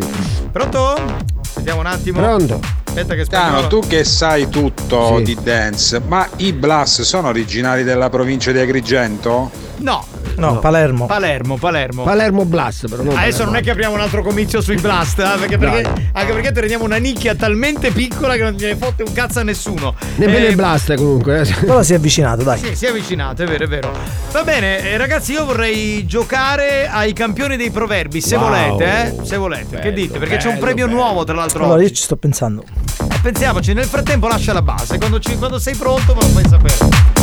Pronto? 0.52 1.38
Vediamo 1.56 1.80
un 1.82 1.86
attimo. 1.88 2.22
Pronto? 2.22 2.60
Aspetta 2.86 3.16
che 3.16 3.26
Tano, 3.26 3.68
tu 3.68 3.82
che 3.88 4.04
sai 4.04 4.50
tutto 4.50 5.18
Sì. 5.18 5.24
di 5.24 5.38
dance, 5.42 6.02
ma 6.06 6.28
i 6.38 6.54
Blas 6.54 7.02
sono 7.02 7.28
originari 7.28 7.84
della 7.84 8.10
provincia 8.10 8.52
di 8.52 8.60
Agrigento? 8.60 9.52
No, 9.80 10.06
No, 10.36 10.60
Palermo. 10.60 11.06
Palermo, 11.06 11.58
Palermo. 11.58 12.04
Palermo 12.04 12.46
Blast, 12.46 12.88
però 12.88 13.04
non 13.04 13.12
Adesso 13.18 13.30
Palermo. 13.30 13.46
non 13.52 13.56
è 13.56 13.62
che 13.64 13.72
apriamo 13.72 13.94
un 13.96 14.00
altro 14.02 14.24
comizio 14.24 14.62
sui 14.62 14.78
blast, 14.78 15.20
eh, 15.20 15.38
perché, 15.38 15.58
perché- 15.58 16.10
anche 16.14 16.32
perché 16.34 16.52
teniamo 16.54 16.86
una 16.86 16.96
nicchia 16.98 17.36
talmente 17.36 17.92
piccola 17.92 18.36
che 18.36 18.44
non 18.44 18.54
gliene 18.54 18.78
fotte 18.78 19.04
un 19.04 19.12
cazzo 19.12 19.40
a 19.40 19.44
nessuno. 19.44 19.96
Nemmeno 20.16 20.46
Eh, 20.46 20.50
il 20.50 20.56
Blast 20.56 20.94
comunque. 20.96 21.42
eh. 21.42 21.54
Però 21.66 21.82
si 21.84 21.92
è 21.94 21.96
avvicinato, 21.98 22.44
dai. 22.44 22.58
Sì, 22.60 22.76
si 22.76 22.86
è 22.86 22.90
avvicinato, 22.90 23.44
è 23.44 23.48
vero, 23.48 23.64
è 23.66 23.68
vero. 23.68 23.92
Va 24.32 24.44
bene, 24.44 24.80
eh, 24.92 24.98
ragazzi, 24.98 25.34
io 25.34 25.44
vorrei 25.46 26.06
giocare 26.06 26.88
ai 26.88 27.12
campioni 27.14 27.58
dei 27.58 27.72
proverbi, 27.72 28.22
se 28.22 28.36
Wow. 28.38 28.46
volete, 28.48 28.86
eh? 29.20 29.26
Se 29.26 29.36
volete. 29.38 29.80
che 29.80 29.92
dite? 29.92 30.20
Perché 30.20 30.38
c'è 30.38 30.48
un 30.48 30.54
bello, 30.54 30.66
premio 30.66 30.86
bello. 30.88 30.98
nuovo, 31.00 31.24
tra 31.26 31.36
l'altro. 31.36 31.64
Allora 31.66 31.80
io 31.80 31.86
oggi. 31.88 31.96
ci 31.96 32.04
sto 32.04 32.16
pensando. 32.16 32.64
Eh, 32.64 33.20
Pensiamoci, 33.22 33.74
nel 33.74 33.86
frattempo 33.86 34.28
lascia 34.30 34.54
la 34.54 34.62
base. 34.62 34.98
Quando, 34.98 35.20
ci- 35.20 35.36
quando 35.38 35.60
sei 35.60 35.76
pronto 35.76 36.14
me 36.16 36.22
lo 36.22 36.28
fai 36.28 36.44
sapere. 36.48 37.19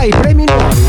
Ah, 0.00 0.04
i 0.06 0.08
premi 0.08 0.46
nuovi. 0.46 0.80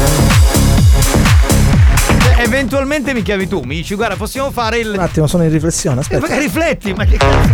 Eh, 2.37 2.43
eventualmente 2.43 3.13
mi 3.13 3.21
chiavi 3.23 3.45
tu, 3.45 3.59
mi 3.65 3.75
dici, 3.75 3.93
guarda, 3.95 4.15
possiamo 4.15 4.51
fare 4.51 4.77
il. 4.77 4.87
Un 4.91 4.99
attimo, 4.99 5.27
sono 5.27 5.43
in 5.43 5.51
riflessione, 5.51 5.97
Eh, 5.97 5.99
aspetta. 5.99 6.27
ma 6.29 6.37
rifletti, 6.37 6.93
ma 6.93 7.03
che 7.03 7.17
cazzo? 7.17 7.49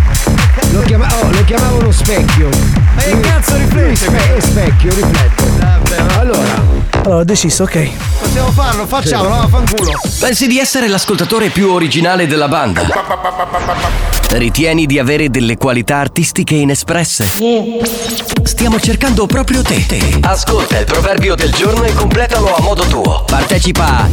Lo, 0.71 0.81
chiama- 0.81 1.07
oh, 1.19 1.31
lo 1.31 1.43
chiamavano 1.45 1.91
specchio. 1.91 2.49
Ma 2.93 3.01
che 3.01 3.19
cazzo 3.21 3.55
riflette? 3.57 3.85
Lui 3.87 3.95
spe- 3.95 4.41
specchio, 4.41 4.89
riflette. 4.93 5.43
Allora, 6.19 6.61
Allora 7.07 7.21
ho 7.21 7.23
deciso, 7.23 7.63
ok. 7.63 7.89
Possiamo 8.19 8.51
farlo, 8.51 8.85
facciamolo, 8.85 9.35
no, 9.35 9.47
fanculo. 9.47 9.93
Pensi 10.19 10.45
di 10.45 10.59
essere 10.59 10.89
l'ascoltatore 10.89 11.47
più 11.47 11.71
originale 11.71 12.27
della 12.27 12.49
banda? 12.49 12.85
Ritieni 14.31 14.85
di 14.85 14.99
avere 14.99 15.29
delle 15.29 15.55
qualità 15.55 15.99
artistiche 15.99 16.55
inespresse? 16.55 17.25
Stiamo 18.43 18.77
cercando 18.81 19.25
proprio 19.25 19.61
te. 19.61 20.19
Ascolta 20.19 20.79
il 20.79 20.85
proverbio 20.85 21.35
del 21.35 21.53
giorno 21.53 21.83
e 21.83 21.93
completalo 21.93 22.53
a 22.53 22.61
modo 22.61 22.83
tuo. 22.87 23.23
Partecipa 23.25 23.85
a 23.85 24.09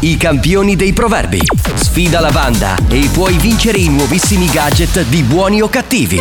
I 0.00 0.16
campioni 0.16 0.76
dei 0.76 0.92
proverbi. 0.92 1.40
Sfida 1.74 2.20
la 2.20 2.30
banda 2.30 2.76
e 2.88 3.08
puoi 3.12 3.36
vincere 3.36 3.78
i 3.78 3.88
nuovissimi 3.88 4.46
gadget 4.46 5.02
di 5.04 5.22
buoni 5.22 5.60
o 5.62 5.68
cattivi. 5.68 6.16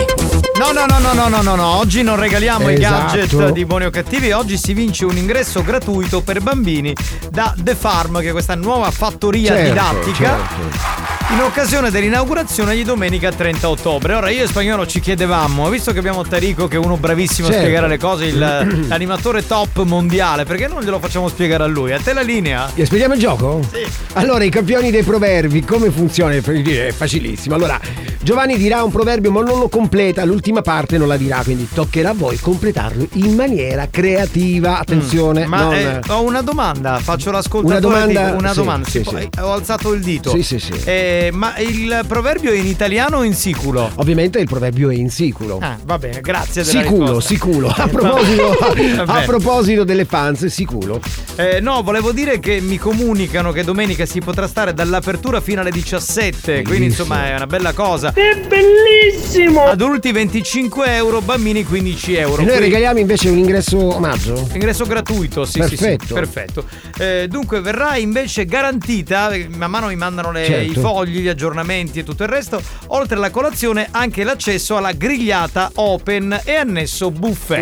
No, 0.58 0.72
no, 0.72 0.86
no, 0.86 1.00
no, 1.00 1.14
no, 1.14 1.28
no, 1.28 1.42
no, 1.42 1.56
no. 1.56 1.66
Oggi 1.78 2.02
non 2.04 2.18
regaliamo 2.18 2.70
i 2.70 2.76
Esatto. 2.76 3.16
gadget 3.18 3.52
di 3.52 3.66
buoni 3.66 3.86
o 3.86 3.90
cattivi. 3.90 4.32
Oggi 4.32 4.58
si 4.58 4.74
vince 4.74 5.06
un 5.06 5.18
ingresso 5.18 5.64
gratuito 5.64 6.22
per 6.22 6.42
bambini 6.42 6.94
da 7.30 7.54
The 7.58 7.76
Farm, 7.76 8.20
che 8.22 8.30
è 8.30 8.32
questa 8.32 8.56
nuova 8.56 8.92
fattoria 8.92 9.54
Certo, 9.56 9.70
didattica. 9.70 10.38
certo. 10.38 11.11
In 11.34 11.40
occasione 11.42 11.90
dell'inaugurazione 11.92 12.76
di 12.76 12.84
domenica 12.84 13.32
30 13.32 13.70
ottobre. 13.70 14.14
Ora 14.16 14.30
io 14.30 14.44
e 14.44 14.48
Spagnolo 14.48 14.86
ci 14.86 15.00
chiedevamo, 15.00 15.70
visto 15.70 15.92
che 15.94 16.00
abbiamo 16.00 16.24
Tarico 16.24 16.68
che 16.68 16.76
è 16.76 16.80
uno 16.80 16.98
bravissimo 16.98 17.48
a 17.48 17.52
Certo. 17.52 17.64
spiegare 17.66 17.88
le 17.88 17.98
cose, 17.98 18.26
il- 18.26 18.38
l'animatore 18.88 19.46
top 19.48 19.82
mondiale, 19.84 20.44
perché 20.44 20.68
non 20.68 20.82
glielo 20.84 21.00
facciamo 21.00 21.30
spiegare 21.30 21.64
a 21.64 21.68
lui? 21.68 21.94
A 21.94 22.00
te 22.00 22.14
la 22.14 22.22
linea? 22.22 22.70
gli 22.74 22.84
spieghiamo 22.84 23.14
il 23.14 23.20
gioco? 23.20 23.62
Sì. 23.72 23.80
Allora, 24.14 24.44
i 24.44 24.50
campioni 24.50 24.92
dei 24.92 25.04
proverbi, 25.04 25.64
come 25.64 25.90
funziona? 25.90 26.34
È 26.34 26.92
facilissimo. 26.92 27.56
Allora, 27.56 27.80
Giovanni 28.22 28.58
dirà 28.58 28.84
un 28.84 28.92
proverbio, 28.92 29.32
ma 29.32 29.42
non 29.42 29.58
lo 29.58 29.70
completa, 29.70 30.26
l'ultima 30.26 30.62
parte 30.62 30.98
non 30.98 31.08
la 31.08 31.18
dirà, 31.18 31.42
quindi 31.44 31.68
toccherà 31.74 32.10
a 32.10 32.14
voi 32.14 32.38
completarlo 32.40 33.08
in 33.14 33.34
maniera 33.36 33.88
creativa. 33.90 34.80
Attenzione, 34.80 35.46
Mm, 35.46 35.50
Ma 35.50 35.62
non- 35.62 35.74
eh, 35.74 36.02
ho 36.10 36.22
una 36.24 36.42
domanda, 36.42 37.00
faccio 37.00 37.32
l'ascoltatore. 37.32 37.86
Una 37.86 37.88
domanda? 38.06 38.26
dico- 38.26 38.38
una 38.38 38.50
Sì, 38.50 38.56
domanda. 38.56 38.88
sì, 38.90 39.04
sì. 39.08 39.16
eh, 39.16 39.30
Ho 39.42 39.54
alzato 39.54 39.94
il 39.94 40.02
dito. 40.02 40.30
Sì, 40.32 40.44
sì, 40.44 40.60
sì. 40.60 40.74
Eh, 40.84 41.20
ma 41.32 41.56
il 41.58 42.04
proverbio 42.08 42.52
è 42.52 42.56
in 42.58 42.66
italiano 42.66 43.18
o 43.18 43.24
in 43.24 43.36
siculo? 43.36 43.92
Ovviamente 43.96 44.40
il 44.40 44.48
proverbio 44.48 44.90
è 44.90 44.96
in 44.96 45.10
siculo. 45.12 45.60
Ah, 45.62 45.78
va 45.84 46.00
bene, 46.00 46.22
grazie 46.22 46.64
della 46.64 46.82
Siculo, 46.82 47.04
risposta. 47.18 47.34
siculo. 47.34 47.68
A 47.78 47.88
proposito, 47.88 48.52
a 49.12 49.22
proposito 49.26 49.84
delle 49.84 50.06
fans, 50.06 50.46
siculo. 50.48 51.00
Eh, 51.36 51.60
no, 51.60 51.82
volevo 51.84 52.12
dire 52.12 52.40
che 52.40 52.60
mi 52.62 52.78
comunicano 52.78 53.52
che 53.52 53.64
domenica 53.64 54.06
si 54.06 54.20
potrà 54.20 54.48
stare 54.48 54.74
dall'apertura 54.74 55.42
fino 55.42 55.62
alle 55.62 55.72
17, 55.72 56.64
quindi 56.64 56.86
insomma 56.86 57.28
è 57.30 57.36
una 57.36 57.48
bella 57.48 57.74
cosa. 57.74 58.14
È 58.14 58.36
bellissimo! 58.48 59.66
Adulti 59.66 60.12
25 60.12 60.96
euro, 60.96 61.22
bambini 61.22 61.64
15 61.66 62.16
euro. 62.16 62.34
E 62.34 62.38
noi 62.38 62.46
Quindi- 62.46 62.60
regaliamo 62.64 63.00
invece 63.00 63.30
un 63.30 63.38
ingresso 63.38 63.96
omaggio? 63.96 64.48
Ingresso 64.54 64.86
gratuito, 64.86 65.46
sì, 65.46 65.62
sì, 65.64 65.76
sì, 65.76 65.76
Perfetto. 65.78 66.14
perfetto. 66.14 66.66
Eh, 66.98 67.28
dunque 67.30 67.62
verrà 67.62 67.98
invece 67.98 68.46
garantita, 68.46 69.30
eh, 69.32 69.48
man 69.56 69.70
mano 69.72 69.88
mi 69.88 69.96
mandano 69.96 70.32
le- 70.32 70.46
Certo. 70.46 70.72
i 70.72 70.82
fogli, 70.82 71.11
gli 71.20 71.28
aggiornamenti 71.28 72.00
e 72.00 72.04
tutto 72.04 72.24
il 72.24 72.30
resto, 72.30 72.62
oltre 72.88 73.18
alla 73.18 73.30
colazione 73.32 73.88
anche 73.92 74.24
l'accesso 74.24 74.78
alla 74.78 74.92
grigliata 74.94 75.72
open 75.76 76.42
e 76.44 76.56
annesso 76.56 77.12
buffet. 77.12 77.60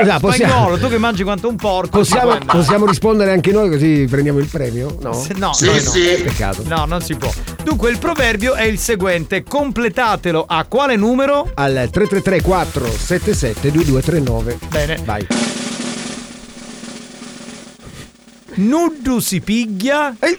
Scusa, 0.00 0.18
possiamo- 0.20 0.52
Spagnolo, 0.52 0.78
tu 0.78 0.88
che 0.88 0.98
mangi 0.98 1.22
quanto 1.22 1.48
un 1.48 1.56
porco. 1.56 1.98
Possiamo, 1.98 2.38
possiamo 2.46 2.86
rispondere 2.86 3.32
anche 3.32 3.50
noi 3.52 3.68
così 3.70 4.06
prendiamo 4.08 4.38
il 4.38 4.46
premio? 4.46 4.96
No? 5.00 5.12
Se- 5.12 5.32
No, 5.36 5.52
Sì, 5.52 5.66
no. 5.66 5.78
sì. 5.78 6.20
Peccato. 6.22 6.62
No, 6.66 6.84
non 6.86 7.00
si 7.02 7.14
può. 7.16 7.30
Dunque, 7.62 7.90
il 7.90 7.98
proverbio 7.98 8.54
è 8.54 8.62
il 8.64 8.78
seguente: 8.78 9.42
completatelo 9.42 10.44
a 10.46 10.64
quale 10.68 10.96
numero? 10.96 11.50
Al 11.54 11.88
333 11.90 12.40
477 12.42 13.70
2239. 13.72 14.58
Bene. 14.68 14.98
Vai. 15.04 15.26
Nuddu 18.56 19.18
si 19.18 19.40
piglia. 19.40 20.14
Eh, 20.20 20.38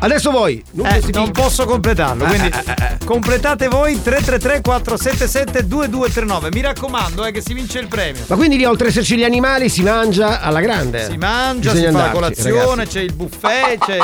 adesso 0.00 0.30
voi. 0.30 0.62
Nuddu 0.72 0.88
Eh, 0.88 1.00
si 1.02 1.10
non 1.12 1.30
posso 1.30 1.64
completarlo, 1.64 2.24
Eh, 2.24 2.28
quindi 2.28 2.48
eh, 2.48 2.98
completate 3.04 3.68
voi 3.68 4.00
333 4.02 4.60
477 4.60 5.66
2239. 5.66 6.48
Mi 6.52 6.60
raccomando, 6.62 7.24
eh, 7.24 7.32
che 7.32 7.40
si 7.40 7.54
vince 7.54 7.78
il 7.78 7.88
premio. 7.88 8.22
Ma 8.26 8.36
quindi 8.36 8.56
lì 8.56 8.64
oltre 8.64 8.86
ad 8.86 8.90
esserci 8.92 9.16
gli 9.16 9.24
animali 9.24 9.68
si 9.68 9.82
mangia 9.82 10.40
alla 10.40 10.60
grande. 10.60 11.04
Si 11.06 11.16
mangia, 11.16 11.72
Bisogna 11.72 11.88
si 11.90 11.92
fa 11.94 11.98
la 11.98 12.04
andarci, 12.04 12.12
colazione, 12.42 12.76
ragazzi. 12.76 12.96
c'è 12.96 13.02
il 13.02 13.12
buffet, 13.14 13.78
c'è. 13.84 13.98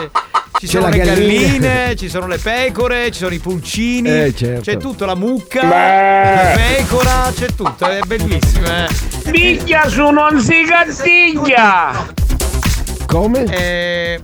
Ci 0.59 0.67
C'è 0.69 0.73
sono 0.81 0.89
le 0.89 0.97
galline, 0.97 1.97
ci 1.97 2.09
sono 2.09 2.27
le 2.27 2.39
pecore, 2.39 3.11
ci 3.11 3.19
sono 3.19 3.35
i 3.35 3.39
pulcini, 3.39 4.09
Eh, 4.09 4.35
certo. 4.35 4.63
c'è 4.63 4.79
tutto, 4.79 5.05
la 5.05 5.15
mucca, 5.15 5.61
Beh. 5.61 5.69
la 5.69 6.53
pecora, 6.57 7.31
c'è 7.37 7.49
tutto, 7.55 7.87
è 7.87 7.99
bellissimo, 8.07 8.67
eh. 8.67 8.87
Picchia 9.31 9.87
su 9.87 10.09
non 10.09 10.41
si 10.41 10.65
cattiglia! 10.67 12.07
Come? 13.05 13.45
Eh, 13.45 14.21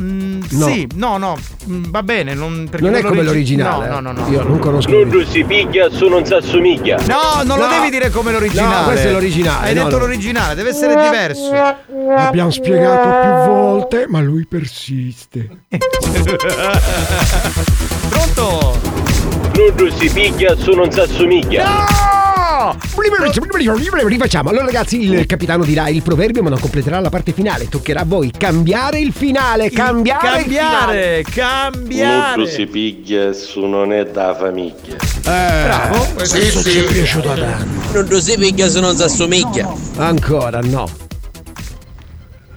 mm, 0.00 0.42
No. 0.50 0.66
Sì, 0.66 0.88
no, 0.94 1.16
no, 1.18 1.36
mm, 1.68 1.84
va 1.90 2.02
bene. 2.02 2.34
Non, 2.34 2.68
Non 2.78 2.94
è 2.94 3.00
come 3.00 3.18
origi- 3.20 3.24
l'originale. 3.24 3.88
No, 3.88 3.98
eh. 3.98 4.00
no, 4.00 4.12
no. 4.12 4.20
no. 4.24 4.28
Io 4.30 4.42
non 4.42 4.58
conosco. 4.58 4.90
Nudo 4.90 5.24
si 5.26 5.44
piglia 5.44 5.88
su 5.90 6.08
non 6.08 6.24
si 6.24 6.34
assomiglia. 6.34 6.98
No, 7.06 7.42
non 7.44 7.58
lo 7.58 7.66
devi 7.68 7.90
dire 7.90 8.10
come 8.10 8.32
l'originale. 8.32 8.76
No, 8.76 8.84
questo 8.84 9.08
è 9.08 9.12
l'originale, 9.12 9.68
Hai 9.68 9.74
no, 9.74 9.84
detto 9.84 9.96
no. 9.98 10.02
l'originale, 10.04 10.54
deve 10.54 10.70
essere 10.70 10.94
diverso. 11.00 11.50
Abbiamo 12.16 12.50
spiegato 12.50 13.08
più 13.20 13.52
volte, 13.52 14.06
ma 14.08 14.20
lui 14.20 14.46
persiste. 14.46 15.48
Pronto? 18.08 18.78
Nudo 19.54 19.90
si 19.96 20.10
piglia 20.10 20.56
su 20.56 20.72
non 20.72 20.90
si 20.90 21.00
assomiglia. 21.00 21.64
No! 21.68 22.23
Rifacciamo. 24.06 24.48
Allora, 24.50 24.64
ragazzi, 24.64 25.00
il 25.00 25.26
capitano 25.26 25.64
dirà 25.64 25.88
il 25.88 26.02
proverbio, 26.02 26.42
ma 26.42 26.50
non 26.50 26.60
completerà 26.60 27.00
la 27.00 27.10
parte 27.10 27.32
finale. 27.32 27.68
Toccherà 27.68 28.00
a 28.00 28.04
voi 28.04 28.30
cambiare 28.30 29.00
il 29.00 29.12
finale. 29.12 29.70
Cambiare, 29.70 30.40
il 30.40 30.44
finale. 30.44 31.22
Cambiare, 31.22 31.24
cambiare. 31.30 32.36
Nudo 32.36 32.48
si 32.48 32.66
piglia 32.66 33.32
su 33.32 33.64
non 33.64 33.92
è 33.92 34.06
da 34.06 34.34
famiglia. 34.34 34.96
Bravo. 35.22 36.04
Sì, 36.22 36.38
Questo 36.38 36.60
sì. 36.60 36.70
ci 36.70 36.78
è 36.78 36.84
piaciuto 36.84 37.30
a 37.30 37.34
tanto. 37.34 37.98
Nudo 37.98 38.20
si 38.20 38.36
piglia 38.38 38.68
se 38.68 38.80
non 38.80 38.96
si 38.96 39.02
assomiglia. 39.02 39.72
Ancora, 39.96 40.60
no. 40.60 40.88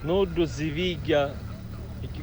Nudo 0.02 0.46
si 0.46 0.66
piglia 0.66 1.46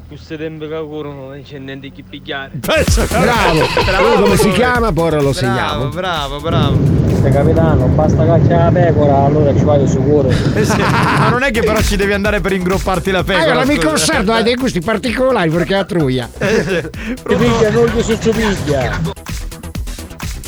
e 0.05 0.09
che 0.09 0.15
questo 0.15 0.37
tempo 0.37 0.67
che 0.67 0.75
corrono 0.75 1.29
non 1.29 1.43
c'è 1.43 1.59
niente 1.59 1.91
che 1.91 2.05
pigliare. 2.09 2.53
Bravo. 2.55 3.67
Quello 3.85 4.23
come 4.23 4.37
si 4.37 4.51
chiama? 4.51 4.93
Poi 4.93 5.07
ora 5.07 5.21
lo 5.21 5.33
segniamo. 5.33 5.89
Bravo, 5.89 6.41
bravo. 6.41 6.79
Se 7.23 7.31
capitano, 7.31 7.87
basta 7.87 8.25
cacciare 8.25 8.65
la 8.65 8.71
pecora, 8.71 9.25
allora 9.25 9.57
ci 9.57 9.65
vado 9.65 9.87
sicuro. 9.87 10.29
Eh 10.29 10.65
sì, 10.65 10.79
Ma 10.79 11.29
non 11.31 11.43
è 11.43 11.51
che 11.51 11.63
però 11.63 11.81
ci 11.81 11.97
devi 11.97 12.13
andare 12.13 12.41
per 12.41 12.53
ingropparti 12.53 13.11
la 13.11 13.25
pecora. 13.25 13.53
Allora, 13.53 13.67
mi 13.67 13.77
conservo 13.77 14.33
ha 14.33 14.43
dei 14.43 14.55
gusti 14.55 14.81
particolari 14.81 15.51
perché 15.51 15.75
la 15.75 15.85
truia. 15.85 16.29
Ti 16.37 17.35
piglia, 17.35 17.71
non 17.71 17.87
gli 17.87 18.03
si 18.03 18.31
piglia. 18.31 19.01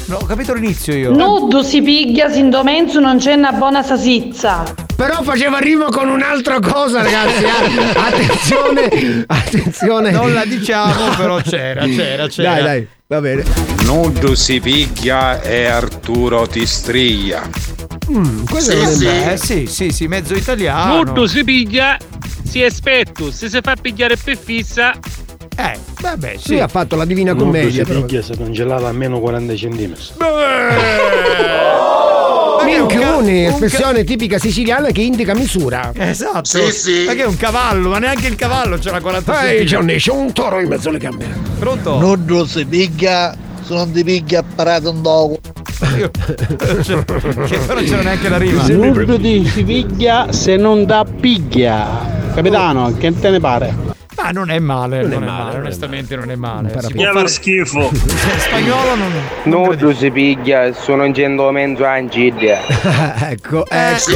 No, 0.07 0.17
ho 0.17 0.25
capito 0.25 0.53
l'inizio 0.53 0.95
io. 0.95 1.13
Nudo 1.13 1.63
si 1.63 1.83
piglia, 1.83 2.31
sin 2.31 2.51
domenzo 2.51 3.01
non 3.01 3.19
c'è 3.19 3.33
una 3.33 3.53
buona 3.53 3.83
sasizza. 3.83 4.86
Però 4.97 5.23
faceva 5.23 5.59
rima 5.59 5.87
con 5.87 6.09
un'altra 6.09 6.59
cosa, 6.59 7.03
ragazzi. 7.03 7.45
eh. 7.45 7.93
Attenzione, 7.97 9.25
attenzione. 9.27 10.11
Non 10.11 10.33
la 10.33 10.45
diciamo, 10.47 11.11
però 11.17 11.37
c'era, 11.43 11.85
c'era, 11.87 12.27
c'era. 12.29 12.53
Dai, 12.55 12.63
dai, 12.63 12.89
va 13.07 13.21
bene. 13.21 13.45
Nudo 13.85 14.35
si 14.35 14.59
piglia 14.61 15.43
e 15.43 15.67
Arturo 15.67 16.47
ti 16.47 16.65
striglia. 16.65 17.43
Mm, 18.11 18.45
questo 18.47 18.73
Sì, 18.73 18.79
è 18.79 18.87
sì. 18.87 19.07
Eh, 19.07 19.37
sì, 19.37 19.67
sì, 19.67 19.91
sì, 19.93 20.07
mezzo 20.07 20.35
italiano. 20.35 21.03
Nudo 21.03 21.27
si 21.27 21.45
piglia, 21.45 21.99
si 22.45 22.63
è 22.63 22.71
spetto, 22.71 23.31
se 23.31 23.51
si 23.51 23.59
fa 23.63 23.75
pigliare 23.81 24.17
per 24.17 24.39
fissa. 24.39 24.95
Eh, 25.59 25.79
vabbè, 26.01 26.37
Lui 26.47 26.61
ha 26.61 26.69
fatto 26.69 26.97
la 26.97 27.05
Divina 27.05 27.35
Commedia. 27.35 27.85
si 27.85 27.91
però. 27.91 28.03
piglia 28.05 28.23
se 28.23 28.35
congelata 28.37 28.89
a 28.89 28.93
meno 28.93 29.21
40 29.21 29.55
cm. 29.55 29.95
Minchione, 32.67 33.47
espressione 33.47 34.05
tipica 34.05 34.39
siciliana 34.39 34.91
che 34.91 35.01
indica 35.01 35.35
misura. 35.35 35.93
Esatto. 35.95 36.59
Ma 36.59 37.13
che 37.15 37.23
è 37.23 37.27
un 37.27 37.37
cavallo, 37.37 37.91
ma 37.91 37.99
neanche 37.99 38.27
il 38.27 38.35
cavallo 38.35 38.77
c'è 38.77 38.91
la 38.91 39.01
40 39.01 39.51
Ehi, 39.51 39.65
Johnny, 39.65 39.97
c'è 39.97 40.11
un 40.11 40.33
toro 40.33 40.61
in 40.61 40.69
mezzo 40.69 40.89
alle 40.89 40.99
gambe. 40.99 41.27
Pronto? 41.59 41.99
Nudo 41.99 42.45
si 42.45 42.65
piglia, 42.65 43.37
se 43.63 43.73
non 43.73 43.93
ti 43.93 44.03
piglia 44.03 44.43
parato 44.43 44.91
un 44.91 45.03
dogo. 45.03 45.39
Che 45.79 46.11
però 47.67 47.81
c'era 47.81 48.03
neanche 48.03 48.29
la 48.29 48.39
rima. 48.39 48.67
Nudo 48.67 49.19
ti 49.19 49.47
si 49.47 49.63
piglia 49.63 50.33
se 50.33 50.57
non 50.57 50.85
da 50.85 51.05
piglia. 51.05 52.15
Capitano, 52.35 52.95
che 52.99 53.19
te 53.19 53.31
ne 53.31 53.41
pare? 53.41 53.95
Ma 54.17 54.31
non 54.31 54.51
è 54.51 54.59
male, 54.59 55.03
non, 55.03 55.13
è 55.13 55.19
male, 55.27 55.59
onestamente 55.59 56.17
non 56.17 56.31
è 56.31 56.37
male. 56.37 56.73
Si 56.81 56.93
può 56.95 57.05
fare- 57.13 57.29
schifo. 57.29 57.91
Spagnolo 58.39 58.95
non. 58.95 59.13
Nudo 59.45 59.95
si 59.95 60.11
piglia, 60.11 60.73
sono 60.73 61.05
in 61.05 61.13
cento 61.15 61.51
mezzo 61.51 61.85
angidia. 61.85 62.61
ecco, 63.29 63.65
ecco. 63.69 64.11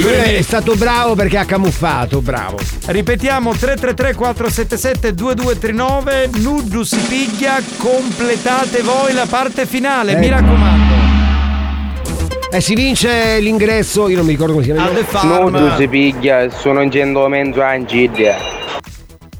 Lui 0.00 0.34
è 0.36 0.42
stato 0.42 0.74
bravo 0.74 1.14
perché 1.14 1.36
ha 1.38 1.44
camuffato, 1.44 2.20
bravo. 2.22 2.58
Ripetiamo 2.86 3.50
333 3.52 4.14
477 4.14 5.14
2239 5.14 6.30
Nudo 6.36 6.82
si 6.84 6.98
piglia, 7.08 7.58
completate 7.76 8.80
voi 8.82 9.12
la 9.12 9.26
parte 9.28 9.66
finale, 9.66 10.16
mi 10.16 10.26
Eh. 10.26 10.30
raccomando. 10.30 10.94
E 12.50 12.60
si 12.60 12.74
vince 12.74 13.38
l'ingresso, 13.40 14.08
io 14.08 14.16
non 14.16 14.24
mi 14.24 14.30
ricordo 14.32 14.52
come 14.54 14.64
si 14.64 14.72
chiama. 14.72 14.88
A 14.88 14.92
The 14.94 15.04
Farm. 15.04 15.50
Nudo 15.50 15.74
si 15.76 15.88
piglia, 15.88 16.48
sono 16.50 16.80
in 16.80 16.90
cento 16.90 17.26
mezzo 17.28 17.60
angidia. 17.60 18.36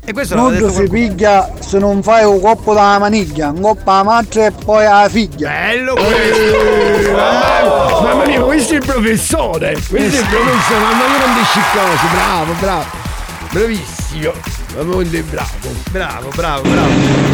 E 0.09 0.13
questo 0.13 0.37
l'ha 0.37 0.51
detto 0.51 0.67
Nudo 0.67 0.73
si 0.73 0.89
piglia 0.89 1.51
se 1.59 1.81
non 1.81 2.01
fai 2.01 2.25
un 2.25 2.41
coppo 2.41 2.73
dalla 2.73 3.01
maniglia, 3.01 3.49
un 3.49 3.61
coppo 3.61 3.91
alla 3.91 4.05
madre 4.05 4.47
e 4.47 4.53
poi 4.53 4.87
alla 4.87 5.09
figlia. 5.09 5.51
Bello 5.51 5.95
questo! 5.95 7.13
Mamma 8.03 8.25
mia, 8.25 8.41
questo 8.41 8.75
è 8.75 8.77
il 8.77 8.85
professore! 8.87 9.73
Questo 9.73 9.97
è 9.99 10.21
il 10.21 10.27
professore, 10.29 10.79
mamma 10.79 11.09
mia, 11.09 11.27
non 11.27 11.35
dici 11.35 11.61
cose, 11.73 12.15
bravo, 12.15 12.53
bravo. 12.61 12.85
Bravissimo. 13.51 14.33
Mamma 14.77 15.03
mia, 15.03 15.23
bravo. 15.29 15.49
Bravo, 15.91 16.29
bravo, 16.37 16.63
bravo. 16.69 16.91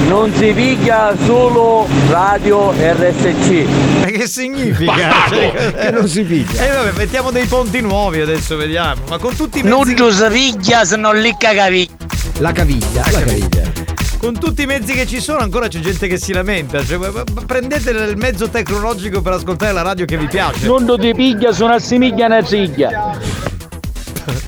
Non 0.09 0.32
si 0.32 0.53
piglia 0.55 1.15
solo 1.27 1.86
radio 2.09 2.73
RSC. 2.73 3.66
Ma 4.01 4.07
che 4.07 4.27
significa? 4.27 4.93
Bastardo! 4.93 5.74
che 5.77 5.90
non 5.90 6.09
si 6.09 6.23
piglia. 6.23 6.65
Eh 6.65 6.70
vabbè, 6.70 6.93
mettiamo 6.97 7.31
dei 7.31 7.44
ponti 7.44 7.82
nuovi 7.82 8.23
adesso, 8.23 8.57
vediamo. 8.57 9.03
Ma 9.11 9.19
con 9.19 9.36
tutti 9.36 9.59
i 9.59 9.62
mezzi. 9.62 9.94
Nudo 9.94 10.11
si 10.11 10.24
piglia 10.28 10.86
se 10.86 10.97
non 10.97 11.19
li 11.19 11.35
cagavi. 11.39 11.90
La 12.39 12.53
caviglia, 12.53 13.05
la 13.11 13.21
caviglia. 13.21 13.73
Con 14.19 14.39
tutti 14.39 14.63
i 14.63 14.67
mezzi 14.67 14.95
che 14.95 15.07
ci 15.07 15.21
sono 15.21 15.39
ancora 15.41 15.69
c'è 15.69 15.81
gente 15.81 16.07
che 16.09 16.17
si 16.17 16.33
lamenta. 16.33 16.85
Cioè, 16.85 17.25
prendete 17.47 17.91
il 17.91 18.17
mezzo 18.17 18.49
tecnologico 18.49 19.21
per 19.21 19.35
ascoltare 19.35 19.73
la 19.73 19.83
radio 19.83 20.05
che 20.05 20.17
vi 20.17 20.27
piace. 20.27 20.67
Nudo 20.67 20.97
ti 20.99 21.13
piglia 21.15 21.53
su 21.53 21.65
una 21.65 21.79
simiglia 21.79 22.27
una 22.27 22.43
ciglia. 22.43 23.19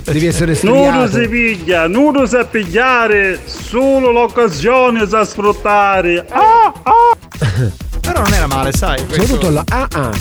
Devi 0.03 0.25
essere 0.27 0.57
Nudo 0.61 1.07
studiato. 1.07 1.11
si 1.19 1.27
piglia, 1.27 1.87
nudo 1.87 2.25
sa 2.25 2.45
pigliare, 2.45 3.39
solo 3.45 4.11
l'occasione 4.11 5.07
sa 5.07 5.25
sfruttare. 5.25 6.25
Ah, 6.29 6.73
ah. 6.83 7.73
Però 8.05 8.21
non 8.21 8.33
era 8.33 8.47
male, 8.47 8.71
sai. 8.71 8.99
Soprattutto 8.99 9.49
la 9.49 9.63
ah 9.67 9.87
ah. 9.91 10.11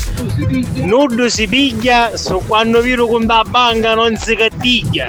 Nudo 0.76 1.28
si 1.28 1.46
piglia 1.46 2.16
su 2.16 2.40
quando 2.46 2.80
vino 2.80 3.06
con 3.06 3.24
la 3.26 3.44
banca 3.48 3.94
non 3.94 4.16
si 4.16 4.34
cattiglia. 4.34 5.06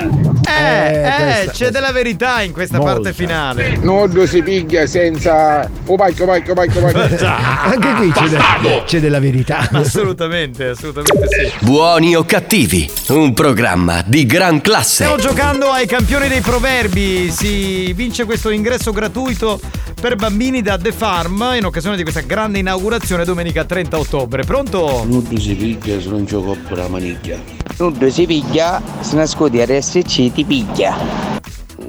Eh, 0.48 1.02
eh, 1.02 1.14
questa- 1.46 1.52
c'è 1.52 1.70
della 1.72 1.92
verità 1.92 2.42
in 2.42 2.52
questa 2.52 2.78
Molta. 2.78 2.94
parte 2.94 3.14
finale. 3.14 3.78
Nudo 3.78 4.26
si 4.28 4.42
piglia 4.44 4.86
senza. 4.88 5.70
Oh 5.86 5.96
vai, 5.96 6.14
vai, 6.14 6.44
oh 6.48 6.54
vai, 6.54 6.68
vai. 6.68 6.94
Anche 7.26 7.94
qui 7.96 8.12
c'è, 8.12 8.28
de- 8.28 8.84
c'è 8.86 9.00
della 9.00 9.20
verità. 9.20 9.68
Assolutamente, 9.72 10.68
assolutamente 10.68 11.28
sì. 11.30 11.66
Buoni 11.66 12.16
o 12.16 12.26
cattivi, 12.26 12.90
un 13.10 13.34
programma 13.34 14.04
di 14.06 14.26
gran 14.26 14.62
classe. 14.62 15.06
Stiamo 15.06 15.18
giocando 15.18 15.72
ai 15.72 15.88
campioni 15.88 16.28
dei 16.28 16.42
proverbi. 16.42 17.32
Si 17.32 17.92
vince 17.94 18.26
questo 18.26 18.50
ingresso 18.50 18.92
gratuito 18.92 19.60
per 20.00 20.16
bambini 20.16 20.62
da 20.62 20.78
The 20.78 20.92
Farm 20.92 21.54
in 21.56 21.66
occasione 21.66 21.96
di 21.96 22.04
questa 22.04 22.22
grande 22.22 22.60
inaugurazione 22.66 23.24
domenica 23.26 23.64
30 23.64 24.00
ottobre. 24.00 24.44
Pronto? 24.44 25.04
Nudo 25.06 25.40
si 25.40 25.54
piglia 25.54 26.02
se 26.02 26.10
non 26.10 26.26
gioco 26.26 26.58
per 26.68 26.78
la 26.80 26.88
maniglia. 26.88 27.38
Nudo 27.78 28.10
si 28.10 28.26
piglia, 28.26 28.82
se 29.02 29.16
nascondi 29.16 29.64
RSC 29.64 30.32
ti 30.34 30.44
piglia. 30.44 30.98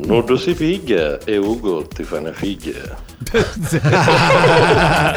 Nudo 0.04 0.36
si 0.36 0.52
piglia 0.52 1.18
e 1.24 1.38
Ugo 1.38 1.86
ti 1.86 2.02
fa 2.02 2.18
una 2.18 2.32
figlia. 2.32 3.04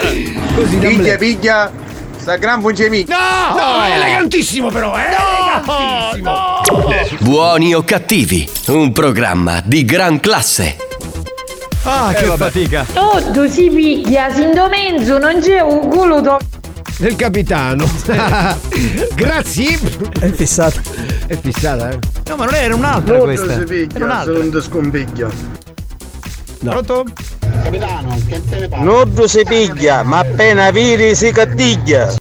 Piglia, 0.79 1.17
piglia. 1.17 1.71
Sta 2.15 2.37
gran 2.37 2.61
fungemi. 2.61 3.05
No, 3.07 3.17
no, 3.55 3.83
è 3.83 3.95
elegantissimo 3.95 4.69
però, 4.69 4.95
eh. 4.97 5.03
elegantissimo. 6.21 6.61
Buoni 7.19 7.73
o 7.73 7.83
cattivi, 7.83 8.47
un 8.67 8.93
programma 8.93 9.61
di 9.63 9.83
gran 9.83 10.21
classe. 10.21 10.77
Ah, 11.83 12.13
che 12.13 12.25
fatica. 12.35 12.85
Nudo 12.93 13.49
si 13.49 13.69
piglia, 13.69 14.33
sin 14.33 14.53
domenzo 14.53 15.17
non 15.17 15.39
c'è 15.39 15.59
un 15.61 15.87
culo. 15.89 16.37
Del 16.97 17.15
capitano. 17.15 17.89
Grazie. 19.15 19.79
È 20.19 20.29
fissata. 20.31 20.81
È 21.25 21.37
fissata, 21.39 21.91
eh. 21.91 21.99
No, 22.27 22.35
ma 22.35 22.45
non 22.45 22.53
era 22.55 22.75
un'altra 22.75 23.13
Nudo 23.13 23.25
questa. 23.25 23.45
si 23.45 23.51
Era 23.53 23.63
piglia 23.63 23.93
se 23.97 24.03
un'altra. 24.03 24.33
non 24.33 24.51
ti 24.51 24.61
scompiglia. 24.61 25.29
Pronto? 26.59 27.05
Capitano, 27.63 28.17
che 28.27 28.41
te 28.49 28.59
ne 28.59 28.67
pare? 28.67 28.83
Nudo 28.83 29.27
si 29.27 29.43
piglia, 29.47 30.03
ma 30.03 30.19
appena 30.19 30.71
viri 30.71 31.15
si 31.15 31.31
cattiglia. 31.31 32.13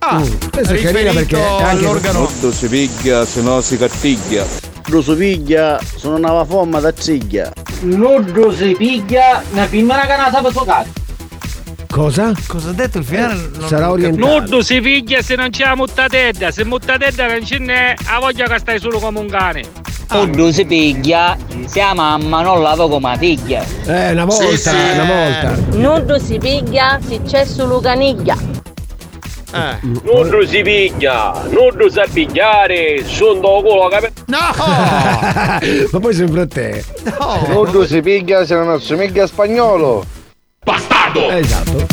Ah, 0.00 0.22
questa 0.52 0.74
è 0.74 0.82
carina 0.82 1.12
perché 1.12 1.36
è 1.38 1.62
anche 1.62 2.12
Nudo 2.12 2.52
si 2.52 2.68
piglia, 2.68 3.24
se 3.24 3.40
no 3.40 3.60
si 3.62 3.78
cattiglia. 3.78 4.44
Nudo 4.88 5.02
si 5.02 5.14
piglia 5.16 5.80
non 6.04 6.24
aveva 6.24 6.44
forma 6.44 6.78
da 6.80 6.92
ciglia. 6.92 7.52
Nudo 7.80 8.52
si 8.52 8.74
piglia, 8.78 9.42
una 9.52 9.66
prima 9.66 9.98
canata 10.06 10.40
per 10.40 10.52
giocare. 10.52 10.88
Cosa? 11.90 12.32
Cosa 12.46 12.70
ha 12.70 12.72
detto 12.72 12.98
il 12.98 13.04
finale? 13.04 13.34
Non- 13.58 13.68
Sarà 13.68 13.90
orientato. 13.90 14.26
Nudo 14.40 14.62
si 14.62 14.80
piglia 14.80 15.22
se 15.22 15.34
non 15.34 15.50
c'è 15.50 15.64
la 15.64 15.74
muttatedda. 15.76 16.50
Se 16.50 16.64
muttatedda 16.64 17.26
non 17.26 17.44
ce 17.44 17.58
n'è, 17.58 17.94
ha 18.06 18.18
voglia 18.20 18.46
che 18.46 18.58
stai 18.58 18.78
solo 18.78 18.98
come 18.98 19.18
un 19.18 19.28
cane. 19.28 19.62
Nudo 20.12 20.52
si 20.52 20.64
piglia, 20.64 21.36
se 21.66 21.80
la 21.80 21.92
mamma 21.94 22.42
non 22.42 22.62
lava 22.62 22.88
come 22.88 23.10
la 23.10 23.16
figlia. 23.18 23.64
Eh, 23.86 24.12
una 24.12 24.24
volta, 24.24 24.70
una 24.70 25.04
volta. 25.04 25.76
Nudo 25.76 26.18
si 26.20 26.38
piglia 26.38 26.98
se 27.04 27.22
c'è 27.22 27.44
solo 27.44 27.80
caniglia. 27.80 28.36
Eh. 29.52 29.78
Nudo 30.02 30.44
si 30.46 30.62
piglia, 30.62 31.44
nudo 31.48 31.88
sa 31.88 32.04
pigliare, 32.12 33.04
sono 33.06 33.60
culo 33.60 33.88
capito? 33.88 34.22
No! 34.26 34.38
Ma 34.58 36.00
poi 36.00 36.14
sempre 36.14 36.40
a 36.42 36.46
te. 36.46 36.84
Nudo 37.48 37.86
si 37.86 38.00
piglia 38.00 38.44
se 38.44 38.54
non 38.54 38.70
assomiglia 38.70 39.24
a 39.24 39.26
spagnolo. 39.26 40.04
Bastardo! 40.64 41.30
Esatto. 41.30 41.86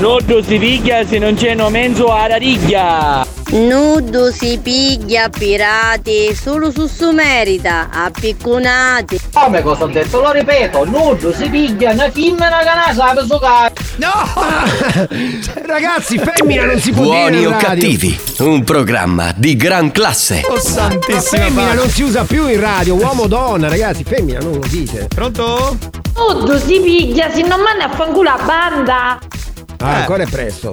Nudo 0.00 0.42
si 0.42 0.58
piglia 0.58 1.06
se 1.06 1.18
non 1.18 1.34
c'è 1.34 1.54
no 1.54 1.70
mezzo 1.70 2.12
alla 2.12 2.36
riglia. 2.36 3.24
Nudo 3.52 4.32
si 4.32 4.58
piglia 4.62 5.24
a 5.24 5.28
pirati, 5.28 6.34
solo 6.34 6.70
su 6.70 6.86
Sumerita, 6.86 7.88
a 7.92 8.10
picconati. 8.10 9.20
Come 9.30 9.60
cosa 9.60 9.84
ho 9.84 9.88
detto? 9.88 10.22
Lo 10.22 10.30
ripeto, 10.32 10.84
nudo 10.86 11.34
si 11.34 11.50
piglia 11.50 11.90
una 11.92 12.10
femmina 12.10 12.48
che 12.60 12.88
ne 12.88 12.94
sa 12.94 13.12
per 13.12 13.26
giocare. 13.26 13.72
No! 13.96 14.08
Ragazzi, 15.66 16.18
femmina 16.18 16.64
non 16.64 16.80
si 16.80 16.92
può 16.92 17.02
Buoni 17.04 17.36
dire 17.36 17.46
o 17.46 17.50
in 17.50 17.60
radio. 17.60 17.68
cattivi, 17.68 18.20
un 18.38 18.64
programma 18.64 19.34
di 19.36 19.54
gran 19.54 19.90
classe. 19.92 20.40
Oh 20.48 20.58
santissima 20.58 21.20
Femmina 21.20 21.62
pace. 21.64 21.74
non 21.76 21.88
si 21.90 22.02
usa 22.04 22.24
più 22.24 22.48
in 22.48 22.58
radio, 22.58 22.94
uomo 22.94 23.24
o 23.24 23.26
donna, 23.26 23.68
ragazzi, 23.68 24.02
femmina 24.02 24.38
non 24.38 24.52
lo 24.52 24.66
dite. 24.66 25.08
Pronto? 25.14 25.76
Nudo 26.16 26.58
si 26.58 26.80
piglia, 26.80 27.30
se 27.30 27.42
non 27.42 27.60
manda 27.60 27.84
a 27.84 27.90
fanculo 27.90 28.30
la 28.34 28.40
banda. 28.46 29.18
Ah, 29.76 29.96
ancora 29.96 30.22
è 30.22 30.26
presto. 30.26 30.72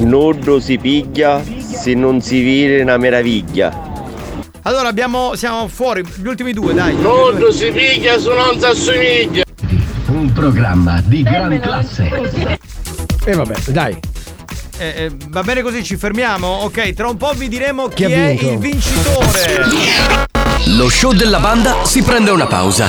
Nudo 0.00 0.60
si 0.60 0.78
piglia 0.78 1.42
se 1.58 1.94
non 1.94 2.20
si 2.20 2.42
vede 2.42 2.82
una 2.82 2.96
meraviglia. 2.96 3.86
Allora 4.62 4.88
abbiamo. 4.88 5.34
siamo 5.34 5.68
fuori, 5.68 6.04
gli 6.16 6.26
ultimi 6.26 6.52
due, 6.52 6.74
dai. 6.74 6.94
Nudo 6.96 7.50
si 7.50 7.70
piglia 7.70 8.18
su 8.18 8.30
non 8.30 8.58
si 8.58 8.64
assomiglia. 8.64 9.44
Un 10.08 10.32
programma 10.32 11.00
di 11.04 11.22
gran 11.22 11.58
classe. 11.60 12.58
E 13.24 13.34
vabbè, 13.34 13.54
dai. 13.68 13.98
Eh, 14.78 14.86
eh, 14.86 15.10
va 15.28 15.42
bene 15.42 15.62
così, 15.62 15.82
ci 15.82 15.96
fermiamo? 15.96 16.46
Ok, 16.46 16.92
tra 16.92 17.08
un 17.08 17.16
po' 17.16 17.32
vi 17.32 17.48
diremo 17.48 17.88
chi, 17.88 18.06
Chi 18.06 18.12
è 18.12 18.28
il 18.28 18.58
vincitore. 18.58 19.66
Lo 20.76 20.88
show 20.88 21.12
della 21.12 21.40
banda 21.40 21.84
si 21.84 22.02
prende 22.02 22.30
una 22.30 22.46
pausa. 22.46 22.88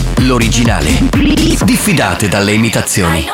L'originale. 0.23 1.09
Diffidate 1.63 2.27
dalle 2.27 2.53
imitazioni. 2.53 3.25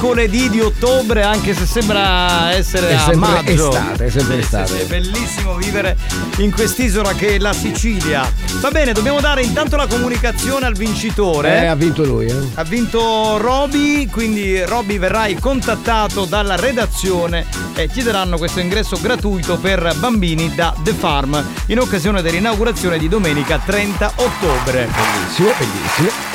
Mercoledì 0.00 0.50
di 0.50 0.60
ottobre, 0.60 1.22
anche 1.22 1.54
se 1.54 1.64
sembra 1.64 2.52
essere 2.52 2.90
È 2.90 2.94
a 2.94 2.98
sempre 2.98 3.30
maggio. 3.30 3.70
estate, 3.72 4.04
è 4.04 4.10
sempre 4.10 4.38
estate. 4.38 4.80
è 4.82 4.84
bellissimo 4.84 5.54
vivere 5.54 5.96
in 6.38 6.52
quest'isola 6.52 7.14
che 7.14 7.36
è 7.36 7.38
la 7.38 7.54
Sicilia. 7.54 8.30
Va 8.60 8.70
bene, 8.70 8.92
dobbiamo 8.92 9.20
dare 9.20 9.42
intanto 9.42 9.76
la 9.76 9.86
comunicazione 9.86 10.66
al 10.66 10.74
vincitore. 10.74 11.62
Eh, 11.62 11.66
ha 11.66 11.74
vinto 11.74 12.04
lui, 12.04 12.26
eh. 12.26 12.34
Ha 12.54 12.62
vinto 12.64 13.38
Roby, 13.38 14.06
quindi 14.08 14.62
Roby 14.62 14.98
verrai 14.98 15.34
contattato 15.40 16.26
dalla 16.26 16.56
redazione 16.56 17.46
e 17.74 17.88
ti 17.88 18.02
daranno 18.02 18.36
questo 18.36 18.60
ingresso 18.60 18.98
gratuito 19.00 19.56
per 19.56 19.94
bambini 19.96 20.54
da 20.54 20.74
The 20.82 20.92
Farm 20.92 21.42
in 21.66 21.78
occasione 21.80 22.20
dell'inaugurazione 22.20 22.98
di 22.98 23.08
domenica 23.08 23.58
30 23.64 24.12
ottobre. 24.16 24.88
Bellissimo, 24.94 25.52
bellissimo. 25.58 26.25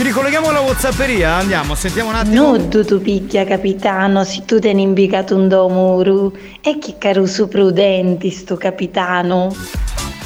Ci 0.00 0.06
ricolleghiamo 0.06 0.48
alla 0.48 0.60
Whatsapperia, 0.60 1.34
andiamo, 1.34 1.74
sentiamo 1.74 2.08
un 2.08 2.14
attimo. 2.14 2.56
Nudo 2.56 2.86
tu 2.86 3.02
picchia 3.02 3.44
capitano, 3.44 4.24
se 4.24 4.46
tu 4.46 4.58
te 4.58 4.72
ne 4.72 4.80
imbicato 4.80 5.36
un 5.36 5.46
domuru. 5.46 6.34
E 6.62 6.78
che 6.78 6.94
caruso 6.96 7.48
prudenti 7.48 8.30
sto 8.30 8.56
capitano. 8.56 9.54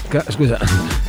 Ca- 0.07 0.25
Scusa, 0.29 0.59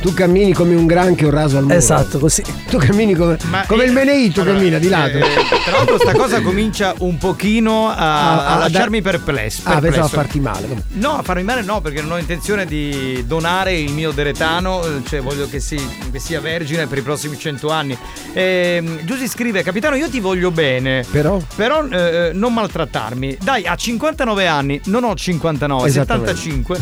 tu 0.00 0.12
cammini 0.12 0.52
come 0.52 0.74
un 0.74 0.86
granchio 0.86 1.30
raso 1.30 1.58
al 1.58 1.62
muro. 1.62 1.76
Esatto, 1.76 2.18
così. 2.18 2.42
Tu 2.68 2.76
cammini 2.78 3.14
come, 3.14 3.36
come 3.68 3.84
il 3.84 3.92
Meneito 3.92 4.40
Allora, 4.40 4.56
cammina 4.56 4.78
di 4.78 4.88
lato. 4.88 5.16
eh, 5.18 5.22
tra 5.64 5.76
l'altro 5.76 5.98
sta 6.00 6.12
cosa 6.12 6.40
comincia 6.40 6.92
un 6.98 7.18
pochino 7.18 7.88
a, 7.88 7.94
Ah, 7.94 8.46
a 8.46 8.54
ah, 8.54 8.58
lasciarmi 8.58 9.00
perplesso. 9.00 9.60
Ah, 9.64 9.78
pensavo 9.78 10.06
a 10.06 10.08
perplesso. 10.08 10.08
farti 10.08 10.40
male. 10.40 10.82
No, 10.94 11.18
a 11.18 11.22
farmi 11.22 11.44
male 11.44 11.62
no, 11.62 11.80
perché 11.80 12.00
non 12.02 12.10
ho 12.12 12.18
intenzione 12.18 12.66
di 12.66 13.22
donare 13.28 13.78
il 13.78 13.92
mio 13.92 14.10
deretano, 14.10 14.82
eh, 14.84 15.02
cioè 15.08 15.20
voglio 15.22 15.46
che, 15.48 15.60
si- 15.60 15.80
che 16.10 16.18
sia 16.18 16.40
vergine 16.40 16.88
per 16.88 16.98
i 16.98 17.02
prossimi 17.02 17.38
cento 17.38 17.70
anni. 17.70 17.96
Ehm, 18.38 19.02
Giusy 19.06 19.28
scrive, 19.28 19.62
capitano 19.62 19.96
io 19.96 20.10
ti 20.10 20.20
voglio 20.20 20.50
bene, 20.50 21.02
Però? 21.10 21.40
però 21.54 21.86
eh, 21.86 22.32
non 22.34 22.52
maltrattarmi. 22.52 23.38
Dai, 23.42 23.64
a 23.64 23.74
59 23.74 24.46
anni, 24.46 24.78
non 24.86 25.04
ho 25.04 25.14
59, 25.14 25.88
Esattamente. 25.88 26.34
75, 26.36 26.78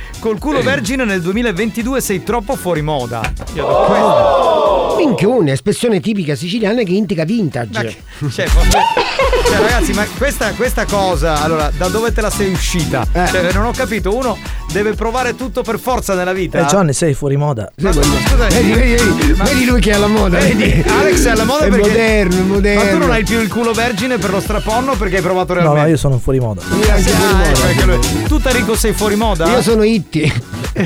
col 0.20 0.38
culo 0.38 0.62
vergine 0.62 1.04
nel 1.04 1.20
2022 1.20 2.00
sei 2.00 2.22
troppo 2.22 2.56
fuori 2.56 2.80
moda. 2.80 3.20
Io 3.54 3.66
Oh! 3.66 4.96
Minchione, 4.96 5.52
espressione 5.52 6.00
tipica 6.00 6.34
siciliana 6.34 6.82
che 6.82 6.92
indica 6.92 7.24
vintage. 7.24 7.72
Cioè, 7.72 7.96
forse- 8.18 8.46
cioè, 9.46 9.58
ragazzi, 9.58 9.92
ma 9.92 10.06
questa, 10.16 10.52
questa 10.52 10.84
cosa, 10.86 11.42
allora, 11.42 11.70
da 11.76 11.88
dove 11.88 12.12
te 12.12 12.20
la 12.22 12.30
sei 12.30 12.52
uscita? 12.52 13.06
Eh. 13.12 13.26
Cioè, 13.26 13.52
non 13.52 13.66
ho 13.66 13.72
capito, 13.72 14.14
uno 14.14 14.36
deve 14.72 14.94
provare 14.94 15.34
tutto 15.34 15.62
per 15.62 15.78
forza 15.78 16.14
nella 16.14 16.32
vita. 16.32 16.60
Eh 16.60 16.64
Johnny, 16.66 16.92
sei 16.92 17.14
fuori 17.14 17.36
moda. 17.36 17.70
Ma 17.82 17.92
scusa, 17.92 18.46
Vedi, 18.48 18.72
vedi, 18.72 18.92
vedi, 18.94 19.32
vedi 19.32 19.64
lui 19.64 19.80
che 19.80 19.90
è 19.90 19.94
alla 19.94 20.06
moda, 20.06 20.38
vedi? 20.38 20.82
Alex 20.86 21.24
è 21.24 21.30
alla 21.30 21.44
moda 21.44 21.64
è 21.64 21.68
perché 21.68 21.88
moderno, 21.88 22.36
è 22.36 22.40
moderno. 22.42 22.84
Ma 22.84 22.90
tu 22.90 22.98
non 22.98 23.10
hai 23.10 23.24
più 23.24 23.40
il 23.40 23.48
culo 23.48 23.72
vergine 23.72 24.18
per 24.18 24.30
lo 24.30 24.40
straponno 24.40 24.94
perché 24.96 25.16
hai 25.16 25.22
provato 25.22 25.54
No, 25.54 25.60
realmente. 25.60 25.84
no, 25.86 25.90
io 25.92 25.96
sono 25.96 26.18
fuori 26.18 26.38
moda. 26.40 26.62
Io 26.70 26.90
anche 26.92 27.10
Ah, 27.10 27.14
fuori 27.14 27.32
moda. 27.34 27.48
ecco, 27.48 27.62
anche 27.66 27.84
lui. 27.84 28.22
Tu 28.26 28.38
Tarico 28.40 28.74
sei 28.76 28.92
fuori 28.92 29.16
moda? 29.16 29.46
Io 29.50 29.62
sono 29.62 29.82
Itti. 29.82 30.32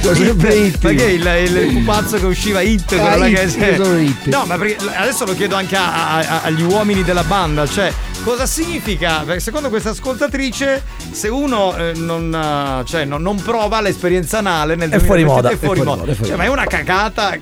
Sono 0.00 0.14
sempre 0.14 0.54
Hit. 0.54 0.74
Itti. 0.74 0.86
Ma 0.86 0.92
che 0.92 1.04
il, 1.04 1.26
il 1.62 1.72
pupazzo 1.74 2.16
che 2.18 2.26
usciva 2.26 2.60
hit? 2.60 2.92
Ah, 2.94 3.16
quello 3.16 3.24
che- 3.36 3.42
io 3.42 3.84
sono 3.84 3.98
Hit. 3.98 4.26
No, 4.26 4.44
ma 4.46 4.56
perché 4.58 4.76
adesso 4.94 5.24
lo 5.24 5.34
chiedo 5.34 5.54
anche 5.56 5.76
a- 5.76 6.16
a- 6.18 6.40
agli 6.42 6.62
uomini 6.62 7.02
della 7.04 7.22
banda, 7.24 7.66
cioè 7.66 7.92
cosa 8.24 8.46
significa? 8.46 9.22
Perché 9.24 9.40
secondo 9.40 9.68
questa 9.68 9.90
ascoltatrice, 9.90 10.82
se 11.10 11.28
uno 11.28 11.76
eh, 11.76 11.92
non, 11.96 12.32
eh, 12.34 12.84
cioè, 12.88 13.04
non, 13.04 13.22
non 13.22 13.36
prova 13.42 13.80
l'esperienza 13.80 14.38
anale 14.38 14.74
nel 14.76 14.90
È 14.90 14.98
fuori 14.98 15.22
2022 15.24 15.34
moda, 15.34 15.50
è 15.50 15.56
fuori 15.56 15.80
è 15.80 15.82
fuori 15.82 15.88
moda. 15.88 16.00
moda, 16.00 16.12
è 16.12 16.14
fuori 16.14 16.28
Cioè, 16.30 16.38
ma 16.38 16.44
è 16.44 16.48
una 16.48 16.64
cagata. 16.64 17.36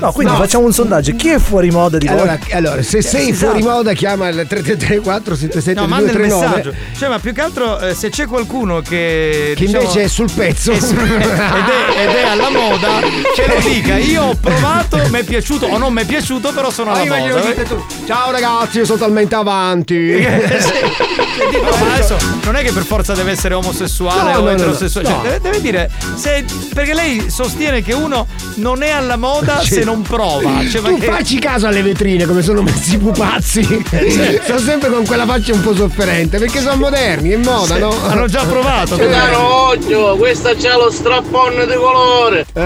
No, 0.00 0.12
quindi 0.12 0.34
facciamo 0.34 0.64
un 0.66 0.72
sondaggio. 0.72 1.14
Chi 1.16 1.28
è 1.28 1.38
fuori 1.38 1.70
moda 1.70 1.98
di 1.98 2.06
voi? 2.06 2.16
Allora, 2.16 2.38
allora, 2.52 2.82
se 2.82 3.02
sei 3.02 3.30
Esatto. 3.30 3.52
fuori 3.52 3.62
moda, 3.66 3.92
chiama 3.92 4.28
il 4.28 4.34
3334 4.46 5.34
77 5.36 5.80
No, 5.80 5.86
manda 5.86 6.10
il 6.10 6.16
239 6.16 6.70
messaggio. 6.72 6.98
Cioè, 6.98 7.08
ma 7.08 7.18
più 7.18 7.32
che 7.32 7.40
altro, 7.40 7.78
eh, 7.80 7.94
se 7.94 8.08
c'è 8.10 8.26
qualcuno 8.26 8.80
che. 8.80 9.52
Che 9.56 9.64
diciamo, 9.64 9.82
invece 9.82 10.02
è 10.04 10.08
sul 10.08 10.30
pezzo. 10.30 10.72
è 10.72 10.80
su- 10.80 10.94
ed, 10.94 11.10
è, 11.10 12.02
ed 12.08 12.14
è 12.14 12.22
alla 12.28 12.50
moda, 12.50 13.00
che 13.34 13.46
lo 13.46 13.60
dica. 13.68 13.96
Io 13.96 14.22
ho 14.22 14.34
provato, 14.34 14.96
mi 15.10 15.18
è 15.20 15.24
piaciuto 15.24 15.66
o 15.66 15.78
non 15.78 15.92
mi 15.92 16.02
è 16.02 16.04
piaciuto, 16.04 16.52
però 16.52 16.70
sono 16.70 16.90
alla 16.92 17.00
Ah, 17.00 17.18
io 17.18 17.34
voglio 17.34 17.48
moda. 17.48 17.62
tu, 17.62 17.84
Ciao 18.06 18.30
ragazzi, 18.30 18.78
io 18.78 18.84
sono 18.84 18.98
talmente 18.98 19.34
avanti. 19.34 20.24
Che 21.36 21.48
tipo, 21.50 21.64
ma 21.84 21.92
adesso 21.94 22.16
non 22.44 22.56
è 22.56 22.62
che 22.62 22.72
per 22.72 22.84
forza 22.84 23.12
deve 23.14 23.32
essere 23.32 23.54
omosessuale 23.54 24.32
No, 24.32 24.38
o 24.38 24.42
no, 24.42 24.50
eterosessuale, 24.50 25.08
no. 25.08 25.14
cioè, 25.16 25.22
deve, 25.22 25.40
deve 25.40 25.60
dire 25.60 25.90
se, 26.14 26.44
perché 26.72 26.94
lei 26.94 27.28
sostiene 27.30 27.82
che 27.82 27.92
uno 27.92 28.26
non 28.56 28.82
è 28.82 28.90
alla 28.90 29.16
moda 29.16 29.60
Sì. 29.60 29.74
se 29.74 29.84
non 29.84 30.02
prova. 30.02 30.64
Cioè, 30.68 30.80
ma 30.80 30.88
tu 30.88 30.98
che- 30.98 31.06
facci 31.06 31.38
caso 31.38 31.66
alle 31.66 31.82
vetrine 31.82 32.24
come 32.26 32.42
sono 32.42 32.62
messi 32.62 32.94
i 32.94 32.98
pupazzi. 32.98 33.84
Eh, 33.90 34.40
sono 34.46 34.58
sempre 34.58 34.90
con 34.90 35.04
quella 35.04 35.26
faccia 35.26 35.52
un 35.52 35.60
po' 35.60 35.74
sofferente 35.74 36.38
perché 36.38 36.60
sono 36.60 36.76
moderni, 36.76 37.30
è 37.30 37.34
in 37.34 37.42
moda, 37.42 37.74
Sì, 37.74 37.80
no? 37.80 37.94
hanno 38.06 38.26
già 38.26 38.44
provato. 38.44 38.96
Caro 38.96 39.68
occhio, 39.70 40.16
questa 40.16 40.54
c'ha 40.54 40.76
lo 40.76 40.90
strappone 40.90 41.66
di 41.66 41.74
colore. 41.74 42.46
Eh, 42.54 42.64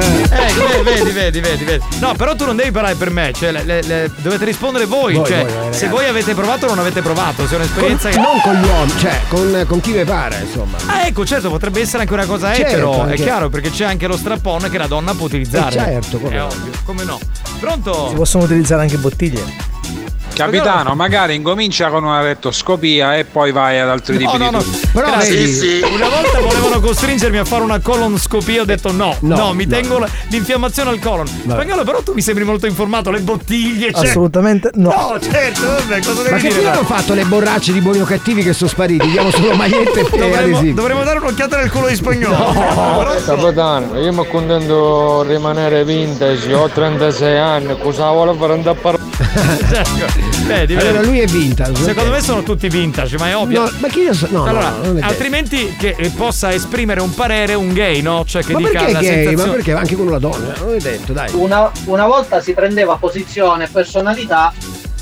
vedi, 0.83 0.83
vedi, 0.85 1.11
vedi, 1.11 1.41
vedi, 1.41 1.65
vedi. 1.65 1.85
No, 1.99 2.15
però 2.15 2.35
tu 2.37 2.45
non 2.45 2.57
devi 2.57 2.71
parlare 2.71 2.95
per 2.95 3.11
me, 3.11 3.33
cioè 3.35 3.51
le- 3.53 3.65
le- 3.65 3.83
le- 3.83 4.11
dovete 4.17 4.45
rispondere 4.45 4.85
voi. 4.87 5.15
Voi, 5.15 5.27
cioè, 5.27 5.45
voi, 5.45 5.73
se 5.75 5.89
voi 5.89 6.07
avete 6.07 6.35
provato 6.35 6.67
o 6.67 6.69
non 6.69 6.79
avete 6.79 7.01
provato, 7.03 7.47
se 7.51 7.57
è 7.57 7.59
un'esperienza 7.59 8.11
Con- 8.11 8.23
che. 8.23 8.29
non 8.29 8.41
con 8.43 8.55
gli 8.55 8.67
uomini, 8.69 8.99
cioè 8.99 9.21
con, 9.29 9.65
con 9.67 9.81
chi 9.81 9.91
vi 9.93 10.05
pare, 10.05 10.39
insomma. 10.41 10.79
Ah, 10.87 11.07
ecco, 11.07 11.27
certo, 11.27 11.51
potrebbe 11.51 11.81
essere 11.81 12.03
anche 12.03 12.13
una 12.15 12.27
cosa 12.27 12.55
Certo, 12.55 12.71
etero, 12.71 12.95
è 12.95 13.01
anche- 13.01 13.17
chiaro, 13.17 13.49
perché 13.49 13.71
c'è 13.71 13.85
anche 13.87 14.07
lo 14.07 14.17
strappone 14.17 14.71
che 14.71 14.79
la 14.79 14.87
donna 14.87 15.15
può 15.15 15.27
utilizzare. 15.27 15.75
Eh, 15.75 15.79
certo, 15.79 16.19
come 16.19 16.35
è 16.35 16.39
no. 16.39 16.47
ovvio, 16.47 16.71
come 16.85 17.03
no. 17.05 17.19
Si 17.21 17.53
Pronto? 17.59 18.13
possono 18.15 18.45
utilizzare 18.45 18.83
anche 18.83 18.97
bottiglie. 18.99 19.43
Capitano, 20.35 20.95
magari 20.95 21.35
incomincia 21.35 21.89
con 21.91 22.05
una 22.05 22.23
rettoscopia 22.23 23.17
e 23.17 23.25
poi 23.25 23.53
vai 23.53 23.79
ad 23.79 23.89
altri 23.91 24.15
No, 24.15 24.31
tipi 24.31 24.39
no, 24.43 24.49
di 24.49 24.55
no. 24.57 24.63
turni. 24.63 24.81
Però 24.93 25.17
vedi- 25.19 25.81
Una 25.83 26.09
volta 26.09 26.41
volevano 26.41 26.81
costringermi 26.81 27.39
a 27.39 27.45
fare 27.45 27.63
una 27.63 27.79
colonscopia, 27.81 28.63
ho 28.63 28.65
detto 28.65 28.91
no, 28.93 29.17
no, 29.21 29.37
No, 29.37 29.53
mi 29.53 29.67
no. 29.67 29.75
tengo 29.77 29.99
la- 29.99 30.09
l'infiammazione 30.29 30.91
al 30.91 30.99
colon. 30.99 31.27
Spagnolo, 31.27 31.85
però 31.85 32.01
tu 32.03 32.13
mi 32.15 32.23
sembri 32.23 32.45
molto 32.45 32.67
informato, 32.67 33.11
le 33.11 33.21
bottiglie, 33.21 33.93
cioè- 33.93 34.09
Assolutamente 34.09 34.71
no. 34.75 34.89
No, 34.91 35.19
certo, 35.21 35.67
vabbè, 35.67 35.99
cosa 36.01 36.23
devi 36.23 36.31
Ma 36.31 36.37
che 36.37 36.41
dire? 36.43 36.51
fine 36.53 36.63
dai? 36.65 36.73
hanno 36.77 36.87
fatto 36.87 37.15
le 37.15 37.25
borracce 37.25 37.73
di 37.73 37.81
buoni 37.81 38.01
o 38.01 38.05
cattivi 38.05 38.43
che 38.43 38.53
sono 38.55 38.71
spariti? 38.71 39.09
Diamo 39.11 39.31
solo 39.31 39.55
magliette 39.55 40.01
e 40.01 40.09
Dovremmo, 40.17 40.73
dovremmo 40.73 41.03
dare 41.05 41.19
un'occhiata 41.19 41.57
nel 41.59 41.71
culo 41.71 41.89
di 41.89 41.95
spagnolo. 41.97 42.37
Pronto? 42.37 43.23
Capitano, 43.35 43.99
io 43.99 44.13
mi 44.13 44.27
contento 44.27 45.23
di 45.27 45.33
rimanere 45.33 45.85
vintage, 45.85 46.53
ho 46.55 46.69
36 46.69 47.37
anni, 47.39 47.77
cosa 47.79 48.11
vuole 48.11 48.35
fare 48.39 48.53
andare 48.55 48.77
a 48.77 48.81
parlare? 48.81 49.00
Vedi, 50.47 50.75
vedi. 50.75 50.75
Allora 50.77 51.03
lui 51.03 51.21
è 51.21 51.27
vintage. 51.27 51.83
Secondo 51.83 52.11
me 52.11 52.21
sono 52.21 52.43
tutti 52.43 52.69
vintage, 52.69 53.19
ma 53.19 53.29
è 53.29 53.37
ovvio. 53.37 53.65
No, 53.65 53.71
ma 53.79 53.89
chi 53.89 54.01
io 54.01 54.15
so? 54.15 54.27
No, 54.31 54.45
allora, 54.45 54.71
no, 54.83 54.99
altrimenti 55.03 55.77
che 55.77 55.95
possa 56.17 56.53
esprimere 56.53 57.01
un 57.01 57.13
parere 57.15 57.55
un 57.55 57.73
gay, 57.73 58.01
no? 58.01 58.25
Cioè 58.27 58.43
che 58.43 58.53
Ma 58.53 58.59
dica 58.59 58.71
perché 58.71 58.93
la 58.93 59.01
gay? 59.01 59.09
sensazione. 59.09 59.47
Ma 59.49 59.53
perché 59.55 59.73
anche 59.73 59.97
con 59.97 60.07
una 60.07 60.19
donna? 60.19 60.55
Non 60.59 60.75
è 60.75 60.79
detto, 60.79 61.13
dai. 61.13 61.31
Una, 61.35 61.71
una 61.85 62.07
volta 62.07 62.41
si 62.41 62.53
prendeva 62.55 62.97
posizione 62.97 63.65
e 63.65 63.69
personalità 63.69 64.53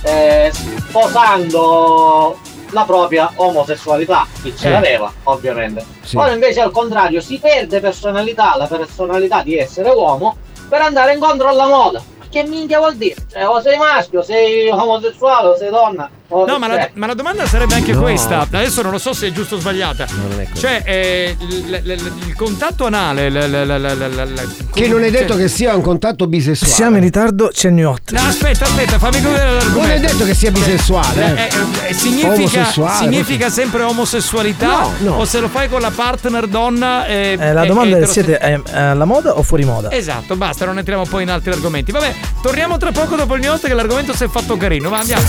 eh, 0.03 0.51
sposando 0.53 2.39
la 2.73 2.83
propria 2.83 3.31
omosessualità, 3.37 4.27
chi 4.43 4.53
ce 4.57 4.69
Eh. 4.69 4.71
l'aveva 4.73 5.11
ovviamente. 5.25 5.85
Sì. 6.03 6.17
Ora 6.17 6.33
invece 6.33 6.61
al 6.61 6.71
contrario 6.71 7.21
si 7.21 7.39
perde 7.39 7.81
personalità, 7.81 8.57
la 8.57 8.67
personalità 8.67 9.43
di 9.43 9.57
essere 9.57 9.89
uomo 9.91 10.37
per 10.69 10.83
andare 10.83 11.15
incontro 11.15 11.49
alla 11.49 11.67
moda. 11.67 12.03
Che 12.31 12.45
minchia 12.45 12.79
vuol 12.79 12.97
dire? 12.97 13.17
Cioè, 13.31 13.49
o 13.49 13.61
sei 13.61 13.79
maschio, 13.79 14.23
sei 14.23 14.69
omosessuale, 14.69 15.49
o 15.49 15.57
sei 15.57 15.71
donna. 15.71 16.11
O 16.31 16.47
No, 16.47 16.59
ma 16.59 16.67
la, 16.67 16.75
cioè, 16.75 16.91
ma 16.95 17.07
la 17.07 17.15
domanda 17.15 17.47
sarebbe 17.47 17.75
anche 17.75 17.93
No. 17.93 18.01
questa. 18.03 18.41
Adesso 18.51 18.83
non 18.83 18.93
lo 18.93 18.99
so 18.99 19.13
se 19.13 19.29
è 19.29 19.33
giusto 19.33 19.57
o 19.57 19.59
sbagliata. 19.59 20.07
non 20.29 20.41
è 20.41 20.49
così. 20.49 20.61
Cioè, 20.61 20.83
eh, 20.85 21.37
il, 21.41 21.53
il- 21.53 21.83
il- 21.85 22.13
il 22.27 22.35
contatto 22.35 22.85
anale. 22.87 23.31
l- 23.31 23.33
l- 23.35 23.67
l- 23.67 23.81
l- 23.83 24.33
l- 24.35 24.49
Che 24.73 24.89
non 24.89 25.03
è 25.05 25.11
detto 25.11 25.33
cioè- 25.33 25.43
che 25.43 25.49
sia 25.49 25.75
un 25.75 25.83
contatto 25.83 26.27
bisessuale. 26.27 26.73
Siamo 26.75 26.97
in 26.97 27.03
ritardo, 27.03 27.51
c'è 27.53 27.69
il 27.69 27.75
new 27.75 27.91
hot. 27.91 28.13
No, 28.13 28.21
aspetta, 28.21 28.65
aspetta, 28.65 28.99
fammi 28.99 29.21
godere 29.23 29.53
l'argomento. 29.53 29.81
Non 29.81 29.91
è 29.91 30.01
detto 30.01 30.25
che 30.25 30.35
sia 30.35 30.51
bisessuale. 30.51 31.37
Eh, 31.37 31.43
eh. 31.87 31.89
eh, 31.89 31.95
significa, 31.95 32.33
Omosessuale, 32.35 32.97
significa 32.99 33.49
sempre 33.51 33.83
omosessualità? 33.83 34.67
No, 34.67 34.93
no. 34.99 35.13
O 35.19 35.25
se 35.25 35.41
lo 35.41 35.49
fai 35.49 35.69
con 35.69 35.81
la 35.81 35.91
partner 35.91 36.47
donna? 36.47 37.07
eh, 37.07 37.37
Eh, 37.41 37.53
la 37.53 37.63
è- 37.63 37.67
domanda 37.67 37.97
è, 37.99 38.07
siete 38.07 38.39
eh, 38.39 38.61
alla 38.73 39.05
moda 39.07 39.37
o 39.39 39.43
fuori 39.43 39.65
moda? 39.65 39.91
Esatto, 39.93 40.37
basta, 40.37 40.65
non 40.67 40.79
entriamo 40.79 41.05
poi 41.07 41.23
in 41.23 41.31
altri 41.31 41.53
argomenti. 41.53 41.91
Vabbè, 41.93 42.15
torniamo 42.43 42.77
tra 42.77 42.93
poco 42.93 43.17
dopo 43.17 43.35
il 43.35 43.41
miotte 43.41 43.67
che 43.69 43.75
l'argomento 43.75 44.15
si 44.15 44.25
è 44.25 44.29
fatto 44.29 44.57
carino. 44.57 44.89
Va, 44.91 44.99
andiamo. 44.99 45.23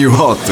New 0.00 0.18
Hot. 0.18 0.50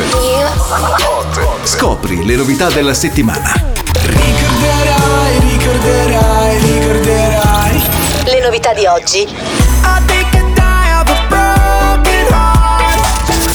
Scopri 1.64 2.22
le 2.26 2.36
novità 2.36 2.68
della 2.68 2.92
settimana. 2.92 3.50
Ricorderai, 3.94 5.38
ricorderai, 5.40 6.58
ricorderai. 6.58 7.82
Le 8.24 8.40
novità 8.42 8.74
di 8.74 8.84
oggi. 8.84 9.26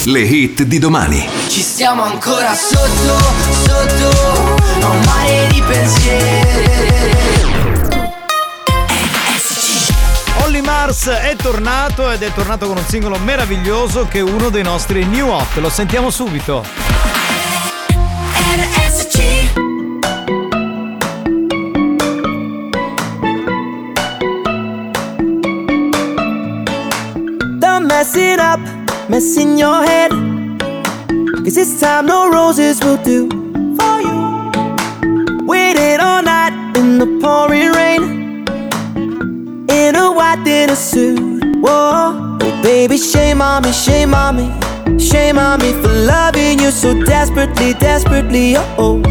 Le 0.06 0.20
hit 0.20 0.64
di 0.64 0.80
domani. 0.80 1.30
Ci 1.48 1.62
stiamo 1.62 2.02
ancora 2.02 2.56
sotto, 2.56 3.20
sotto 3.64 4.56
a 4.82 4.90
un 4.90 5.00
mare 5.06 5.48
di 5.52 5.62
pensieri. 5.62 6.43
Mars 10.86 11.08
è 11.08 11.38
tornato 11.38 12.12
ed 12.12 12.24
è 12.24 12.34
tornato 12.34 12.68
con 12.68 12.76
un 12.76 12.84
singolo 12.84 13.18
meraviglioso 13.18 14.06
che 14.06 14.20
è 14.20 14.22
uno 14.22 14.50
dei 14.50 14.64
nostri 14.64 15.06
new 15.06 15.30
hot. 15.30 15.56
Lo 15.60 15.70
sentiamo 15.70 16.10
subito. 16.10 16.66
Done 27.60 27.86
messing 27.86 28.40
up, 28.40 28.60
messing 29.08 29.58
your 29.58 29.86
head. 29.86 30.12
Cause 31.46 31.54
this 31.54 31.80
time 31.80 32.08
no 32.08 32.30
roses 32.30 32.82
will 32.84 33.00
do 33.02 33.30
for 33.78 34.02
you. 34.02 35.46
Waited 35.46 36.02
all 36.02 36.22
night 36.22 36.76
in 36.76 36.98
the 36.98 37.08
pouring. 37.22 37.73
In 39.74 39.96
a 39.96 40.12
white 40.12 40.44
dinner 40.44 40.76
suit. 40.76 41.20
Whoa, 41.58 42.38
baby, 42.62 42.98
shame 42.98 43.42
on 43.42 43.64
me, 43.64 43.72
shame 43.72 44.14
on 44.14 44.36
me. 44.38 45.00
Shame 45.00 45.38
on 45.40 45.60
me 45.62 45.72
for 45.82 45.94
loving 46.06 46.60
you 46.60 46.70
so 46.72 46.94
desperately, 47.04 47.74
desperately, 47.74 48.56
oh. 48.56 48.76
oh. 48.78 49.02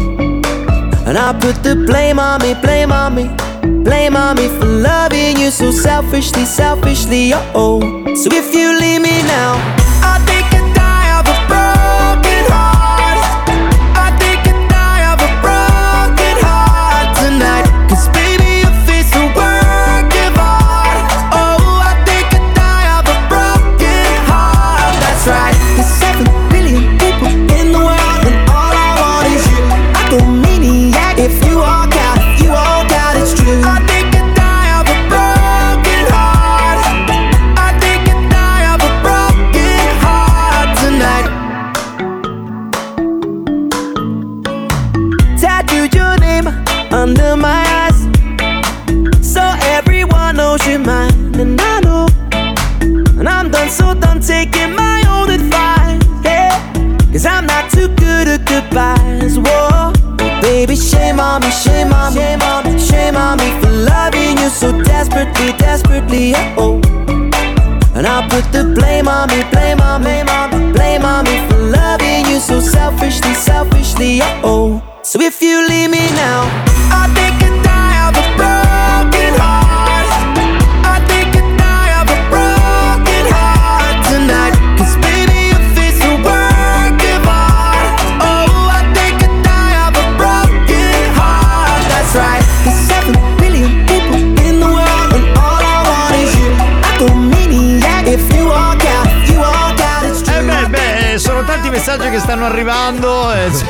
And 1.05 1.17
I 1.17 1.33
put 1.39 1.61
the 1.63 1.75
blame 1.75 2.17
on 2.17 2.41
me, 2.41 2.53
blame 2.61 2.91
on 2.91 3.15
me. 3.15 3.25
Blame 3.83 4.15
on 4.15 4.37
me 4.37 4.47
for 4.47 4.65
loving 4.65 5.37
you 5.37 5.51
so 5.51 5.69
selfishly, 5.71 6.45
selfishly, 6.45 7.33
oh. 7.33 7.51
oh. 7.53 8.15
So 8.15 8.29
if 8.31 8.53
you 8.55 8.79
leave 8.79 9.01
me 9.01 9.21
now, 9.23 9.53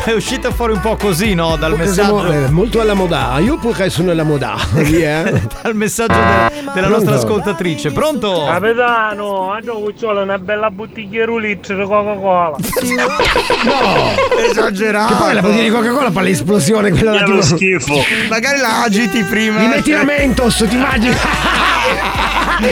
È 0.05 0.11
uscito 0.11 0.51
fuori 0.51 0.73
un 0.73 0.81
po' 0.81 0.95
così, 0.97 1.33
no? 1.33 1.55
Dal 1.55 1.75
Siamo, 1.87 2.21
messaggio. 2.21 2.45
eh, 2.45 2.49
molto 2.49 2.81
alla 2.81 2.93
moda. 2.93 3.37
Io 3.39 3.57
pure 3.57 3.89
sono 3.89 4.11
alla 4.11 4.23
moda. 4.23 4.55
Via. 4.73 5.23
Dal 5.61 5.75
messaggio 5.75 6.13
de- 6.13 6.71
della 6.73 6.87
nostra 6.89 7.15
ascoltatrice. 7.15 7.91
Pronto? 7.91 8.43
Capitano, 8.45 9.51
hanno 9.51 9.73
cucciola 9.75 10.21
una 10.23 10.37
bella 10.39 10.69
bottiglia 10.71 11.25
di 11.25 11.39
litro 11.39 11.75
di 11.77 11.83
Coca-Cola. 11.83 12.55
No, 13.63 14.41
esagerato. 14.49 15.13
Che 15.13 15.19
poi 15.21 15.33
la 15.33 15.41
bottiglia 15.41 15.63
di 15.63 15.69
Coca-Cola 15.69 16.11
fa 16.11 16.21
l'esplosione. 16.21 16.89
Quella 16.91 17.11
Che 17.23 17.31
lo 17.31 17.39
tipo- 17.39 17.55
schifo. 17.55 17.93
Magari 18.29 18.59
la 18.59 18.81
agiti 18.83 19.23
prima. 19.23 19.59
Mi 19.59 19.67
metti 19.67 19.91
la 19.91 20.03
Mentos, 20.03 20.65
ti 20.67 20.75
immagini? 20.75 21.15
Mi 22.59 22.67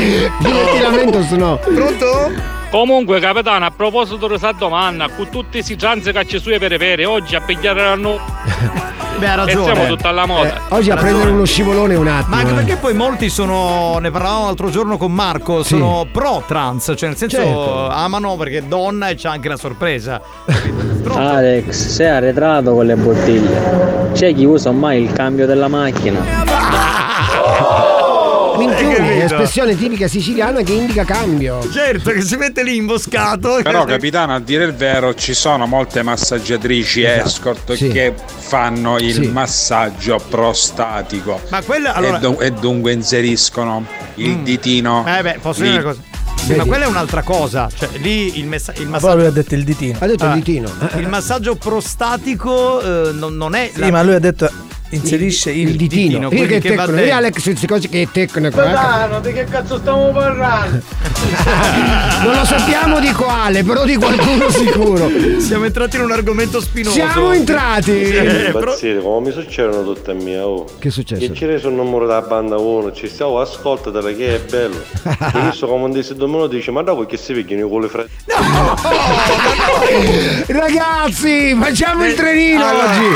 metti 0.54 0.80
la 0.82 0.90
Mentos, 0.90 1.30
no. 1.32 1.60
Pronto? 1.64 2.60
Comunque, 2.72 3.20
capitano, 3.20 3.66
a 3.66 3.72
proposito 3.76 4.16
di 4.16 4.28
questa 4.28 4.54
domanda, 4.54 5.10
con 5.10 5.28
tutti 5.30 5.58
questi 5.58 5.76
tranzi 5.76 6.14
che 6.14 6.26
ci 6.26 6.40
sue 6.40 6.58
per 6.58 6.78
pere, 6.78 7.04
oggi 7.06 7.36
a 7.36 7.42
pigliaranno. 7.42 8.18
Beh, 9.20 9.28
ha 9.28 9.34
E 9.34 9.36
ragione. 9.36 9.64
siamo 9.66 9.86
tutta 9.88 10.08
alla 10.08 10.26
moda. 10.26 10.56
Eh, 10.56 10.60
oggi 10.70 10.90
a 10.90 10.96
prendere 10.96 11.30
uno 11.32 11.44
scivolone 11.44 11.96
un 11.96 12.08
attimo. 12.08 12.34
Ma 12.34 12.42
anche 12.42 12.54
eh. 12.54 12.56
perché 12.56 12.76
poi 12.78 12.94
molti 12.94 13.30
sono, 13.30 13.98
ne 14.00 14.10
parlavamo 14.10 14.46
l'altro 14.46 14.70
giorno 14.70 14.96
con 14.98 15.12
Marco, 15.12 15.64
sono 15.64 16.08
pro 16.12 16.44
trans, 16.48 16.94
cioè 16.96 17.10
nel 17.10 17.18
senso 17.18 17.36
Certo. 17.38 17.90
amano 17.90 18.36
perché 18.38 18.60
è 18.60 18.64
donna 18.64 19.10
e 19.10 19.16
c'ha 19.16 19.32
anche 19.32 19.50
la 19.50 19.58
sorpresa. 19.58 20.22
Alex, 21.14 21.72
sei 21.72 22.08
arretrato 22.08 22.74
con 22.74 22.86
le 22.86 22.96
bottiglie. 22.96 24.10
C'è 24.14 24.34
chi 24.34 24.46
usa 24.46 24.70
ormai 24.70 25.04
il 25.04 25.12
cambio 25.12 25.46
della 25.46 25.68
macchina. 25.68 26.20
Minchioni, 28.58 28.96
Hai 28.96 29.01
espressione 29.26 29.78
tipica 29.78 30.08
siciliana 30.08 30.62
che 30.62 30.74
indica 30.74 31.04
cambio. 31.04 31.60
Certo, 31.72 32.12
che 32.12 32.22
si 32.22 32.36
mette 32.36 32.64
lì 32.64 32.76
imboscato. 32.76 33.60
Però 33.64 33.84
capitano, 33.86 34.34
a 34.36 34.40
dire 34.40 34.64
il 34.66 34.74
vero, 34.74 35.14
ci 35.16 35.34
sono 35.34 35.66
molte 35.68 36.02
massaggiatrici 36.04 37.04
Esatto. 37.04 37.28
escort 37.28 37.74
Sì. 37.74 37.88
che 37.90 38.14
fanno 38.38 38.98
il 38.98 39.14
Sì. 39.14 39.28
massaggio 39.28 40.22
prostatico. 40.30 41.40
Ma 41.50 41.62
quella 41.62 41.94
allora. 41.94 42.18
e, 42.18 42.20
dun- 42.20 42.38
e 42.40 42.52
dunque 42.52 42.92
inseriscono 42.94 43.86
il 44.16 44.38
Mm. 44.38 44.44
ditino. 44.44 45.06
Eh 45.08 45.22
beh, 45.22 45.38
posso 45.42 45.62
lì. 45.64 45.70
dire 45.70 45.82
una 45.84 45.92
cosa. 45.94 46.02
Sì, 46.44 46.54
ma 46.56 46.66
quella 46.66 46.86
è 46.86 46.88
un'altra 46.88 47.22
cosa. 47.22 47.70
Cioè, 47.74 47.90
lì 48.00 48.40
il, 48.40 48.48
messa- 48.48 48.74
il 48.78 48.86
Ma 48.86 48.92
massaggio. 48.92 49.08
poi 49.14 49.16
lui 49.22 49.26
ha 49.28 49.32
detto 49.32 49.54
il 49.56 49.64
ditino. 49.64 49.98
Ha 50.02 50.08
detto 50.08 50.26
Ah, 50.26 50.28
il 50.30 50.34
ditino. 50.42 50.70
Il 50.98 51.08
massaggio 51.08 51.56
prostatico 51.56 52.82
eh, 52.82 53.12
non, 53.14 53.36
non 53.38 53.54
è. 53.54 53.70
Sì, 53.74 53.92
ma 53.92 54.02
lui 54.02 54.16
ha 54.16 54.20
detto 54.20 54.50
inserisce 54.92 55.52
il, 55.52 55.70
Il 55.70 55.76
ditino. 55.76 56.20
Io 56.24 56.28
quelli 56.30 56.48
che 56.48 56.60
che 56.60 56.76
va 56.76 56.86
tecnico. 56.86 57.06
Io 57.08 57.16
Alex, 57.16 57.44
queste 57.44 57.68
cose 57.68 57.90
che 57.90 58.02
è 58.04 58.08
tecnico. 58.12 58.62
eh. 58.62 58.64
Capitano, 58.72 59.20
di 59.20 59.34
che 59.34 59.44
cazzo 59.46 59.78
stiamo 59.80 60.12
parlando? 60.12 60.82
Non 62.24 62.36
lo 62.36 62.46
sappiamo 62.46 63.00
di 63.00 63.12
quale, 63.14 63.64
però 63.64 63.84
di 63.86 63.96
qualcuno 63.96 64.50
sicuro. 64.52 65.10
Siamo 65.40 65.66
entrati 65.66 65.96
in 65.96 66.04
un 66.04 66.12
argomento 66.12 66.62
spinoso. 66.62 66.94
Siamo 66.96 67.32
entrati. 67.32 68.06
Sì, 68.06 68.12
però- 68.12 68.60
Impazzire, 68.60 69.02
come 69.02 69.28
mi 69.28 69.34
succedono 69.34 69.84
tutte 69.84 70.12
a 70.12 70.14
mia 70.14 70.46
oh. 70.46 70.66
Che 70.80 70.88
è 70.88 70.92
successo? 70.92 71.20
Che 71.26 71.32
c'era 71.32 71.58
sul 71.58 71.74
numero 71.74 72.06
della 72.06 72.22
banda 72.22 72.58
1, 72.58 72.92
ci 72.94 73.08
stiamo 73.08 73.40
ascoltatela 73.40 74.12
che 74.12 74.36
è 74.36 74.40
bello. 74.40 74.84
E 75.34 75.40
io 75.46 75.52
so 75.54 75.68
come 75.68 75.90
dice 75.92 76.14
domani 76.16 76.48
dice, 76.50 76.72
ma 76.72 76.82
dopo 76.84 77.06
che 77.06 77.18
si 77.18 77.34
vedono 77.34 77.68
con 77.70 77.82
le 77.82 77.88
fratelli. 77.88 78.10
Ragazzi, 80.48 81.56
facciamo 81.60 82.06
il 82.06 82.14
trenino 82.14 82.66
Allora, 82.68 82.90
oggi. 82.92 83.06
Il 83.06 83.16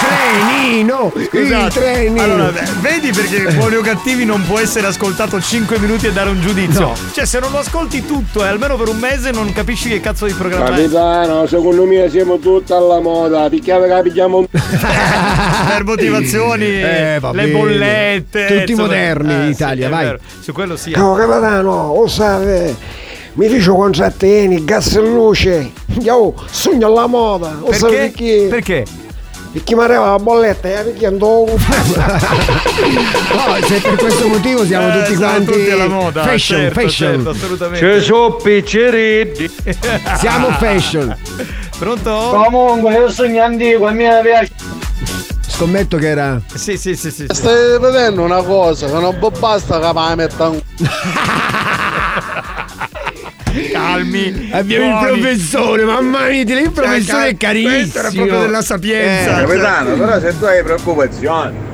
trenino. 0.00 0.59
Il 0.62 1.24
Scusate. 1.26 1.80
trenino. 1.80 2.22
Allora, 2.22 2.52
vedi 2.80 3.10
perché 3.12 3.52
buoni 3.54 3.76
o 3.76 3.80
cattivi 3.80 4.24
non 4.24 4.44
può 4.46 4.58
essere 4.58 4.86
ascoltato 4.86 5.40
5 5.40 5.78
minuti 5.78 6.06
e 6.06 6.12
dare 6.12 6.30
un 6.30 6.40
giudizio. 6.40 6.80
No. 6.80 6.94
Cioè, 7.12 7.24
se 7.24 7.38
non 7.40 7.50
lo 7.50 7.58
ascolti 7.58 8.04
tutto 8.04 8.44
e 8.44 8.48
almeno 8.48 8.76
per 8.76 8.88
un 8.88 8.98
mese 8.98 9.30
non 9.30 9.52
capisci 9.52 9.88
che 9.88 10.00
cazzo 10.00 10.26
di 10.26 10.32
programma 10.34 10.66
è. 10.66 10.82
Capitano, 10.82 11.46
secondo 11.46 11.84
me 11.86 12.08
siamo 12.10 12.38
tutti 12.38 12.72
alla 12.72 13.00
moda, 13.00 13.48
picchiamo 13.48 13.86
che 13.86 14.00
pigliamo 14.02 14.46
per 14.50 15.84
motivazioni, 15.84 16.64
Eh, 16.66 17.20
le 17.32 17.46
bollette. 17.48 18.46
Tutti 18.46 18.70
insomma. 18.72 18.88
moderni 18.88 19.32
in 19.32 19.40
Eh, 19.40 19.48
Italia, 19.48 19.86
sì, 19.86 19.92
è 19.92 19.94
vai. 19.94 20.04
vero. 20.04 20.18
Su 20.40 20.52
quello 20.52 20.76
sì. 20.76 20.92
Ciao 20.92 21.14
capitano, 21.14 21.94
lo 21.94 22.06
sai, 22.06 22.76
mi 23.34 23.48
dice 23.48 23.70
contrattini, 23.70 24.64
gas 24.64 24.94
e 24.94 25.00
luce. 25.00 25.70
Io 26.00 26.34
sogno 26.50 26.86
alla 26.86 27.06
moda, 27.06 27.58
sai 27.70 27.90
Perché? 27.90 28.46
perché? 28.48 28.84
Perché? 29.52 29.52
Perché 29.52 29.74
mi 29.74 29.82
arriva 29.82 30.10
la 30.10 30.18
bolletta 30.18 30.68
e 30.68 30.74
la 30.74 30.82
picchiando. 30.82 31.44
No, 31.46 31.58
se 33.66 33.80
per 33.80 33.94
questo 33.96 34.28
motivo 34.28 34.64
siamo 34.64 34.92
Eh, 34.92 35.02
tutti 35.02 35.16
quanti 35.16 35.52
tutti 35.52 35.70
alla 35.70 35.88
moda. 35.88 36.22
fashion, 36.22 36.60
certo, 36.60 36.80
fashion. 36.80 37.12
certo, 37.14 37.30
assolutamente. 37.30 37.98
Ci 38.00 38.04
sono 38.06 38.34
picceriddi. 38.36 39.50
Siamo 40.18 40.50
fashion. 40.52 41.16
Pronto? 41.78 42.30
Comunque, 42.44 42.92
io 42.94 43.10
sogno 43.10 43.42
antico 43.42 43.88
e 43.88 43.92
mi 43.92 44.04
piace. 44.22 44.52
Scommetto 45.48 45.96
che 45.98 46.08
era. 46.08 46.40
Sì, 46.54 46.78
sì, 46.78 46.96
sì, 46.96 47.10
sì. 47.10 47.26
sì. 47.28 47.34
Stai 47.34 47.78
vedendo 47.78 48.22
una 48.22 48.42
cosa, 48.42 48.86
che 48.86 48.92
non 48.92 49.18
basta 49.38 49.78
che 49.78 49.92
la 49.92 50.14
metta 50.14 50.50
Calmi. 53.72 54.48
Abbiamo 54.52 54.84
il 54.86 55.06
buoni. 55.06 55.20
professore, 55.20 55.84
mamma 55.84 56.28
mia, 56.28 56.40
il 56.40 56.70
professore 56.72 57.28
è 57.28 57.36
carissimo. 57.36 57.74
Questo 57.74 57.98
era 57.98 58.10
proprio 58.10 58.40
della 58.40 58.62
sapienza. 58.62 59.40
Eh, 59.40 59.46
Capitano, 59.46 59.96
però 59.96 60.20
se 60.20 60.38
tu 60.38 60.44
hai 60.44 60.62
preoccupazioni. 60.62 61.68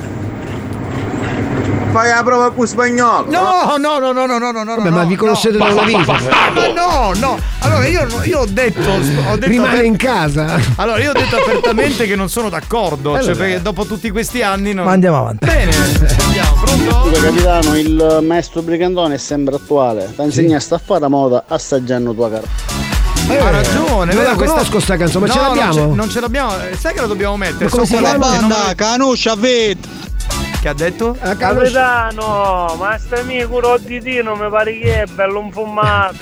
Fai 1.97 2.10
la 2.10 2.23
prova 2.23 2.52
con 2.52 2.66
spagnolo. 2.66 3.31
No, 3.31 3.77
no, 3.78 3.98
no, 3.98 4.12
no, 4.12 4.27
no, 4.27 4.39
no, 4.39 4.51
no, 4.51 4.62
no. 4.64 4.74
Vabbè, 4.77 4.90
no, 4.90 4.97
ma 4.97 5.05
vi 5.05 5.16
conoscete 5.16 5.56
da 5.56 5.64
una 5.64 5.82
vita. 5.82 6.12
Ma 6.52 6.66
no, 6.74 7.12
no. 7.16 7.39
Allora 7.60 7.86
io, 7.86 8.06
io 8.24 8.40
ho 8.40 8.47
detto. 8.47 8.81
Ho 8.90 9.36
detto 9.36 9.47
Rimane 9.47 9.82
in 9.85 9.97
casa. 9.97 10.60
Allora 10.77 10.98
io 11.02 11.10
ho 11.10 11.14
detto 11.14 11.36
apertamente 11.36 12.06
che 12.06 12.14
non 12.14 12.28
sono 12.28 12.51
d'accordo. 12.51 13.12
Cioè, 13.14 13.20
Allora. 13.20 13.35
perché 13.36 13.62
dopo 13.62 13.86
tutti 13.86 14.10
questi 14.10 14.43
anni. 14.43 14.74
Non... 14.74 14.85
Ma 14.85 14.93
andiamo 14.93 15.18
avanti. 15.18 15.47
Bene, 15.47 15.73
andiamo, 16.24 16.52
pronto? 16.60 17.05
Scusa 17.09 17.23
capitano, 17.23 17.78
il 17.78 18.18
maestro 18.23 18.60
Brigandone 18.62 19.14
è 19.14 19.18
sempre 19.18 19.55
attuale. 19.56 20.12
Ti 20.14 20.23
insegna 20.23 20.59
a 20.59 20.81
fare 20.85 21.01
la 21.01 21.09
moda 21.09 21.44
assaggiando 21.48 22.12
tua 22.12 22.28
cara. 22.31 22.47
ha 23.28 23.51
ragione, 23.51 24.12
non 24.12 24.23
la 24.23 24.35
conosco 24.35 24.81
sta 24.81 24.97
canzone, 24.97 25.27
ma 25.27 25.32
ce 25.32 25.39
No, 25.40 25.47
l'abbiamo? 25.48 25.73
Non 25.74 25.90
ce, 25.90 25.94
non 25.97 26.09
ce 26.10 26.20
l'abbiamo. 26.20 26.52
eh, 26.62 26.77
Sai 26.78 26.93
che 26.94 27.01
la 27.01 27.06
dobbiamo 27.06 27.36
mettere? 27.36 27.64
Ma 27.64 27.70
come 27.70 27.86
So 27.86 27.94
si 27.97 28.02
chiama? 28.02 28.18
Banda, 28.18 28.73
canuscia, 28.77 29.35
vet. 29.36 29.78
Che 30.66 30.72
ha 30.72 30.74
detto? 30.74 31.16
Capitano, 31.38 32.74
ma 32.76 32.98
sta 32.98 33.20
amico 33.20 33.60
Rodditino 33.60 34.34
mi 34.34 34.51
pare 34.51 34.76
che 34.76 35.02
è 35.02 35.06
bello 35.06 35.38
un 35.38 35.52
fumato. 35.52 36.16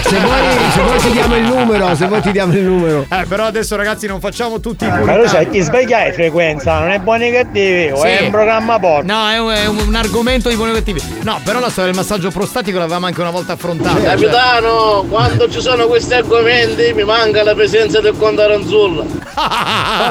Se 0.00 0.18
vuoi, 0.18 0.40
se 0.72 0.80
vuoi 0.82 0.98
ti 0.98 1.10
diamo 1.10 1.36
il 1.36 1.42
numero, 1.42 1.94
se 1.94 2.06
vuoi 2.06 2.20
ti 2.22 2.30
diamo 2.32 2.52
il 2.54 2.62
numero. 2.62 3.06
Eh, 3.10 3.24
però 3.28 3.44
adesso 3.44 3.76
ragazzi 3.76 4.06
non 4.06 4.20
facciamo 4.20 4.58
tutti 4.60 4.84
i 4.84 4.88
Ma 4.88 4.94
puritani. 4.96 5.22
lo 5.22 5.28
sai, 5.28 5.50
chi 5.50 5.60
sbaglia 5.60 6.10
frequenza, 6.12 6.78
non 6.78 6.90
è 6.90 6.98
buoni 6.98 7.28
e 7.28 7.32
cattivi, 7.32 7.90
o 7.92 7.96
Sì. 8.00 8.06
è 8.06 8.22
un 8.22 8.30
programma 8.30 8.78
porco. 8.78 9.06
No, 9.06 9.28
è 9.28 9.38
un, 9.38 9.50
è 9.52 9.66
un- 9.66 9.94
argomento 9.94 10.48
di 10.48 10.56
buoni 10.56 10.70
o 10.72 10.74
cattivi. 10.74 11.00
No, 11.22 11.38
però 11.44 11.60
la 11.60 11.68
storia 11.68 11.90
del 11.92 12.00
massaggio 12.00 12.30
prostatico 12.30 12.78
l'avevamo 12.78 13.06
anche 13.06 13.20
una 13.20 13.30
volta 13.30 13.52
affrontata. 13.52 13.94
cioè- 14.00 14.04
Capitano, 14.10 15.04
quando 15.08 15.48
ci 15.50 15.60
sono 15.60 15.86
questi 15.86 16.14
argomenti 16.14 16.92
mi 16.94 17.04
manca 17.04 17.42
la 17.44 17.54
presenza 17.54 18.00
del 18.00 18.16
Conte 18.16 18.42
Aranzulla. 18.42 19.04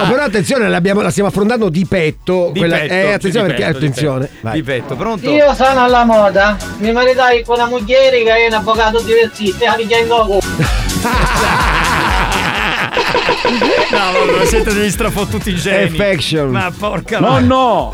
No, 0.02 0.10
però 0.10 0.24
attenzione, 0.24 0.68
l'abbiamo- 0.70 1.02
la 1.02 1.10
stiamo 1.12 1.30
affrontando 1.30 1.70
di 1.70 1.86
petto. 1.86 2.50
Di 2.52 2.60
quella- 2.60 2.78
petto, 2.78 2.94
eh, 2.94 3.12
attenzione 3.14 3.48
di 3.48 3.54
perché 3.54 3.66
petto, 3.68 3.80
di 3.80 3.86
attenzione. 3.86 4.30
petto. 4.42 4.54
Di 4.56 4.64
petto, 4.64 4.96
pronto? 4.96 5.30
Io 5.30 5.54
sono 5.54 5.84
alla 5.84 6.04
moda, 6.06 6.58
mi 6.78 6.92
maritai 6.92 7.44
con 7.44 7.56
una 7.56 7.68
moglie 7.68 8.10
che 8.10 8.24
è 8.24 8.48
un 8.48 8.54
avvocato 8.54 9.00
diversista 9.02 9.71
in 9.80 10.08
gogo. 10.08 10.40
No, 13.92 14.12
vabbè, 14.26 14.46
siete 14.46 14.74
degli 14.74 14.90
strafottuti 14.90 15.54
geni. 15.56 15.84
Affection. 16.00 16.50
Ma 16.50 16.72
porca 16.78 17.20
la- 17.20 17.40
Nonno! 17.40 17.94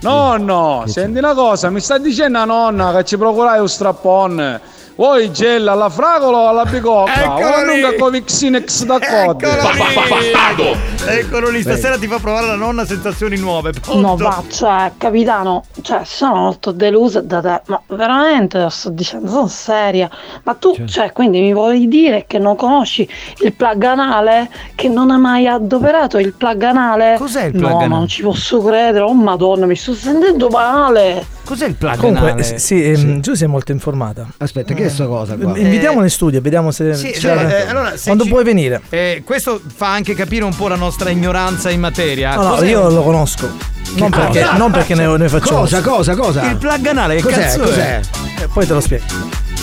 Nonno! 0.00 0.84
Senti 0.86 1.18
una 1.18 1.34
cosa, 1.34 1.70
mi 1.70 1.80
sta 1.80 1.98
dicendo 1.98 2.38
la 2.38 2.44
nonna 2.44 2.92
che 2.96 3.04
ci 3.04 3.16
procurai 3.16 3.58
un 3.60 3.68
strappone. 3.68 4.60
Vuoi 4.94 5.32
gel 5.32 5.66
alla 5.66 5.88
fragola 5.88 6.36
o 6.38 6.48
alla 6.48 6.64
bicocca? 6.64 7.22
Eccolo 7.22 7.46
O 7.56 7.64
lì! 7.64 7.80
lunga 7.80 7.96
con 7.98 8.10
Vixinex 8.12 8.84
da 8.84 8.98
code? 9.00 9.48
Eccolo 11.06 11.50
lì, 11.50 11.62
stasera 11.62 11.98
ti 11.98 12.06
fa 12.06 12.18
provare 12.18 12.46
la 12.46 12.54
nonna 12.54 12.86
sensazioni 12.86 13.36
nuove. 13.36 13.72
No, 13.88 14.14
Pronto? 14.14 14.24
va, 14.24 14.42
cioè, 14.48 14.92
capitano, 14.96 15.64
cioè, 15.82 16.02
sono 16.04 16.34
molto 16.36 16.70
delusa 16.70 17.20
da 17.20 17.40
te, 17.40 17.60
ma 17.66 17.80
veramente 17.88 18.58
lo 18.58 18.68
sto 18.68 18.88
dicendo, 18.90 19.28
sono 19.28 19.48
seria. 19.48 20.08
Ma 20.44 20.54
tu, 20.54 20.76
cioè, 20.86 21.12
quindi 21.12 21.40
mi 21.40 21.52
vuoi 21.52 21.88
dire 21.88 22.24
che 22.26 22.38
non 22.38 22.54
conosci 22.56 23.06
il 23.40 23.52
plug 23.52 23.82
anale? 23.82 24.48
Che 24.74 24.88
non 24.88 25.10
hai 25.10 25.18
mai 25.18 25.46
adoperato 25.48 26.18
il 26.18 26.32
plug 26.34 26.62
anale? 26.62 27.16
Cos'è 27.18 27.44
il 27.46 27.52
plug 27.52 27.62
No, 27.62 27.76
anale? 27.78 27.88
non 27.88 28.06
ci 28.08 28.22
posso 28.22 28.62
credere, 28.62 29.00
oh 29.00 29.12
madonna, 29.14 29.66
mi 29.66 29.76
sto 29.76 29.94
sentendo 29.94 30.48
male. 30.48 31.26
Cos'è 31.44 31.66
il 31.66 31.74
plug 31.74 31.96
Comunque, 31.96 32.26
anale? 32.30 32.42
sì, 32.44 32.58
sì, 32.58 32.84
ehm, 32.84 33.20
Giusy 33.20 33.44
è 33.44 33.48
molto 33.48 33.72
informata. 33.72 34.26
Aspetta, 34.38 34.72
che 34.74 34.84
è 34.84 34.88
sta 34.88 35.06
cosa 35.06 35.34
qua? 35.36 35.58
Invitiamola 35.58 36.04
in 36.04 36.10
studio, 36.10 36.40
vediamo 36.40 36.70
se. 36.70 36.94
Sì, 36.94 37.12
se- 37.14 37.32
eh, 37.32 37.68
allora, 37.68 37.96
se 37.96 38.04
quando 38.04 38.22
ci- 38.22 38.30
puoi 38.30 38.44
venire. 38.44 38.80
Eh, 38.88 39.22
questo 39.26 39.60
fa 39.74 39.90
anche 39.92 40.14
capire 40.14 40.44
un 40.44 40.54
po' 40.54 40.68
la 40.68 40.76
nostra 40.76 40.90
ignoranza 41.10 41.70
in 41.70 41.80
materia. 41.80 42.34
No, 42.34 42.42
no, 42.42 42.48
Cos'è 42.50 42.68
io 42.68 42.88
lo 42.88 43.02
conosco. 43.02 43.50
Non 43.94 44.10
perché, 44.10 44.46
non 44.56 44.70
perché 44.70 44.94
ne, 44.94 45.16
ne 45.16 45.28
facciamo. 45.28 45.60
Cosa, 45.60 45.80
cosa, 45.82 46.14
cosa? 46.16 46.42
Il 46.44 46.56
plug 46.56 46.86
anale, 46.86 47.16
che 47.16 47.22
Cos'è, 47.22 47.40
cazzo 47.40 47.60
cos'è? 47.60 48.00
Eh, 48.40 48.48
poi 48.48 48.66
te 48.66 48.72
lo 48.72 48.80
spiego. 48.80 49.04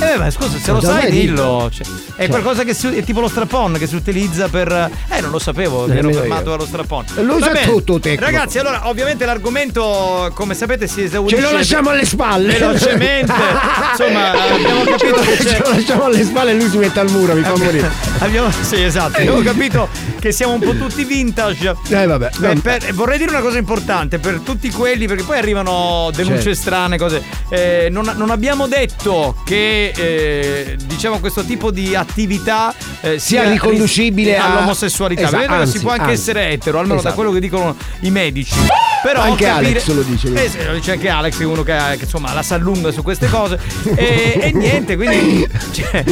Eh, 0.02 0.18
ma 0.18 0.30
scusa, 0.32 0.58
se 0.58 0.72
lo 0.72 0.80
sai, 0.80 1.12
dillo. 1.12 1.70
Cioè, 1.72 1.86
è 2.16 2.22
Cioè. 2.22 2.30
qualcosa 2.30 2.64
che 2.64 2.74
si, 2.74 2.88
è 2.88 3.04
tipo 3.04 3.20
lo 3.20 3.28
strapon 3.28 3.74
che 3.78 3.86
si 3.88 3.96
utilizza 3.96 4.48
per. 4.48 4.72
Eh, 5.10 5.20
non 5.22 5.32
lo 5.32 5.40
sapevo, 5.40 5.88
mi 5.88 5.98
ero 5.98 6.12
fermato 6.12 6.54
allo 6.54 6.66
strapon. 6.66 7.04
Lo 7.22 7.36
usa 7.36 7.48
Va 7.48 7.52
bene. 7.54 7.66
tutto, 7.68 8.00
tecnico. 8.00 8.24
Ragazzi, 8.24 8.60
allora, 8.60 8.88
ovviamente 8.88 9.26
l'argomento, 9.26 10.32
come 10.34 10.54
sapete, 10.54 10.88
si 10.88 11.04
esaurisce. 11.04 11.36
Ce 11.36 11.42
lo 11.42 11.52
lasciamo 11.52 11.90
alle 11.90 12.06
spalle. 12.06 12.54
Velocemente. 12.58 13.34
Insomma, 13.92 14.32
abbiamo 14.32 14.84
capito 14.84 15.20
che 15.22 15.38
Ce 15.38 15.60
lo 15.64 15.70
lasciamo 15.72 16.04
alle 16.06 16.24
spalle 16.24 16.52
e 16.52 16.56
lui 16.56 16.70
si 16.70 16.78
mette 16.78 17.00
al 17.00 17.10
muro, 17.12 17.34
mi 17.36 17.42
fa 17.44 17.56
morire. 17.58 17.92
Abbiamo, 18.20 18.50
sì, 18.52 18.82
esatto. 18.84 19.18
Abbiamo 19.18 19.42
capito 19.42 19.88
che 20.20 20.32
siamo 20.34 20.54
un 20.54 20.60
po' 20.60 20.76
tutti 20.76 21.04
vintage. 21.06 21.76
Eh, 21.90 22.06
vabbè. 22.06 22.30
Eh, 22.42 22.56
per- 22.56 22.94
vorrei 22.94 23.18
dire 23.18 23.30
una 23.30 23.40
cosa 23.42 23.58
importante 23.58 24.20
per 24.20 24.40
tutti 24.44 24.70
quelli, 24.72 25.08
perché 25.08 25.24
poi 25.24 25.38
arrivano 25.38 26.10
denunce 26.14 26.42
Certo. 26.44 26.60
strane, 26.60 26.98
cose. 26.98 27.22
Eh, 27.50 27.88
non, 27.90 28.12
non 28.16 28.30
abbiamo 28.30 28.68
detto 28.68 29.36
che 29.46 29.89
eh, 29.96 30.78
diciamo 30.86 31.20
questo 31.20 31.44
tipo 31.44 31.72
di 31.72 31.96
attività 31.96 32.74
eh, 33.02 33.20
Sia 33.20 33.50
riconducibile 33.50 34.34
ris- 34.36 34.44
all'omosessualità. 34.44 35.22
Esatto, 35.22 35.38
Vedete 35.38 35.54
che 35.60 35.66
si 35.66 35.72
anzi, 35.72 35.80
può 35.80 35.92
anche 35.92 36.04
anzi. 36.04 36.14
essere 36.22 36.50
etero, 36.50 36.78
almeno 36.80 36.96
da 36.96 37.00
Esatto. 37.02 37.16
quello 37.16 37.32
che 37.32 37.40
dicono 37.40 37.76
i 38.02 38.12
medici. 38.12 38.56
Però 39.02 39.22
Anche 39.22 39.46
capire- 39.46 39.70
Alex 39.70 39.88
lo 39.94 40.02
dice. 40.02 40.34
Eh, 40.44 40.50
sì, 40.50 40.58
lo 40.66 40.74
dice 40.74 40.92
anche 40.92 41.08
Alex, 41.08 41.38
che 41.38 41.44
è 41.44 41.46
uno 41.46 41.64
che, 41.64 41.78
che, 41.98 42.04
insomma 42.04 42.34
la 42.34 42.44
sa 42.44 42.58
lunga 42.58 42.92
su 42.92 43.02
queste 43.02 43.30
cose. 43.30 43.58
e, 43.96 44.40
e 44.42 44.52
niente, 44.54 44.98
quindi. 44.98 45.48
cioè, 45.72 46.04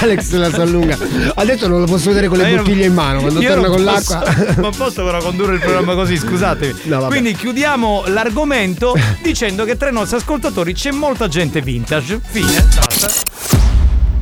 Alex 0.00 0.30
la 0.32 0.50
sa 0.50 0.64
lunga. 0.64 0.96
Adesso 1.34 1.68
non 1.68 1.80
lo 1.80 1.86
posso 1.86 2.08
vedere 2.08 2.28
con 2.28 2.38
le 2.38 2.44
non- 2.48 2.56
bottiglie 2.64 2.86
in 2.86 2.94
mano. 2.94 3.20
Quando 3.20 3.40
torna 3.40 3.68
con 3.68 3.84
posso- 3.84 4.14
l'acqua. 4.14 4.54
Non 4.60 4.74
posso 4.74 5.04
però 5.04 5.18
condurre 5.20 5.54
il 5.54 5.60
programma 5.60 5.94
così, 5.94 6.16
scusatemi. 6.16 6.74
No. 6.84 7.06
Quindi 7.08 7.34
chiudiamo 7.34 8.04
l'argomento 8.06 8.94
dicendo 9.22 9.64
che 9.64 9.76
tra 9.76 9.90
i 9.90 9.92
nostri 9.92 10.16
ascoltatori 10.16 10.72
c'è 10.72 10.90
molta 10.92 11.28
gente 11.28 11.60
vintage. 11.60 12.20
Fine, 12.30 12.66
basta. 12.74 13.19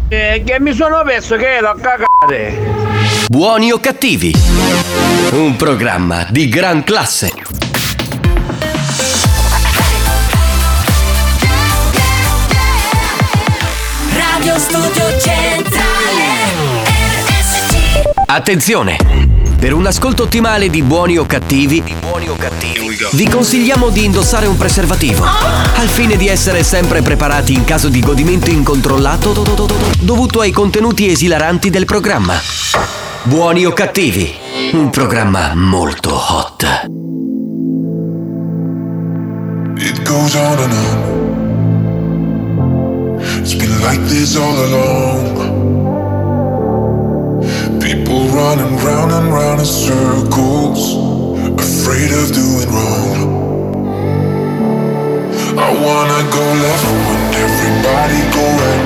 Eh, 0.09 0.43
che 0.45 0.61
mi 0.61 0.73
sono 0.75 1.03
perso 1.05 1.37
che 1.37 1.59
l'ho 1.61 1.77
cagate. 1.81 2.77
Buoni 3.29 3.70
o 3.73 3.79
cattivi? 3.79 4.33
Un 5.33 5.57
programma 5.57 6.27
di 6.31 6.49
gran 6.49 6.83
classe. 6.83 7.31
Radio 14.15 14.59
Studio 14.59 15.19
Centrale 15.19 16.25
RSC 16.87 18.11
Attenzione! 18.27 19.27
Per 19.59 19.72
un 19.72 19.86
ascolto 19.86 20.22
ottimale 20.22 20.70
di 20.70 20.85
buoni 20.85 21.18
o 21.18 21.26
cattivi, 21.26 21.82
vi 23.12 23.28
consigliamo 23.28 23.89
di 23.89 24.05
indossare 24.05 24.47
un 24.47 24.56
preservativo, 24.56 25.24
al 25.24 25.89
fine 25.89 26.16
di 26.16 26.28
essere 26.28 26.62
sempre 26.62 27.02
preparati 27.02 27.55
in 27.55 27.64
caso 27.64 27.89
di 27.89 27.98
godimento 27.98 28.51
incontrollato 28.51 29.32
dovuto 29.98 30.39
ai 30.39 30.52
contenuti 30.52 31.09
esilaranti 31.09 31.70
del 31.70 31.86
programma. 31.86 32.35
Buoni 33.24 33.66
o 33.66 33.72
cattivi, 33.72 34.32
un 34.74 34.90
programma 34.90 35.52
molto 35.56 36.14
hot. 36.14 36.86
It 39.76 40.02
goes 40.05 40.35
on 40.36 40.59
and 40.59 40.72
on. 40.72 41.18
It's 43.40 43.55
been 43.55 43.80
like 43.80 44.06
this 44.06 44.36
all 44.36 44.56
along. 44.56 45.57
People 47.89 48.28
running 48.28 48.77
round 48.85 49.12
and 49.12 49.32
round 49.32 49.60
in 49.60 49.65
circles, 49.65 50.93
afraid 51.56 52.12
of 52.12 52.28
doing 52.36 52.69
wrong. 52.69 53.16
I 55.56 55.69
wanna 55.73 56.20
go 56.36 56.44
left 56.65 56.85
when 57.09 57.23
everybody 57.44 58.20
go 58.36 58.44
right. 58.60 58.85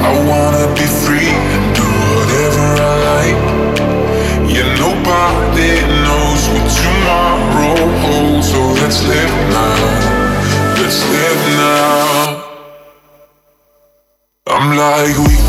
I 0.00 0.12
wanna 0.30 0.64
be 0.72 0.86
free 1.04 1.28
and 1.28 1.64
do 1.76 1.88
whatever 2.08 2.66
I 2.80 2.94
like. 3.12 3.40
Yeah, 4.48 4.68
nobody 4.80 5.72
knows 6.06 6.42
what 6.52 6.66
tomorrow 6.80 7.84
holds, 8.00 8.50
so 8.50 8.60
let's 8.80 9.00
live 9.12 9.34
now. 9.60 9.76
Let's 10.80 11.00
live 11.12 11.42
now. 11.60 12.44
I'm 14.46 14.74
like 14.74 15.18
weekend 15.18 15.41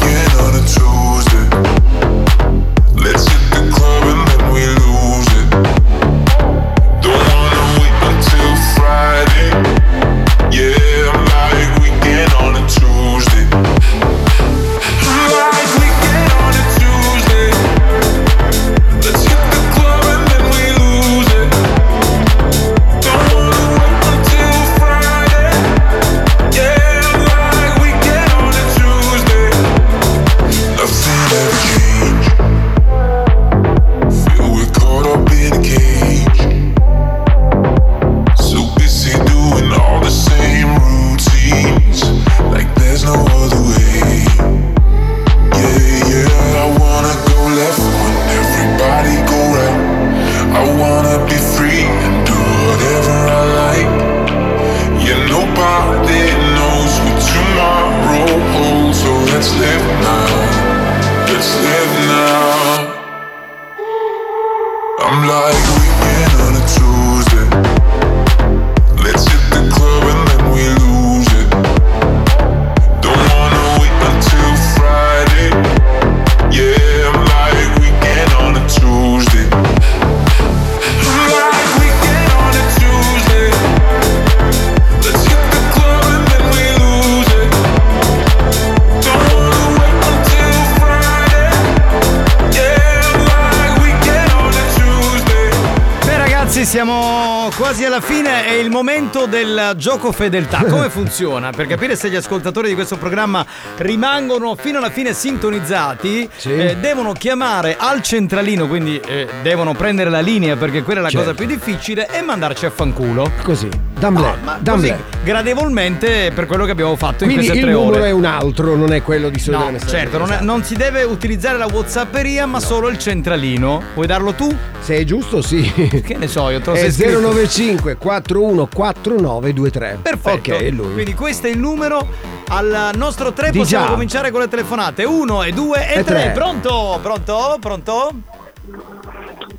gioco 99.83 100.13
fedeltà. 100.13 100.63
Come 100.63 100.89
funziona? 100.89 101.49
Per 101.49 101.67
capire 101.67 101.97
se 101.97 102.09
gli 102.09 102.15
ascoltatori 102.15 102.69
di 102.69 102.73
questo 102.73 102.95
programma 102.95 103.45
rimangono 103.79 104.55
fino 104.55 104.77
alla 104.77 104.89
fine 104.89 105.11
sintonizzati, 105.11 106.29
eh, 106.43 106.77
devono 106.79 107.11
chiamare 107.11 107.75
al 107.77 108.01
centralino, 108.01 108.65
quindi 108.69 108.97
eh, 109.05 109.27
devono 109.41 109.73
prendere 109.73 110.09
la 110.09 110.21
linea 110.21 110.55
perché 110.55 110.83
quella 110.83 111.01
è 111.01 111.03
la 111.03 111.09
Certo. 111.09 111.25
cosa 111.33 111.37
più 111.37 111.53
difficile 111.53 112.07
e 112.09 112.21
mandarci 112.21 112.65
a 112.65 112.69
fanculo. 112.69 113.29
Così, 113.43 113.67
d'amblè, 114.03 114.27
No, 114.27 114.37
ma 114.43 114.57
d'amblè. 114.59 114.89
così, 114.89 115.03
gradevolmente 115.23 116.31
per 116.33 116.45
quello 116.45 116.65
che 116.65 116.71
abbiamo 116.71 116.95
fatto 116.95 117.23
Quindi 117.25 117.35
in 117.35 117.39
queste 117.49 117.57
il 117.59 117.63
tre 117.63 117.73
numero 117.73 117.99
ore. 118.01 118.09
è 118.09 118.11
un 118.11 118.25
altro, 118.25 118.75
non 118.75 118.93
è 118.93 119.01
quello 119.01 119.29
di 119.29 119.39
solito 119.39 119.69
No, 119.69 119.79
certo, 119.79 120.17
non, 120.17 120.31
è- 120.31 120.41
non 120.41 120.63
si 120.63 120.75
deve 120.75 121.03
utilizzare 121.03 121.57
la 121.57 121.65
whatsapperia, 121.65 122.45
ma 122.45 122.59
solo 122.59 122.89
il 122.89 122.97
centralino. 122.97 123.81
Puoi 123.93 124.07
darlo 124.07 124.33
tu? 124.33 124.53
Se 124.79 124.95
è 124.97 125.03
giusto, 125.03 125.41
sì. 125.41 125.71
Che 126.03 126.17
ne 126.17 126.27
so, 126.27 126.49
io 126.49 126.59
te 126.59 126.69
lo 126.71 126.75
È 126.75 126.79
sei 126.79 126.91
scritto. 126.91 127.19
095 127.21 127.95
414923. 127.95 129.99
Perfetto. 130.01 130.51
Ok, 130.53 130.61
è 130.61 130.69
lui. 130.69 130.93
Quindi 130.93 131.13
questo 131.13 131.47
è 131.47 131.49
il 131.51 131.59
numero. 131.59 132.05
Al 132.49 132.91
nostro 132.95 133.31
3 133.33 133.51
Di 133.51 133.57
possiamo 133.59 133.85
già. 133.85 133.91
cominciare 133.91 134.31
con 134.31 134.41
le 134.41 134.47
telefonate. 134.49 135.03
1 135.05 135.43
e 135.43 135.51
2 135.53 135.87
e 135.87 135.99
E 135.99 136.03
3. 136.03 136.05
tre. 136.23 136.31
Pronto? 136.33 136.99
Pronto? 137.01 137.57
Pronto? 137.59 138.11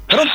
Pronto? 0.07 0.33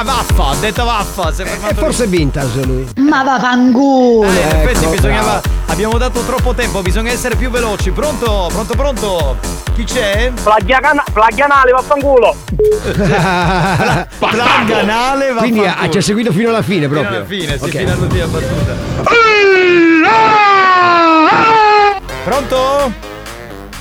Ah, 0.00 0.02
vaffa, 0.02 0.44
ha 0.46 0.54
detto 0.54 0.82
vaffa. 0.86 1.30
Si 1.30 1.42
è 1.42 1.44
E 1.44 1.48
fermato 1.48 1.74
forse 1.74 2.04
è 2.04 2.06
vintage 2.08 2.64
lui. 2.64 2.88
Ma 2.96 3.22
vaffanculo! 3.22 4.26
Eh, 4.26 4.30
in 4.30 4.38
effetti 4.46 4.84
Ecco, 4.84 4.90
bisognava. 4.92 5.40
bravo. 5.42 5.58
Abbiamo 5.66 5.98
dato 5.98 6.20
troppo 6.22 6.54
tempo, 6.54 6.80
bisogna 6.80 7.10
essere 7.12 7.36
più 7.36 7.50
veloci. 7.50 7.90
Pronto? 7.90 8.48
Pronto, 8.50 8.74
pronto? 8.76 9.36
Chi 9.74 9.84
c'è? 9.84 10.32
Flagianale, 10.34 11.70
vaffanculo! 11.70 12.34
Plaganale, 14.18 15.32
vaffanculo. 15.32 15.38
Quindi 15.38 15.66
ha- 15.66 15.86
ci 15.90 15.98
ha 15.98 16.02
seguito 16.02 16.32
fino 16.32 16.48
alla 16.48 16.62
fine 16.62 16.86
Fino 16.88 16.92
proprio. 17.00 17.16
alla 17.18 17.26
fine, 17.26 17.58
sì, 17.58 17.64
Ok. 17.64 17.70
fino 17.76 17.92
all'ultima 17.92 18.24
battuta. 18.26 18.74
Pronto? 22.24 22.92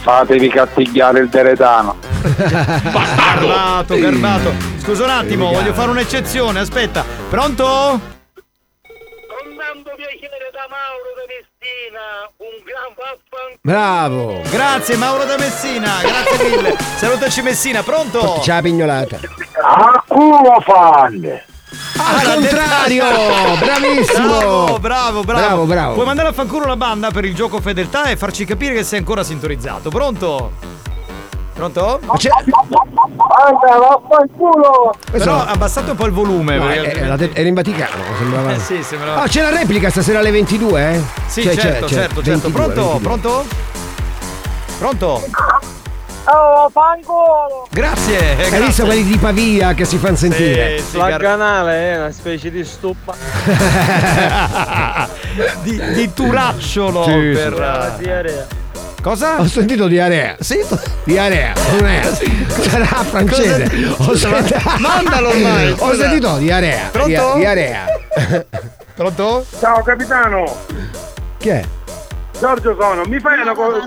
Fatevi 0.02 0.50
cattigliare 0.50 1.20
il 1.20 1.30
teretano. 1.30 1.96
Garbato, 2.36 3.96
garbato. 4.00 4.78
Scusa 4.90 5.04
un 5.04 5.12
attimo, 5.12 5.52
voglio 5.52 5.72
fare 5.72 5.92
un'eccezione, 5.92 6.62
aspetta. 6.62 7.06
Pronto? 7.30 8.00
Bravo. 13.62 14.42
Grazie 14.50 14.96
Mauro 14.96 15.26
da 15.26 15.38
Messina, 15.38 16.02
grazie 16.02 16.50
mille. 16.50 16.76
Salutaci 16.96 17.44
Messina, 17.44 17.84
pronto? 17.84 18.42
La 18.44 18.62
pignolata. 18.64 19.20
A 19.62 20.04
culo 20.08 20.60
fan! 20.66 21.40
Al 21.98 22.34
contrario, 22.34 23.06
bravissimo. 23.60 24.28
Bravo, 24.28 24.80
bravo, 24.80 25.22
bravo. 25.22 25.24
Bravo, 25.24 25.66
bravo. 25.66 25.94
Puoi 25.94 26.06
mandare 26.08 26.30
a 26.30 26.34
fanculo 26.34 26.66
la 26.66 26.76
banda 26.76 27.12
per 27.12 27.26
il 27.26 27.36
gioco 27.36 27.62
fedeltà 27.62 28.06
e 28.06 28.18
farci 28.18 28.44
capire 28.44 28.74
che 28.74 28.84
sei 28.84 28.98
ancora 28.98 29.24
sintonizzato. 29.24 29.92
Pronto? 29.92 30.79
Pronto? 31.60 32.00
vaffanculo! 33.60 34.94
Però 35.12 35.44
abbassate 35.44 35.92
un 35.92 35.98
po' 35.98 36.06
il 36.06 36.14
volume. 36.14 36.56
No, 36.58 36.66
perché 36.68 37.00
eh, 37.02 37.10
altrimenti- 37.10 37.38
era 37.40 37.48
in 37.50 37.54
Vaticano, 37.54 38.04
sembrava. 38.18 38.54
Eh 38.54 38.60
sì, 38.60 38.82
sembrava. 38.82 39.22
Ah, 39.24 39.28
c'è 39.28 39.42
la 39.42 39.50
replica 39.50 39.90
stasera 39.90 40.20
alle 40.20 40.32
22, 40.32 40.90
eh? 40.94 41.02
Sì, 41.28 41.42
C'è, 41.42 41.50
c'è, 41.50 41.60
certo, 41.62 41.86
c'è. 41.88 41.94
certo, 41.96 42.24
certo. 42.24 42.50
22, 42.50 42.52
Pronto? 42.52 42.82
22. 43.00 43.00
Pronto? 43.02 43.46
Pronto? 44.78 45.22
Oh, 46.32 46.70
fanculo! 46.70 47.68
Grazie. 47.72 48.20
eh, 48.20 48.30
Hai 48.30 48.36
grazie. 48.50 48.66
visto 48.66 48.86
quelli 48.86 49.04
di 49.04 49.18
Pavia 49.18 49.74
che 49.74 49.84
si 49.84 49.98
fanno 49.98 50.16
sentire? 50.16 50.78
Sì, 50.78 50.84
sì, 50.92 50.98
La 50.98 51.10
gar- 51.10 51.22
canale 51.22 51.92
è 51.94 51.98
una 51.98 52.12
specie 52.12 52.50
di 52.52 52.64
stuppa. 52.64 53.16
di, 55.64 55.82
di 55.94 56.14
turacciolo 56.14 57.04
Sì, 57.04 57.12
sì. 57.12 57.32
per. 57.34 57.54
La 57.58 57.96
eh, 57.98 58.00
diarrea. 58.00 58.48
Cosa? 59.02 59.40
Ho 59.40 59.48
sentito 59.48 59.88
diarrea. 59.88 60.36
Sì. 60.40 60.60
Diarrea, 61.06 61.54
non 61.72 61.86
è. 61.88 62.02
Sarà 62.68 62.86
francese. 62.86 63.94
Ho 63.98 64.16
sentito- 64.16 64.60
Mandalo 64.80 65.30
ormai, 65.30 65.74
Ho 65.78 65.94
sentito 65.96 66.38
diarrea. 66.38 66.90
Pronto? 66.92 67.08
Dia- 67.10 67.34
diarrea. 67.36 67.86
Pronto? 68.96 69.46
Ciao 69.60 69.82
capitano! 69.84 70.56
Che 71.38 71.52
è? 71.52 71.64
Giorgio 72.38 72.76
sono, 72.80 73.04
mi 73.06 73.20
fai 73.20 73.40
una 73.42 73.54
cosa. 73.54 73.86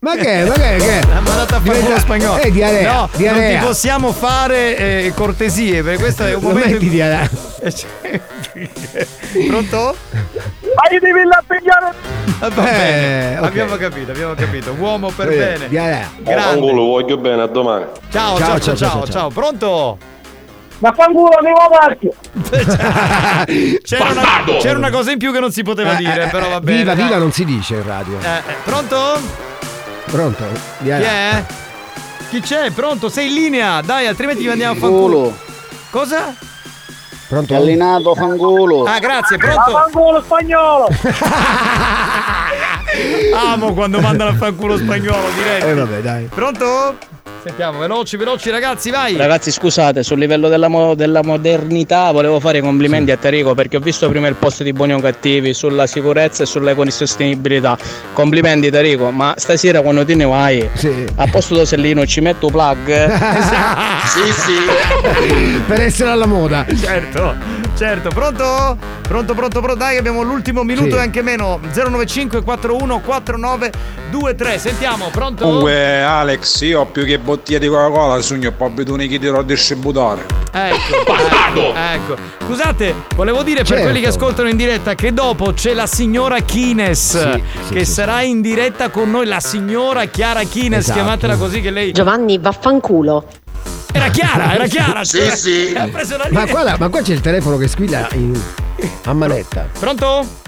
Ma 0.00 0.14
che? 0.16 0.44
Ma 0.44 0.52
che? 0.54 0.76
che? 0.78 1.00
L'ha 1.08 1.20
mandata 1.20 1.56
a 1.56 1.60
fare 1.60 1.80
lo 1.88 1.98
spagnolo. 1.98 2.38
Eh, 2.42 2.50
diarrea. 2.50 2.92
No, 2.92 3.08
diarrea. 3.16 3.48
non 3.50 3.58
ti 3.60 3.66
possiamo 3.66 4.12
fare 4.12 4.76
eh, 4.76 5.12
cortesie, 5.14 5.82
perché 5.82 5.98
questo 6.00 6.24
è 6.24 6.34
un 6.34 6.42
Non 6.42 6.52
momento. 6.52 6.70
metti 6.72 6.88
diarrea. 6.90 7.28
Eh, 7.60 7.72
cioè, 7.72 8.20
Pronto? 9.48 9.96
Ma 10.76 10.82
gli 10.90 10.98
devi 11.00 11.22
là 11.24 11.42
pigliare! 11.46 11.94
Va 12.38 12.50
bene. 12.50 13.32
Eh, 13.34 13.38
ok. 13.38 13.44
Abbiamo 13.44 13.76
capito, 13.76 14.10
abbiamo 14.10 14.34
capito. 14.34 14.72
Uomo 14.78 15.08
per 15.10 15.30
Eh, 15.30 15.36
bene. 15.36 15.68
Diarrea. 15.68 16.10
Grande. 16.18 16.34
Vaffanculo, 16.34 16.82
voglio 16.84 17.16
bene, 17.16 17.42
a 17.42 17.46
domani. 17.46 17.84
Ciao, 18.10 18.36
ciao, 18.38 18.60
ciao, 18.60 18.76
ciao, 18.76 19.06
ciao. 19.08 19.28
Pronto? 19.30 19.98
Vaffanculo, 20.78 21.30
andiamo 21.36 21.56
avanti! 21.58 22.10
C'era 23.82 24.10
una, 24.10 24.22
c'era 24.60 24.76
una 24.76 24.90
cosa 24.90 25.10
in 25.12 25.18
più 25.18 25.32
che 25.32 25.40
non 25.40 25.50
si 25.50 25.62
poteva 25.62 25.92
Eh, 25.94 25.96
dire, 25.96 26.24
eh, 26.24 26.28
però 26.28 26.48
va 26.50 26.56
eh, 26.56 26.60
bene. 26.60 26.78
Viva, 26.78 26.94
dai. 26.94 27.04
viva 27.04 27.16
non 27.16 27.32
si 27.32 27.44
dice 27.46 27.74
in 27.76 27.86
radio. 27.86 28.18
Eh, 28.20 28.26
eh, 28.36 28.54
pronto? 28.64 29.18
Pronto? 30.04 30.44
Chi 30.78 30.84
Diarrea. 30.84 31.08
è? 31.38 31.44
Chi 32.28 32.40
c'è? 32.40 32.70
Pronto? 32.72 33.08
Sei 33.08 33.28
in 33.28 33.34
linea? 33.34 33.80
Dai, 33.80 34.06
altrimenti 34.06 34.42
ti 34.42 34.48
mandiamo 34.48 34.74
a 34.74 34.76
fanculo. 34.76 35.02
Culo. 35.06 35.36
Cosa? 35.90 36.34
Pronto? 37.28 37.52
Gallinato 37.52 38.14
fanculo. 38.14 38.84
Ah, 38.84 38.98
grazie, 38.98 39.36
pronto? 39.36 39.72
Vaffanculo 39.72 40.22
spagnolo! 40.22 40.88
Amo 43.34 43.74
quando 43.74 44.00
mandano 44.00 44.30
a 44.30 44.34
fanculo 44.34 44.76
spagnolo, 44.76 45.28
direi. 45.36 45.70
Eh 45.70 45.74
vabbè, 45.74 46.00
dai. 46.00 46.24
Pronto? 46.26 46.96
Sentiamo, 47.46 47.78
veloci, 47.78 48.16
veloci 48.16 48.50
ragazzi, 48.50 48.90
vai. 48.90 49.14
Ragazzi 49.16 49.52
scusate, 49.52 50.02
sul 50.02 50.18
livello 50.18 50.48
della, 50.48 50.66
mo- 50.66 50.96
della 50.96 51.22
modernità 51.22 52.10
volevo 52.10 52.40
fare 52.40 52.58
i 52.58 52.60
complimenti 52.60 53.12
a 53.12 53.16
Tarico 53.16 53.54
perché 53.54 53.76
ho 53.76 53.80
visto 53.80 54.08
prima 54.08 54.26
il 54.26 54.34
post 54.34 54.64
di 54.64 54.72
Buoni 54.72 54.94
o 54.94 54.98
Cattivi 54.98 55.54
sulla 55.54 55.86
sicurezza 55.86 56.42
e 56.42 56.46
sull'ecosostenibilità. 56.46 57.78
Complimenti 58.14 58.68
Tarico, 58.68 59.12
ma 59.12 59.32
stasera 59.36 59.80
quando 59.80 60.04
te 60.04 60.16
ne 60.16 60.24
vai 60.24 60.68
a 61.14 61.26
posto 61.28 61.54
do 61.54 61.64
sellino 61.64 62.04
ci 62.04 62.20
metto 62.20 62.48
plug? 62.48 63.12
sì, 64.10 64.32
sì. 64.32 65.62
per 65.68 65.82
essere 65.82 66.10
alla 66.10 66.26
moda. 66.26 66.66
Certo, 66.76 67.32
certo. 67.76 68.08
Pronto? 68.10 68.76
Pronto, 69.02 69.34
pronto, 69.34 69.60
pronto. 69.60 69.78
Dai, 69.78 69.96
abbiamo 69.96 70.22
l'ultimo 70.22 70.62
minuto 70.64 70.90
Sì. 70.90 70.96
e 70.96 71.00
anche 71.00 71.22
meno. 71.22 71.60
095 71.72 72.42
41 72.42 73.00
49 73.00 73.72
23. 74.10 74.58
Sentiamo, 74.58 75.08
pronto? 75.10 75.44
Comunque 75.44 76.02
Alex, 76.02 76.60
io 76.62 76.80
ho 76.80 76.86
più 76.86 77.04
che 77.04 77.18
bottiglia 77.18 77.58
di 77.58 77.68
Coca-Cola, 77.68 78.20
sogno 78.22 78.48
un 78.48 78.56
po' 78.56 78.68
bidoni 78.70 79.06
che 79.08 79.18
dirò 79.18 79.38
al 79.38 79.44
distributore. 79.44 80.24
Ecco, 80.52 81.12
ecco, 81.14 81.74
ecco. 81.74 82.16
Scusate, 82.46 82.94
volevo 83.14 83.42
dire 83.42 83.58
per 83.58 83.66
Certo. 83.66 83.82
quelli 83.84 84.00
che 84.00 84.06
ascoltano 84.08 84.48
in 84.48 84.56
diretta 84.56 84.94
che 84.94 85.12
dopo 85.12 85.52
c'è 85.52 85.74
la 85.74 85.86
signora 85.86 86.38
Kines 86.40 87.20
Sì, 87.32 87.42
sì, 87.66 87.74
che 87.74 87.84
sì, 87.84 87.92
sarà 87.92 88.22
in 88.22 88.40
diretta 88.40 88.88
con 88.88 89.10
noi, 89.10 89.26
la 89.26 89.40
signora 89.40 90.04
Chiara 90.06 90.42
Kines, 90.44 90.78
Esatto. 90.84 90.98
chiamatela 90.98 91.36
così 91.36 91.60
che 91.60 91.70
lei 91.70 91.92
Giovanni, 91.92 92.38
vaffanculo. 92.38 93.24
Era 93.92 94.08
Chiara, 94.10 94.54
era 94.54 94.66
Chiara. 94.66 95.04
Sì, 95.04 95.18
cioè, 95.18 95.36
sì. 95.36 95.74
Ha 95.76 95.88
preso 95.88 96.16
la 96.16 96.28
Ma 96.30 96.44
linea. 96.44 96.46
qua, 96.62 96.76
ma 96.78 96.88
qua 96.88 97.02
c'è 97.02 97.12
il 97.12 97.20
telefono 97.20 97.56
che 97.56 97.68
squilla 97.68 98.08
in- 98.12 98.40
a 99.04 99.12
manetta. 99.12 99.68
Pronto? 99.78 100.44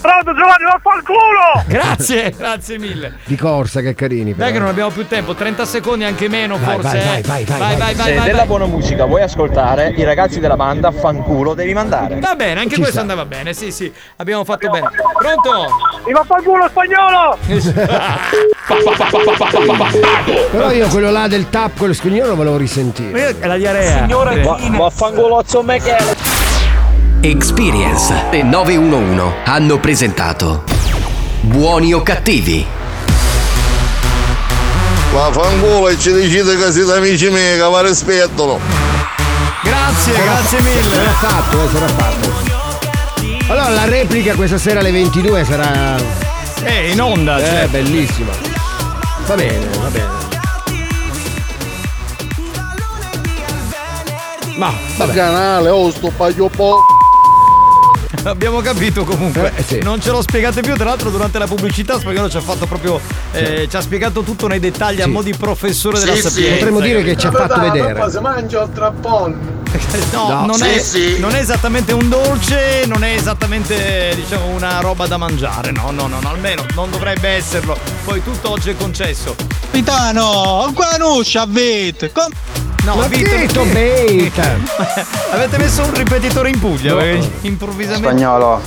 Pronto 0.00 0.32
Giovanni, 0.32 0.64
vaffanculo! 0.64 1.64
Grazie, 1.66 2.30
grazie 2.36 2.78
mille. 2.78 3.18
Di 3.24 3.36
corsa, 3.36 3.80
che 3.80 3.94
carini. 3.94 4.34
Dai 4.34 4.36
però. 4.36 4.50
che 4.52 4.58
non 4.58 4.68
abbiamo 4.68 4.90
più 4.90 5.06
tempo, 5.06 5.34
30 5.34 5.64
secondi 5.64 6.04
anche 6.04 6.28
meno 6.28 6.56
Vai, 6.58 6.80
forse. 6.80 6.98
vai, 6.98 7.18
eh. 7.18 7.22
vai, 7.22 7.44
vai, 7.44 7.44
vai, 7.44 7.76
vai, 7.76 7.94
vai, 7.94 8.06
Se 8.06 8.14
vai, 8.14 8.24
della 8.26 8.36
vai. 8.38 8.46
buona 8.46 8.66
musica 8.66 9.04
vuoi 9.06 9.22
ascoltare, 9.22 9.92
i 9.96 10.04
ragazzi 10.04 10.38
della 10.40 10.56
banda 10.56 10.90
fanculo 10.92 11.54
devi 11.54 11.72
mandare. 11.74 12.18
Va 12.20 12.34
bene, 12.36 12.60
anche 12.60 12.74
Ci 12.74 12.80
questo 12.80 12.90
sta. 12.92 13.00
andava 13.00 13.24
bene, 13.24 13.52
sì, 13.54 13.72
sì, 13.72 13.92
abbiamo 14.16 14.44
fatto 14.44 14.68
bene. 14.70 14.88
Pronto? 15.18 15.66
Mi 16.06 16.12
vaffanculo 16.12 16.68
spagnolo! 16.68 17.38
Però 20.50 20.70
io 20.70 20.88
quello 20.88 21.10
là 21.10 21.26
del 21.28 21.50
tap, 21.50 21.76
quello 21.76 21.92
scognolo 21.92 22.28
lo 22.28 22.36
volevo 22.36 22.56
risentire. 22.56 23.36
È 23.38 23.46
la 23.46 23.56
diarrea. 23.56 23.98
Signore 23.98 24.40
Vaffanculozzo 24.42 25.62
Michele. 25.62 26.27
Experience 27.20 28.14
e 28.30 28.42
911 28.44 29.34
hanno 29.44 29.78
presentato 29.80 30.62
Buoni 31.40 31.92
o 31.92 32.00
cattivi? 32.02 32.64
Vaffanculo 35.12 35.88
e 35.88 35.98
ci 35.98 36.12
decide 36.12 36.56
che 36.56 36.70
siete 36.70 36.92
amici 36.92 37.28
miei 37.28 37.58
che 37.58 37.68
vi 37.68 37.88
rispettano. 37.88 38.60
Grazie, 39.64 40.12
grazie 40.12 40.60
mille. 40.60 40.82
Sarà 40.82 41.10
fatto, 41.10 41.64
eh, 41.64 41.68
sarà 41.72 41.88
fatto. 41.88 43.52
Allora 43.52 43.68
la 43.70 43.84
replica 43.86 44.34
questa 44.34 44.58
sera 44.58 44.78
alle 44.80 44.92
22 44.92 45.44
sarà. 45.44 45.96
Eh, 46.62 46.90
in 46.92 47.00
onda, 47.00 47.38
Eh, 47.38 47.44
certo. 47.44 47.70
bellissima. 47.70 48.30
Va 49.26 49.34
bene, 49.34 49.66
va 49.80 49.88
bene. 49.88 50.16
Ma 54.56 54.72
canale, 55.12 55.68
oh 55.68 55.90
sto 55.90 56.12
paio 56.16 56.48
po'. 56.48 56.78
Abbiamo 58.24 58.60
capito 58.60 59.04
comunque. 59.04 59.52
Eh, 59.56 59.62
sì. 59.62 59.78
Non 59.82 60.00
ce 60.00 60.10
lo 60.10 60.22
spiegate 60.22 60.60
più. 60.62 60.74
Tra 60.74 60.84
l'altro, 60.86 61.10
durante 61.10 61.38
la 61.38 61.46
pubblicità, 61.46 61.98
Spagnolo 61.98 62.28
ci 62.30 62.36
ha 62.36 62.40
fatto 62.40 62.66
proprio. 62.66 63.00
eh, 63.32 63.66
ci 63.68 63.76
ha 63.76 63.80
spiegato 63.80 64.22
tutto 64.22 64.46
nei 64.48 64.60
dettagli 64.60 65.00
a 65.02 65.06
mo' 65.06 65.22
di 65.22 65.34
professore 65.34 65.98
della 65.98 66.16
sapienza. 66.16 66.54
Potremmo 66.56 66.80
dire 66.80 67.02
che 67.02 67.16
ci 67.16 67.26
ha 67.26 67.30
fatto 67.32 67.60
vedere. 67.60 68.10
Si 68.10 68.18
mangia 68.20 68.62
il 68.62 68.70
trappone. 68.72 69.56
No, 70.12 70.28
No. 70.28 70.46
non, 70.46 70.54
Sì, 70.56 70.64
è, 70.68 70.78
sì. 70.78 71.18
non 71.18 71.34
è 71.34 71.38
esattamente 71.40 71.92
un 71.92 72.08
dolce, 72.08 72.84
non 72.86 73.04
è 73.04 73.12
esattamente 73.14 74.12
diciamo 74.14 74.46
una 74.46 74.80
roba 74.80 75.06
da 75.06 75.16
mangiare, 75.18 75.70
no, 75.72 75.90
no, 75.90 76.06
no, 76.06 76.18
no, 76.20 76.30
almeno 76.30 76.64
non 76.74 76.90
dovrebbe 76.90 77.28
esserlo. 77.28 77.76
Poi 78.04 78.22
tutto 78.22 78.50
oggi 78.50 78.70
è 78.70 78.76
concesso. 78.76 79.34
Capitano, 79.60 80.72
non 80.74 81.22
avete. 81.34 82.10
Com- 82.12 82.32
No, 82.84 82.94
Ma 82.94 83.06
Vito- 83.06 83.36
Vito 83.36 83.64
Beta. 83.64 84.56
Avete 85.32 85.58
messo 85.58 85.82
un 85.82 85.92
ripetitore 85.94 86.48
in 86.48 86.58
Puglia, 86.58 86.94
perché 86.94 87.30
improvvisamente. 87.42 87.97
Spagnolo, 87.98 88.60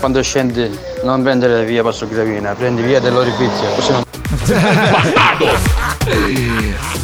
quando 0.00 0.20
scendi 0.22 0.68
non 1.04 1.22
prendere 1.22 1.64
via 1.64 1.82
Passo 1.84 2.08
Gravina, 2.08 2.52
prendi 2.54 2.82
via 2.82 2.98
dell'orifizio, 3.00 3.64
così 3.76 3.92
non 3.92 4.02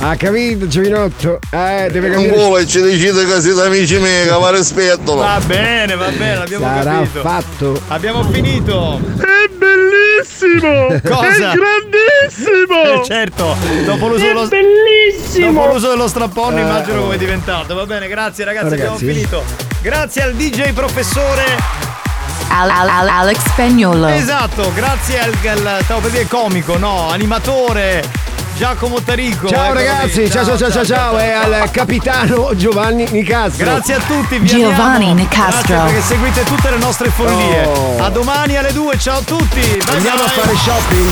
Ha 0.00 0.16
capito, 0.16 0.66
Giovinotto? 0.66 1.38
Eh, 1.50 1.88
deve 1.92 2.08
Un 2.08 2.14
cambiare. 2.14 2.36
volo 2.36 2.58
e 2.58 2.66
ci 2.66 2.80
decide 2.80 3.24
che 3.24 3.40
siete 3.40 3.60
amici 3.62 3.96
miei, 3.98 4.26
che 4.26 4.32
va 4.32 4.50
rispettolo. 4.50 5.20
Va 5.20 5.40
bene, 5.46 5.94
va 5.94 6.08
bene, 6.08 6.34
abbiamo 6.42 6.64
Sarà 6.64 6.90
capito. 6.94 7.20
fatto. 7.20 7.80
Abbiamo 7.88 8.24
finito. 8.24 9.00
È 9.92 10.24
bellissimo! 10.24 10.86
Cosa? 11.16 11.52
È 11.52 11.54
grandissimo! 11.56 12.82
Eh, 13.02 13.04
certo, 13.04 13.56
dopo 13.84 14.08
l'uso 14.08 14.24
dello 14.24 14.48
bellissimo! 14.48 15.52
Dopo 15.62 15.72
l'uso 15.74 15.88
dello 15.90 16.08
strappone 16.08 16.60
Eh, 16.60 16.62
immagino 16.64 16.98
oh. 16.98 17.02
come 17.02 17.14
è 17.14 17.18
diventato. 17.18 17.74
Va 17.74 17.84
bene, 17.86 18.08
grazie 18.08 18.44
ragazzi, 18.44 18.72
abbiamo 18.74 18.96
Ragazzi. 18.96 19.06
finito. 19.06 19.44
Grazie 19.82 20.22
al 20.22 20.34
DJ 20.34 20.72
professore. 20.72 21.44
Al- 22.48 22.68
al- 22.70 22.88
al- 22.88 23.08
Alex 23.08 23.38
Spagnolo. 23.46 24.06
Esatto, 24.08 24.72
grazie 24.74 25.20
al, 25.20 25.32
al 25.46 25.78
stavo 25.82 26.00
per 26.00 26.10
dire 26.10 26.26
comico, 26.26 26.76
no, 26.76 27.08
animatore 27.10 28.02
Giacomo 28.62 29.02
Tarico. 29.02 29.48
Ciao 29.48 29.64
eccolo 29.64 29.80
ragazzi, 29.80 30.30
ciao 30.30 30.44
ciao 30.44 30.56
ciao 30.56 30.70
ciao 30.70 30.84
ciao 30.84 31.18
e 31.18 31.32
al 31.32 31.68
capitano 31.72 32.54
Giovanni 32.54 33.04
Nicastro. 33.10 33.64
Grazie 33.64 33.94
a 33.94 33.98
tutti, 33.98 34.38
vi 34.38 34.46
Giovanni 34.46 35.10
amiamo. 35.10 35.14
Nicastro. 35.14 35.74
Grazie 35.74 35.92
perché 35.92 36.00
seguite 36.00 36.44
tutte 36.44 36.70
le 36.70 36.76
nostre 36.76 37.08
follie. 37.10 37.64
Oh. 37.64 38.00
A 38.00 38.08
domani 38.10 38.56
alle 38.56 38.72
2, 38.72 38.98
ciao 39.00 39.18
a 39.18 39.22
tutti. 39.22 39.58
Bye 39.58 39.96
Andiamo 39.96 40.22
a 40.22 40.26
bye. 40.26 40.34
fare 40.34 40.54
shopping. 40.54 41.10